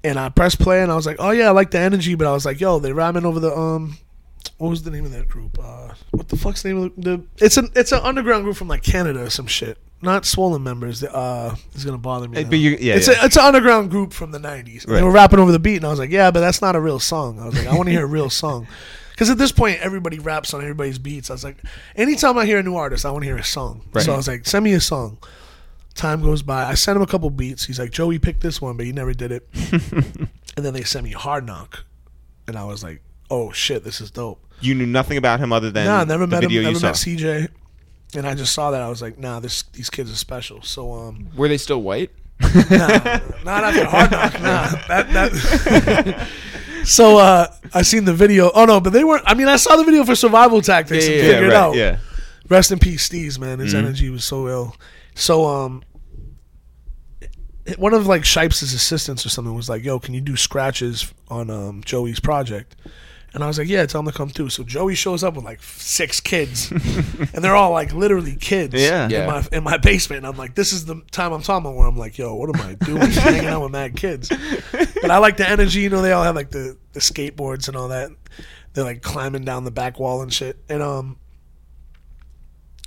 And 0.03 0.19
I 0.19 0.29
pressed 0.29 0.59
play 0.59 0.81
and 0.81 0.91
I 0.91 0.95
was 0.95 1.05
like, 1.05 1.17
Oh 1.19 1.31
yeah, 1.31 1.47
I 1.47 1.51
like 1.51 1.71
the 1.71 1.79
energy, 1.79 2.15
but 2.15 2.27
I 2.27 2.31
was 2.31 2.45
like, 2.45 2.59
yo, 2.59 2.79
they 2.79 2.93
rhyming 2.93 3.25
over 3.25 3.39
the 3.39 3.55
um 3.55 3.97
what 4.57 4.69
was 4.69 4.83
the 4.83 4.91
name 4.91 5.05
of 5.05 5.11
that 5.11 5.27
group? 5.27 5.57
Uh 5.61 5.93
what 6.11 6.29
the 6.29 6.37
fuck's 6.37 6.63
the 6.63 6.69
name 6.69 6.77
of 6.83 6.95
the, 6.95 7.17
the 7.17 7.23
it's 7.45 7.57
an 7.57 7.69
it's 7.75 7.91
an 7.91 7.99
underground 8.03 8.43
group 8.43 8.55
from 8.55 8.67
like 8.67 8.83
Canada 8.83 9.21
or 9.23 9.29
some 9.29 9.47
shit. 9.47 9.77
Not 10.01 10.25
swollen 10.25 10.63
members. 10.63 10.99
The, 10.99 11.13
Uh 11.13 11.55
it's 11.73 11.83
gonna 11.83 11.97
bother 11.97 12.27
me. 12.27 12.43
Now. 12.43 12.49
but 12.49 12.59
you- 12.59 12.77
yeah, 12.79 12.95
it's 12.95 13.07
yeah. 13.07 13.21
a 13.21 13.25
it's 13.25 13.35
an 13.35 13.43
underground 13.45 13.89
group 13.89 14.13
from 14.13 14.31
the 14.31 14.39
nineties. 14.39 14.85
Right. 14.87 14.97
They 14.97 15.03
were 15.03 15.11
rapping 15.11 15.39
over 15.39 15.51
the 15.51 15.59
beat 15.59 15.77
and 15.77 15.85
I 15.85 15.89
was 15.89 15.99
like, 15.99 16.11
Yeah, 16.11 16.29
but 16.31 16.39
that's 16.41 16.61
not 16.61 16.75
a 16.75 16.79
real 16.79 16.99
song. 16.99 17.39
I 17.39 17.45
was 17.45 17.55
like, 17.57 17.67
I 17.67 17.75
wanna 17.75 17.91
hear 17.91 18.03
a 18.03 18.07
real 18.07 18.29
song. 18.43 18.67
Because 19.11 19.31
at 19.31 19.39
this 19.39 19.51
point, 19.51 19.79
everybody 19.81 20.19
raps 20.19 20.53
on 20.53 20.61
everybody's 20.61 20.99
beats. 20.99 21.31
I 21.31 21.33
was 21.33 21.43
like, 21.43 21.57
anytime 21.95 22.37
I 22.37 22.45
hear 22.45 22.59
a 22.59 22.63
new 22.63 22.75
artist, 22.75 23.03
I 23.03 23.09
want 23.09 23.23
to 23.23 23.27
hear 23.27 23.37
a 23.37 23.43
song. 23.43 23.81
Right. 23.91 24.05
So 24.05 24.13
I 24.13 24.15
was 24.15 24.27
like, 24.27 24.45
send 24.45 24.63
me 24.63 24.73
a 24.73 24.79
song. 24.79 25.17
Time 25.95 26.21
goes 26.21 26.43
by. 26.43 26.65
I 26.65 26.75
sent 26.75 26.97
him 26.97 27.01
a 27.01 27.07
couple 27.07 27.31
beats. 27.31 27.65
He's 27.65 27.79
like, 27.79 27.89
Joey 27.89 28.19
picked 28.19 28.41
this 28.41 28.61
one, 28.61 28.77
but 28.77 28.85
he 28.85 28.91
never 28.91 29.15
did 29.15 29.31
it. 29.31 29.47
and 29.81 30.63
then 30.63 30.75
they 30.75 30.83
sent 30.83 31.03
me 31.03 31.13
Hard 31.13 31.47
Knock, 31.47 31.83
and 32.47 32.55
I 32.55 32.65
was 32.65 32.83
like, 32.83 33.01
oh 33.31 33.51
shit, 33.51 33.83
this 33.83 33.99
is 34.01 34.11
dope. 34.11 34.39
You 34.61 34.75
knew 34.75 34.85
nothing 34.85 35.17
about 35.17 35.39
him 35.39 35.51
other 35.51 35.71
than 35.71 35.87
nah, 35.87 36.01
I 36.01 36.03
never 36.03 36.27
met 36.27 36.43
him. 36.43 36.51
Never 36.51 36.69
you 36.75 36.79
met. 36.79 36.93
CJ. 36.93 37.49
And 38.15 38.25
I 38.25 38.35
just 38.35 38.53
saw 38.53 38.71
that. 38.71 38.81
I 38.81 38.89
was 38.89 39.01
like, 39.01 39.17
nah, 39.17 39.39
this 39.39 39.63
these 39.73 39.89
kids 39.89 40.11
are 40.11 40.15
special. 40.15 40.61
So 40.61 40.93
um, 40.93 41.27
Were 41.35 41.47
they 41.47 41.57
still 41.57 41.81
white? 41.81 42.11
nah, 42.41 42.87
not 43.43 43.63
after 43.63 43.85
Hard 43.85 44.11
Knock. 44.11 44.33
Nah, 44.41 44.69
that 44.87 45.09
that. 45.13 46.27
so 46.85 47.17
uh, 47.17 47.47
I 47.73 47.81
seen 47.81 48.05
the 48.05 48.13
video. 48.13 48.51
Oh 48.53 48.65
no, 48.65 48.79
but 48.79 48.93
they 48.93 49.03
weren't. 49.03 49.23
I 49.25 49.33
mean, 49.33 49.47
I 49.47 49.57
saw 49.57 49.75
the 49.75 49.83
video 49.83 50.03
for 50.05 50.15
Survival 50.15 50.61
Tactics 50.61 51.07
Yeah, 51.07 51.15
and 51.15 51.23
yeah, 51.27 51.31
yeah, 51.39 51.39
right, 51.45 51.53
out. 51.53 51.75
yeah. 51.75 51.97
Rest 52.49 52.71
in 52.71 52.79
peace, 52.79 53.09
Steez, 53.09 53.37
man. 53.39 53.57
Mm-hmm. 53.57 53.63
His 53.63 53.75
energy 53.75 54.09
was 54.09 54.23
so 54.23 54.47
ill. 54.47 54.75
So, 55.15 55.45
um, 55.45 55.83
one 57.77 57.93
of 57.93 58.07
like 58.07 58.23
Shipes' 58.23 58.61
assistants 58.61 59.25
or 59.25 59.29
something 59.29 59.53
was 59.53 59.67
like, 59.67 59.83
"Yo, 59.83 59.99
can 59.99 60.13
you 60.13 60.21
do 60.21 60.37
scratches 60.37 61.13
on 61.27 61.49
um, 61.49 61.81
Joey's 61.83 62.19
project?" 62.21 62.75
And 63.37 63.43
I 63.43 63.47
was 63.47 63.59
like, 63.59 63.67
"Yeah, 63.67 63.85
tell 63.85 63.99
him 63.99 64.07
to 64.07 64.11
come 64.11 64.31
too." 64.31 64.49
So 64.49 64.63
Joey 64.63 64.95
shows 64.95 65.23
up 65.23 65.35
with 65.35 65.45
like 65.45 65.61
six 65.61 66.19
kids, 66.19 66.71
and 66.71 67.43
they're 67.43 67.55
all 67.55 67.69
like 67.69 67.93
literally 67.93 68.35
kids. 68.35 68.73
Yeah. 68.73 69.07
Yeah. 69.07 69.21
In 69.21 69.27
my 69.27 69.47
in 69.51 69.63
my 69.63 69.77
basement, 69.77 70.25
and 70.25 70.25
I'm 70.25 70.37
like, 70.37 70.55
"This 70.55 70.73
is 70.73 70.85
the 70.85 71.03
time 71.11 71.33
I'm 71.33 71.43
talking 71.43 71.67
about 71.67 71.77
where 71.77 71.87
I'm 71.87 71.97
like, 71.97 72.17
yo, 72.17 72.33
what 72.33 72.49
am 72.57 72.65
I 72.65 72.73
doing? 72.73 73.11
Hanging 73.11 73.45
out 73.45 73.61
with 73.61 73.71
mad 73.71 73.95
kids." 73.95 74.29
But 74.71 75.11
I 75.11 75.19
like 75.19 75.37
the 75.37 75.47
energy. 75.47 75.81
You 75.81 75.91
know, 75.91 76.01
they 76.01 76.13
all 76.13 76.23
have 76.23 76.35
like 76.35 76.49
the 76.49 76.79
the 76.93 76.99
skateboards 76.99 77.67
and 77.67 77.77
all 77.77 77.89
that. 77.89 78.09
They're 78.73 78.83
like 78.83 79.03
climbing 79.03 79.45
down 79.45 79.65
the 79.65 79.71
back 79.71 79.99
wall 79.99 80.23
and 80.23 80.33
shit. 80.33 80.57
And 80.67 80.81
um, 80.81 81.19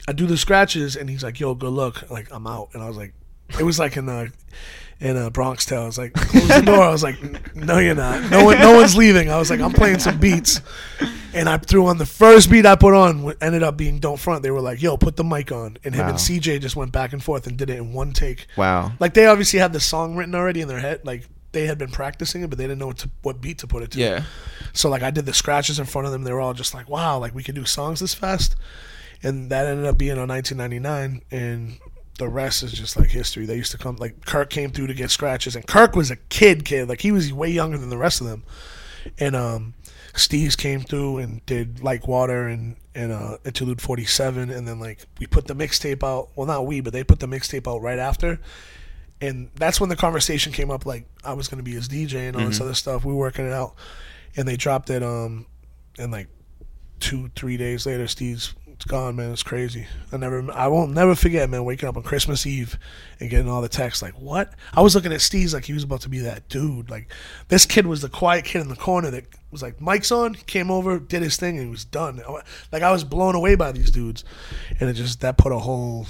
I 0.08 0.12
do 0.12 0.26
the 0.26 0.36
scratches, 0.36 0.96
and 0.96 1.08
he's 1.08 1.22
like, 1.22 1.38
"Yo, 1.38 1.54
good 1.54 1.72
luck." 1.72 2.10
Like 2.10 2.26
I'm 2.32 2.48
out, 2.48 2.70
and 2.74 2.82
I 2.82 2.88
was 2.88 2.96
like, 2.96 3.14
it 3.56 3.62
was 3.62 3.78
like 3.78 3.96
in 3.96 4.08
a 4.08 4.26
in 5.00 5.16
a 5.16 5.30
Bronx 5.30 5.64
Tale. 5.64 5.82
I 5.82 5.86
was 5.86 5.98
like, 5.98 6.12
close 6.12 6.48
the 6.48 6.60
door. 6.60 6.82
I 6.82 6.90
was 6.90 7.02
like, 7.02 7.54
no, 7.56 7.78
you're 7.78 7.94
not. 7.94 8.30
No 8.30 8.44
one, 8.44 8.58
no 8.58 8.74
one's 8.76 8.96
leaving. 8.96 9.30
I 9.30 9.38
was 9.38 9.50
like, 9.50 9.60
I'm 9.60 9.72
playing 9.72 9.98
some 9.98 10.18
beats, 10.18 10.60
and 11.34 11.48
I 11.48 11.56
threw 11.56 11.86
on 11.86 11.96
the 11.98 12.06
first 12.06 12.50
beat 12.50 12.66
I 12.66 12.76
put 12.76 12.92
on. 12.94 13.32
Ended 13.40 13.62
up 13.62 13.76
being 13.76 13.98
"Don't 13.98 14.18
Front." 14.18 14.42
They 14.42 14.50
were 14.50 14.60
like, 14.60 14.82
"Yo, 14.82 14.96
put 14.96 15.16
the 15.16 15.24
mic 15.24 15.52
on," 15.52 15.78
and 15.84 15.94
him 15.94 16.04
Wow. 16.04 16.10
and 16.10 16.18
CJ 16.18 16.60
just 16.60 16.76
went 16.76 16.92
back 16.92 17.12
and 17.12 17.22
forth 17.22 17.46
and 17.46 17.56
did 17.56 17.70
it 17.70 17.78
in 17.78 17.92
one 17.92 18.12
take. 18.12 18.46
Wow. 18.56 18.92
Like 19.00 19.14
they 19.14 19.26
obviously 19.26 19.58
had 19.58 19.72
the 19.72 19.80
song 19.80 20.16
written 20.16 20.34
already 20.34 20.60
in 20.60 20.68
their 20.68 20.80
head. 20.80 21.00
Like 21.04 21.26
they 21.52 21.66
had 21.66 21.78
been 21.78 21.90
practicing 21.90 22.42
it, 22.42 22.50
but 22.50 22.58
they 22.58 22.64
didn't 22.64 22.78
know 22.78 22.86
what 22.88 22.98
to, 22.98 23.10
what 23.22 23.40
beat 23.40 23.58
to 23.58 23.66
put 23.66 23.82
it 23.82 23.90
to. 23.92 23.98
Yeah. 23.98 24.22
So 24.72 24.88
like 24.90 25.02
I 25.02 25.10
did 25.10 25.24
the 25.26 25.32
scratches 25.34 25.78
in 25.78 25.86
front 25.86 26.06
of 26.06 26.12
them. 26.12 26.22
They 26.24 26.32
were 26.32 26.40
all 26.40 26.54
just 26.54 26.74
like, 26.74 26.88
"Wow, 26.88 27.18
like 27.18 27.34
we 27.34 27.42
can 27.42 27.54
do 27.54 27.64
songs 27.64 28.00
this 28.00 28.12
fast," 28.14 28.54
and 29.22 29.50
that 29.50 29.66
ended 29.66 29.86
up 29.86 29.96
being 29.98 30.18
on 30.18 30.28
1999. 30.28 31.22
And 31.30 31.78
the 32.20 32.28
rest 32.28 32.62
is 32.62 32.72
just 32.72 32.96
like 32.96 33.08
history. 33.08 33.46
They 33.46 33.56
used 33.56 33.72
to 33.72 33.78
come 33.78 33.96
like 33.96 34.24
Kirk 34.26 34.50
came 34.50 34.70
through 34.70 34.86
to 34.88 34.94
get 34.94 35.10
scratches, 35.10 35.56
and 35.56 35.66
Kirk 35.66 35.96
was 35.96 36.10
a 36.10 36.16
kid, 36.16 36.64
kid. 36.64 36.88
Like 36.88 37.00
he 37.00 37.10
was 37.10 37.32
way 37.32 37.50
younger 37.50 37.78
than 37.78 37.88
the 37.90 37.98
rest 37.98 38.20
of 38.20 38.28
them. 38.28 38.44
And 39.18 39.34
um, 39.34 39.74
Steez 40.12 40.56
came 40.56 40.82
through 40.82 41.18
and 41.18 41.44
did 41.46 41.82
like 41.82 42.06
water 42.06 42.46
and 42.46 42.76
and 42.94 43.10
uh, 43.10 43.38
interlude 43.44 43.80
forty 43.80 44.04
seven, 44.04 44.50
and 44.50 44.68
then 44.68 44.78
like 44.78 45.00
we 45.18 45.26
put 45.26 45.46
the 45.46 45.54
mixtape 45.54 46.04
out. 46.04 46.28
Well, 46.36 46.46
not 46.46 46.66
we, 46.66 46.80
but 46.80 46.92
they 46.92 47.02
put 47.02 47.18
the 47.18 47.26
mixtape 47.26 47.66
out 47.66 47.82
right 47.82 47.98
after. 47.98 48.38
And 49.22 49.50
that's 49.54 49.80
when 49.80 49.90
the 49.90 49.96
conversation 49.96 50.52
came 50.52 50.70
up. 50.70 50.86
Like 50.86 51.06
I 51.24 51.32
was 51.32 51.48
gonna 51.48 51.62
be 51.62 51.72
his 51.72 51.88
DJ 51.88 52.28
and 52.28 52.36
all 52.36 52.46
this 52.46 52.60
other 52.60 52.74
stuff. 52.74 53.04
We 53.04 53.12
were 53.12 53.18
working 53.18 53.46
it 53.46 53.52
out, 53.52 53.74
and 54.36 54.46
they 54.46 54.56
dropped 54.56 54.90
it. 54.90 55.02
Um, 55.02 55.46
and 55.98 56.12
like 56.12 56.28
two, 57.00 57.30
three 57.34 57.56
days 57.56 57.86
later, 57.86 58.04
Steez 58.04 58.54
it's 58.80 58.90
gone, 58.90 59.14
man. 59.14 59.30
It's 59.30 59.42
crazy. 59.42 59.86
I 60.10 60.16
never, 60.16 60.50
I 60.52 60.66
won't 60.68 60.92
never 60.92 61.14
forget, 61.14 61.50
man. 61.50 61.66
Waking 61.66 61.86
up 61.86 61.98
on 61.98 62.02
Christmas 62.02 62.46
Eve 62.46 62.78
and 63.20 63.28
getting 63.28 63.46
all 63.46 63.60
the 63.60 63.68
texts 63.68 64.00
like, 64.00 64.14
"What?" 64.14 64.54
I 64.72 64.80
was 64.80 64.94
looking 64.94 65.12
at 65.12 65.20
Steez 65.20 65.52
like 65.52 65.66
he 65.66 65.74
was 65.74 65.82
about 65.82 66.00
to 66.00 66.08
be 66.08 66.20
that 66.20 66.48
dude. 66.48 66.88
Like 66.88 67.12
this 67.48 67.66
kid 67.66 67.86
was 67.86 68.00
the 68.00 68.08
quiet 68.08 68.46
kid 68.46 68.62
in 68.62 68.68
the 68.68 68.76
corner 68.76 69.10
that 69.10 69.26
was 69.50 69.60
like, 69.60 69.82
"Mike's 69.82 70.10
on." 70.10 70.32
Came 70.32 70.70
over, 70.70 70.98
did 70.98 71.20
his 71.20 71.36
thing, 71.36 71.58
and 71.58 71.66
he 71.66 71.70
was 71.70 71.84
done. 71.84 72.22
Like 72.72 72.82
I 72.82 72.90
was 72.90 73.04
blown 73.04 73.34
away 73.34 73.54
by 73.54 73.70
these 73.70 73.90
dudes, 73.90 74.24
and 74.80 74.88
it 74.88 74.94
just 74.94 75.20
that 75.20 75.36
put 75.36 75.52
a 75.52 75.58
whole 75.58 76.06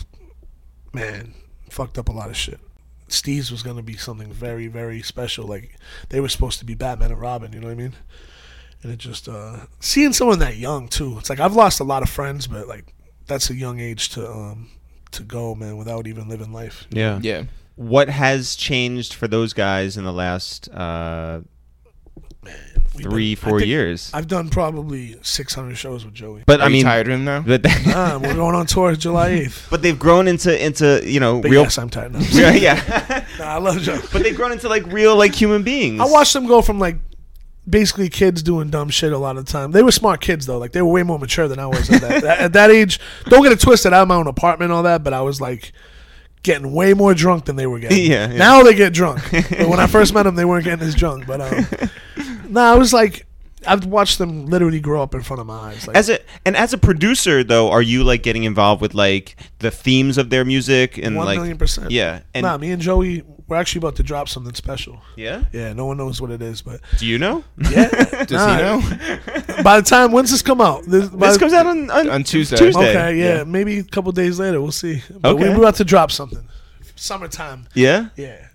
man 0.93 1.35
fucked 1.71 1.99
up 1.99 2.09
a 2.09 2.13
lot 2.13 2.31
of 2.31 2.37
shit. 2.37 2.61
Steez 3.09 3.51
was 3.51 3.65
gonna 3.65 3.83
be 3.83 3.97
something 3.97 4.33
very, 4.33 4.69
very 4.69 5.03
special. 5.03 5.45
Like 5.45 5.77
they 6.11 6.21
were 6.21 6.29
supposed 6.29 6.61
to 6.61 6.65
be 6.65 6.75
Batman 6.77 7.11
and 7.11 7.21
Robin. 7.21 7.53
You 7.53 7.59
know 7.59 7.67
what 7.67 7.73
I 7.73 7.83
mean? 7.83 7.95
And 8.83 8.93
it 8.93 8.99
just 8.99 9.29
uh 9.29 9.59
seeing 9.79 10.13
someone 10.13 10.39
that 10.39 10.57
young 10.57 10.89
too 10.89 11.17
it's 11.19 11.29
like 11.31 11.41
i've 11.41 11.55
lost 11.55 11.81
a 11.81 11.85
lot 11.85 12.03
of 12.03 12.09
friends 12.11 12.47
but 12.47 12.67
like 12.69 12.95
that's 13.27 13.51
a 13.51 13.55
young 13.55 13.79
age 13.81 14.09
to 14.11 14.29
um 14.31 14.69
to 15.11 15.23
go 15.23 15.55
man 15.55 15.77
without 15.77 16.07
even 16.07 16.29
living 16.29 16.53
life 16.53 16.87
Yeah. 16.91 17.19
Yeah. 17.23 17.45
What 17.77 18.09
has 18.11 18.57
changed 18.57 19.15
for 19.15 19.27
those 19.27 19.53
guys 19.55 19.97
in 19.97 20.05
the 20.05 20.13
last 20.13 20.69
uh, 20.71 21.41
We've 22.95 23.05
three, 23.05 23.35
been- 23.35 23.49
four 23.49 23.61
years? 23.61 24.11
i've 24.15 24.27
done 24.27 24.49
probably 24.49 25.17
600 25.23 25.77
shows 25.77 26.05
with 26.05 26.13
joey 26.15 26.43
But 26.47 26.61
Are 26.61 26.65
I 26.65 26.67
you 26.69 26.73
mean, 26.75 26.85
tired 26.85 27.07
of 27.07 27.13
him 27.15 27.25
now? 27.25 27.41
but, 27.43 27.61
ah, 27.89 28.19
we're 28.21 28.35
going 28.35 28.55
on 28.55 28.67
tour 28.67 28.95
july 28.97 29.31
8th 29.47 29.71
but 29.71 29.83
they've 29.83 29.99
grown 29.99 30.27
into 30.29 30.65
into 30.65 31.01
you 31.05 31.21
know 31.21 31.41
but 31.41 31.51
real. 31.51 31.63
yes 31.63 31.79
i'm 31.79 31.89
tired 31.91 32.13
now 32.13 32.21
yeah, 32.31 32.53
yeah. 32.67 33.25
nah, 33.39 33.45
i 33.45 33.59
love 33.59 33.79
Joey. 33.81 34.01
but 34.13 34.23
they've 34.23 34.35
grown 34.37 34.53
into 34.53 34.69
like 34.69 34.85
real 34.87 35.17
like 35.17 35.35
human 35.35 35.63
beings. 35.63 36.01
i 36.01 36.05
watched 36.07 36.33
them 36.33 36.47
go 36.47 36.63
from 36.63 36.79
like 36.79 36.97
basically 37.69 38.09
kids 38.09 38.43
doing 38.43 38.71
dumb 38.71 38.89
shit 38.89 39.13
a 39.13 39.19
lot 39.19 39.37
of 39.37 39.45
the 39.45 39.53
time 39.53 39.71
they 39.73 39.83
were 39.83 39.93
smart 39.93 40.21
kids 40.21 40.47
though 40.47 40.59
like 40.59 40.73
they 40.73 40.83
were 40.83 40.91
way 40.91 41.03
more 41.03 41.19
mature 41.19 41.47
than 41.47 41.59
i 41.59 41.67
was 41.67 41.91
at 41.91 42.01
that, 42.01 42.25
at 42.41 42.53
that 42.53 42.71
age 42.71 42.99
don't 43.27 43.43
get 43.43 43.53
it 43.53 43.61
twisted 43.61 43.93
i 43.93 43.99
had 43.99 44.09
my 44.09 44.15
own 44.17 44.27
apartment 44.27 44.71
and 44.71 44.77
all 44.77 44.83
that 44.83 45.05
but 45.05 45.13
i 45.13 45.21
was 45.21 45.41
like 45.41 45.73
getting 46.43 46.73
way 46.73 46.95
more 46.95 47.15
drunk 47.15 47.45
than 47.45 47.57
they 47.57 47.67
were 47.67 47.79
getting. 47.79 48.11
Yeah, 48.11 48.31
yeah. 48.31 48.39
Now 48.39 48.63
they 48.63 48.75
get 48.75 48.93
drunk. 48.93 49.23
but 49.31 49.69
when 49.69 49.81
I 49.81 49.87
first 49.89 50.15
met 50.15 50.23
them, 50.25 50.35
they 50.37 50.45
weren't 50.45 50.65
getting 50.65 50.87
as 50.87 50.95
drunk. 50.95 51.27
But 51.27 51.41
um, 51.41 51.91
no, 52.49 52.61
I 52.63 52.77
was 52.77 52.93
like, 52.93 53.27
I've 53.67 53.85
watched 53.85 54.19
them 54.19 54.47
literally 54.47 54.81
grow 54.81 55.03
up 55.03 55.15
in 55.15 55.23
front 55.23 55.41
of 55.41 55.47
my 55.47 55.55
eyes. 55.55 55.87
Like, 55.87 55.97
As 55.97 56.09
a 56.09 56.19
and 56.47 56.57
as 56.57 56.73
a 56.73 56.79
producer 56.79 57.45
though, 57.45 57.71
are 57.71 57.83
you 57.83 58.05
like 58.05 58.23
getting 58.23 58.45
involved 58.45 58.81
with 58.81 58.95
like 58.95 59.37
the 59.59 59.71
themes 59.71 60.17
of 60.17 60.31
their 60.31 60.45
music 60.45 60.97
and 60.97 61.17
one 61.17 61.27
like 61.27 61.39
million 61.39 61.59
percent. 61.59 61.91
yeah 61.91 62.21
and 62.35 62.45
nah, 62.45 62.57
me 62.57 62.71
and 62.71 62.81
Joey, 62.81 63.23
we're 63.51 63.57
actually 63.57 63.81
about 63.81 63.97
to 63.97 64.03
drop 64.05 64.29
something 64.29 64.55
special. 64.55 65.03
yeah? 65.17 65.45
Yeah, 65.53 65.73
no 65.73 65.85
one 65.87 65.97
knows 65.99 66.21
what 66.21 66.31
it 66.31 66.41
is, 66.41 66.63
but 66.63 66.81
Do 66.99 67.07
you 67.07 67.19
know? 67.19 67.43
yeah. 67.71 67.89
Does 68.25 68.31
nah, 68.31 68.57
he 68.57 68.63
know? 68.63 69.63
By 69.65 69.81
the 69.81 69.87
time 69.87 70.13
when's 70.13 70.31
this 70.31 70.41
come 70.41 70.61
out? 70.61 70.85
This, 70.85 71.09
this 71.09 71.37
comes 71.37 71.53
out 71.53 71.67
on 71.67 71.91
on, 71.91 72.09
On 72.09 72.23
Tuesday. 72.25 72.57
Tuesday. 72.57 72.91
Okay, 72.91 73.19
yeah, 73.19 73.39
Yeah. 73.39 73.45
maybe 73.45 73.79
a 73.81 73.85
couple 73.85 74.13
days 74.13 74.39
later, 74.39 74.61
we'll 74.63 74.71
see. 74.73 75.03
But 75.11 75.35
Okay. 75.35 75.49
we're 75.49 75.57
about 75.57 75.75
to 75.77 75.85
drop 75.85 76.13
something. 76.13 76.47
Summertime, 76.95 77.67
Yeah. 77.75 78.09
yeah. 78.17 78.47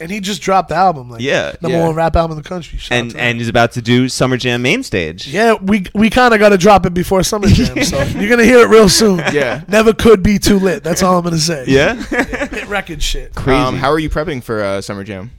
And 0.00 0.10
he 0.10 0.20
just 0.20 0.40
dropped 0.40 0.70
the 0.70 0.74
album, 0.76 1.10
like 1.10 1.20
Yeah. 1.20 1.52
number 1.60 1.76
Yeah. 1.78 1.86
one 1.86 1.94
rap 1.94 2.16
album 2.16 2.36
in 2.38 2.42
the 2.42 2.48
country. 2.48 2.78
Shout 2.78 2.92
out 2.92 2.98
And 3.00 3.10
to 3.10 3.16
him. 3.18 3.22
and 3.24 3.38
he's 3.38 3.48
about 3.48 3.72
to 3.72 3.82
do 3.82 4.08
Summer 4.08 4.36
Jam 4.38 4.62
main 4.62 4.82
stage. 4.82 5.26
Yeah, 5.28 5.54
we 5.60 5.84
we 5.94 6.08
kind 6.08 6.32
of 6.32 6.40
got 6.40 6.48
to 6.50 6.58
drop 6.58 6.86
it 6.86 6.94
before 6.94 7.22
Summer 7.22 7.48
Jam, 7.48 7.82
so 7.84 8.02
you're 8.18 8.30
gonna 8.30 8.44
hear 8.44 8.60
it 8.60 8.68
real 8.68 8.88
soon. 8.88 9.18
Yeah. 9.32 9.62
never 9.68 9.92
could 9.92 10.22
be 10.22 10.38
too 10.38 10.58
lit. 10.58 10.82
That's 10.82 11.02
all 11.02 11.18
I'm 11.18 11.24
gonna 11.24 11.38
say. 11.38 11.64
Yeah. 11.68 11.94
hit 11.94 12.66
record 12.68 13.02
shit. 13.02 13.34
Crazy. 13.34 13.58
Um, 13.60 13.76
how 13.76 13.90
are 13.90 13.98
you 13.98 14.08
prepping 14.10 14.42
for 14.42 14.62
uh, 14.62 14.80
Summer 14.80 15.04
Jam? 15.04 15.30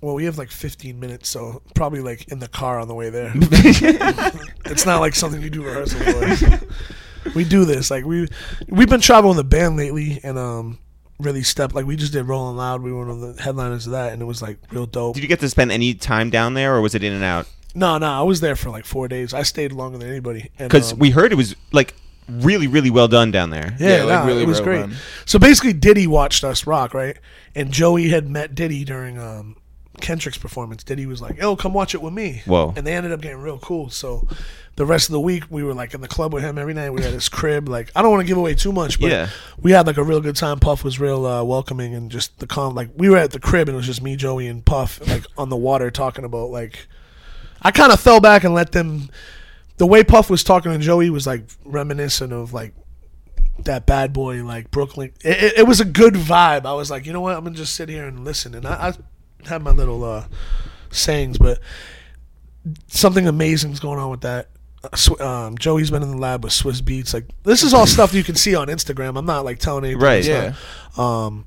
Well, 0.00 0.14
we 0.14 0.24
have 0.26 0.36
like 0.36 0.50
15 0.50 1.00
minutes, 1.00 1.28
so 1.30 1.62
probably 1.74 2.00
like 2.00 2.28
in 2.28 2.38
the 2.38 2.48
car 2.48 2.78
on 2.78 2.88
the 2.88 2.94
way 2.94 3.08
there. 3.10 3.32
it's 3.34 4.86
not 4.86 5.00
like 5.00 5.14
something 5.14 5.40
you 5.42 5.50
do 5.50 5.62
rehearsal 5.62 6.00
for. 6.00 6.60
we 7.34 7.44
do 7.44 7.64
this 7.64 7.90
like 7.90 8.04
we 8.04 8.28
we've 8.68 8.88
been 8.88 9.00
traveling 9.00 9.36
the 9.36 9.44
band 9.44 9.76
lately, 9.76 10.20
and 10.22 10.38
um 10.38 10.78
really 11.24 11.42
stepped 11.42 11.74
like 11.74 11.86
we 11.86 11.96
just 11.96 12.12
did 12.12 12.24
Rolling 12.24 12.56
Loud. 12.56 12.82
We 12.82 12.92
were 12.92 13.06
one 13.06 13.10
of 13.10 13.36
the 13.36 13.42
headliners 13.42 13.86
of 13.86 13.92
that, 13.92 14.12
and 14.12 14.20
it 14.22 14.24
was 14.26 14.42
like 14.42 14.58
real 14.70 14.86
dope. 14.86 15.14
Did 15.14 15.22
you 15.22 15.28
get 15.28 15.40
to 15.40 15.48
spend 15.48 15.72
any 15.72 15.94
time 15.94 16.30
down 16.30 16.54
there, 16.54 16.74
or 16.74 16.80
was 16.80 16.94
it 16.94 17.02
in 17.02 17.12
and 17.12 17.24
out? 17.24 17.48
No, 17.74 17.98
no, 17.98 18.06
I 18.06 18.22
was 18.22 18.40
there 18.40 18.54
for 18.54 18.70
like 18.70 18.84
four 18.84 19.08
days. 19.08 19.34
I 19.34 19.42
stayed 19.42 19.72
longer 19.72 19.98
than 19.98 20.08
anybody. 20.08 20.50
Because 20.58 20.92
um, 20.92 20.98
we 21.00 21.10
heard 21.10 21.32
it 21.32 21.34
was 21.34 21.56
like 21.72 21.94
really, 22.28 22.66
really 22.68 22.90
well 22.90 23.08
done 23.08 23.30
down 23.30 23.50
there. 23.50 23.76
Yeah, 23.80 23.96
Yeah, 23.96 24.02
like, 24.04 24.20
nah, 24.20 24.26
really 24.26 24.42
it 24.42 24.46
was 24.48 24.58
well 24.60 24.64
great. 24.64 24.80
done. 24.80 24.94
So 25.26 25.38
basically, 25.38 25.72
Diddy 25.72 26.06
watched 26.06 26.44
us 26.44 26.66
rock, 26.66 26.94
right? 26.94 27.16
And 27.54 27.72
Joey 27.72 28.08
had 28.10 28.28
met 28.28 28.54
Diddy 28.54 28.84
during 28.84 29.18
um, 29.18 29.56
Kendrick's 30.00 30.38
performance. 30.38 30.82
Diddy 30.84 31.06
was 31.06 31.20
like, 31.22 31.36
"Yo, 31.38 31.56
come 31.56 31.72
watch 31.72 31.94
it 31.94 32.02
with 32.02 32.12
me." 32.12 32.42
Whoa. 32.46 32.72
And 32.76 32.86
they 32.86 32.94
ended 32.94 33.12
up 33.12 33.20
getting 33.20 33.38
real 33.38 33.58
cool. 33.58 33.90
So 33.90 34.26
the 34.76 34.84
rest 34.84 35.08
of 35.08 35.12
the 35.12 35.20
week, 35.20 35.44
we 35.50 35.62
were 35.62 35.72
like 35.74 35.94
in 35.94 36.00
the 36.00 36.08
club 36.08 36.32
with 36.32 36.42
him 36.42 36.58
every 36.58 36.74
night. 36.74 36.90
We 36.90 37.02
had 37.02 37.12
his 37.12 37.28
crib. 37.28 37.68
Like, 37.68 37.90
I 37.94 38.02
don't 38.02 38.10
want 38.10 38.22
to 38.22 38.26
give 38.26 38.36
away 38.36 38.54
too 38.54 38.72
much, 38.72 39.00
but 39.00 39.10
Yeah. 39.10 39.28
we 39.60 39.70
had 39.72 39.86
like 39.86 39.96
a 39.96 40.02
real 40.02 40.20
good 40.20 40.36
time. 40.36 40.58
Puff 40.58 40.82
was 40.84 40.98
real 40.98 41.24
uh, 41.26 41.44
welcoming 41.44 41.94
and 41.94 42.10
just 42.10 42.38
the 42.40 42.46
calm. 42.46 42.74
Like, 42.74 42.90
we 42.96 43.08
were 43.08 43.16
at 43.18 43.30
the 43.30 43.38
crib 43.40 43.68
and 43.68 43.74
it 43.74 43.76
was 43.76 43.86
just 43.86 44.02
me, 44.02 44.16
Joey, 44.16 44.46
and 44.48 44.64
Puff, 44.64 45.00
like 45.08 45.24
on 45.38 45.48
the 45.48 45.56
water 45.56 45.90
talking 45.90 46.24
about 46.24 46.50
like. 46.50 46.86
I 47.62 47.70
kind 47.70 47.92
of 47.92 48.00
fell 48.00 48.20
back 48.20 48.44
and 48.44 48.52
let 48.54 48.72
them. 48.72 49.08
The 49.78 49.86
way 49.86 50.04
Puff 50.04 50.28
was 50.28 50.44
talking 50.44 50.70
to 50.72 50.78
Joey 50.78 51.08
was 51.08 51.26
like 51.26 51.44
reminiscent 51.64 52.32
of 52.32 52.52
like 52.52 52.74
that 53.60 53.86
bad 53.86 54.12
boy 54.12 54.44
like 54.44 54.70
Brooklyn. 54.70 55.12
It, 55.24 55.42
it, 55.42 55.58
it 55.60 55.66
was 55.66 55.80
a 55.80 55.84
good 55.84 56.14
vibe. 56.14 56.66
I 56.66 56.74
was 56.74 56.90
like, 56.90 57.06
you 57.06 57.12
know 57.12 57.20
what? 57.20 57.36
I'm 57.36 57.44
gonna 57.44 57.56
just 57.56 57.74
sit 57.74 57.88
here 57.88 58.06
and 58.06 58.24
listen. 58.24 58.54
And 58.54 58.66
I, 58.66 58.88
I 58.88 58.92
had 59.46 59.62
my 59.62 59.70
little 59.72 60.04
uh, 60.04 60.26
sayings, 60.90 61.38
but 61.38 61.60
something 62.88 63.26
amazing's 63.26 63.80
going 63.80 63.98
on 63.98 64.10
with 64.10 64.22
that. 64.22 64.48
Uh, 64.82 65.24
Um, 65.24 65.58
Joey's 65.58 65.90
been 65.90 66.02
in 66.02 66.10
the 66.10 66.16
lab 66.18 66.44
with 66.44 66.52
Swizz 66.52 66.82
Beatz. 66.82 67.14
Like 67.14 67.26
this 67.42 67.62
is 67.62 67.72
all 67.74 67.86
stuff 67.86 68.12
you 68.14 68.22
can 68.24 68.34
see 68.34 68.54
on 68.54 68.68
Instagram. 68.68 69.18
I'm 69.18 69.26
not 69.26 69.44
like 69.44 69.58
telling 69.58 69.84
anybody. 69.84 70.04
Right. 70.04 70.24
Yeah. 70.24 70.54
not. 70.96 71.02
Um, 71.02 71.46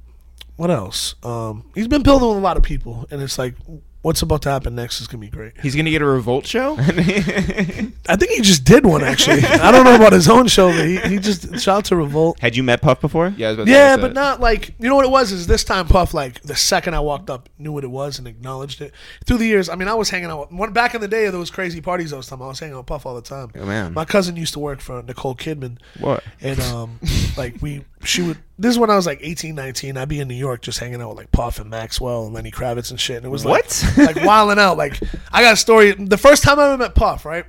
what 0.55 0.71
else? 0.71 1.15
Um, 1.23 1.69
he's 1.75 1.87
been 1.87 2.01
building 2.01 2.27
with 2.29 2.37
a 2.37 2.41
lot 2.41 2.57
of 2.57 2.63
people, 2.63 3.07
and 3.11 3.21
it's 3.21 3.37
like, 3.37 3.53
what's 4.01 4.21
about 4.21 4.41
to 4.43 4.49
happen 4.49 4.75
next 4.75 5.01
is 5.01 5.07
gonna 5.07 5.21
be 5.21 5.29
great. 5.29 5.53
He's 5.61 5.75
gonna 5.75 5.89
get 5.89 6.01
a 6.01 6.05
Revolt 6.05 6.45
show. 6.45 6.75
I 6.79 8.15
think 8.15 8.31
he 8.31 8.41
just 8.41 8.63
did 8.63 8.85
one 8.85 9.03
actually. 9.03 9.43
I 9.43 9.71
don't 9.71 9.83
know 9.83 9.95
about 9.95 10.13
his 10.13 10.29
own 10.29 10.47
show, 10.47 10.71
but 10.71 10.85
he, 10.85 10.97
he 10.99 11.17
just 11.19 11.59
shout 11.59 11.77
out 11.79 11.85
to 11.85 11.95
Revolt. 11.95 12.39
Had 12.39 12.55
you 12.55 12.63
met 12.63 12.81
Puff 12.81 13.01
before? 13.01 13.33
yeah, 13.37 13.47
I 13.47 13.49
was 13.51 13.57
about 13.59 13.67
Yeah, 13.67 13.97
but 13.97 14.07
that. 14.09 14.13
not 14.13 14.39
like 14.39 14.73
you 14.79 14.87
know 14.89 14.95
what 14.95 15.05
it 15.05 15.11
was. 15.11 15.31
Is 15.31 15.47
this 15.47 15.63
time 15.63 15.87
Puff 15.87 16.13
like 16.13 16.41
the 16.43 16.55
second 16.55 16.93
I 16.93 16.99
walked 16.99 17.29
up 17.29 17.49
knew 17.57 17.71
what 17.71 17.83
it 17.83 17.91
was 17.91 18.19
and 18.19 18.27
acknowledged 18.27 18.81
it. 18.81 18.93
Through 19.25 19.37
the 19.37 19.45
years, 19.45 19.67
I 19.69 19.75
mean, 19.75 19.87
I 19.87 19.93
was 19.93 20.09
hanging 20.09 20.29
out. 20.29 20.51
With, 20.51 20.59
when 20.59 20.73
back 20.73 20.95
in 20.95 21.01
the 21.01 21.07
day 21.07 21.25
of 21.25 21.33
those 21.33 21.49
crazy 21.51 21.81
parties 21.81 22.13
I 22.13 22.17
was 22.17 22.27
talking, 22.27 22.45
I 22.45 22.47
was 22.49 22.59
hanging 22.59 22.75
out 22.75 22.79
with 22.79 22.85
Puff 22.87 23.05
all 23.05 23.15
the 23.15 23.21
time. 23.21 23.51
Oh, 23.55 23.65
man. 23.65 23.93
my 23.93 24.05
cousin 24.05 24.35
used 24.35 24.53
to 24.53 24.59
work 24.59 24.79
for 24.79 25.01
Nicole 25.03 25.35
Kidman, 25.35 25.77
What? 25.99 26.23
and 26.41 26.59
um, 26.61 26.99
like 27.37 27.61
we, 27.61 27.83
she 28.03 28.21
would. 28.21 28.37
This 28.59 28.71
is 28.71 28.79
when 28.79 28.89
I 28.89 28.95
was 28.95 29.05
like 29.05 29.19
18, 29.21 29.55
19. 29.55 29.97
I'd 29.97 30.09
be 30.09 30.19
in 30.19 30.27
New 30.27 30.35
York 30.35 30.61
just 30.61 30.79
hanging 30.79 31.01
out 31.01 31.09
with 31.09 31.17
like 31.17 31.31
Puff 31.31 31.59
and 31.59 31.69
Maxwell 31.69 32.25
and 32.25 32.33
Lenny 32.33 32.51
Kravitz 32.51 32.91
and 32.91 32.99
shit. 32.99 33.17
And 33.17 33.25
it 33.25 33.29
was 33.29 33.45
like, 33.45 33.65
What? 33.65 33.97
like 33.97 34.15
wilding 34.25 34.59
out. 34.59 34.77
Like 34.77 34.99
I 35.31 35.41
got 35.41 35.53
a 35.53 35.57
story. 35.57 35.91
The 35.93 36.17
first 36.17 36.43
time 36.43 36.59
I 36.59 36.67
ever 36.67 36.77
met 36.77 36.95
Puff, 36.95 37.25
right? 37.25 37.45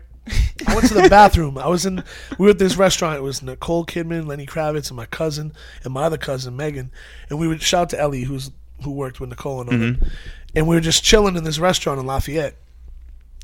I 0.67 0.75
went 0.75 0.89
to 0.89 0.95
the 0.95 1.09
bathroom. 1.09 1.57
I 1.57 1.69
was 1.69 1.87
in. 1.87 2.03
We 2.39 2.47
were 2.47 2.51
at 2.51 2.59
this 2.59 2.77
restaurant. 2.77 3.17
It 3.17 3.23
was 3.23 3.43
Nicole 3.43 3.87
Kidman, 3.87 4.27
Lenny 4.27 4.47
Kravitz, 4.47 4.89
and 4.89 4.97
my 4.97 5.07
cousin, 5.07 5.53
and 5.85 5.95
my 5.95 6.03
other 6.03 6.19
cousin 6.19 6.57
Megan. 6.57 6.91
And 7.31 7.39
we 7.39 7.49
would 7.49 7.63
shout 7.63 7.91
to 7.91 8.01
Ellie, 8.01 8.25
who's 8.25 8.51
who 8.85 8.91
worked 8.91 9.21
with 9.21 9.31
Nicole 9.31 9.61
and 9.61 9.71
all 9.71 9.79
them. 9.79 9.95
Mm-hmm. 9.97 10.09
And 10.55 10.69
we 10.69 10.75
were 10.75 10.81
just 10.81 11.03
chilling 11.03 11.37
in 11.37 11.45
this 11.45 11.59
restaurant 11.59 12.01
in 12.01 12.07
Lafayette. 12.07 12.57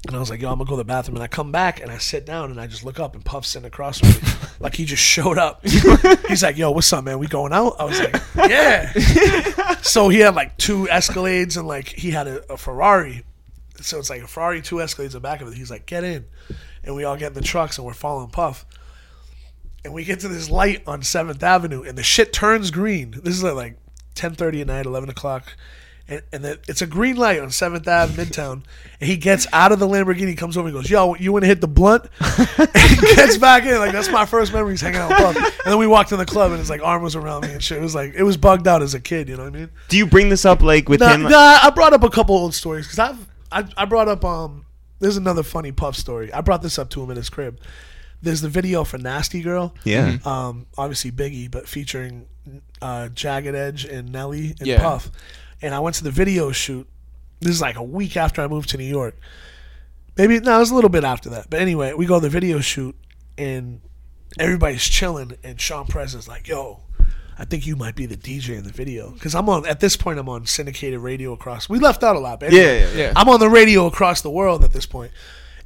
And 0.07 0.17
I 0.17 0.19
was 0.19 0.29
like, 0.29 0.41
yo, 0.43 0.51
I'm 0.51 0.59
gonna 0.59 0.69
go 0.69 0.75
to 0.75 0.79
the 0.79 0.85
bathroom. 0.85 1.17
And 1.17 1.23
I 1.23 1.29
come 1.29 1.51
back 1.51 1.81
and 1.81 1.91
I 1.91 1.99
sit 1.99 2.27
down 2.27 2.51
and 2.51 2.61
I 2.61 2.67
just 2.67 2.85
look 2.85 3.01
up 3.01 3.15
and 3.15 3.25
Puff's 3.25 3.49
sitting 3.49 3.67
across 3.67 4.01
from 4.01 4.11
me. 4.11 4.33
like 4.61 4.75
he 4.75 4.85
just 4.85 5.03
showed 5.03 5.39
up. 5.39 5.67
He's 6.29 6.43
like, 6.43 6.59
yo, 6.59 6.71
what's 6.71 6.93
up, 6.93 7.05
man? 7.05 7.19
We 7.19 7.27
going 7.27 7.53
out? 7.53 7.77
I 7.79 7.85
was 7.85 7.99
like, 7.99 8.23
yeah. 8.51 8.93
so 9.81 10.09
he 10.09 10.21
had 10.21 10.35
like 10.35 10.57
two 10.59 10.87
Escalades 10.91 11.57
and 11.57 11.67
like 11.67 11.89
he 11.89 12.11
had 12.11 12.29
a, 12.29 12.53
a 12.53 12.57
Ferrari. 12.57 13.25
So 13.81 13.99
it's 13.99 14.11
like 14.11 14.23
a 14.23 14.27
Ferrari, 14.27 14.61
two 14.61 14.77
Escalades 14.77 15.07
in 15.07 15.13
the 15.13 15.21
back 15.21 15.41
of 15.41 15.49
it. 15.49 15.55
He's 15.55 15.71
like, 15.71 15.87
get 15.87 16.05
in. 16.05 16.27
And 16.83 16.95
we 16.95 17.05
all 17.05 17.17
get 17.17 17.29
in 17.29 17.35
the 17.35 17.41
trucks 17.41 17.79
and 17.79 17.87
we're 17.87 17.95
following 17.95 18.29
Puff. 18.29 18.67
And 19.85 19.95
we 19.95 20.05
get 20.05 20.21
to 20.21 20.29
this 20.29 20.51
light 20.51 20.83
on 20.87 21.01
7th 21.01 21.43
Avenue 21.43 21.83
and 21.83 21.97
the 21.97 22.03
shit 22.03 22.33
turns 22.33 22.71
green. 22.71 23.13
This 23.23 23.35
is 23.35 23.45
at 23.45 23.57
like 23.57 23.79
10.30 24.17 24.63
at 24.63 24.67
night, 24.67 24.87
11 24.87 25.09
o'clock. 25.09 25.57
And, 26.07 26.23
and 26.33 26.45
then 26.45 26.59
it's 26.69 26.83
a 26.83 26.87
green 26.87 27.17
light 27.17 27.41
on 27.41 27.51
Seventh 27.51 27.89
Ave, 27.89 28.13
Midtown. 28.23 28.63
And 29.01 29.09
he 29.09 29.17
gets 29.17 29.47
out 29.55 29.73
of 29.73 29.79
the 29.79 29.87
Lamborghini, 29.89 30.37
comes 30.37 30.57
over, 30.59 30.69
and 30.69 30.77
goes, 30.77 30.91
"Yo, 30.91 31.15
you 31.15 31.33
want 31.33 31.45
to 31.45 31.47
hit 31.47 31.61
the 31.63 31.69
blunt?" 31.69 32.05
and 32.21 33.01
gets 33.01 33.39
back 33.39 33.65
in. 33.65 33.79
Like 33.79 33.93
that's 33.93 34.11
my 34.11 34.27
first 34.27 34.53
memories 34.53 34.81
hanging 34.83 35.01
out 35.01 35.09
with 35.11 35.19
Puff. 35.19 35.37
And 35.37 35.73
then 35.73 35.79
we 35.79 35.87
walked 35.87 36.13
in 36.13 36.19
the 36.19 36.27
club, 36.27 36.51
and 36.51 36.59
his 36.61 36.69
like 36.69 36.83
arm 36.83 37.03
was 37.03 37.17
around 37.17 37.47
me 37.47 37.53
and 37.53 37.63
shit. 37.63 37.79
It 37.79 37.83
was 37.83 37.95
like 37.95 38.13
it 38.15 38.23
was 38.23 38.37
bugged 38.37 38.69
out 38.69 38.83
as 38.83 38.93
a 38.95 39.01
kid. 39.01 39.29
You 39.31 39.37
know 39.39 39.45
what 39.45 39.55
I 39.55 39.59
mean? 39.61 39.71
Do 39.89 39.97
you 39.97 40.07
bring 40.07 40.29
this 40.29 40.45
up 40.45 40.61
like 40.61 40.89
with 40.91 41.01
Nah, 41.01 41.15
him? 41.15 41.23
nah, 41.23 41.59
I 41.63 41.71
brought 41.75 41.95
up 41.95 42.03
a 42.03 42.11
couple 42.11 42.35
old 42.37 42.55
stories 42.55 42.87
because 42.87 42.99
I've 42.99 43.27
I, 43.51 43.65
I 43.77 43.85
brought 43.87 44.09
up 44.09 44.25
um. 44.25 44.67
There's 45.01 45.17
another 45.17 45.43
funny 45.43 45.73
Puff 45.73 45.97
story. 45.97 46.33
I 46.33 46.41
brought 46.43 46.63
this 46.63 46.79
up 46.79 46.89
to 46.91 47.03
him 47.03 47.11
in 47.11 47.17
his 47.17 47.29
crib. 47.31 47.59
There's 48.23 48.41
the 48.41 48.49
video 48.49 48.85
for 48.85 48.97
Nasty 48.97 49.43
Girl. 49.43 49.75
Yeah. 49.85 50.17
Um, 50.25 50.67
obviously 50.79 51.11
Biggie, 51.13 51.51
but 51.51 51.69
featuring 51.69 52.27
uh, 52.81 53.09
Jagged 53.09 53.55
Edge 53.55 53.85
and 53.85 54.13
Nelly 54.13 54.55
and 54.59 54.67
Yeah. 54.67 54.81
Puff. 54.81 55.11
And 55.65 55.75
I 55.75 55.81
went 55.81 55.97
to 55.97 56.05
the 56.05 56.11
video 56.11 56.53
shoot. 56.53 56.87
This 57.41 57.53
is 57.53 57.63
like 57.63 57.77
a 57.77 57.83
week 57.83 58.19
after 58.19 58.43
I 58.43 58.49
moved 58.49 58.69
to 58.71 58.77
New 58.77 58.85
York. 58.85 59.17
Maybe 60.15 60.39
no, 60.39 60.57
it 60.57 60.59
was 60.59 60.71
a 60.71 60.75
little 60.75 60.91
bit 60.91 61.05
after 61.05 61.31
that. 61.31 61.49
But 61.49 61.61
anyway, 61.61 61.95
we 61.95 62.05
go 62.05 62.21
to 62.21 62.23
the 62.23 62.29
video 62.29 62.61
shoot 62.61 62.95
and 63.39 63.81
everybody's 64.39 64.85
chilling 64.85 65.39
and 65.43 65.59
Sean 65.59 65.87
Press 65.87 66.13
is 66.13 66.29
like, 66.29 66.49
"Yo, 66.49 66.81
I 67.39 67.47
think 67.47 67.67
you 67.67 67.77
might 67.77 67.97
be 67.97 68.05
the 68.05 68.17
DJ 68.17 68.59
in 68.59 68.65
the 68.65 68.73
video." 68.73 69.11
Because 69.13 69.35
I'm 69.35 69.49
on 69.49 69.67
at 69.67 69.81
this 69.81 69.97
point. 69.97 70.19
I'm 70.19 70.29
on 70.29 70.45
syndicated 70.45 71.01
radio 71.01 71.33
across. 71.33 71.67
We 71.67 71.79
left 71.79 72.05
out 72.05 72.15
a 72.15 72.19
lot, 72.19 72.41
but 72.41 72.51
anyway, 72.51 72.81
Yeah, 72.81 72.89
yeah, 72.89 72.97
yeah. 72.97 73.13
I'm 73.17 73.31
on 73.31 73.41
the 73.41 73.49
radio 73.49 73.87
across 73.87 74.21
the 74.21 74.31
world 74.31 74.65
at 74.65 74.73
this 74.75 74.85
point, 74.85 75.13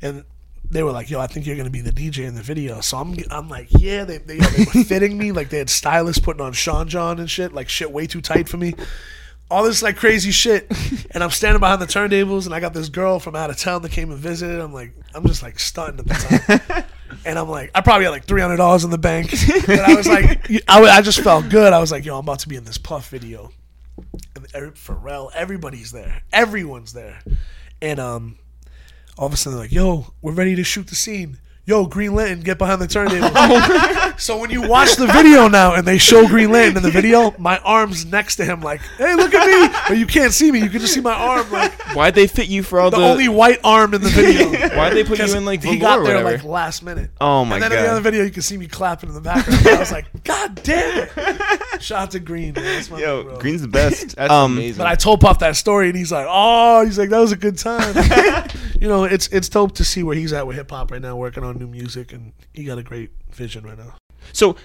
and 0.01 0.25
they 0.71 0.85
were 0.85 0.93
like, 0.93 1.11
"Yo, 1.11 1.19
I 1.19 1.27
think 1.27 1.45
you're 1.45 1.57
gonna 1.57 1.71
be 1.71 1.81
the 1.81 1.93
DJ 1.93 2.25
in 2.25 2.37
the 2.37 2.43
video." 2.43 2.81
So 2.83 2.99
I'm, 2.99 3.17
I'm 3.33 3.49
like, 3.49 3.67
"Yeah." 3.71 4.05
They, 4.05 4.19
they, 4.19 4.39
they 4.39 4.65
were 4.65 4.85
fitting 4.85 5.19
me 5.19 5.33
like 5.33 5.51
they 5.51 5.59
had 5.59 5.69
stylists 5.71 6.23
putting 6.23 6.41
on 6.41 6.53
Sean 6.53 6.87
John 6.89 7.19
and 7.19 7.29
shit, 7.29 7.53
like 7.53 7.69
shit 7.69 7.91
way 7.91 8.07
too 8.07 8.21
tight 8.21 8.49
for 8.49 8.59
me. 8.59 8.75
All 9.51 9.65
this 9.65 9.83
like 9.83 9.97
crazy 9.97 10.31
shit, 10.31 10.67
and 11.13 11.25
I'm 11.25 11.31
standing 11.31 11.61
behind 11.61 11.81
the 11.81 11.87
turntables, 11.87 12.45
and 12.47 12.55
I 12.55 12.61
got 12.61 12.75
this 12.75 12.89
girl 12.89 13.19
from 13.19 13.35
out 13.35 13.49
of 13.51 13.57
town 13.57 13.83
that 13.83 13.93
came 13.93 14.11
and 14.11 14.19
visited. 14.19 14.61
I'm 14.61 14.75
like, 14.75 14.93
I'm 15.15 15.27
just 15.27 15.43
like 15.43 15.59
stunned 15.59 16.01
at 16.01 16.07
the 16.07 16.61
time. 16.61 16.85
And 17.25 17.39
I'm 17.39 17.49
like, 17.49 17.71
I 17.75 17.81
probably 17.81 18.05
had 18.05 18.11
like 18.11 18.27
three 18.27 18.41
hundred 18.41 18.59
dollars 18.59 18.85
in 18.85 18.91
the 18.91 18.99
bank, 18.99 19.33
and 19.69 19.81
I 19.81 19.95
was 19.95 20.07
like, 20.07 20.51
I, 20.69 20.83
I 20.83 21.01
just 21.03 21.21
felt 21.21 21.49
good. 21.49 21.73
I 21.73 21.79
was 21.79 21.91
like, 21.91 22.05
yo, 22.05 22.15
I'm 22.15 22.25
about 22.25 22.41
to 22.41 22.49
be 22.49 22.57
in 22.57 22.65
this 22.65 22.79
Puff 22.79 23.09
video, 23.09 23.51
and 24.37 24.47
every, 24.55 24.71
Pharrell, 24.73 25.31
everybody's 25.35 25.91
there, 25.91 26.23
everyone's 26.33 26.93
there, 26.93 27.19
and 27.83 27.99
um, 27.99 28.39
all 29.17 29.27
of 29.27 29.33
a 29.33 29.37
sudden 29.37 29.57
they're 29.57 29.65
like, 29.65 29.73
yo, 29.73 30.13
we're 30.23 30.33
ready 30.33 30.55
to 30.57 30.65
shoot 30.65 30.87
the 30.87 30.95
scene. 30.95 31.39
Yo, 31.69 31.85
Green 31.85 32.15
Lantern, 32.15 32.41
get 32.41 32.57
behind 32.57 32.81
the 32.81 32.87
turntable. 32.87 33.29
so 34.19 34.39
when 34.39 34.49
you 34.49 34.67
watch 34.67 34.97
the 34.97 35.07
video 35.07 35.49
now 35.49 35.75
and 35.75 35.87
they 35.87 35.99
show 35.99 36.27
Green 36.27 36.51
Lantern 36.51 36.79
in 36.79 36.83
the 36.83 36.91
video, 36.91 37.35
my 37.37 37.59
arm's 37.59 38.07
next 38.07 38.37
to 38.37 38.45
him, 38.47 38.63
like, 38.63 38.81
hey, 38.97 39.15
look 39.15 39.35
at 39.35 39.47
me. 39.47 39.79
But 39.87 39.99
you 39.99 40.07
can't 40.07 40.33
see 40.33 40.51
me. 40.51 40.61
You 40.61 40.71
can 40.71 40.81
just 40.81 40.95
see 40.95 41.03
my 41.03 41.13
arm, 41.13 41.53
like 41.53 41.79
Why'd 41.95 42.15
they 42.15 42.27
fit 42.27 42.49
you 42.49 42.63
for 42.63 42.81
all 42.81 42.91
the, 42.91 42.97
the? 42.97 43.03
only 43.03 43.29
white 43.29 43.61
arm 43.65 43.93
in 43.93 44.01
the 44.01 44.09
video. 44.09 44.49
Why'd 44.79 44.95
they 44.95 45.05
put 45.05 45.19
you 45.19 45.37
in 45.37 45.45
like 45.45 45.63
he 45.63 45.79
velour 45.79 45.99
got 45.99 46.05
there 46.07 46.25
whatever? 46.25 46.37
like 46.39 46.45
last 46.45 46.83
minute. 46.83 47.11
Oh 47.21 47.45
my 47.45 47.59
God. 47.59 47.65
and 47.65 47.65
then 47.65 47.71
god. 47.71 47.79
in 47.79 47.85
the 47.85 47.91
other 47.91 48.01
video, 48.01 48.25
you 48.25 48.31
can 48.31 48.41
see 48.41 48.57
me 48.57 48.67
clapping 48.67 49.11
in 49.11 49.15
the 49.15 49.21
background. 49.21 49.67
I 49.69 49.79
was 49.79 49.93
like, 49.93 50.07
God 50.25 50.59
damn 50.63 51.07
it! 51.15 51.83
Shout 51.83 52.03
out 52.03 52.11
to 52.13 52.19
Green, 52.19 52.55
man. 52.55 52.65
That's 52.65 52.91
my 52.91 52.99
Yo, 52.99 53.25
bro. 53.25 53.39
Green's 53.41 53.61
the 53.61 53.69
best. 53.69 54.17
That's 54.17 54.33
um, 54.33 54.53
amazing. 54.53 54.79
But 54.79 54.87
I 54.87 54.95
told 54.95 55.21
Puff 55.21 55.41
that 55.41 55.55
story, 55.55 55.89
and 55.89 55.97
he's 55.97 56.13
like, 56.13 56.27
"Oh, 56.29 56.85
he's 56.85 56.99
like, 56.99 57.11
that 57.11 57.21
was 57.21 57.33
a 57.33 57.37
good 57.37 57.59
time." 57.59 57.95
you 58.81 58.89
know, 58.89 59.05
it's 59.05 59.29
it's 59.29 59.49
dope 59.51 59.75
to 59.77 59.85
see 59.85 60.03
where 60.03 60.17
he's 60.17 60.33
at 60.33 60.47
with 60.47 60.57
hip 60.57 60.71
hop 60.71 60.91
right 60.91 61.03
now, 61.03 61.17
working 61.17 61.45
on 61.45 61.58
new 61.59 61.67
music, 61.69 62.13
and 62.13 62.33
he 62.55 62.65
got 62.65 62.79
a 62.79 62.83
great 62.83 63.11
vision 63.31 63.65
right 63.65 63.79
now. 63.79 63.95
So, 64.33 64.57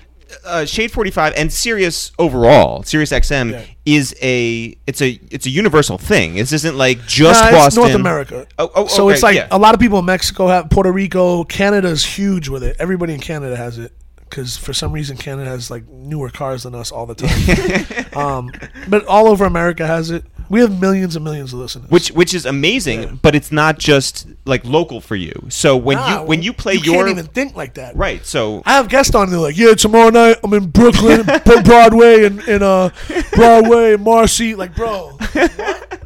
uh, 0.45 0.65
Shade 0.65 0.91
Forty 0.91 1.11
Five 1.11 1.33
and 1.35 1.51
Sirius 1.51 2.11
overall, 2.17 2.83
Sirius 2.83 3.11
XM 3.11 3.51
Yeah. 3.51 3.65
is 3.85 4.15
a 4.21 4.77
it's 4.87 5.01
a 5.01 5.19
it's 5.29 5.45
a 5.45 5.49
universal 5.49 5.97
thing. 5.97 6.35
This 6.35 6.53
isn't 6.53 6.77
like 6.77 7.05
just 7.05 7.43
Nah, 7.43 7.51
Boston. 7.51 7.83
North 7.83 7.95
America. 7.95 8.47
Oh, 8.57 8.71
oh, 8.75 8.87
so 8.87 9.05
okay, 9.05 9.13
it's 9.13 9.23
like 9.23 9.35
yeah. 9.35 9.47
a 9.51 9.57
lot 9.59 9.73
of 9.73 9.79
people 9.79 9.99
in 9.99 10.05
Mexico 10.05 10.47
have 10.47 10.69
Puerto 10.69 10.91
Rico. 10.91 11.43
Canada's 11.43 12.03
huge 12.05 12.49
with 12.49 12.63
it. 12.63 12.75
Everybody 12.79 13.13
in 13.13 13.19
Canada 13.19 13.55
has 13.55 13.77
it 13.77 13.91
because 14.29 14.57
for 14.57 14.73
some 14.73 14.91
reason 14.91 15.15
Canada 15.15 15.47
has 15.49 15.69
like 15.69 15.87
newer 15.87 16.29
cars 16.29 16.63
than 16.63 16.73
us 16.73 16.91
all 16.91 17.05
the 17.05 17.13
time. 17.15 18.05
um, 18.19 18.51
but 18.87 19.05
all 19.05 19.27
over 19.27 19.45
America 19.45 19.85
has 19.85 20.09
it. 20.09 20.25
We 20.53 20.59
have 20.61 20.79
millions 20.79 21.15
and 21.15 21.25
millions 21.25 21.51
of 21.51 21.57
listeners. 21.59 21.89
which 21.89 22.09
which 22.11 22.33
is 22.33 22.45
amazing, 22.45 23.01
Yeah. 23.01 23.11
but 23.21 23.33
it's 23.33 23.51
not 23.51 23.79
just 23.79 24.27
like 24.45 24.63
local 24.63 25.01
for 25.01 25.15
you. 25.15 25.33
So 25.49 25.75
when 25.75 25.97
Nah, 25.97 26.21
you 26.21 26.27
when 26.27 26.43
you 26.43 26.53
play 26.53 26.75
you 26.75 26.81
your 26.93 26.95
can't 27.05 27.09
even 27.17 27.25
think 27.25 27.55
like 27.55 27.73
that. 27.73 27.95
right, 27.95 28.23
so 28.25 28.61
I 28.65 28.73
have 28.73 28.87
guests 28.87 29.15
on. 29.15 29.31
They're 29.31 29.39
like, 29.39 29.57
"Yeah, 29.57 29.73
tomorrow 29.73 30.09
night 30.11 30.37
I'm 30.43 30.53
in 30.53 30.67
Brooklyn, 30.69 31.23
Broadway, 31.63 32.25
and 32.25 32.39
in 32.47 32.61
uh, 32.61 32.89
Broadway 33.33 33.93
and 33.95 34.03
Marcy." 34.03 34.53
Like, 34.53 34.75
bro, 34.75 35.17
what? 35.31 36.01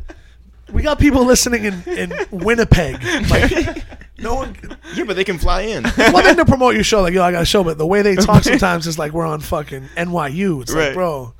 we 0.71 0.81
got 0.81 0.97
people 0.97 1.25
listening 1.25 1.65
in 1.65 1.83
in 1.85 2.13
Winnipeg. 2.31 3.03
Like, 3.29 3.83
no 4.19 4.33
one. 4.35 4.55
yeah, 4.95 5.03
but 5.03 5.15
they 5.17 5.23
can 5.23 5.37
fly 5.37 5.61
in. 5.63 5.83
One 5.83 6.23
thing 6.23 6.37
to 6.37 6.45
promote 6.53 6.73
your 6.73 6.83
show, 6.85 7.01
like, 7.01 7.13
yo, 7.13 7.21
I 7.23 7.31
got 7.31 7.41
a 7.41 7.45
show, 7.45 7.63
but 7.63 7.77
the 7.77 7.85
way 7.85 8.01
they 8.01 8.15
talk 8.15 8.43
sometimes 8.43 8.87
is 8.87 8.97
like 8.97 9.11
we're 9.11 9.27
on 9.27 9.41
fucking 9.41 9.89
NYU. 9.97 10.61
It's 10.61 10.73
Right. 10.73 10.85
like, 10.87 10.93
bro, 10.95 11.33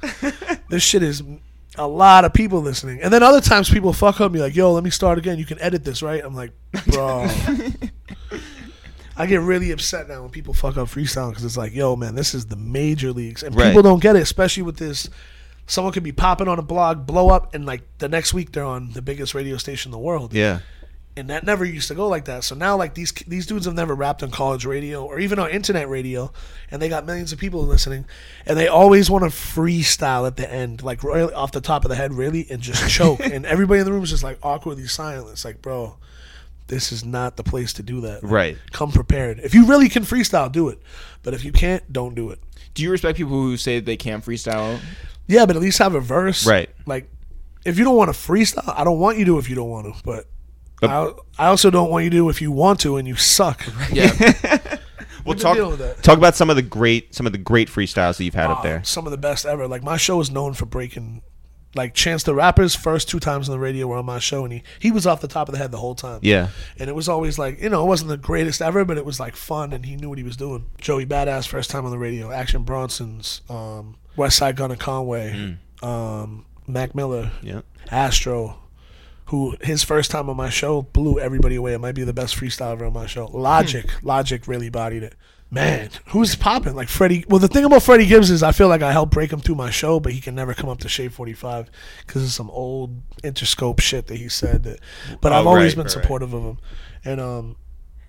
this 0.69 0.83
shit 0.83 1.03
is 1.03 1.23
a 1.78 1.88
lot 1.88 2.25
of 2.25 2.34
people 2.34 2.61
listening. 2.61 3.01
And 3.01 3.11
then 3.13 3.23
other 3.23 3.41
times 3.41 3.69
people 3.69 3.93
fuck 3.93 4.19
up 4.21 4.32
me 4.32 4.39
like, 4.39 4.55
yo, 4.55 4.73
let 4.73 4.84
me 4.84 4.89
start 4.89 5.17
again. 5.17 5.38
You 5.39 5.45
can 5.45 5.59
edit 5.59 5.84
this, 5.84 6.01
right? 6.01 6.23
I'm 6.23 6.36
like, 6.36 6.51
bro. 6.88 7.28
I 9.19 9.25
get 9.25 9.41
really 9.41 9.71
upset 9.71 10.07
now 10.07 10.21
when 10.21 10.30
people 10.30 10.53
fuck 10.53 10.78
up 10.78 10.88
freestyle 10.89 11.30
because 11.30 11.43
it's 11.43 11.57
like, 11.57 11.73
yo, 11.73 11.95
man, 11.95 12.13
this 12.13 12.36
is 12.36 12.45
the 12.47 12.55
major 12.55 13.11
leagues, 13.11 13.41
and 13.41 13.55
Right. 13.55 13.67
people 13.69 13.82
don't 13.82 14.01
get 14.01 14.15
it, 14.15 14.21
especially 14.21 14.61
with 14.63 14.78
this. 14.78 15.09
Someone 15.65 15.91
could 15.91 16.03
be 16.03 16.11
popping 16.11 16.47
on 16.47 16.59
a 16.59 16.61
blog, 16.61 17.05
blow 17.07 17.30
up, 17.30 17.53
and 17.55 17.65
like 17.65 17.82
the 17.97 18.07
next 18.07 18.34
week 18.34 18.51
they're 18.51 18.63
on 18.63 18.91
the 18.93 19.01
biggest 19.01 19.34
radio 19.34 19.57
station 19.57 19.89
in 19.89 19.91
the 19.91 19.97
world 19.97 20.34
yeah. 20.34 20.59
And 21.18 21.30
that 21.30 21.43
never 21.43 21.65
used 21.65 21.88
to 21.88 21.95
go 21.95 22.07
like 22.07 22.26
that. 22.26 22.43
So 22.43 22.55
now, 22.55 22.78
like 22.78 22.93
these 22.93 23.11
these 23.28 23.45
dudes 23.45 23.65
have 23.65 23.74
never 23.74 23.95
rapped 23.95 24.24
on 24.24 24.32
college 24.32 24.65
radio 24.65 25.03
or 25.03 25.20
even 25.20 25.39
on 25.39 25.49
internet 25.49 25.89
radio, 25.89 26.32
and 26.72 26.82
they 26.82 26.89
got 26.89 27.05
millions 27.05 27.34
of 27.34 27.39
people 27.39 27.63
listening, 27.63 28.05
and 28.45 28.57
they 28.57 28.68
always 28.68 29.09
want 29.09 29.24
to 29.24 29.30
freestyle 29.30 30.28
at 30.28 30.38
the 30.38 30.51
end, 30.51 30.84
like 30.84 31.03
right 31.03 31.34
off 31.34 31.51
the 31.51 31.61
top 31.61 31.84
of 31.84 31.89
the 31.89 31.95
head, 31.95 32.13
really, 32.13 32.45
and 32.49 32.61
just 32.61 32.88
choke, 32.89 33.20
and 33.24 33.45
everybody 33.45 33.80
in 33.80 33.86
the 33.86 33.91
room 33.91 34.03
is 34.03 34.11
just 34.11 34.24
like 34.24 34.38
awkwardly 34.43 34.86
silent. 34.86 35.32
It's 35.32 35.43
like, 35.43 35.61
bro, 35.61 35.97
this 36.68 36.91
is 36.91 37.03
not 37.03 37.36
the 37.36 37.43
place 37.43 37.74
to 37.74 37.84
do 37.84 38.01
that. 38.01 38.24
Like, 38.24 38.32
Right. 38.32 38.57
Come 38.72 38.91
prepared. 38.91 39.39
If 39.39 39.55
you 39.55 39.65
really 39.65 39.89
can 39.89 40.03
freestyle, 40.03 40.51
do 40.51 40.70
it. 40.70 40.80
But 41.24 41.34
if 41.34 41.43
you 41.43 41.51
can't, 41.51 41.91
don't 41.91 42.13
do 42.13 42.30
it. 42.30 42.39
Do 42.74 42.84
you 42.84 42.91
respect 42.91 43.18
people 43.18 43.34
who 43.34 43.57
say 43.57 43.80
they 43.80 43.97
can't 43.97 44.24
freestyle? 44.24 44.80
Yeah, 45.28 45.45
but 45.45 45.55
at 45.55 45.61
least 45.61 45.80
have 45.80 45.95
a 45.95 45.99
verse. 45.99 46.45
Right. 46.45 46.70
Like, 46.86 47.09
if 47.65 47.78
you 47.78 47.84
don't 47.84 47.95
want 47.95 48.13
to 48.13 48.18
freestyle, 48.18 48.74
I 48.78 48.84
don't 48.84 48.99
want 48.99 49.18
you 49.18 49.26
to 49.26 49.39
if 49.39 49.49
you 49.49 49.55
don't 49.55 49.70
want 49.70 49.93
to, 49.93 50.03
but. 50.03 50.28
But- 50.82 50.89
I, 51.38 51.45
I 51.45 51.47
also 51.47 51.69
don't 51.69 51.89
want 51.89 52.03
you 52.05 52.09
to 52.11 52.30
if 52.30 52.41
you 52.41 52.51
want 52.51 52.80
to 52.82 52.97
and 52.97 53.07
you 53.07 53.15
suck. 53.15 53.65
Yeah. 53.91 54.78
We'll 55.25 55.36
been 55.36 55.43
talk 55.43 55.57
with 55.57 55.80
that. 55.80 56.03
talk 56.03 56.17
about 56.17 56.36
some 56.38 56.49
of 56.49 56.55
the 56.55 56.61
great 56.61 57.13
some 57.13 57.25
of 57.25 57.34
the 57.34 57.38
great 57.38 57.67
freestyles 57.67 58.15
that 58.17 58.23
you've 58.23 58.34
had 58.34 58.49
up 58.49 58.59
Oh, 58.61 58.63
there. 58.63 58.82
Some 58.86 59.05
of 59.05 59.11
the 59.11 59.17
best 59.17 59.45
ever. 59.45 59.67
Like 59.67 59.84
my 59.84 59.97
show 59.97 60.21
is 60.21 60.32
known 60.32 60.53
for 60.53 60.65
breaking. 60.65 61.21
Like 61.75 61.93
Chance 61.93 62.23
the 62.23 62.34
Rapper's 62.34 62.75
first 62.75 63.09
two 63.09 63.19
times 63.19 63.49
on 63.49 63.53
the 63.53 63.59
radio 63.59 63.88
were 63.88 63.97
on 63.97 64.05
my 64.05 64.19
show, 64.19 64.45
and 64.45 64.53
he 64.53 64.63
he 64.80 64.89
was 64.89 65.05
off 65.05 65.19
the 65.19 65.28
top 65.28 65.49
of 65.49 65.51
the 65.53 65.59
head 65.59 65.71
the 65.71 65.80
whole 65.80 65.95
time. 65.95 66.21
Yeah. 66.23 66.47
And 66.80 66.89
it 66.89 66.95
was 66.95 67.09
always 67.09 67.38
like 67.38 67.61
you 67.61 67.67
know 67.67 67.84
it 67.84 67.88
wasn't 67.88 68.07
the 68.07 68.15
greatest 68.15 68.61
ever, 68.61 68.86
but 68.86 68.97
it 68.97 69.03
was 69.03 69.19
like 69.19 69.36
fun, 69.36 69.73
and 69.73 69.86
he 69.86 69.97
knew 69.97 70.07
what 70.07 70.17
he 70.17 70.23
was 70.23 70.38
doing. 70.38 70.65
Joey 70.80 71.05
Badass 71.05 71.45
first 71.45 71.69
time 71.71 71.84
on 71.84 71.91
the 71.91 71.97
radio. 71.99 72.32
Action 72.32 72.63
Bronson's 72.63 73.41
um, 73.49 73.97
Westside 74.15 74.55
Gunn 74.55 74.71
and 74.71 74.80
Conway. 74.80 75.57
Um, 75.84 76.45
Mac 76.67 76.95
Miller. 76.95 77.32
Yeah. 77.41 77.61
Astro. 77.91 78.59
Who 79.28 79.55
his 79.61 79.84
first 79.84 80.09
time 80.11 80.30
on 80.30 80.38
my 80.38 80.49
show 80.49 80.82
blew 80.84 81.19
everybody 81.19 81.55
away. 81.55 81.73
It 81.73 81.80
might 81.80 81.95
be 81.95 82.03
the 82.03 82.13
best 82.13 82.36
freestyle 82.36 82.71
ever 82.71 82.86
on 82.86 82.93
my 82.93 83.07
show. 83.07 83.25
Logic, 83.28 83.86
Logic 84.01 84.47
really 84.47 84.69
bodied 84.69 85.03
it. 85.03 85.15
Man, 85.49 85.89
who's 86.07 86.36
popping? 86.36 86.75
Like 86.75 86.89
Freddie. 86.89 87.23
Well, 87.30 87.39
the 87.39 87.47
thing 87.47 87.63
about 87.63 87.84
Freddie 87.84 88.05
Gibbs 88.05 88.30
is 88.30 88.43
I 88.43 88.51
feel 88.51 88.67
like 88.67 88.82
I 88.82 88.91
helped 88.91 89.13
break 89.13 89.32
him 89.32 89.39
through 89.39 89.55
my 89.55 89.69
show, 89.69 89.99
but 89.99 90.11
he 90.11 90.19
can 90.19 90.36
never 90.36 90.53
come 90.53 90.69
up 90.69 90.80
to 90.80 90.89
Shade 90.89 91.13
Forty 91.13 91.32
Five 91.34 91.69
because 92.05 92.23
of 92.23 92.32
some 92.32 92.49
old 92.51 93.01
Interscope 93.21 93.80
shit 93.82 94.07
that 94.07 94.15
he 94.17 94.28
said. 94.30 94.63
That, 94.63 94.80
but 95.21 95.32
Oh, 95.32 95.36
I've 95.36 95.47
always 95.47 95.71
right, 95.75 95.84
been 95.84 95.84
right. 95.86 95.91
supportive 96.03 96.34
of 96.34 96.43
him, 96.43 96.57
and 97.05 97.21
um, 97.21 97.55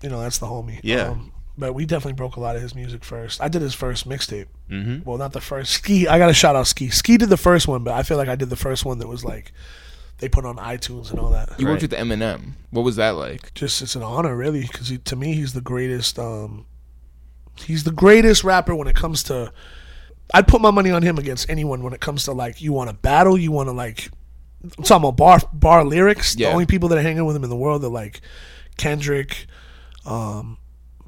you 0.01 0.09
know 0.09 0.21
that's 0.21 0.37
the 0.39 0.47
homie. 0.47 0.79
Yeah. 0.83 1.09
Um, 1.09 1.31
but 1.57 1.73
we 1.73 1.85
definitely 1.85 2.13
broke 2.13 2.37
a 2.37 2.39
lot 2.41 2.55
of 2.55 2.61
his 2.61 2.73
music 2.75 3.03
first. 3.03 3.41
I 3.41 3.49
did 3.49 3.61
his 3.61 3.73
first 3.73 4.07
mixtape. 4.07 4.47
Mm-hmm. 4.69 5.03
Well, 5.09 5.17
not 5.17 5.33
the 5.33 5.41
first. 5.41 5.73
Ski. 5.73 6.07
I 6.07 6.17
got 6.17 6.27
to 6.27 6.33
shout 6.33 6.55
out 6.55 6.67
Ski. 6.67 6.89
Ski 6.89 7.17
did 7.17 7.27
the 7.29 7.35
first 7.37 7.67
one, 7.67 7.83
but 7.83 7.93
I 7.93 8.03
feel 8.03 8.15
like 8.17 8.29
I 8.29 8.35
did 8.35 8.49
the 8.49 8.55
first 8.55 8.85
one 8.85 8.99
that 8.99 9.07
was 9.07 9.25
like 9.25 9.51
they 10.19 10.29
put 10.29 10.45
on 10.45 10.57
iTunes 10.57 11.11
and 11.11 11.19
all 11.19 11.31
that. 11.31 11.59
You 11.59 11.67
worked 11.67 11.81
with 11.81 11.91
Eminem. 11.91 12.53
What 12.71 12.83
was 12.83 12.97
that 12.97 13.11
like? 13.11 13.53
Just 13.53 13.81
it's 13.81 13.95
an 13.95 14.03
honor, 14.03 14.35
really, 14.35 14.61
because 14.61 14.97
to 14.97 15.15
me 15.15 15.33
he's 15.33 15.53
the 15.53 15.61
greatest. 15.61 16.19
Um, 16.19 16.65
he's 17.55 17.83
the 17.83 17.91
greatest 17.91 18.43
rapper 18.43 18.75
when 18.75 18.87
it 18.87 18.95
comes 18.95 19.23
to. 19.23 19.51
I'd 20.33 20.47
put 20.47 20.61
my 20.61 20.71
money 20.71 20.91
on 20.91 21.01
him 21.01 21.17
against 21.17 21.49
anyone 21.49 21.81
when 21.81 21.93
it 21.93 22.01
comes 22.01 22.25
to 22.25 22.33
like 22.33 22.61
you 22.61 22.73
want 22.73 22.89
to 22.89 22.95
battle, 22.95 23.37
you 23.37 23.51
want 23.51 23.67
to 23.67 23.73
like. 23.73 24.09
I'm 24.61 24.83
talking 24.83 25.07
about 25.07 25.17
bar 25.17 25.39
bar 25.53 25.85
lyrics. 25.85 26.35
Yeah. 26.35 26.47
The 26.47 26.53
only 26.53 26.65
people 26.65 26.89
that 26.89 26.97
are 26.97 27.01
hanging 27.01 27.25
with 27.25 27.35
him 27.35 27.43
in 27.43 27.49
the 27.49 27.55
world 27.55 27.83
are 27.83 27.87
like 27.89 28.21
Kendrick, 28.77 29.47
um, 30.05 30.57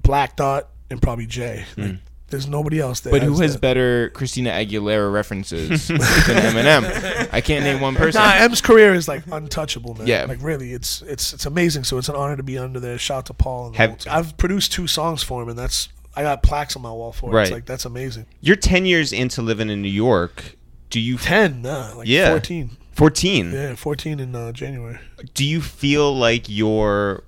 Black 0.02 0.38
Thought, 0.38 0.70
and 0.90 1.02
probably 1.02 1.26
Jay. 1.28 1.66
Like, 1.76 1.88
There's 2.32 2.48
nobody 2.48 2.80
else 2.80 3.02
there. 3.02 3.12
But 3.12 3.22
who 3.24 3.40
has 3.42 3.54
that. 3.54 3.62
better 3.62 4.10
Christina 4.10 4.50
Aguilera 4.52 5.12
references 5.14 5.88
than 5.88 5.98
Eminem? 6.00 7.30
I 7.32 7.42
can't 7.42 7.64
name 7.64 7.80
one 7.82 7.96
person. 7.96 8.22
Nah, 8.22 8.34
M's 8.36 8.62
career 8.62 8.94
is 8.94 9.08
like 9.08 9.24
untouchable, 9.32 9.94
man. 9.96 10.08
Yeah. 10.08 10.26
like 10.26 10.42
really, 10.42 10.74
it's 10.74 11.02
it's 11.04 11.34
it's 11.34 11.46
amazing. 11.46 11.84
So 11.84 11.98
it's 11.98 12.10
an 12.10 12.16
honor 12.16 12.38
to 12.38 12.44
be 12.44 12.58
under 12.58 12.80
there. 12.80 12.98
Shout 12.98 13.18
out 13.20 13.26
to 13.28 13.34
Paul. 13.34 13.68
And 13.68 13.76
Have- 13.76 13.98
I've 14.10 14.38
produced 14.38 14.72
two 14.72 14.88
songs 14.88 15.22
for 15.22 15.44
him, 15.44 15.50
and 15.50 15.60
that's 15.60 15.90
I 16.16 16.24
got 16.24 16.42
plaques 16.44 16.76
on 16.76 16.82
my 16.82 16.92
wall 16.92 17.12
for 17.12 17.30
it. 17.30 17.34
Right. 17.34 17.42
It's 17.44 17.52
like 17.52 17.66
that's 17.66 17.86
amazing. 17.86 18.26
You're 18.42 18.56
10 18.58 18.86
years 18.86 19.14
into 19.14 19.42
living 19.42 19.70
in 19.70 19.82
New 19.82 19.88
York. 19.90 20.56
Do 20.90 21.00
you 21.00 21.18
Ten, 21.18 21.62
nah, 21.62 21.94
like 21.96 22.08
Yeah. 22.08 22.32
fourteen. 22.32 22.72
14? 22.94 23.52
Yeah, 23.54 23.76
fourteen 23.76 24.20
in 24.20 24.36
uh, 24.36 24.52
January. 24.52 25.00
Do 25.34 25.46
you 25.46 25.62
feel 25.62 26.14
like 26.14 26.46
you're 26.50 27.24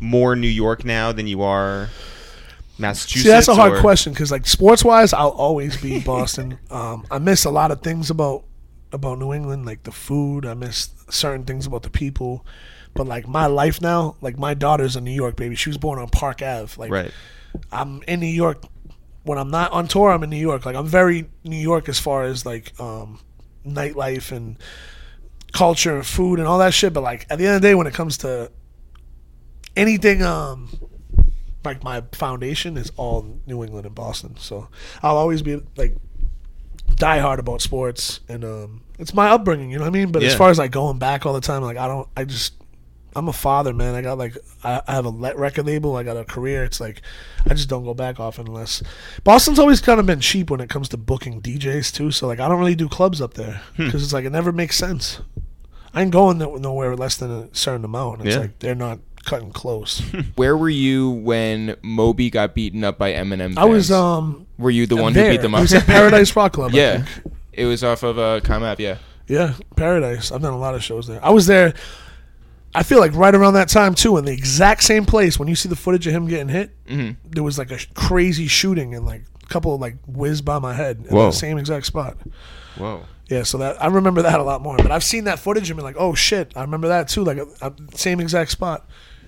more 0.00 0.34
New 0.34 0.48
York 0.48 0.84
now 0.84 1.12
than 1.12 1.26
you 1.26 1.42
are 1.42 1.90
Massachusetts? 2.78 3.24
See, 3.24 3.28
that's 3.28 3.48
a 3.48 3.54
hard 3.54 3.74
or- 3.74 3.80
question 3.80 4.12
because, 4.12 4.30
like, 4.30 4.46
sports 4.46 4.84
wise, 4.84 5.12
I'll 5.12 5.28
always 5.28 5.80
be 5.80 6.00
Boston. 6.00 6.58
um, 6.70 7.06
I 7.10 7.18
miss 7.18 7.44
a 7.44 7.50
lot 7.50 7.70
of 7.70 7.82
things 7.82 8.10
about 8.10 8.44
about 8.92 9.18
New 9.18 9.32
England, 9.32 9.64
like 9.64 9.84
the 9.84 9.92
food. 9.92 10.44
I 10.44 10.54
miss 10.54 10.90
certain 11.10 11.44
things 11.44 11.66
about 11.66 11.82
the 11.82 11.90
people. 11.90 12.44
But 12.94 13.06
like 13.06 13.26
my 13.26 13.46
life 13.46 13.80
now, 13.80 14.16
like 14.20 14.38
my 14.38 14.52
daughter's 14.54 14.96
a 14.96 15.00
New 15.00 15.12
York 15.12 15.36
baby. 15.36 15.54
She 15.54 15.70
was 15.70 15.78
born 15.78 15.98
on 15.98 16.08
Park 16.08 16.42
Ave. 16.42 16.74
Like 16.76 16.90
Right. 16.90 17.10
I'm 17.70 18.02
in 18.02 18.20
New 18.20 18.26
York. 18.26 18.62
When 19.22 19.38
I'm 19.38 19.50
not 19.50 19.72
on 19.72 19.88
tour, 19.88 20.10
I'm 20.10 20.22
in 20.24 20.30
New 20.30 20.36
York. 20.36 20.66
Like 20.66 20.76
I'm 20.76 20.86
very 20.86 21.30
New 21.44 21.56
York 21.56 21.88
as 21.88 21.98
far 21.98 22.24
as 22.24 22.44
like 22.44 22.78
um, 22.78 23.20
nightlife 23.64 24.30
and 24.30 24.58
culture 25.52 25.96
and 25.96 26.04
food 26.04 26.38
and 26.38 26.46
all 26.46 26.58
that 26.58 26.74
shit. 26.74 26.92
But 26.92 27.02
like 27.02 27.26
at 27.30 27.38
the 27.38 27.46
end 27.46 27.56
of 27.56 27.62
the 27.62 27.68
day, 27.68 27.74
when 27.74 27.86
it 27.86 27.94
comes 27.94 28.18
to 28.18 28.50
anything, 29.76 30.22
um, 30.22 30.68
like 31.64 31.82
my 31.84 32.02
foundation 32.12 32.76
is 32.76 32.90
all 32.96 33.38
New 33.46 33.62
England 33.64 33.86
and 33.86 33.94
Boston. 33.94 34.36
So 34.38 34.68
I'll 35.02 35.16
always 35.16 35.42
be 35.42 35.60
like 35.76 35.96
diehard 36.90 37.38
about 37.38 37.60
sports, 37.62 38.20
and 38.28 38.44
um, 38.44 38.82
it's 38.98 39.14
my 39.14 39.28
upbringing. 39.30 39.70
You 39.70 39.78
know 39.78 39.84
what 39.84 39.88
I 39.88 39.98
mean? 39.98 40.12
But 40.12 40.22
as 40.22 40.34
far 40.34 40.50
as 40.50 40.58
like 40.58 40.70
going 40.70 40.98
back 40.98 41.26
all 41.26 41.32
the 41.32 41.40
time, 41.40 41.62
like 41.62 41.76
I 41.76 41.86
don't. 41.86 42.08
I 42.16 42.24
just 42.24 42.54
I'm 43.14 43.28
a 43.28 43.32
father, 43.32 43.72
man. 43.74 43.94
I 43.94 44.02
got 44.02 44.18
like 44.18 44.36
I, 44.64 44.80
I 44.86 44.92
have 44.94 45.06
a 45.06 45.10
record 45.10 45.66
label. 45.66 45.96
I 45.96 46.02
got 46.02 46.16
a 46.16 46.24
career. 46.24 46.64
It's 46.64 46.80
like 46.80 47.02
I 47.46 47.54
just 47.54 47.68
don't 47.68 47.84
go 47.84 47.94
back 47.94 48.18
often 48.20 48.46
unless 48.48 48.82
Boston's 49.24 49.58
always 49.58 49.80
kind 49.80 50.00
of 50.00 50.06
been 50.06 50.20
cheap 50.20 50.50
when 50.50 50.60
it 50.60 50.70
comes 50.70 50.88
to 50.90 50.96
booking 50.96 51.40
DJs 51.42 51.92
too. 51.92 52.10
So 52.10 52.26
like 52.26 52.40
I 52.40 52.48
don't 52.48 52.58
really 52.58 52.74
do 52.74 52.88
clubs 52.88 53.20
up 53.20 53.34
there 53.34 53.60
Hmm. 53.76 53.84
because 53.86 54.02
it's 54.02 54.12
like 54.12 54.24
it 54.24 54.30
never 54.30 54.52
makes 54.52 54.76
sense. 54.76 55.20
I 55.94 56.00
ain't 56.00 56.10
going 56.10 56.38
no- 56.38 56.56
nowhere 56.56 56.96
less 56.96 57.18
than 57.18 57.30
a 57.30 57.48
certain 57.54 57.84
amount. 57.84 58.22
It's 58.22 58.34
Yeah. 58.34 58.40
like 58.42 58.58
they're 58.60 58.74
not 58.74 58.98
cutting 59.24 59.52
close. 59.52 60.00
Where 60.36 60.56
were 60.56 60.68
you 60.70 61.10
when 61.10 61.76
Moby 61.82 62.30
got 62.30 62.54
beaten 62.54 62.84
up 62.84 62.98
by 62.98 63.12
Eminem? 63.12 63.56
I 63.58 63.64
was 63.64 63.90
um 63.90 64.46
Were 64.58 64.70
you 64.70 64.86
the 64.86 64.96
one 64.96 65.12
there. 65.12 65.26
who 65.26 65.30
beat 65.32 65.42
them 65.42 65.54
It 65.54 65.58
up? 65.58 65.62
was 65.62 65.74
at 65.74 65.86
Paradise 65.86 66.34
Rock 66.36 66.52
Club. 66.54 66.72
Yeah, 66.72 67.04
it 67.52 67.66
was 67.66 67.82
off 67.84 68.02
of 68.02 68.18
uh, 68.18 68.40
Comm 68.40 68.62
Ave. 68.62 68.82
Yeah. 68.82 68.98
Yeah, 69.28 69.54
Paradise. 69.76 70.32
I've 70.32 70.42
done 70.42 70.52
a 70.52 70.58
lot 70.58 70.74
of 70.74 70.82
shows 70.82 71.06
there. 71.06 71.24
I 71.24 71.30
was 71.30 71.46
there. 71.46 71.72
I 72.74 72.82
feel 72.82 72.98
like 73.00 73.14
right 73.14 73.34
around 73.34 73.54
that 73.54 73.68
time 73.68 73.94
too, 73.94 74.16
in 74.16 74.24
the 74.24 74.32
exact 74.32 74.82
same 74.82 75.04
place. 75.04 75.38
When 75.38 75.46
you 75.48 75.54
see 75.54 75.68
the 75.68 75.76
footage 75.76 76.06
of 76.06 76.12
him 76.14 76.26
getting 76.26 76.48
hit, 76.48 76.70
Mhm. 76.86 77.16
there 77.30 77.42
was 77.42 77.58
like 77.58 77.70
a 77.70 77.78
sh- 77.78 77.88
crazy 77.94 78.46
shooting 78.48 78.94
and 78.94 79.04
like 79.06 79.22
a 79.42 79.46
couple 79.46 79.74
of 79.74 79.80
like 79.80 79.96
whizzed 80.06 80.44
by 80.44 80.58
my 80.58 80.72
head 80.74 81.04
in 81.08 81.14
Whoa. 81.16 81.26
the 81.26 81.32
same 81.32 81.58
exact 81.58 81.86
spot. 81.86 82.16
Whoa. 82.76 83.02
Yeah, 83.28 83.44
so 83.44 83.58
that 83.58 83.82
I 83.82 83.86
remember 83.86 84.22
that 84.22 84.40
a 84.40 84.42
lot 84.42 84.60
more. 84.62 84.76
But 84.78 84.90
I've 84.90 85.04
seen 85.04 85.24
that 85.24 85.38
footage 85.38 85.70
and 85.70 85.76
been 85.76 85.84
like, 85.84 85.96
oh 85.98 86.14
shit, 86.14 86.52
I 86.56 86.62
remember 86.62 86.88
that 86.88 87.08
too. 87.08 87.22
Like 87.24 87.38
uh, 87.60 87.70
same 87.94 88.20
exact 88.20 88.50
spot. 88.50 88.86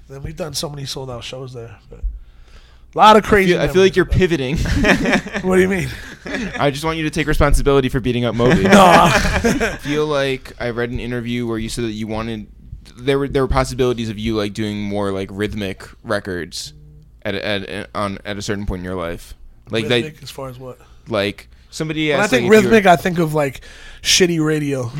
Then 0.09 0.23
we've 0.23 0.37
done 0.37 0.55
so 0.55 0.69
many 0.69 0.85
sold 0.85 1.11
out 1.11 1.25
shows 1.25 1.53
there. 1.55 1.79
But 1.89 2.01
a 2.01 2.99
lot 2.99 3.17
of 3.17 3.25
I 3.25 3.29
crazy. 3.29 3.53
feel, 3.53 3.61
I 3.61 3.69
feel 3.69 3.83
like 3.83 3.97
you're 3.97 4.05
pivoting. 4.05 4.57
What 5.45 5.57
do 5.57 5.63
you 5.63 5.69
mean? 5.69 5.89
I 6.59 6.71
just 6.71 6.85
want 6.85 6.97
you 6.97 7.05
to 7.05 7.11
take 7.11 7.27
responsibility 7.27 7.89
for 7.89 8.01
beating 8.01 8.25
up 8.25 8.35
Moby. 8.35 8.63
No. 8.69 8.85
I 8.85 9.79
feel 9.81 10.07
like 10.07 10.53
I 10.61 10.71
read 10.71 10.91
an 10.91 11.01
interview 11.01 11.47
where 11.47 11.59
you 11.59 11.69
said 11.69 11.85
that 11.85 11.93
you 11.93 12.07
wanted 12.07 12.47
there 12.97 13.19
were 13.19 13.29
there 13.29 13.43
were 13.43 13.49
possibilities 13.49 14.09
of 14.09 14.19
you 14.19 14.37
like 14.37 14.53
doing 14.55 14.81
more 14.81 15.11
like 15.11 15.29
rhythmic 15.33 15.87
records 16.03 16.73
at 17.23 17.35
a- 17.35 17.45
at 17.71 17.91
on 17.95 18.19
at 18.25 18.37
a 18.39 18.43
certain 18.43 18.65
point 18.67 18.81
in 18.81 18.85
your 18.85 18.95
life. 18.95 19.35
Like 19.71 19.89
rhythmic 19.89 20.23
as 20.23 20.31
far 20.31 20.49
as 20.49 20.59
what? 20.59 20.79
like 21.09 21.49
somebody 21.71 22.11
When 22.11 22.21
I 22.21 22.27
think 22.27 22.33
like, 22.33 22.43
you 22.45 22.49
were- 22.51 22.57
rhythmic, 22.71 22.87
I 22.87 22.97
think 22.97 23.19
of 23.19 23.35
like 23.35 23.63
shitty 24.03 24.43
radio. 24.45 24.91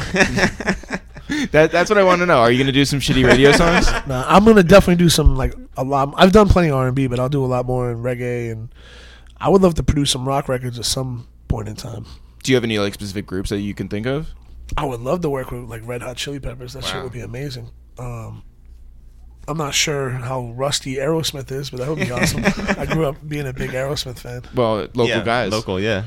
That 1.53 1.71
that's 1.73 1.91
what 1.91 1.99
I 1.99 2.05
want 2.05 2.21
to 2.21 2.27
know. 2.27 2.39
Are 2.39 2.51
you 2.51 2.59
going 2.59 2.67
to 2.67 2.73
do 2.73 2.85
some 2.85 2.99
shitty 3.01 3.25
radio 3.27 3.53
songs? 3.63 3.87
Nah, 4.07 4.25
I'm 4.27 4.45
gonna 4.45 4.63
definitely 4.63 5.03
do 5.03 5.09
some 5.09 5.37
like 5.37 5.55
a 5.77 5.85
lot. 5.85 6.13
I've 6.17 6.33
done 6.33 6.49
plenty 6.49 6.69
of 6.69 6.75
R 6.77 6.87
and 6.87 6.95
B, 6.97 7.07
but 7.07 7.19
I'll 7.19 7.29
do 7.29 7.45
a 7.45 7.47
lot 7.47 7.67
more 7.67 7.91
in 7.91 7.99
reggae, 8.03 8.53
and 8.53 8.69
I 9.39 9.49
would 9.49 9.63
love 9.63 9.75
to 9.75 9.83
produce 9.83 10.11
some 10.11 10.27
rock 10.27 10.49
records 10.49 10.79
at 10.79 10.85
some 10.85 11.27
point 11.49 11.69
in 11.69 11.77
time. 11.77 12.07
Do 12.43 12.53
you 12.53 12.57
have 12.57 12.65
any 12.65 12.79
like 12.79 12.95
specific 12.95 13.27
groups 13.27 13.51
that 13.51 13.61
you 13.61 13.75
can 13.75 13.89
think 13.89 14.07
of? 14.07 14.29
I 14.77 14.85
would 14.85 15.01
love 15.01 15.21
to 15.23 15.31
work 15.31 15.51
with 15.51 15.63
like 15.65 15.87
Red 15.87 16.03
Hot 16.03 16.17
Chili 16.17 16.41
Peppers. 16.41 16.73
That 16.75 16.85
shit 16.85 17.03
would 17.03 17.13
be 17.13 17.21
amazing. 17.21 17.71
Um, 17.99 18.43
I'm 19.47 19.59
not 19.59 19.75
sure 19.75 20.11
how 20.11 20.53
rusty 20.57 20.97
Aerosmith 20.97 21.51
is, 21.53 21.71
but 21.71 21.81
that 21.81 21.89
would 21.89 21.99
be 21.99 22.11
awesome. 22.11 22.43
I 22.79 22.87
grew 22.87 23.07
up 23.07 23.17
being 23.27 23.47
a 23.47 23.53
big 23.53 23.71
Aerosmith 23.71 24.19
fan. 24.19 24.43
Well, 24.55 24.77
local 24.95 25.07
Yeah, 25.07 25.23
guys. 25.23 25.53
Local, 25.53 25.79
yeah. 25.79 26.05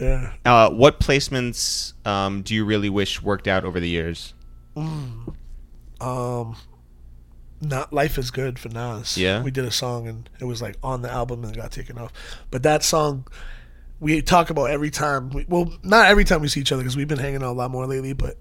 Yeah. 0.00 0.32
Uh, 0.44 0.70
what 0.70 0.98
placements 0.98 1.92
um, 2.06 2.42
do 2.42 2.54
you 2.54 2.64
really 2.64 2.88
wish 2.88 3.22
worked 3.22 3.46
out 3.46 3.64
over 3.64 3.78
the 3.78 3.88
years? 3.88 4.34
Um, 6.00 6.56
not 7.60 7.92
life 7.92 8.16
is 8.18 8.30
good 8.30 8.58
for 8.58 8.68
Nas. 8.70 9.18
Yeah? 9.18 9.42
we 9.42 9.50
did 9.50 9.64
a 9.64 9.70
song 9.70 10.08
and 10.08 10.28
it 10.40 10.44
was 10.44 10.62
like 10.62 10.76
on 10.82 11.02
the 11.02 11.10
album 11.10 11.44
and 11.44 11.54
it 11.54 11.58
got 11.58 11.70
taken 11.70 11.98
off. 11.98 12.12
But 12.50 12.62
that 12.62 12.82
song, 12.82 13.26
we 13.98 14.22
talk 14.22 14.48
about 14.50 14.70
every 14.70 14.90
time. 14.90 15.30
We, 15.30 15.44
well, 15.48 15.72
not 15.82 16.06
every 16.06 16.24
time 16.24 16.40
we 16.40 16.48
see 16.48 16.60
each 16.60 16.72
other 16.72 16.82
because 16.82 16.96
we've 16.96 17.08
been 17.08 17.18
hanging 17.18 17.42
out 17.42 17.50
a 17.50 17.52
lot 17.52 17.70
more 17.70 17.86
lately. 17.86 18.14
But 18.14 18.38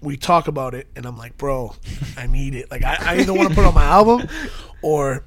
we 0.00 0.16
talk 0.16 0.48
about 0.48 0.74
it 0.74 0.88
and 0.96 1.04
I'm 1.04 1.18
like, 1.18 1.36
bro, 1.36 1.74
I 2.16 2.26
need 2.26 2.54
it. 2.54 2.70
Like 2.70 2.82
I, 2.82 2.96
I 3.00 3.18
either 3.18 3.34
want 3.34 3.50
to 3.50 3.54
put 3.54 3.64
it 3.64 3.66
on 3.68 3.74
my 3.74 3.84
album 3.84 4.28
or. 4.80 5.24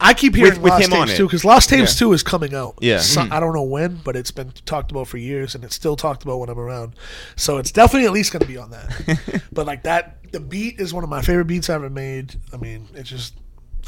I 0.00 0.12
keep 0.14 0.34
hearing 0.34 0.52
With- 0.54 0.62
with 0.62 0.72
Lost 0.72 0.86
him 0.86 0.92
on 0.92 1.06
Tapes 1.06 1.12
it. 1.12 1.16
too 1.18 1.26
because 1.26 1.44
Lost 1.44 1.68
Tapes 1.70 1.94
Yeah. 1.94 1.98
two 1.98 2.12
is 2.12 2.22
coming 2.22 2.54
out. 2.54 2.74
Yeah. 2.80 2.98
So- 2.98 3.22
mm-hmm. 3.22 3.32
I 3.32 3.40
don't 3.40 3.54
know 3.54 3.62
when, 3.62 4.00
but 4.04 4.16
it's 4.16 4.30
been 4.30 4.52
talked 4.66 4.90
about 4.90 5.08
for 5.08 5.18
years, 5.18 5.54
and 5.54 5.62
it's 5.64 5.74
still 5.74 5.96
talked 5.96 6.22
about 6.24 6.38
when 6.40 6.48
I'm 6.48 6.58
around. 6.58 6.94
So 7.36 7.58
it's 7.58 7.70
definitely 7.70 8.06
at 8.06 8.12
least 8.12 8.32
going 8.32 8.40
to 8.42 8.46
be 8.48 8.56
on 8.58 8.70
that. 8.70 9.42
but 9.52 9.66
like 9.66 9.84
that, 9.84 10.18
the 10.32 10.40
beat 10.40 10.80
is 10.80 10.92
one 10.92 11.04
of 11.04 11.10
my 11.10 11.22
favorite 11.22 11.46
beats 11.46 11.70
I 11.70 11.74
ever 11.74 11.90
made. 11.90 12.34
I 12.52 12.56
mean, 12.56 12.88
it's 12.94 13.08
just 13.08 13.34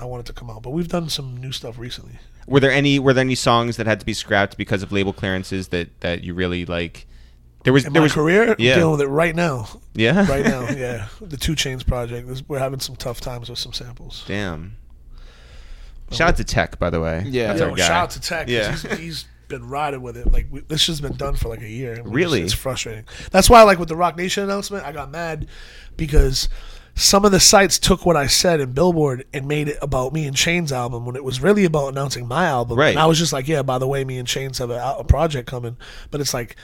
I 0.01 0.05
want 0.05 0.21
it 0.21 0.27
to 0.27 0.33
come 0.33 0.51
out. 0.51 0.63
But 0.63 0.71
we've 0.71 0.89
done 0.89 1.09
some 1.09 1.37
new 1.39 1.53
stuff 1.53 1.79
recently. 1.79 2.19
Were 2.47 2.61
there 2.61 2.71
any 2.71 2.99
Were 3.01 3.13
there 3.13 3.25
any 3.25 3.35
songs 3.35 3.77
that 3.77 3.87
had 3.87 3.99
to 4.01 4.07
be 4.07 4.15
scrapped 4.15 4.57
because 4.57 4.83
of 4.85 4.93
label 4.93 5.13
clearances 5.13 5.69
that 5.69 6.01
that 6.01 6.23
you 6.23 6.35
really 6.35 6.65
like? 6.65 7.07
There 7.65 7.73
was 7.73 7.85
In 7.85 7.93
there 7.95 8.03
my 8.03 8.05
was 8.05 8.13
career, 8.13 8.55
yeah. 8.61 8.77
dealing 8.77 8.93
with 8.93 9.01
it 9.01 9.09
right 9.09 9.35
now. 9.35 9.69
yeah 9.95 10.25
Right 10.31 10.45
now, 10.45 10.69
yeah. 10.71 11.09
The 11.21 11.37
2 11.37 11.55
Chainz 11.55 11.85
project. 11.85 12.45
We're 12.47 12.61
having 12.61 12.79
some 12.79 12.95
tough 12.95 13.21
times 13.21 13.51
with 13.51 13.59
some 13.59 13.73
samples. 13.73 14.23
Damn. 14.29 14.77
Shout 16.13 16.29
out 16.31 16.37
to 16.37 16.45
Tech, 16.45 16.79
by 16.79 16.91
the 16.91 17.01
way. 17.01 17.25
Yeah. 17.27 17.49
That's 17.49 17.61
Yo, 17.61 17.71
our 17.71 17.77
guy. 17.77 17.87
shout 17.87 18.03
out 18.05 18.11
to 18.11 18.21
Tech. 18.21 18.47
'cause 18.47 18.53
Yeah. 18.53 18.71
He's, 18.73 18.99
he's 18.99 19.25
been 19.49 19.69
riding 19.69 20.03
with 20.03 20.17
it. 20.17 20.33
Like 20.33 20.47
we, 20.51 20.61
this 20.61 20.87
has 20.89 21.01
been 21.01 21.17
done 21.17 21.35
for 21.37 21.49
like 21.49 21.63
a 21.63 21.69
year. 21.69 21.93
and 21.95 22.05
just- 22.05 22.15
Really? 22.15 22.43
it's 22.43 22.53
frustrating. 22.53 23.05
That's 23.31 23.49
why, 23.51 23.63
like 23.63 23.79
with 23.79 23.89
the 23.89 23.97
Roc 23.97 24.17
Nation 24.17 24.45
announcement, 24.45 24.85
I 24.85 24.93
got 24.93 25.11
mad 25.11 25.47
because 25.97 26.49
some 26.95 27.25
of 27.25 27.33
the 27.33 27.41
sites 27.41 27.79
took 27.79 28.07
what 28.07 28.17
I 28.17 28.27
said 28.27 28.59
in 28.61 28.73
Billboard 28.73 29.25
and 29.35 29.47
made 29.47 29.69
it 29.69 29.77
about 29.83 30.13
me 30.13 30.27
and 30.27 30.35
Chainz 30.37 30.73
album 30.73 31.05
when 31.05 31.15
it 31.17 31.23
was 31.25 31.41
really 31.43 31.65
about 31.65 31.89
announcing 31.89 32.27
my 32.27 32.47
album. 32.47 32.79
Right. 32.79 32.91
And 32.91 32.99
I 32.99 33.07
was 33.07 33.19
just 33.19 33.33
like, 33.33 33.47
yeah, 33.49 33.63
by 33.63 33.79
the 33.79 33.87
way, 33.87 34.05
me 34.05 34.19
and 34.19 34.27
Chainz 34.27 34.59
have 34.59 34.71
a, 34.71 34.97
a 34.99 35.05
project 35.05 35.49
coming. 35.49 35.77
But 36.11 36.21
it's 36.21 36.35
like. 36.35 36.57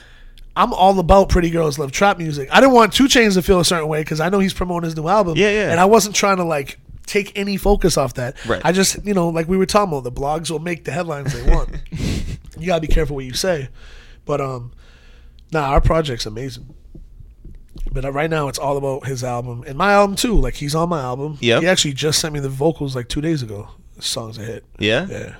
I'm 0.55 0.71
all 0.71 0.99
about 0.99 1.29
Pretty 1.29 1.49
Girls 1.49 1.79
Love 1.79 1.91
Trap 1.91 2.19
music. 2.19 2.47
I 2.51 2.59
didn't 2.59 2.73
want 2.75 2.93
2 2.93 3.05
Chainz 3.05 3.33
to 3.33 3.41
feel 3.41 3.59
a 3.59 3.65
certain 3.65 3.87
way 3.87 4.01
because 4.01 4.19
I 4.19 4.29
know 4.29 4.37
he's 4.37 4.53
promoting 4.53 4.85
his 4.85 4.95
new 4.95 5.07
album. 5.07 5.35
Yeah, 5.35 5.49
yeah. 5.49 5.71
And 5.71 5.79
I 5.79 5.85
wasn't 5.85 6.15
trying 6.15 6.37
to 6.37 6.43
like 6.43 6.77
take 7.05 7.31
any 7.37 7.57
focus 7.57 7.97
off 7.97 8.13
that. 8.15 8.43
Right. 8.45 8.61
I 8.63 8.71
just, 8.71 9.05
you 9.05 9.13
know, 9.13 9.29
like 9.29 9.47
we 9.47 9.57
were 9.57 9.65
talking 9.65 9.91
about, 9.93 10.03
the 10.03 10.11
blogs 10.11 10.49
will 10.51 10.59
make 10.59 10.85
the 10.85 10.91
headlines 10.91 11.33
they 11.33 11.49
want. 11.49 11.69
you 12.57 12.67
gotta 12.67 12.81
be 12.81 12.87
careful 12.87 13.15
what 13.15 13.25
you 13.25 13.33
say. 13.33 13.69
But 14.25 14.41
um, 14.41 14.71
nah, 15.51 15.69
our 15.69 15.81
project's 15.81 16.25
amazing. 16.25 16.73
But 17.91 18.05
uh, 18.05 18.11
right 18.11 18.29
now, 18.29 18.47
it's 18.47 18.59
all 18.59 18.77
about 18.77 19.05
his 19.05 19.23
album 19.23 19.63
and 19.67 19.77
my 19.77 19.93
album 19.93 20.15
too. 20.15 20.35
Like 20.35 20.55
he's 20.55 20.73
on 20.75 20.89
my 20.89 21.01
album. 21.01 21.37
Yeah. 21.41 21.59
He 21.59 21.67
actually 21.67 21.93
just 21.93 22.19
sent 22.19 22.33
me 22.33 22.39
the 22.39 22.49
vocals 22.49 22.95
like 22.95 23.07
two 23.09 23.21
days 23.21 23.41
ago. 23.43 23.69
The 23.95 24.01
song's 24.01 24.37
a 24.37 24.43
hit. 24.43 24.65
Yeah. 24.79 25.05
Yeah. 25.07 25.35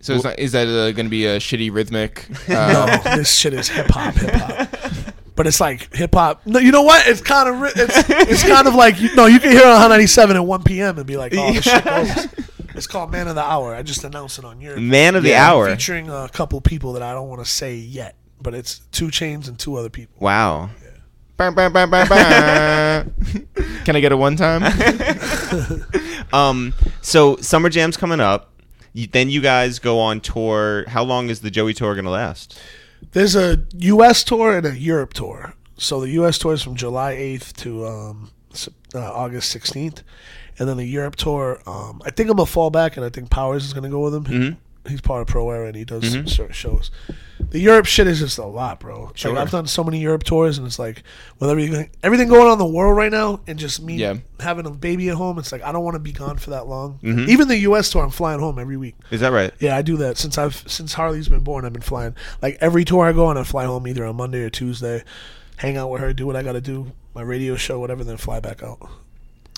So 0.00 0.14
is 0.14 0.22
that, 0.22 0.38
is 0.38 0.52
that 0.52 0.68
uh, 0.68 0.92
going 0.92 1.06
to 1.06 1.10
be 1.10 1.24
a 1.24 1.38
shitty 1.38 1.72
rhythmic? 1.72 2.26
Uh, 2.48 3.00
No, 3.04 3.16
this 3.16 3.34
shit 3.34 3.54
is 3.54 3.68
hip 3.68 3.86
hop, 3.88 4.14
hip 4.14 4.34
hop. 4.34 4.68
But 5.36 5.46
it's 5.48 5.60
like 5.60 5.92
hip 5.94 6.14
hop. 6.14 6.46
No, 6.46 6.58
you 6.60 6.70
know 6.70 6.82
what? 6.82 7.06
It's 7.08 7.20
kind 7.20 7.48
of 7.48 7.72
it's 7.76 8.08
it's 8.08 8.42
kind 8.44 8.68
of 8.68 8.74
like 8.74 9.00
you, 9.00 9.14
no, 9.16 9.26
you 9.26 9.40
can 9.40 9.50
hear 9.50 9.62
it 9.62 9.66
on 9.66 9.90
97 9.90 10.36
at 10.36 10.46
1 10.46 10.62
p.m. 10.62 10.96
and 10.98 11.06
be 11.06 11.16
like, 11.16 11.32
oh, 11.36 11.52
this 11.52 11.64
shit 11.64 11.84
goes. 11.84 12.28
It's 12.76 12.88
called 12.88 13.12
Man 13.12 13.28
of 13.28 13.36
the 13.36 13.40
Hour. 13.40 13.72
I 13.72 13.84
just 13.84 14.02
announced 14.02 14.36
it 14.40 14.44
on 14.44 14.60
your 14.60 14.76
Man 14.76 15.14
of 15.14 15.22
the 15.22 15.28
Yeah, 15.28 15.48
hour. 15.48 15.70
featuring 15.70 16.10
a 16.10 16.28
couple 16.28 16.60
people 16.60 16.92
that 16.94 17.02
I 17.02 17.12
don't 17.12 17.28
want 17.28 17.40
to 17.40 17.48
say 17.48 17.76
yet, 17.76 18.16
but 18.42 18.52
it's 18.52 18.80
2 18.90 19.06
Chainz 19.08 19.46
and 19.46 19.56
two 19.56 19.76
other 19.76 19.88
people. 19.90 20.16
Wow. 20.18 20.70
bam, 21.36 21.54
bam, 21.54 21.72
bam, 21.72 21.88
bam, 21.88 22.08
bam. 22.08 23.14
Can 23.84 23.94
I 23.94 24.00
get 24.00 24.10
a 24.10 24.16
one 24.16 24.34
time? 24.34 24.62
Um. 26.32 26.74
So 27.00 27.36
Summer 27.36 27.68
Jam's 27.68 27.96
coming 27.96 28.18
up. 28.18 28.50
You, 28.92 29.06
then 29.06 29.30
you 29.30 29.40
guys 29.40 29.78
go 29.78 30.00
on 30.00 30.20
tour. 30.20 30.84
How 30.88 31.04
long 31.04 31.28
is 31.28 31.40
the 31.42 31.50
Joey 31.50 31.74
tour 31.74 31.94
going 31.94 32.06
to 32.06 32.10
last? 32.10 32.58
There's 33.12 33.36
a 33.36 33.64
U.S. 33.78 34.24
tour 34.24 34.56
and 34.56 34.66
a 34.66 34.76
Europe 34.78 35.14
tour. 35.14 35.54
So 35.76 36.00
the 36.00 36.10
U.S. 36.10 36.38
tour 36.38 36.52
is 36.54 36.62
from 36.62 36.76
July 36.76 37.14
8th 37.14 37.52
to 37.62 37.86
um, 37.86 38.30
uh, 38.94 38.98
August 39.12 39.54
16th, 39.56 40.02
and 40.58 40.68
then 40.68 40.76
the 40.76 40.84
Europe 40.86 41.16
tour. 41.16 41.60
Um, 41.66 42.00
I 42.04 42.10
think 42.10 42.30
I'm 42.30 42.36
gonna 42.36 42.46
fall 42.46 42.70
back, 42.70 42.96
and 42.96 43.04
I 43.04 43.08
think 43.08 43.30
Powers 43.30 43.64
is 43.64 43.72
gonna 43.72 43.88
go 43.90 44.00
with 44.00 44.14
him. 44.14 44.24
Mhm. 44.24 44.56
He's 44.88 45.00
part 45.00 45.22
of 45.22 45.26
Pro 45.28 45.50
Era, 45.50 45.66
and 45.66 45.76
he 45.76 45.84
does 45.84 46.02
Mhm. 46.04 46.28
certain 46.28 46.52
shows. 46.54 46.90
The 47.50 47.58
Europe 47.60 47.86
shit 47.86 48.06
is 48.06 48.18
just 48.18 48.36
a 48.38 48.44
lot, 48.44 48.80
bro. 48.80 49.12
Sure. 49.14 49.32
Like 49.32 49.40
I've 49.42 49.50
done 49.50 49.66
so 49.66 49.82
many 49.84 50.00
Europe 50.00 50.24
tours, 50.24 50.58
and 50.58 50.66
it's 50.66 50.78
like 50.78 51.02
with 51.38 51.48
everything, 51.50 51.90
everything 52.02 52.28
going 52.28 52.46
on 52.46 52.52
in 52.54 52.58
the 52.58 52.66
world 52.66 52.96
right 52.96 53.10
now, 53.12 53.40
and 53.46 53.58
just 53.58 53.82
me 53.82 53.96
Yeah. 53.96 54.14
having 54.40 54.66
a 54.66 54.70
baby 54.70 55.08
at 55.08 55.14
home. 55.16 55.38
It's 55.38 55.52
like 55.52 55.62
I 55.62 55.72
don't 55.72 55.84
want 55.84 55.94
to 55.94 55.98
be 56.00 56.12
gone 56.12 56.36
for 56.36 56.50
that 56.50 56.66
long. 56.66 56.98
Mhm. 57.02 57.28
Even 57.28 57.48
the 57.48 57.58
U.S. 57.58 57.90
tour, 57.90 58.02
I'm 58.02 58.10
flying 58.10 58.40
home 58.40 58.58
every 58.58 58.76
week. 58.76 58.94
Is 59.10 59.20
that 59.20 59.32
right? 59.32 59.52
Yeah, 59.60 59.76
I 59.76 59.82
do 59.82 59.96
that 59.98 60.18
since 60.18 60.36
I've 60.38 60.64
since 60.66 60.94
Harley's 60.94 61.28
been 61.28 61.40
born. 61.40 61.64
I've 61.64 61.72
been 61.72 61.82
flying 61.82 62.14
like 62.42 62.58
every 62.60 62.84
tour 62.84 63.06
I 63.06 63.12
go 63.12 63.26
on. 63.26 63.36
I 63.38 63.44
fly 63.44 63.64
home 63.64 63.86
either 63.86 64.04
on 64.04 64.16
Monday 64.16 64.40
or 64.40 64.50
Tuesday, 64.50 65.02
hang 65.56 65.76
out 65.76 65.90
with 65.90 66.00
her, 66.00 66.12
do 66.12 66.26
what 66.26 66.36
I 66.36 66.42
got 66.42 66.52
to 66.52 66.60
do, 66.60 66.92
my 67.14 67.22
radio 67.22 67.56
show, 67.56 67.78
whatever, 67.78 68.04
then 68.04 68.16
fly 68.16 68.40
back 68.40 68.62
out. 68.62 68.80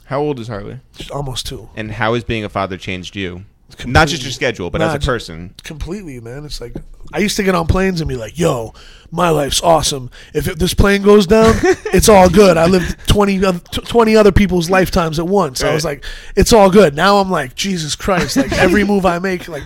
How 0.05 0.20
old 0.20 0.39
is 0.39 0.47
Harley? 0.48 0.78
Just 0.97 1.11
almost 1.11 1.47
two. 1.47 1.69
And 1.74 1.90
how 1.93 2.15
has 2.15 2.23
being 2.23 2.44
a 2.44 2.48
father 2.48 2.77
changed 2.77 3.16
you? 3.16 3.44
Not 3.84 4.09
just 4.09 4.22
your 4.22 4.32
schedule, 4.32 4.70
but 4.70 4.78
Nah, 4.78 4.88
as 4.88 4.94
a 4.94 4.98
just- 4.98 5.06
person. 5.06 5.55
Completely, 5.64 6.20
man. 6.20 6.44
It's 6.44 6.60
like 6.60 6.74
I 7.12 7.18
used 7.18 7.36
to 7.36 7.43
get 7.43 7.55
on 7.55 7.66
planes 7.66 8.01
and 8.01 8.09
be 8.09 8.14
like, 8.16 8.38
"Yo, 8.38 8.72
my 9.10 9.28
life's 9.30 9.60
awesome. 9.60 10.10
If 10.32 10.47
it, 10.48 10.59
this 10.59 10.72
plane 10.72 11.02
goes 11.02 11.26
down, 11.26 11.55
it's 11.93 12.09
all 12.09 12.28
good. 12.30 12.56
I 12.56 12.66
lived 12.66 12.97
20, 13.09 13.44
oth- 13.44 13.70
t- 13.70 13.80
20 13.82 14.16
other 14.16 14.32
people's 14.32 14.70
lifetimes 14.70 15.18
at 15.18 15.26
once. 15.26 15.62
I 15.62 15.74
was 15.74 15.84
Right. 15.84 15.97
like, 15.98 16.05
it's 16.36 16.52
all 16.52 16.70
good. 16.70 16.94
Now 16.94 17.18
I'm 17.18 17.30
like, 17.30 17.55
Jesus 17.55 17.97
Christ! 17.97 18.36
Like 18.36 18.52
every 18.52 18.84
move 18.84 19.05
I 19.05 19.18
make, 19.18 19.48
like 19.48 19.64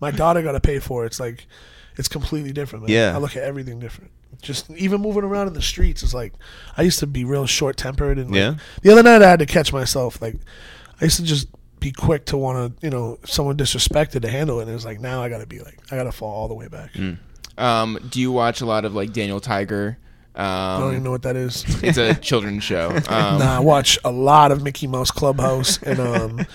my 0.00 0.10
daughter 0.10 0.42
got 0.42 0.52
to 0.52 0.60
pay 0.60 0.78
for. 0.78 1.04
it. 1.04 1.08
It's 1.08 1.20
like 1.20 1.46
it's 1.96 2.08
completely 2.08 2.52
different. 2.52 2.84
Man. 2.86 2.92
Yeah. 2.94 3.14
I 3.14 3.18
look 3.18 3.36
at 3.36 3.42
everything 3.44 3.78
different. 3.78 4.10
Just 4.40 4.70
even 4.72 5.02
moving 5.02 5.24
around 5.24 5.46
in 5.48 5.52
the 5.52 5.62
streets 5.62 6.02
is 6.02 6.14
like 6.14 6.32
I 6.76 6.82
used 6.82 6.98
to 7.00 7.06
be 7.06 7.24
real 7.24 7.46
short 7.46 7.76
tempered 7.76 8.18
and 8.18 8.30
like, 8.30 8.38
Yeah. 8.38 8.54
the 8.82 8.90
other 8.92 9.02
night 9.02 9.22
I 9.22 9.28
had 9.28 9.38
to 9.40 9.46
catch 9.46 9.72
myself. 9.74 10.20
Like 10.22 10.36
I 11.00 11.04
used 11.04 11.18
to 11.18 11.22
just 11.22 11.48
be 11.82 11.90
quick 11.92 12.24
to 12.26 12.36
want 12.36 12.78
to, 12.80 12.86
you 12.86 12.90
know, 12.90 13.18
someone 13.26 13.56
disrespected 13.56 14.22
to 14.22 14.28
handle 14.30 14.60
it. 14.60 14.68
And 14.68 14.70
it's 14.74 14.84
like 14.84 15.00
now 15.00 15.22
I 15.22 15.28
got 15.28 15.38
to 15.38 15.46
be 15.46 15.58
like 15.58 15.78
I 15.90 15.96
got 15.96 16.04
to 16.04 16.12
fall 16.12 16.32
all 16.32 16.48
the 16.48 16.54
way 16.54 16.68
back. 16.68 16.92
Mm. 16.92 17.18
Um, 17.58 17.98
do 18.08 18.20
you 18.20 18.30
watch 18.32 18.60
a 18.60 18.66
lot 18.66 18.84
of 18.84 18.94
like 18.94 19.12
Daniel 19.12 19.40
Tiger? 19.40 19.98
I 20.34 20.78
don't 20.78 20.86
even 20.88 20.96
Um, 20.98 21.04
know 21.04 21.10
what 21.10 21.22
that 21.22 21.36
is. 21.36 21.64
it's 21.82 21.98
a 21.98 22.14
children's 22.28 22.64
show. 22.64 22.88
Um, 22.90 23.38
nah, 23.38 23.56
I 23.56 23.60
watch 23.60 23.98
a 24.04 24.10
lot 24.10 24.50
of 24.52 24.62
Mickey 24.62 24.86
Mouse 24.86 25.10
Clubhouse 25.10 25.82
and 25.82 26.00
um, 26.00 26.46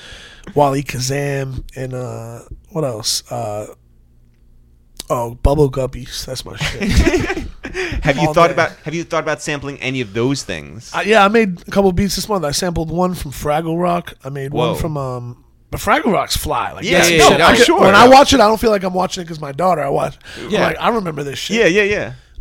Wallykazam 0.55 1.63
and 1.75 1.93
uh, 1.93 2.39
what 2.71 2.83
else? 2.83 3.29
Uh, 3.31 3.67
oh, 5.09 5.35
Bubble 5.35 5.69
Guppies. 5.71 6.25
That's 6.25 6.43
my 6.45 6.55
shit. 6.57 7.47
Have 8.03 8.17
you 8.17 8.27
All 8.27 8.33
thought 8.33 8.47
day. 8.47 8.53
about 8.53 8.71
Have 8.77 8.93
you 8.95 9.03
thought 9.03 9.23
about 9.23 9.41
sampling 9.41 9.79
any 9.81 10.01
of 10.01 10.13
those 10.13 10.43
things? 10.43 10.91
Uh, 10.93 11.03
yeah, 11.05 11.23
I 11.23 11.27
made 11.27 11.61
a 11.67 11.71
couple 11.71 11.91
beats 11.91 12.15
this 12.15 12.27
month. 12.29 12.43
I 12.45 12.51
sampled 12.51 12.89
one 12.89 13.13
from 13.13 13.31
Fraggle 13.31 13.79
Rock. 13.79 14.13
I 14.23 14.29
made 14.29 14.53
Whoa. 14.53 14.71
one 14.71 14.81
from 14.81 14.97
um. 14.97 15.43
But 15.69 15.81
Fraggle 15.81 16.13
Rock's 16.13 16.37
fly. 16.37 16.71
Like 16.71 16.85
Yeah, 16.85 17.05
yeah, 17.05 17.29
yeah, 17.29 17.37
no, 17.37 17.55
get- 17.55 17.65
sure. 17.65 17.81
When 17.81 17.93
I 17.93 18.07
watch 18.07 18.31
it, 18.33 18.39
I 18.39 18.47
don't 18.47 18.59
feel 18.59 18.71
like 18.71 18.83
I'm 18.83 18.93
watching 18.93 19.21
it 19.21 19.25
because 19.25 19.41
my 19.41 19.51
daughter. 19.51 19.81
I 19.81 19.89
watch. 19.89 20.17
Yeah. 20.43 20.47
Yeah. 20.49 20.65
Like 20.67 20.77
I 20.79 20.89
remember 20.89 21.23
this 21.23 21.37
shit. 21.39 21.57
yeah, 21.57 21.65
yeah, 21.83 21.83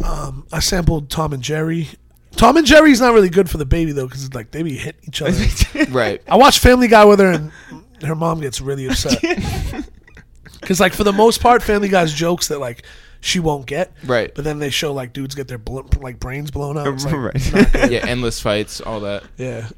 yeah. 0.01 0.07
Um, 0.09 0.47
I 0.53 0.61
sampled 0.61 1.11
Tom 1.11 1.33
and 1.33 1.43
Jerry. 1.43 1.89
Tom 2.37 2.57
and 2.59 2.67
Jerry's 2.67 3.01
not 3.01 3.15
really 3.15 3.31
good 3.31 3.49
for 3.51 3.57
the 3.59 3.65
baby 3.67 3.93
though, 3.93 4.07
because 4.07 4.33
like 4.35 4.51
they 4.53 4.63
be 4.63 4.77
hitting 4.77 5.01
each 5.09 5.23
other. 5.23 5.37
right. 5.91 6.23
I 6.29 6.37
watch 6.37 6.59
Family 6.61 6.87
Guy 6.87 7.05
with 7.05 7.19
her, 7.19 7.33
and 7.33 7.51
her 8.03 8.15
mom 8.15 8.41
gets 8.41 8.61
really 8.61 8.87
upset. 8.91 9.23
Because 10.61 10.81
like 10.81 10.93
for 10.95 11.05
the 11.05 11.13
most 11.13 11.41
part, 11.41 11.63
Family 11.63 11.89
Guy's 11.89 12.13
jokes 12.13 12.49
that 12.49 12.59
like 12.61 12.85
she 13.21 13.41
won't 13.41 13.67
get. 13.67 13.93
Right. 14.05 14.35
But 14.35 14.45
then 14.45 14.59
they 14.59 14.71
show 14.71 14.93
like 14.93 15.13
dudes 15.13 15.35
get 15.35 15.49
their 15.49 15.59
bl- 15.59 15.81
like 16.01 16.19
brains 16.21 16.51
blown 16.51 16.77
out. 16.79 16.87
It's, 16.89 17.05
like, 17.05 17.15
Right. 17.15 17.91
Yeah, 17.91 18.05
endless 18.07 18.41
fights, 18.41 18.81
all 18.81 19.01
that. 19.01 19.25
Yeah. 19.37 19.69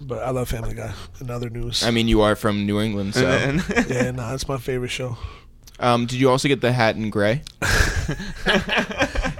But 0.00 0.22
I 0.22 0.30
love 0.30 0.48
Family 0.48 0.74
Guy. 0.74 0.92
In 1.20 1.30
other 1.30 1.48
news. 1.48 1.82
I 1.82 1.90
mean, 1.90 2.06
you 2.08 2.20
are 2.20 2.36
from 2.36 2.66
New 2.66 2.80
England, 2.80 3.14
so. 3.14 3.26
And 3.26 3.60
then- 3.60 3.86
yeah, 3.88 4.10
nah, 4.10 4.34
it's 4.34 4.46
my 4.46 4.58
favorite 4.58 4.90
show. 4.90 5.16
Um, 5.78 6.06
did 6.06 6.18
you 6.20 6.30
also 6.30 6.48
get 6.48 6.60
the 6.62 6.72
hat 6.72 6.96
in 6.96 7.10
gray? 7.10 7.42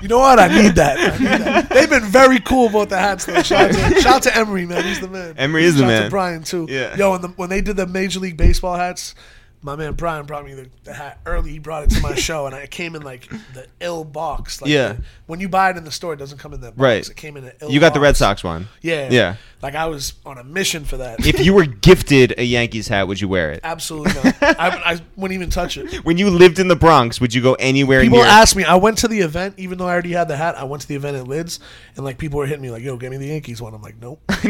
You 0.02 0.08
know 0.08 0.18
what? 0.18 0.38
I 0.38 0.48
need 0.48 0.74
that. 0.74 0.98
I 0.98 1.18
need 1.18 1.26
that. 1.26 1.68
They've 1.70 1.88
been 1.88 2.04
very 2.04 2.38
cool 2.40 2.68
about 2.68 2.90
the 2.90 2.98
hats. 2.98 3.24
Though. 3.24 3.42
Shout, 3.42 3.74
out 3.74 3.92
to, 3.94 4.00
shout 4.00 4.14
out 4.16 4.22
to 4.24 4.36
Emery, 4.36 4.66
man. 4.66 4.84
He's 4.84 5.00
the 5.00 5.08
man. 5.08 5.34
Emery 5.38 5.64
is 5.64 5.74
the 5.76 5.80
Shout 5.80 5.90
out 5.90 5.92
man. 5.94 6.02
to 6.04 6.10
Brian 6.10 6.42
too. 6.42 6.66
Yeah. 6.68 6.94
Yo, 6.96 7.14
and 7.14 7.24
the, 7.24 7.28
when 7.28 7.48
they 7.48 7.60
did 7.62 7.76
the 7.76 7.86
Major 7.86 8.20
League 8.20 8.36
Baseball 8.36 8.76
hats, 8.76 9.14
my 9.62 9.74
man 9.76 9.94
Brian 9.94 10.26
brought 10.26 10.44
me 10.44 10.54
the, 10.54 10.68
the 10.84 10.92
hat 10.92 11.18
early. 11.26 11.50
He 11.50 11.58
brought 11.58 11.84
it 11.84 11.90
to 11.90 12.00
my 12.00 12.14
show, 12.28 12.46
and 12.46 12.54
I 12.54 12.66
came 12.66 12.94
in 12.94 13.02
like 13.02 13.28
the 13.54 13.66
ill 13.80 14.04
box. 14.04 14.60
Like, 14.62 14.70
Yeah. 14.70 14.96
When 15.26 15.40
you 15.40 15.48
buy 15.48 15.70
it 15.70 15.76
in 15.76 15.84
the 15.84 15.90
store, 15.90 16.12
it 16.12 16.18
doesn't 16.18 16.38
come 16.38 16.54
in 16.54 16.60
that 16.60 16.76
box. 16.76 16.80
Right. 16.80 17.08
It 17.08 17.16
came 17.16 17.36
in 17.36 17.44
an 17.44 17.52
ill. 17.60 17.70
you 17.70 17.80
got 17.80 17.94
the 17.94 18.00
Red. 18.00 18.16
Sox 18.16 18.44
one. 18.44 18.68
Yeah. 18.80 19.08
Yeah. 19.10 19.36
Like 19.62 19.74
I 19.74 19.86
was 19.86 20.14
on 20.24 20.38
a 20.38 20.44
mission 20.44 20.84
for 20.84 20.98
that. 20.98 21.26
If 21.26 21.44
you 21.44 21.52
were 21.54 21.64
gifted 21.64 22.34
a 22.38 22.44
Yankees 22.44 22.86
hat, 22.88 23.08
would 23.08 23.20
you 23.20 23.26
wear 23.28 23.50
it? 23.52 23.60
Absolutely 23.64 24.12
not. 24.14 24.34
I, 24.42 24.68
I 24.92 25.00
wouldn't 25.16 25.34
even 25.34 25.50
touch 25.50 25.76
it. 25.78 26.04
When 26.04 26.18
you 26.18 26.30
lived 26.30 26.58
in 26.58 26.68
the 26.68 26.76
Bronx, 26.76 27.20
would 27.20 27.34
you 27.34 27.42
go 27.42 27.54
anywhere 27.54 28.02
People 28.02 28.18
near? 28.18 28.26
asked 28.26 28.54
me. 28.54 28.64
I 28.64 28.76
went 28.76 28.98
to 28.98 29.08
the 29.08 29.20
event, 29.20 29.54
even 29.58 29.78
though 29.78 29.86
I 29.88 29.92
already 29.92 30.12
had 30.12 30.28
the 30.28 30.36
hat. 30.36 30.56
I 30.56 30.64
went 30.64 30.82
to 30.82 30.88
the 30.88 30.94
event 30.94 31.16
at 31.16 31.26
Lids, 31.26 31.58
and 31.96 32.04
like 32.04 32.18
people 32.18 32.38
were 32.38 32.46
hitting 32.46 32.62
me 32.62 32.70
like, 32.70 32.82
"Yo, 32.84 32.96
get 32.96 33.10
me 33.10 33.16
the 33.16 33.26
Yankees 33.26 33.60
one." 33.60 33.74
I'm 33.74 33.82
like, 33.82 33.96
"Nope." 34.00 34.20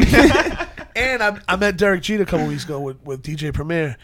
and 0.96 1.22
I, 1.22 1.38
I 1.48 1.56
met 1.56 1.76
Derek 1.76 2.02
Jeter 2.02 2.22
a 2.24 2.26
couple 2.26 2.46
weeks 2.46 2.64
ago 2.64 2.80
with, 2.80 3.02
with 3.04 3.22
DJ 3.22 3.52
Premier, 3.54 3.96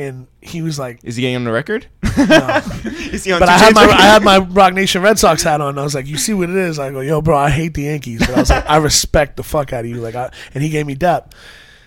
and 0.00 0.26
he 0.40 0.62
was 0.62 0.78
like, 0.78 1.00
Is 1.04 1.16
he 1.16 1.22
getting 1.22 1.36
on 1.36 1.44
the 1.44 1.52
record? 1.52 1.86
no. 2.16 2.60
Is 2.84 3.24
he 3.24 3.32
on 3.32 3.40
"But 3.40 3.48
I 3.48 3.58
had 3.58 3.74
my 3.74 3.84
record? 3.84 4.00
I 4.00 4.02
had 4.04 4.22
my 4.22 4.38
Roc 4.38 4.72
Nation 4.74 5.02
Red 5.02 5.18
Sox 5.18 5.42
hat 5.42 5.60
on." 5.60 5.78
I 5.78 5.82
was 5.82 5.94
like, 5.94 6.06
"You 6.06 6.16
see 6.16 6.34
what 6.34 6.50
it 6.50 6.56
is?" 6.56 6.78
I 6.78 6.90
go, 6.90 7.00
"Yo, 7.00 7.20
bro, 7.22 7.36
I 7.36 7.50
hate 7.50 7.74
the 7.74 7.82
Yankees," 7.82 8.20
but 8.20 8.30
I 8.30 8.40
was 8.40 8.50
like, 8.50 8.68
"I 8.68 8.76
respect 8.78 9.36
the 9.36 9.42
fuck 9.42 9.72
out 9.72 9.84
of 9.84 9.90
you." 9.90 9.96
Like, 9.96 10.14
I, 10.14 10.30
and 10.54 10.62
he 10.62 10.70
gave 10.70 10.86
me 10.86 10.94
dap. 10.94 11.34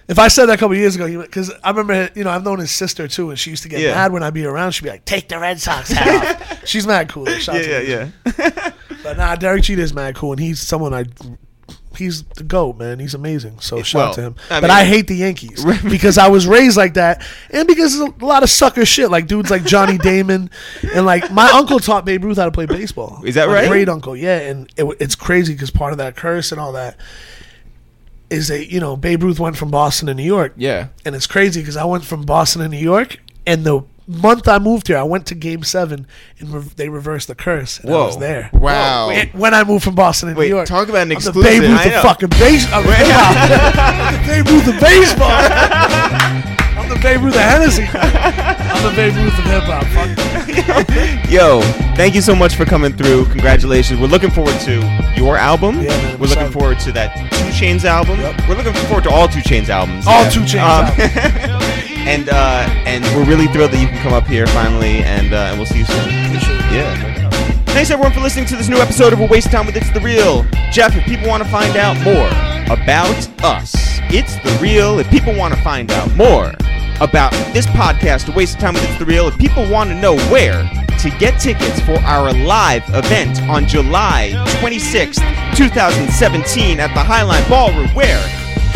If 0.07 0.19
I 0.19 0.27
said 0.27 0.47
that 0.47 0.55
a 0.55 0.57
couple 0.57 0.75
years 0.75 0.95
ago, 0.95 1.21
because 1.21 1.49
I 1.63 1.69
remember, 1.69 2.09
you 2.13 2.25
know, 2.25 2.29
I've 2.29 2.43
known 2.43 2.59
his 2.59 2.71
sister 2.71 3.07
too, 3.07 3.29
and 3.29 3.39
she 3.39 3.49
used 3.51 3.63
to 3.63 3.69
get 3.69 3.79
Yeah. 3.79 3.93
mad 3.95 4.11
when 4.11 4.21
I'd 4.21 4.33
be 4.33 4.45
around. 4.45 4.71
She'd 4.71 4.83
be 4.83 4.89
like, 4.89 5.05
"Take 5.05 5.29
the 5.29 5.39
Red 5.39 5.59
Sox 5.61 5.91
hat 5.91 6.41
off." 6.41 6.65
She's 6.67 6.85
mad 6.85 7.07
cool. 7.09 7.23
though. 7.25 7.37
Shout 7.37 7.55
out 7.55 7.63
to 7.63 7.69
Yeah, 7.69 7.79
yeah, 7.79 8.09
yeah. 8.37 8.71
But 9.01 9.17
nah, 9.17 9.35
Derek 9.35 9.63
Jeter's 9.63 9.93
mad 9.93 10.15
cool, 10.15 10.31
and 10.33 10.39
he's 10.41 10.61
someone 10.61 10.93
I. 10.93 11.05
He's 11.97 12.23
the 12.23 12.43
goat, 12.43 12.77
man. 12.77 12.99
He's 12.99 13.13
amazing. 13.13 13.59
So 13.59 13.81
shout 13.83 13.99
well, 13.99 14.09
out 14.09 14.15
to 14.15 14.21
him. 14.21 14.35
I 14.49 14.61
but 14.61 14.67
mean- 14.69 14.71
I 14.77 14.83
hate 14.83 15.07
the 15.07 15.15
Yankees 15.15 15.63
because 15.83 16.17
I 16.17 16.27
was 16.27 16.47
raised 16.47 16.75
like 16.77 16.95
that, 16.95 17.25
and 17.51 17.67
because 17.67 17.97
there's 17.97 18.09
a 18.21 18.25
lot 18.25 18.43
of 18.43 18.49
sucker 18.49 18.85
shit, 18.85 19.09
like 19.11 19.27
dudes 19.27 19.49
like 19.51 19.63
Johnny 19.63 19.97
Damon, 20.09 20.49
and 20.93 21.05
like 21.05 21.31
my 21.31 21.49
uncle 21.51 21.79
taught 21.79 22.05
Babe 22.05 22.23
Ruth 22.23 22.37
how 22.37 22.45
to 22.45 22.51
play 22.51 22.65
baseball. 22.65 23.21
Is 23.25 23.35
that 23.35 23.47
My 23.47 23.53
right? 23.55 23.67
Great 23.69 23.89
uncle, 23.89 24.15
yeah. 24.15 24.39
And 24.39 24.69
it, 24.77 24.85
it's 24.99 25.15
crazy 25.15 25.53
because 25.53 25.71
part 25.71 25.91
of 25.91 25.97
that 25.99 26.15
curse 26.15 26.51
and 26.51 26.59
all 26.59 26.73
that 26.73 26.97
is 28.29 28.47
that 28.47 28.71
you 28.71 28.79
know 28.79 28.95
Babe 28.95 29.21
Ruth 29.23 29.39
went 29.39 29.57
from 29.57 29.69
Boston 29.69 30.07
to 30.07 30.13
New 30.13 30.23
York, 30.23 30.53
Yeah. 30.57 30.87
and 31.05 31.15
it's 31.15 31.27
crazy 31.27 31.61
because 31.61 31.77
I 31.77 31.85
went 31.85 32.03
from 32.05 32.23
Boston 32.23 32.61
to 32.63 32.67
New 32.69 32.77
York, 32.77 33.17
and 33.45 33.63
the 33.63 33.83
month 34.07 34.47
I 34.47 34.59
moved 34.59 34.87
here, 34.87 34.97
I 34.97 35.03
went 35.03 35.25
to 35.27 35.35
Game 35.35 35.63
Seven, 35.63 36.07
and 36.39 36.53
re- 36.53 36.61
they 36.75 36.89
reversed 36.89 37.27
the 37.27 37.35
curse, 37.35 37.79
and 37.79 37.89
I 37.93 37.97
was 37.97 38.17
there. 38.17 38.49
Wow. 38.53 39.07
When- 39.07 39.29
When 39.29 39.53
I 39.53 39.63
moved 39.63 39.83
from 39.83 39.95
Boston 39.95 40.29
to 40.29 40.35
Wait, 40.35 40.49
New 40.49 40.55
York, 40.55 40.67
talk 40.67 40.89
about 40.89 41.03
an 41.03 41.11
I'm 41.11 41.17
exclusive. 41.17 41.41
The 41.41 41.59
Babe 41.59 41.69
Ruth 41.69 41.85
of 41.85 42.01
fucking 42.01 42.29
baseball. 42.29 42.83
I'm 42.85 44.13
the 44.13 44.27
Babe 44.27 44.47
Ruth 44.47 44.67
of 44.67 44.79
baseball. 44.79 45.29
I'm 46.75 46.89
the 46.89 46.95
Babe 47.01 47.21
Ruth 47.21 47.35
of 47.35 47.41
Hennessy. 47.41 47.83
I'm 47.93 48.83
the 48.83 48.95
Babe 48.95 49.15
Ruth 49.15 49.37
of 49.39 49.45
hip 49.45 49.63
hop. 49.65 51.29
Yo, 51.29 51.61
thank 51.95 52.13
you 52.15 52.21
so 52.21 52.35
much 52.35 52.55
for 52.55 52.65
coming 52.65 52.91
through. 52.93 53.25
Congratulations. 53.25 53.99
We're 53.99 54.07
looking 54.07 54.29
forward 54.31 54.59
to 54.61 54.81
your 55.15 55.37
album. 55.37 55.75
Yeah, 55.81 55.89
man, 55.89 56.19
We're 56.19 56.27
looking 56.27 56.45
excited. 56.45 56.53
forward 56.53 56.79
to 56.81 56.91
that 56.93 57.15
2 57.15 57.65
Chainz 57.65 57.85
album. 57.85 58.19
Yep. 58.19 58.47
We're 58.49 58.55
looking 58.55 58.73
forward 58.85 59.03
to 59.05 59.11
all 59.11 59.27
2 59.27 59.39
Chainz 59.39 59.69
albums. 59.69 60.05
All 60.07 60.29
Two 60.29 60.41
Chainz 60.41 60.63
Um, 60.63 60.85
albums. 60.99 61.62
And 62.05 62.29
uh, 62.29 62.65
and 62.85 63.03
we're 63.15 63.25
really 63.25 63.47
thrilled 63.47 63.71
that 63.71 63.81
you 63.81 63.87
can 63.87 64.01
come 64.03 64.13
up 64.13 64.25
here 64.25 64.47
finally, 64.47 65.03
and 65.03 65.33
uh, 65.33 65.49
and 65.49 65.57
we'll 65.57 65.65
see 65.65 65.79
you 65.79 65.85
soon. 65.85 66.09
Yeah. 66.73 67.29
Thanks 67.67 67.89
everyone 67.89 68.13
for 68.13 68.19
listening 68.19 68.45
to 68.47 68.55
this 68.55 68.69
new 68.69 68.77
episode 68.77 69.13
of 69.13 69.19
A 69.19 69.25
Waste 69.25 69.47
of 69.47 69.53
Time 69.53 69.65
with 69.65 69.75
It's 69.75 69.89
the 69.91 69.99
Real. 69.99 70.43
Jeff, 70.71 70.95
if 70.95 71.03
people 71.05 71.27
want 71.27 71.43
to 71.43 71.49
find 71.49 71.75
out 71.75 71.99
more 72.03 72.27
about 72.71 73.27
us, 73.43 73.73
It's 74.11 74.35
the 74.37 74.57
Real. 74.61 74.99
If 74.99 75.09
people 75.09 75.35
want 75.35 75.55
to 75.55 75.61
find 75.61 75.89
out 75.91 76.13
more 76.15 76.53
about 77.01 77.31
this 77.53 77.65
podcast, 77.67 78.31
A 78.31 78.35
Waste 78.35 78.55
of 78.55 78.61
Time 78.61 78.73
with 78.75 78.83
It's 78.87 78.99
the 78.99 79.05
Real, 79.05 79.27
if 79.27 79.37
people 79.37 79.67
want 79.71 79.89
to 79.89 79.95
know 79.95 80.15
where 80.29 80.61
to 80.99 81.09
get 81.17 81.39
tickets 81.39 81.79
for 81.81 81.97
our 82.01 82.31
live 82.31 82.83
event 82.89 83.41
on 83.49 83.67
July 83.67 84.31
26th, 84.61 85.23
2017 85.55 86.79
at 86.79 86.93
the 86.93 86.99
Highline 86.99 87.47
Ballroom, 87.49 87.89
where 87.95 88.21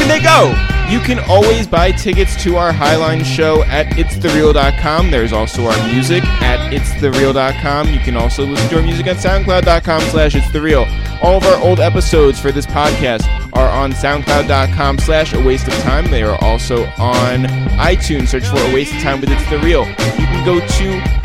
they 0.07 0.21
go? 0.21 0.55
You 0.89 0.99
can 0.99 1.19
always 1.29 1.67
buy 1.67 1.91
tickets 1.91 2.41
to 2.43 2.55
our 2.55 2.71
Highline 2.71 3.25
show 3.25 3.63
at 3.63 3.87
itsthereal.com. 3.97 5.11
There's 5.11 5.33
also 5.33 5.65
our 5.65 5.87
music 5.87 6.23
at 6.41 6.71
itsthereal.com. 6.71 7.89
You 7.89 7.99
can 7.99 8.15
also 8.15 8.45
listen 8.45 8.69
to 8.69 8.77
our 8.77 8.81
music 8.81 9.07
at 9.07 9.17
soundcloud.com 9.17 10.01
slash 10.03 10.33
itsthereal. 10.33 10.87
All 11.21 11.37
of 11.37 11.43
our 11.45 11.61
old 11.61 11.79
episodes 11.79 12.39
for 12.39 12.51
this 12.51 12.65
podcast 12.65 13.25
are 13.53 13.69
on 13.69 13.91
soundcloud.com 13.91 14.99
slash 14.99 15.33
a 15.33 15.41
waste 15.43 15.67
of 15.67 15.73
time. 15.79 16.09
They 16.09 16.23
are 16.23 16.41
also 16.41 16.85
on 16.97 17.43
iTunes. 17.77 18.29
Search 18.29 18.47
for 18.47 18.59
a 18.59 18.73
waste 18.73 18.93
of 18.95 19.01
time 19.01 19.19
with 19.19 19.29
It's 19.31 19.49
The 19.49 19.59
Real. 19.59 19.85
You 19.87 20.25
can 20.25 20.45
go 20.45 20.59
to 20.59 21.16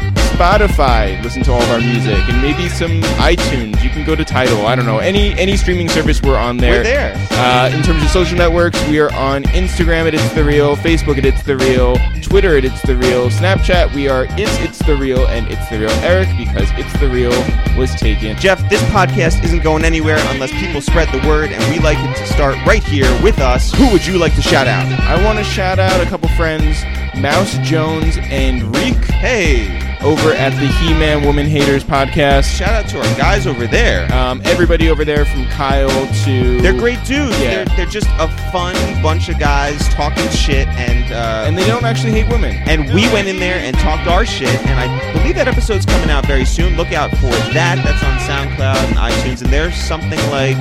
Spotify, 0.42 1.22
listen 1.22 1.40
to 1.44 1.52
all 1.52 1.62
of 1.62 1.70
our 1.70 1.78
music, 1.78 2.18
and 2.28 2.42
maybe 2.42 2.68
some 2.68 3.00
iTunes. 3.22 3.80
You 3.80 3.90
can 3.90 4.04
go 4.04 4.16
to 4.16 4.24
Tidal. 4.24 4.66
I 4.66 4.74
don't 4.74 4.86
know 4.86 4.98
any 4.98 5.38
any 5.38 5.56
streaming 5.56 5.88
service. 5.88 6.20
We're 6.20 6.36
on 6.36 6.56
there. 6.56 6.80
We're 6.80 6.82
there. 6.82 7.14
Uh, 7.30 7.70
in 7.72 7.80
terms 7.84 8.02
of 8.02 8.08
social 8.08 8.36
networks, 8.36 8.76
we 8.88 8.98
are 8.98 9.12
on 9.14 9.44
Instagram 9.44 10.08
at 10.08 10.14
It's 10.14 10.34
The 10.34 10.42
Real, 10.42 10.74
Facebook 10.74 11.16
at 11.16 11.24
It's 11.24 11.44
The 11.44 11.56
Real, 11.56 11.96
Twitter 12.22 12.56
at 12.56 12.64
It's 12.64 12.82
The 12.82 12.96
Real, 12.96 13.30
Snapchat 13.30 13.94
we 13.94 14.08
are 14.08 14.26
It's 14.30 14.58
It's 14.58 14.84
The 14.84 14.96
Real 14.96 15.28
and 15.28 15.46
It's 15.46 15.68
The 15.70 15.78
Real 15.78 15.90
Eric 16.02 16.26
because 16.36 16.68
It's 16.72 16.92
The 16.98 17.08
Real 17.08 17.30
was 17.78 17.94
taken. 17.94 18.36
Jeff, 18.36 18.68
this 18.68 18.82
podcast 18.90 19.44
isn't 19.44 19.62
going 19.62 19.84
anywhere 19.84 20.18
unless 20.30 20.50
people 20.50 20.80
spread 20.80 21.06
the 21.12 21.24
word, 21.28 21.52
and 21.52 21.72
we 21.72 21.78
like 21.78 21.98
it 21.98 22.16
to 22.16 22.26
start 22.26 22.56
right 22.66 22.82
here 22.82 23.06
with 23.22 23.38
us. 23.38 23.72
Who 23.74 23.92
would 23.92 24.04
you 24.04 24.18
like 24.18 24.34
to 24.34 24.42
shout 24.42 24.66
out? 24.66 24.86
I 25.02 25.24
want 25.24 25.38
to 25.38 25.44
shout 25.44 25.78
out 25.78 26.04
a 26.04 26.06
couple 26.06 26.28
friends, 26.30 26.82
Mouse 27.16 27.58
Jones 27.58 28.16
and 28.22 28.74
Reek. 28.74 29.04
Hey, 29.04 29.91
over 30.04 30.32
at 30.32 30.50
the 30.58 30.66
He-Man 30.66 31.24
Woman 31.24 31.46
Haters 31.46 31.84
podcast. 31.84 32.44
shout 32.56 32.70
out 32.70 32.88
to 32.90 32.98
our 32.98 33.16
guys 33.16 33.46
over 33.46 33.66
there. 33.66 34.12
Um, 34.12 34.40
everybody 34.44 34.90
over 34.90 35.04
there 35.04 35.24
from 35.24 35.46
Kyle 35.46 35.88
to 36.24 36.60
They're 36.60 36.72
great 36.72 37.02
dudes. 37.04 37.38
Yeah. 37.40 37.64
They're, 37.64 37.76
they're 37.76 37.86
just 37.86 38.08
a 38.18 38.28
fun 38.50 38.74
bunch 39.02 39.28
of 39.28 39.38
guys 39.38 39.88
talking 39.90 40.28
shit, 40.30 40.66
and 40.68 41.12
uh, 41.12 41.44
and 41.46 41.56
they 41.56 41.66
don't 41.66 41.84
actually 41.84 42.12
hate 42.12 42.28
women. 42.30 42.56
and 42.68 42.92
we 42.92 43.08
went 43.12 43.28
in 43.28 43.38
there 43.38 43.58
and 43.58 43.76
talked 43.78 44.08
our 44.08 44.24
shit. 44.26 44.48
And 44.66 44.78
I 44.80 45.12
believe 45.12 45.36
that 45.36 45.46
episode's 45.48 45.86
coming 45.86 46.10
out 46.10 46.26
very 46.26 46.44
soon. 46.44 46.76
Look 46.76 46.92
out 46.92 47.10
for 47.12 47.30
that. 47.54 47.80
That's 47.84 48.02
on 48.02 48.18
SoundCloud 48.18 48.76
and 48.88 48.96
iTunes, 48.96 49.42
and 49.42 49.52
there's 49.52 49.76
something 49.76 50.18
like 50.30 50.56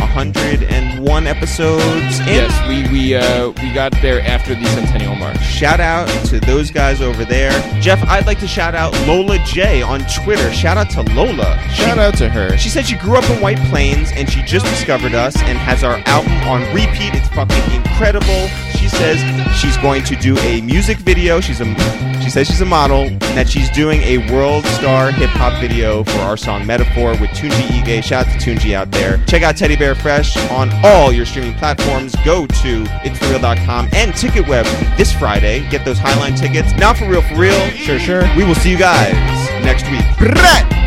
101 0.00 1.26
episodes 1.26 2.20
in. 2.20 2.26
Yes, 2.26 2.68
we 2.68 2.90
we 2.92 3.14
uh, 3.14 3.48
we 3.62 3.72
got 3.72 3.92
there 4.02 4.20
after 4.20 4.54
the 4.54 4.64
centennial 4.66 5.14
mark. 5.14 5.36
Shout 5.38 5.80
out 5.80 6.08
to 6.26 6.40
those 6.40 6.70
guys 6.70 7.00
over 7.00 7.24
there. 7.24 7.50
Jeff, 7.80 8.02
I'd 8.04 8.26
like 8.26 8.38
to 8.40 8.48
shout 8.48 8.74
out 8.74 8.92
Lola 9.06 9.38
J 9.44 9.82
on 9.82 10.00
Twitter. 10.24 10.52
Shout 10.52 10.76
out 10.76 10.90
to 10.90 11.02
Lola. 11.14 11.58
Shout 11.70 11.98
out 11.98 12.16
to 12.18 12.28
her. 12.28 12.56
She 12.56 12.68
said 12.68 12.86
she 12.86 12.96
grew 12.96 13.16
up 13.16 13.28
in 13.30 13.40
White 13.40 13.58
Plains 13.70 14.10
and 14.12 14.28
she 14.28 14.42
just 14.42 14.66
discovered 14.66 15.14
us 15.14 15.36
and 15.42 15.58
has 15.58 15.84
our 15.84 15.98
album 16.06 16.32
on 16.48 16.62
repeat. 16.74 17.14
It's 17.14 17.28
fucking 17.28 17.74
incredible. 17.74 18.48
She 18.78 18.88
says 18.88 19.18
she's 19.60 19.76
going 19.78 20.04
to 20.04 20.16
do 20.16 20.36
a 20.38 20.60
music 20.60 20.98
video. 20.98 21.40
She's 21.40 21.60
a 21.60 21.64
she 22.22 22.30
says 22.30 22.46
she's 22.46 22.60
a 22.60 22.66
model 22.66 23.04
and 23.04 23.20
that 23.20 23.48
she's 23.48 23.70
doing 23.70 24.02
a 24.02 24.18
world 24.30 24.64
star 24.66 25.10
hip 25.10 25.30
hop 25.30 25.58
video 25.60 26.04
for 26.04 26.18
our 26.18 26.36
song 26.36 26.66
Metaphor 26.66 27.12
with 27.12 27.30
Tunji 27.30 27.62
Ige. 27.68 28.02
Shout 28.04 28.26
out 28.26 28.32
to 28.32 28.38
Tunji 28.38 28.74
out 28.74 28.90
there. 28.90 29.16
Check 29.26 29.42
out 29.42 29.56
Teddy 29.56 29.76
Bear 29.76 29.87
Fairfresh 29.94 30.50
on 30.50 30.70
all 30.84 31.12
your 31.12 31.24
streaming 31.24 31.54
platforms. 31.54 32.14
Go 32.24 32.46
to 32.46 32.84
itsreal.com 32.84 33.88
and 33.92 34.12
TicketWeb 34.12 34.96
this 34.96 35.12
Friday. 35.12 35.68
Get 35.70 35.84
those 35.84 35.98
Highline 35.98 36.38
tickets. 36.38 36.72
Now 36.74 36.92
for 36.92 37.08
real, 37.08 37.22
for 37.22 37.36
real. 37.36 37.58
Sure, 37.70 37.98
sure. 37.98 38.22
We 38.36 38.44
will 38.44 38.54
see 38.54 38.70
you 38.70 38.78
guys 38.78 39.14
next 39.64 39.90
week. 39.90 40.04
Brett! 40.18 40.78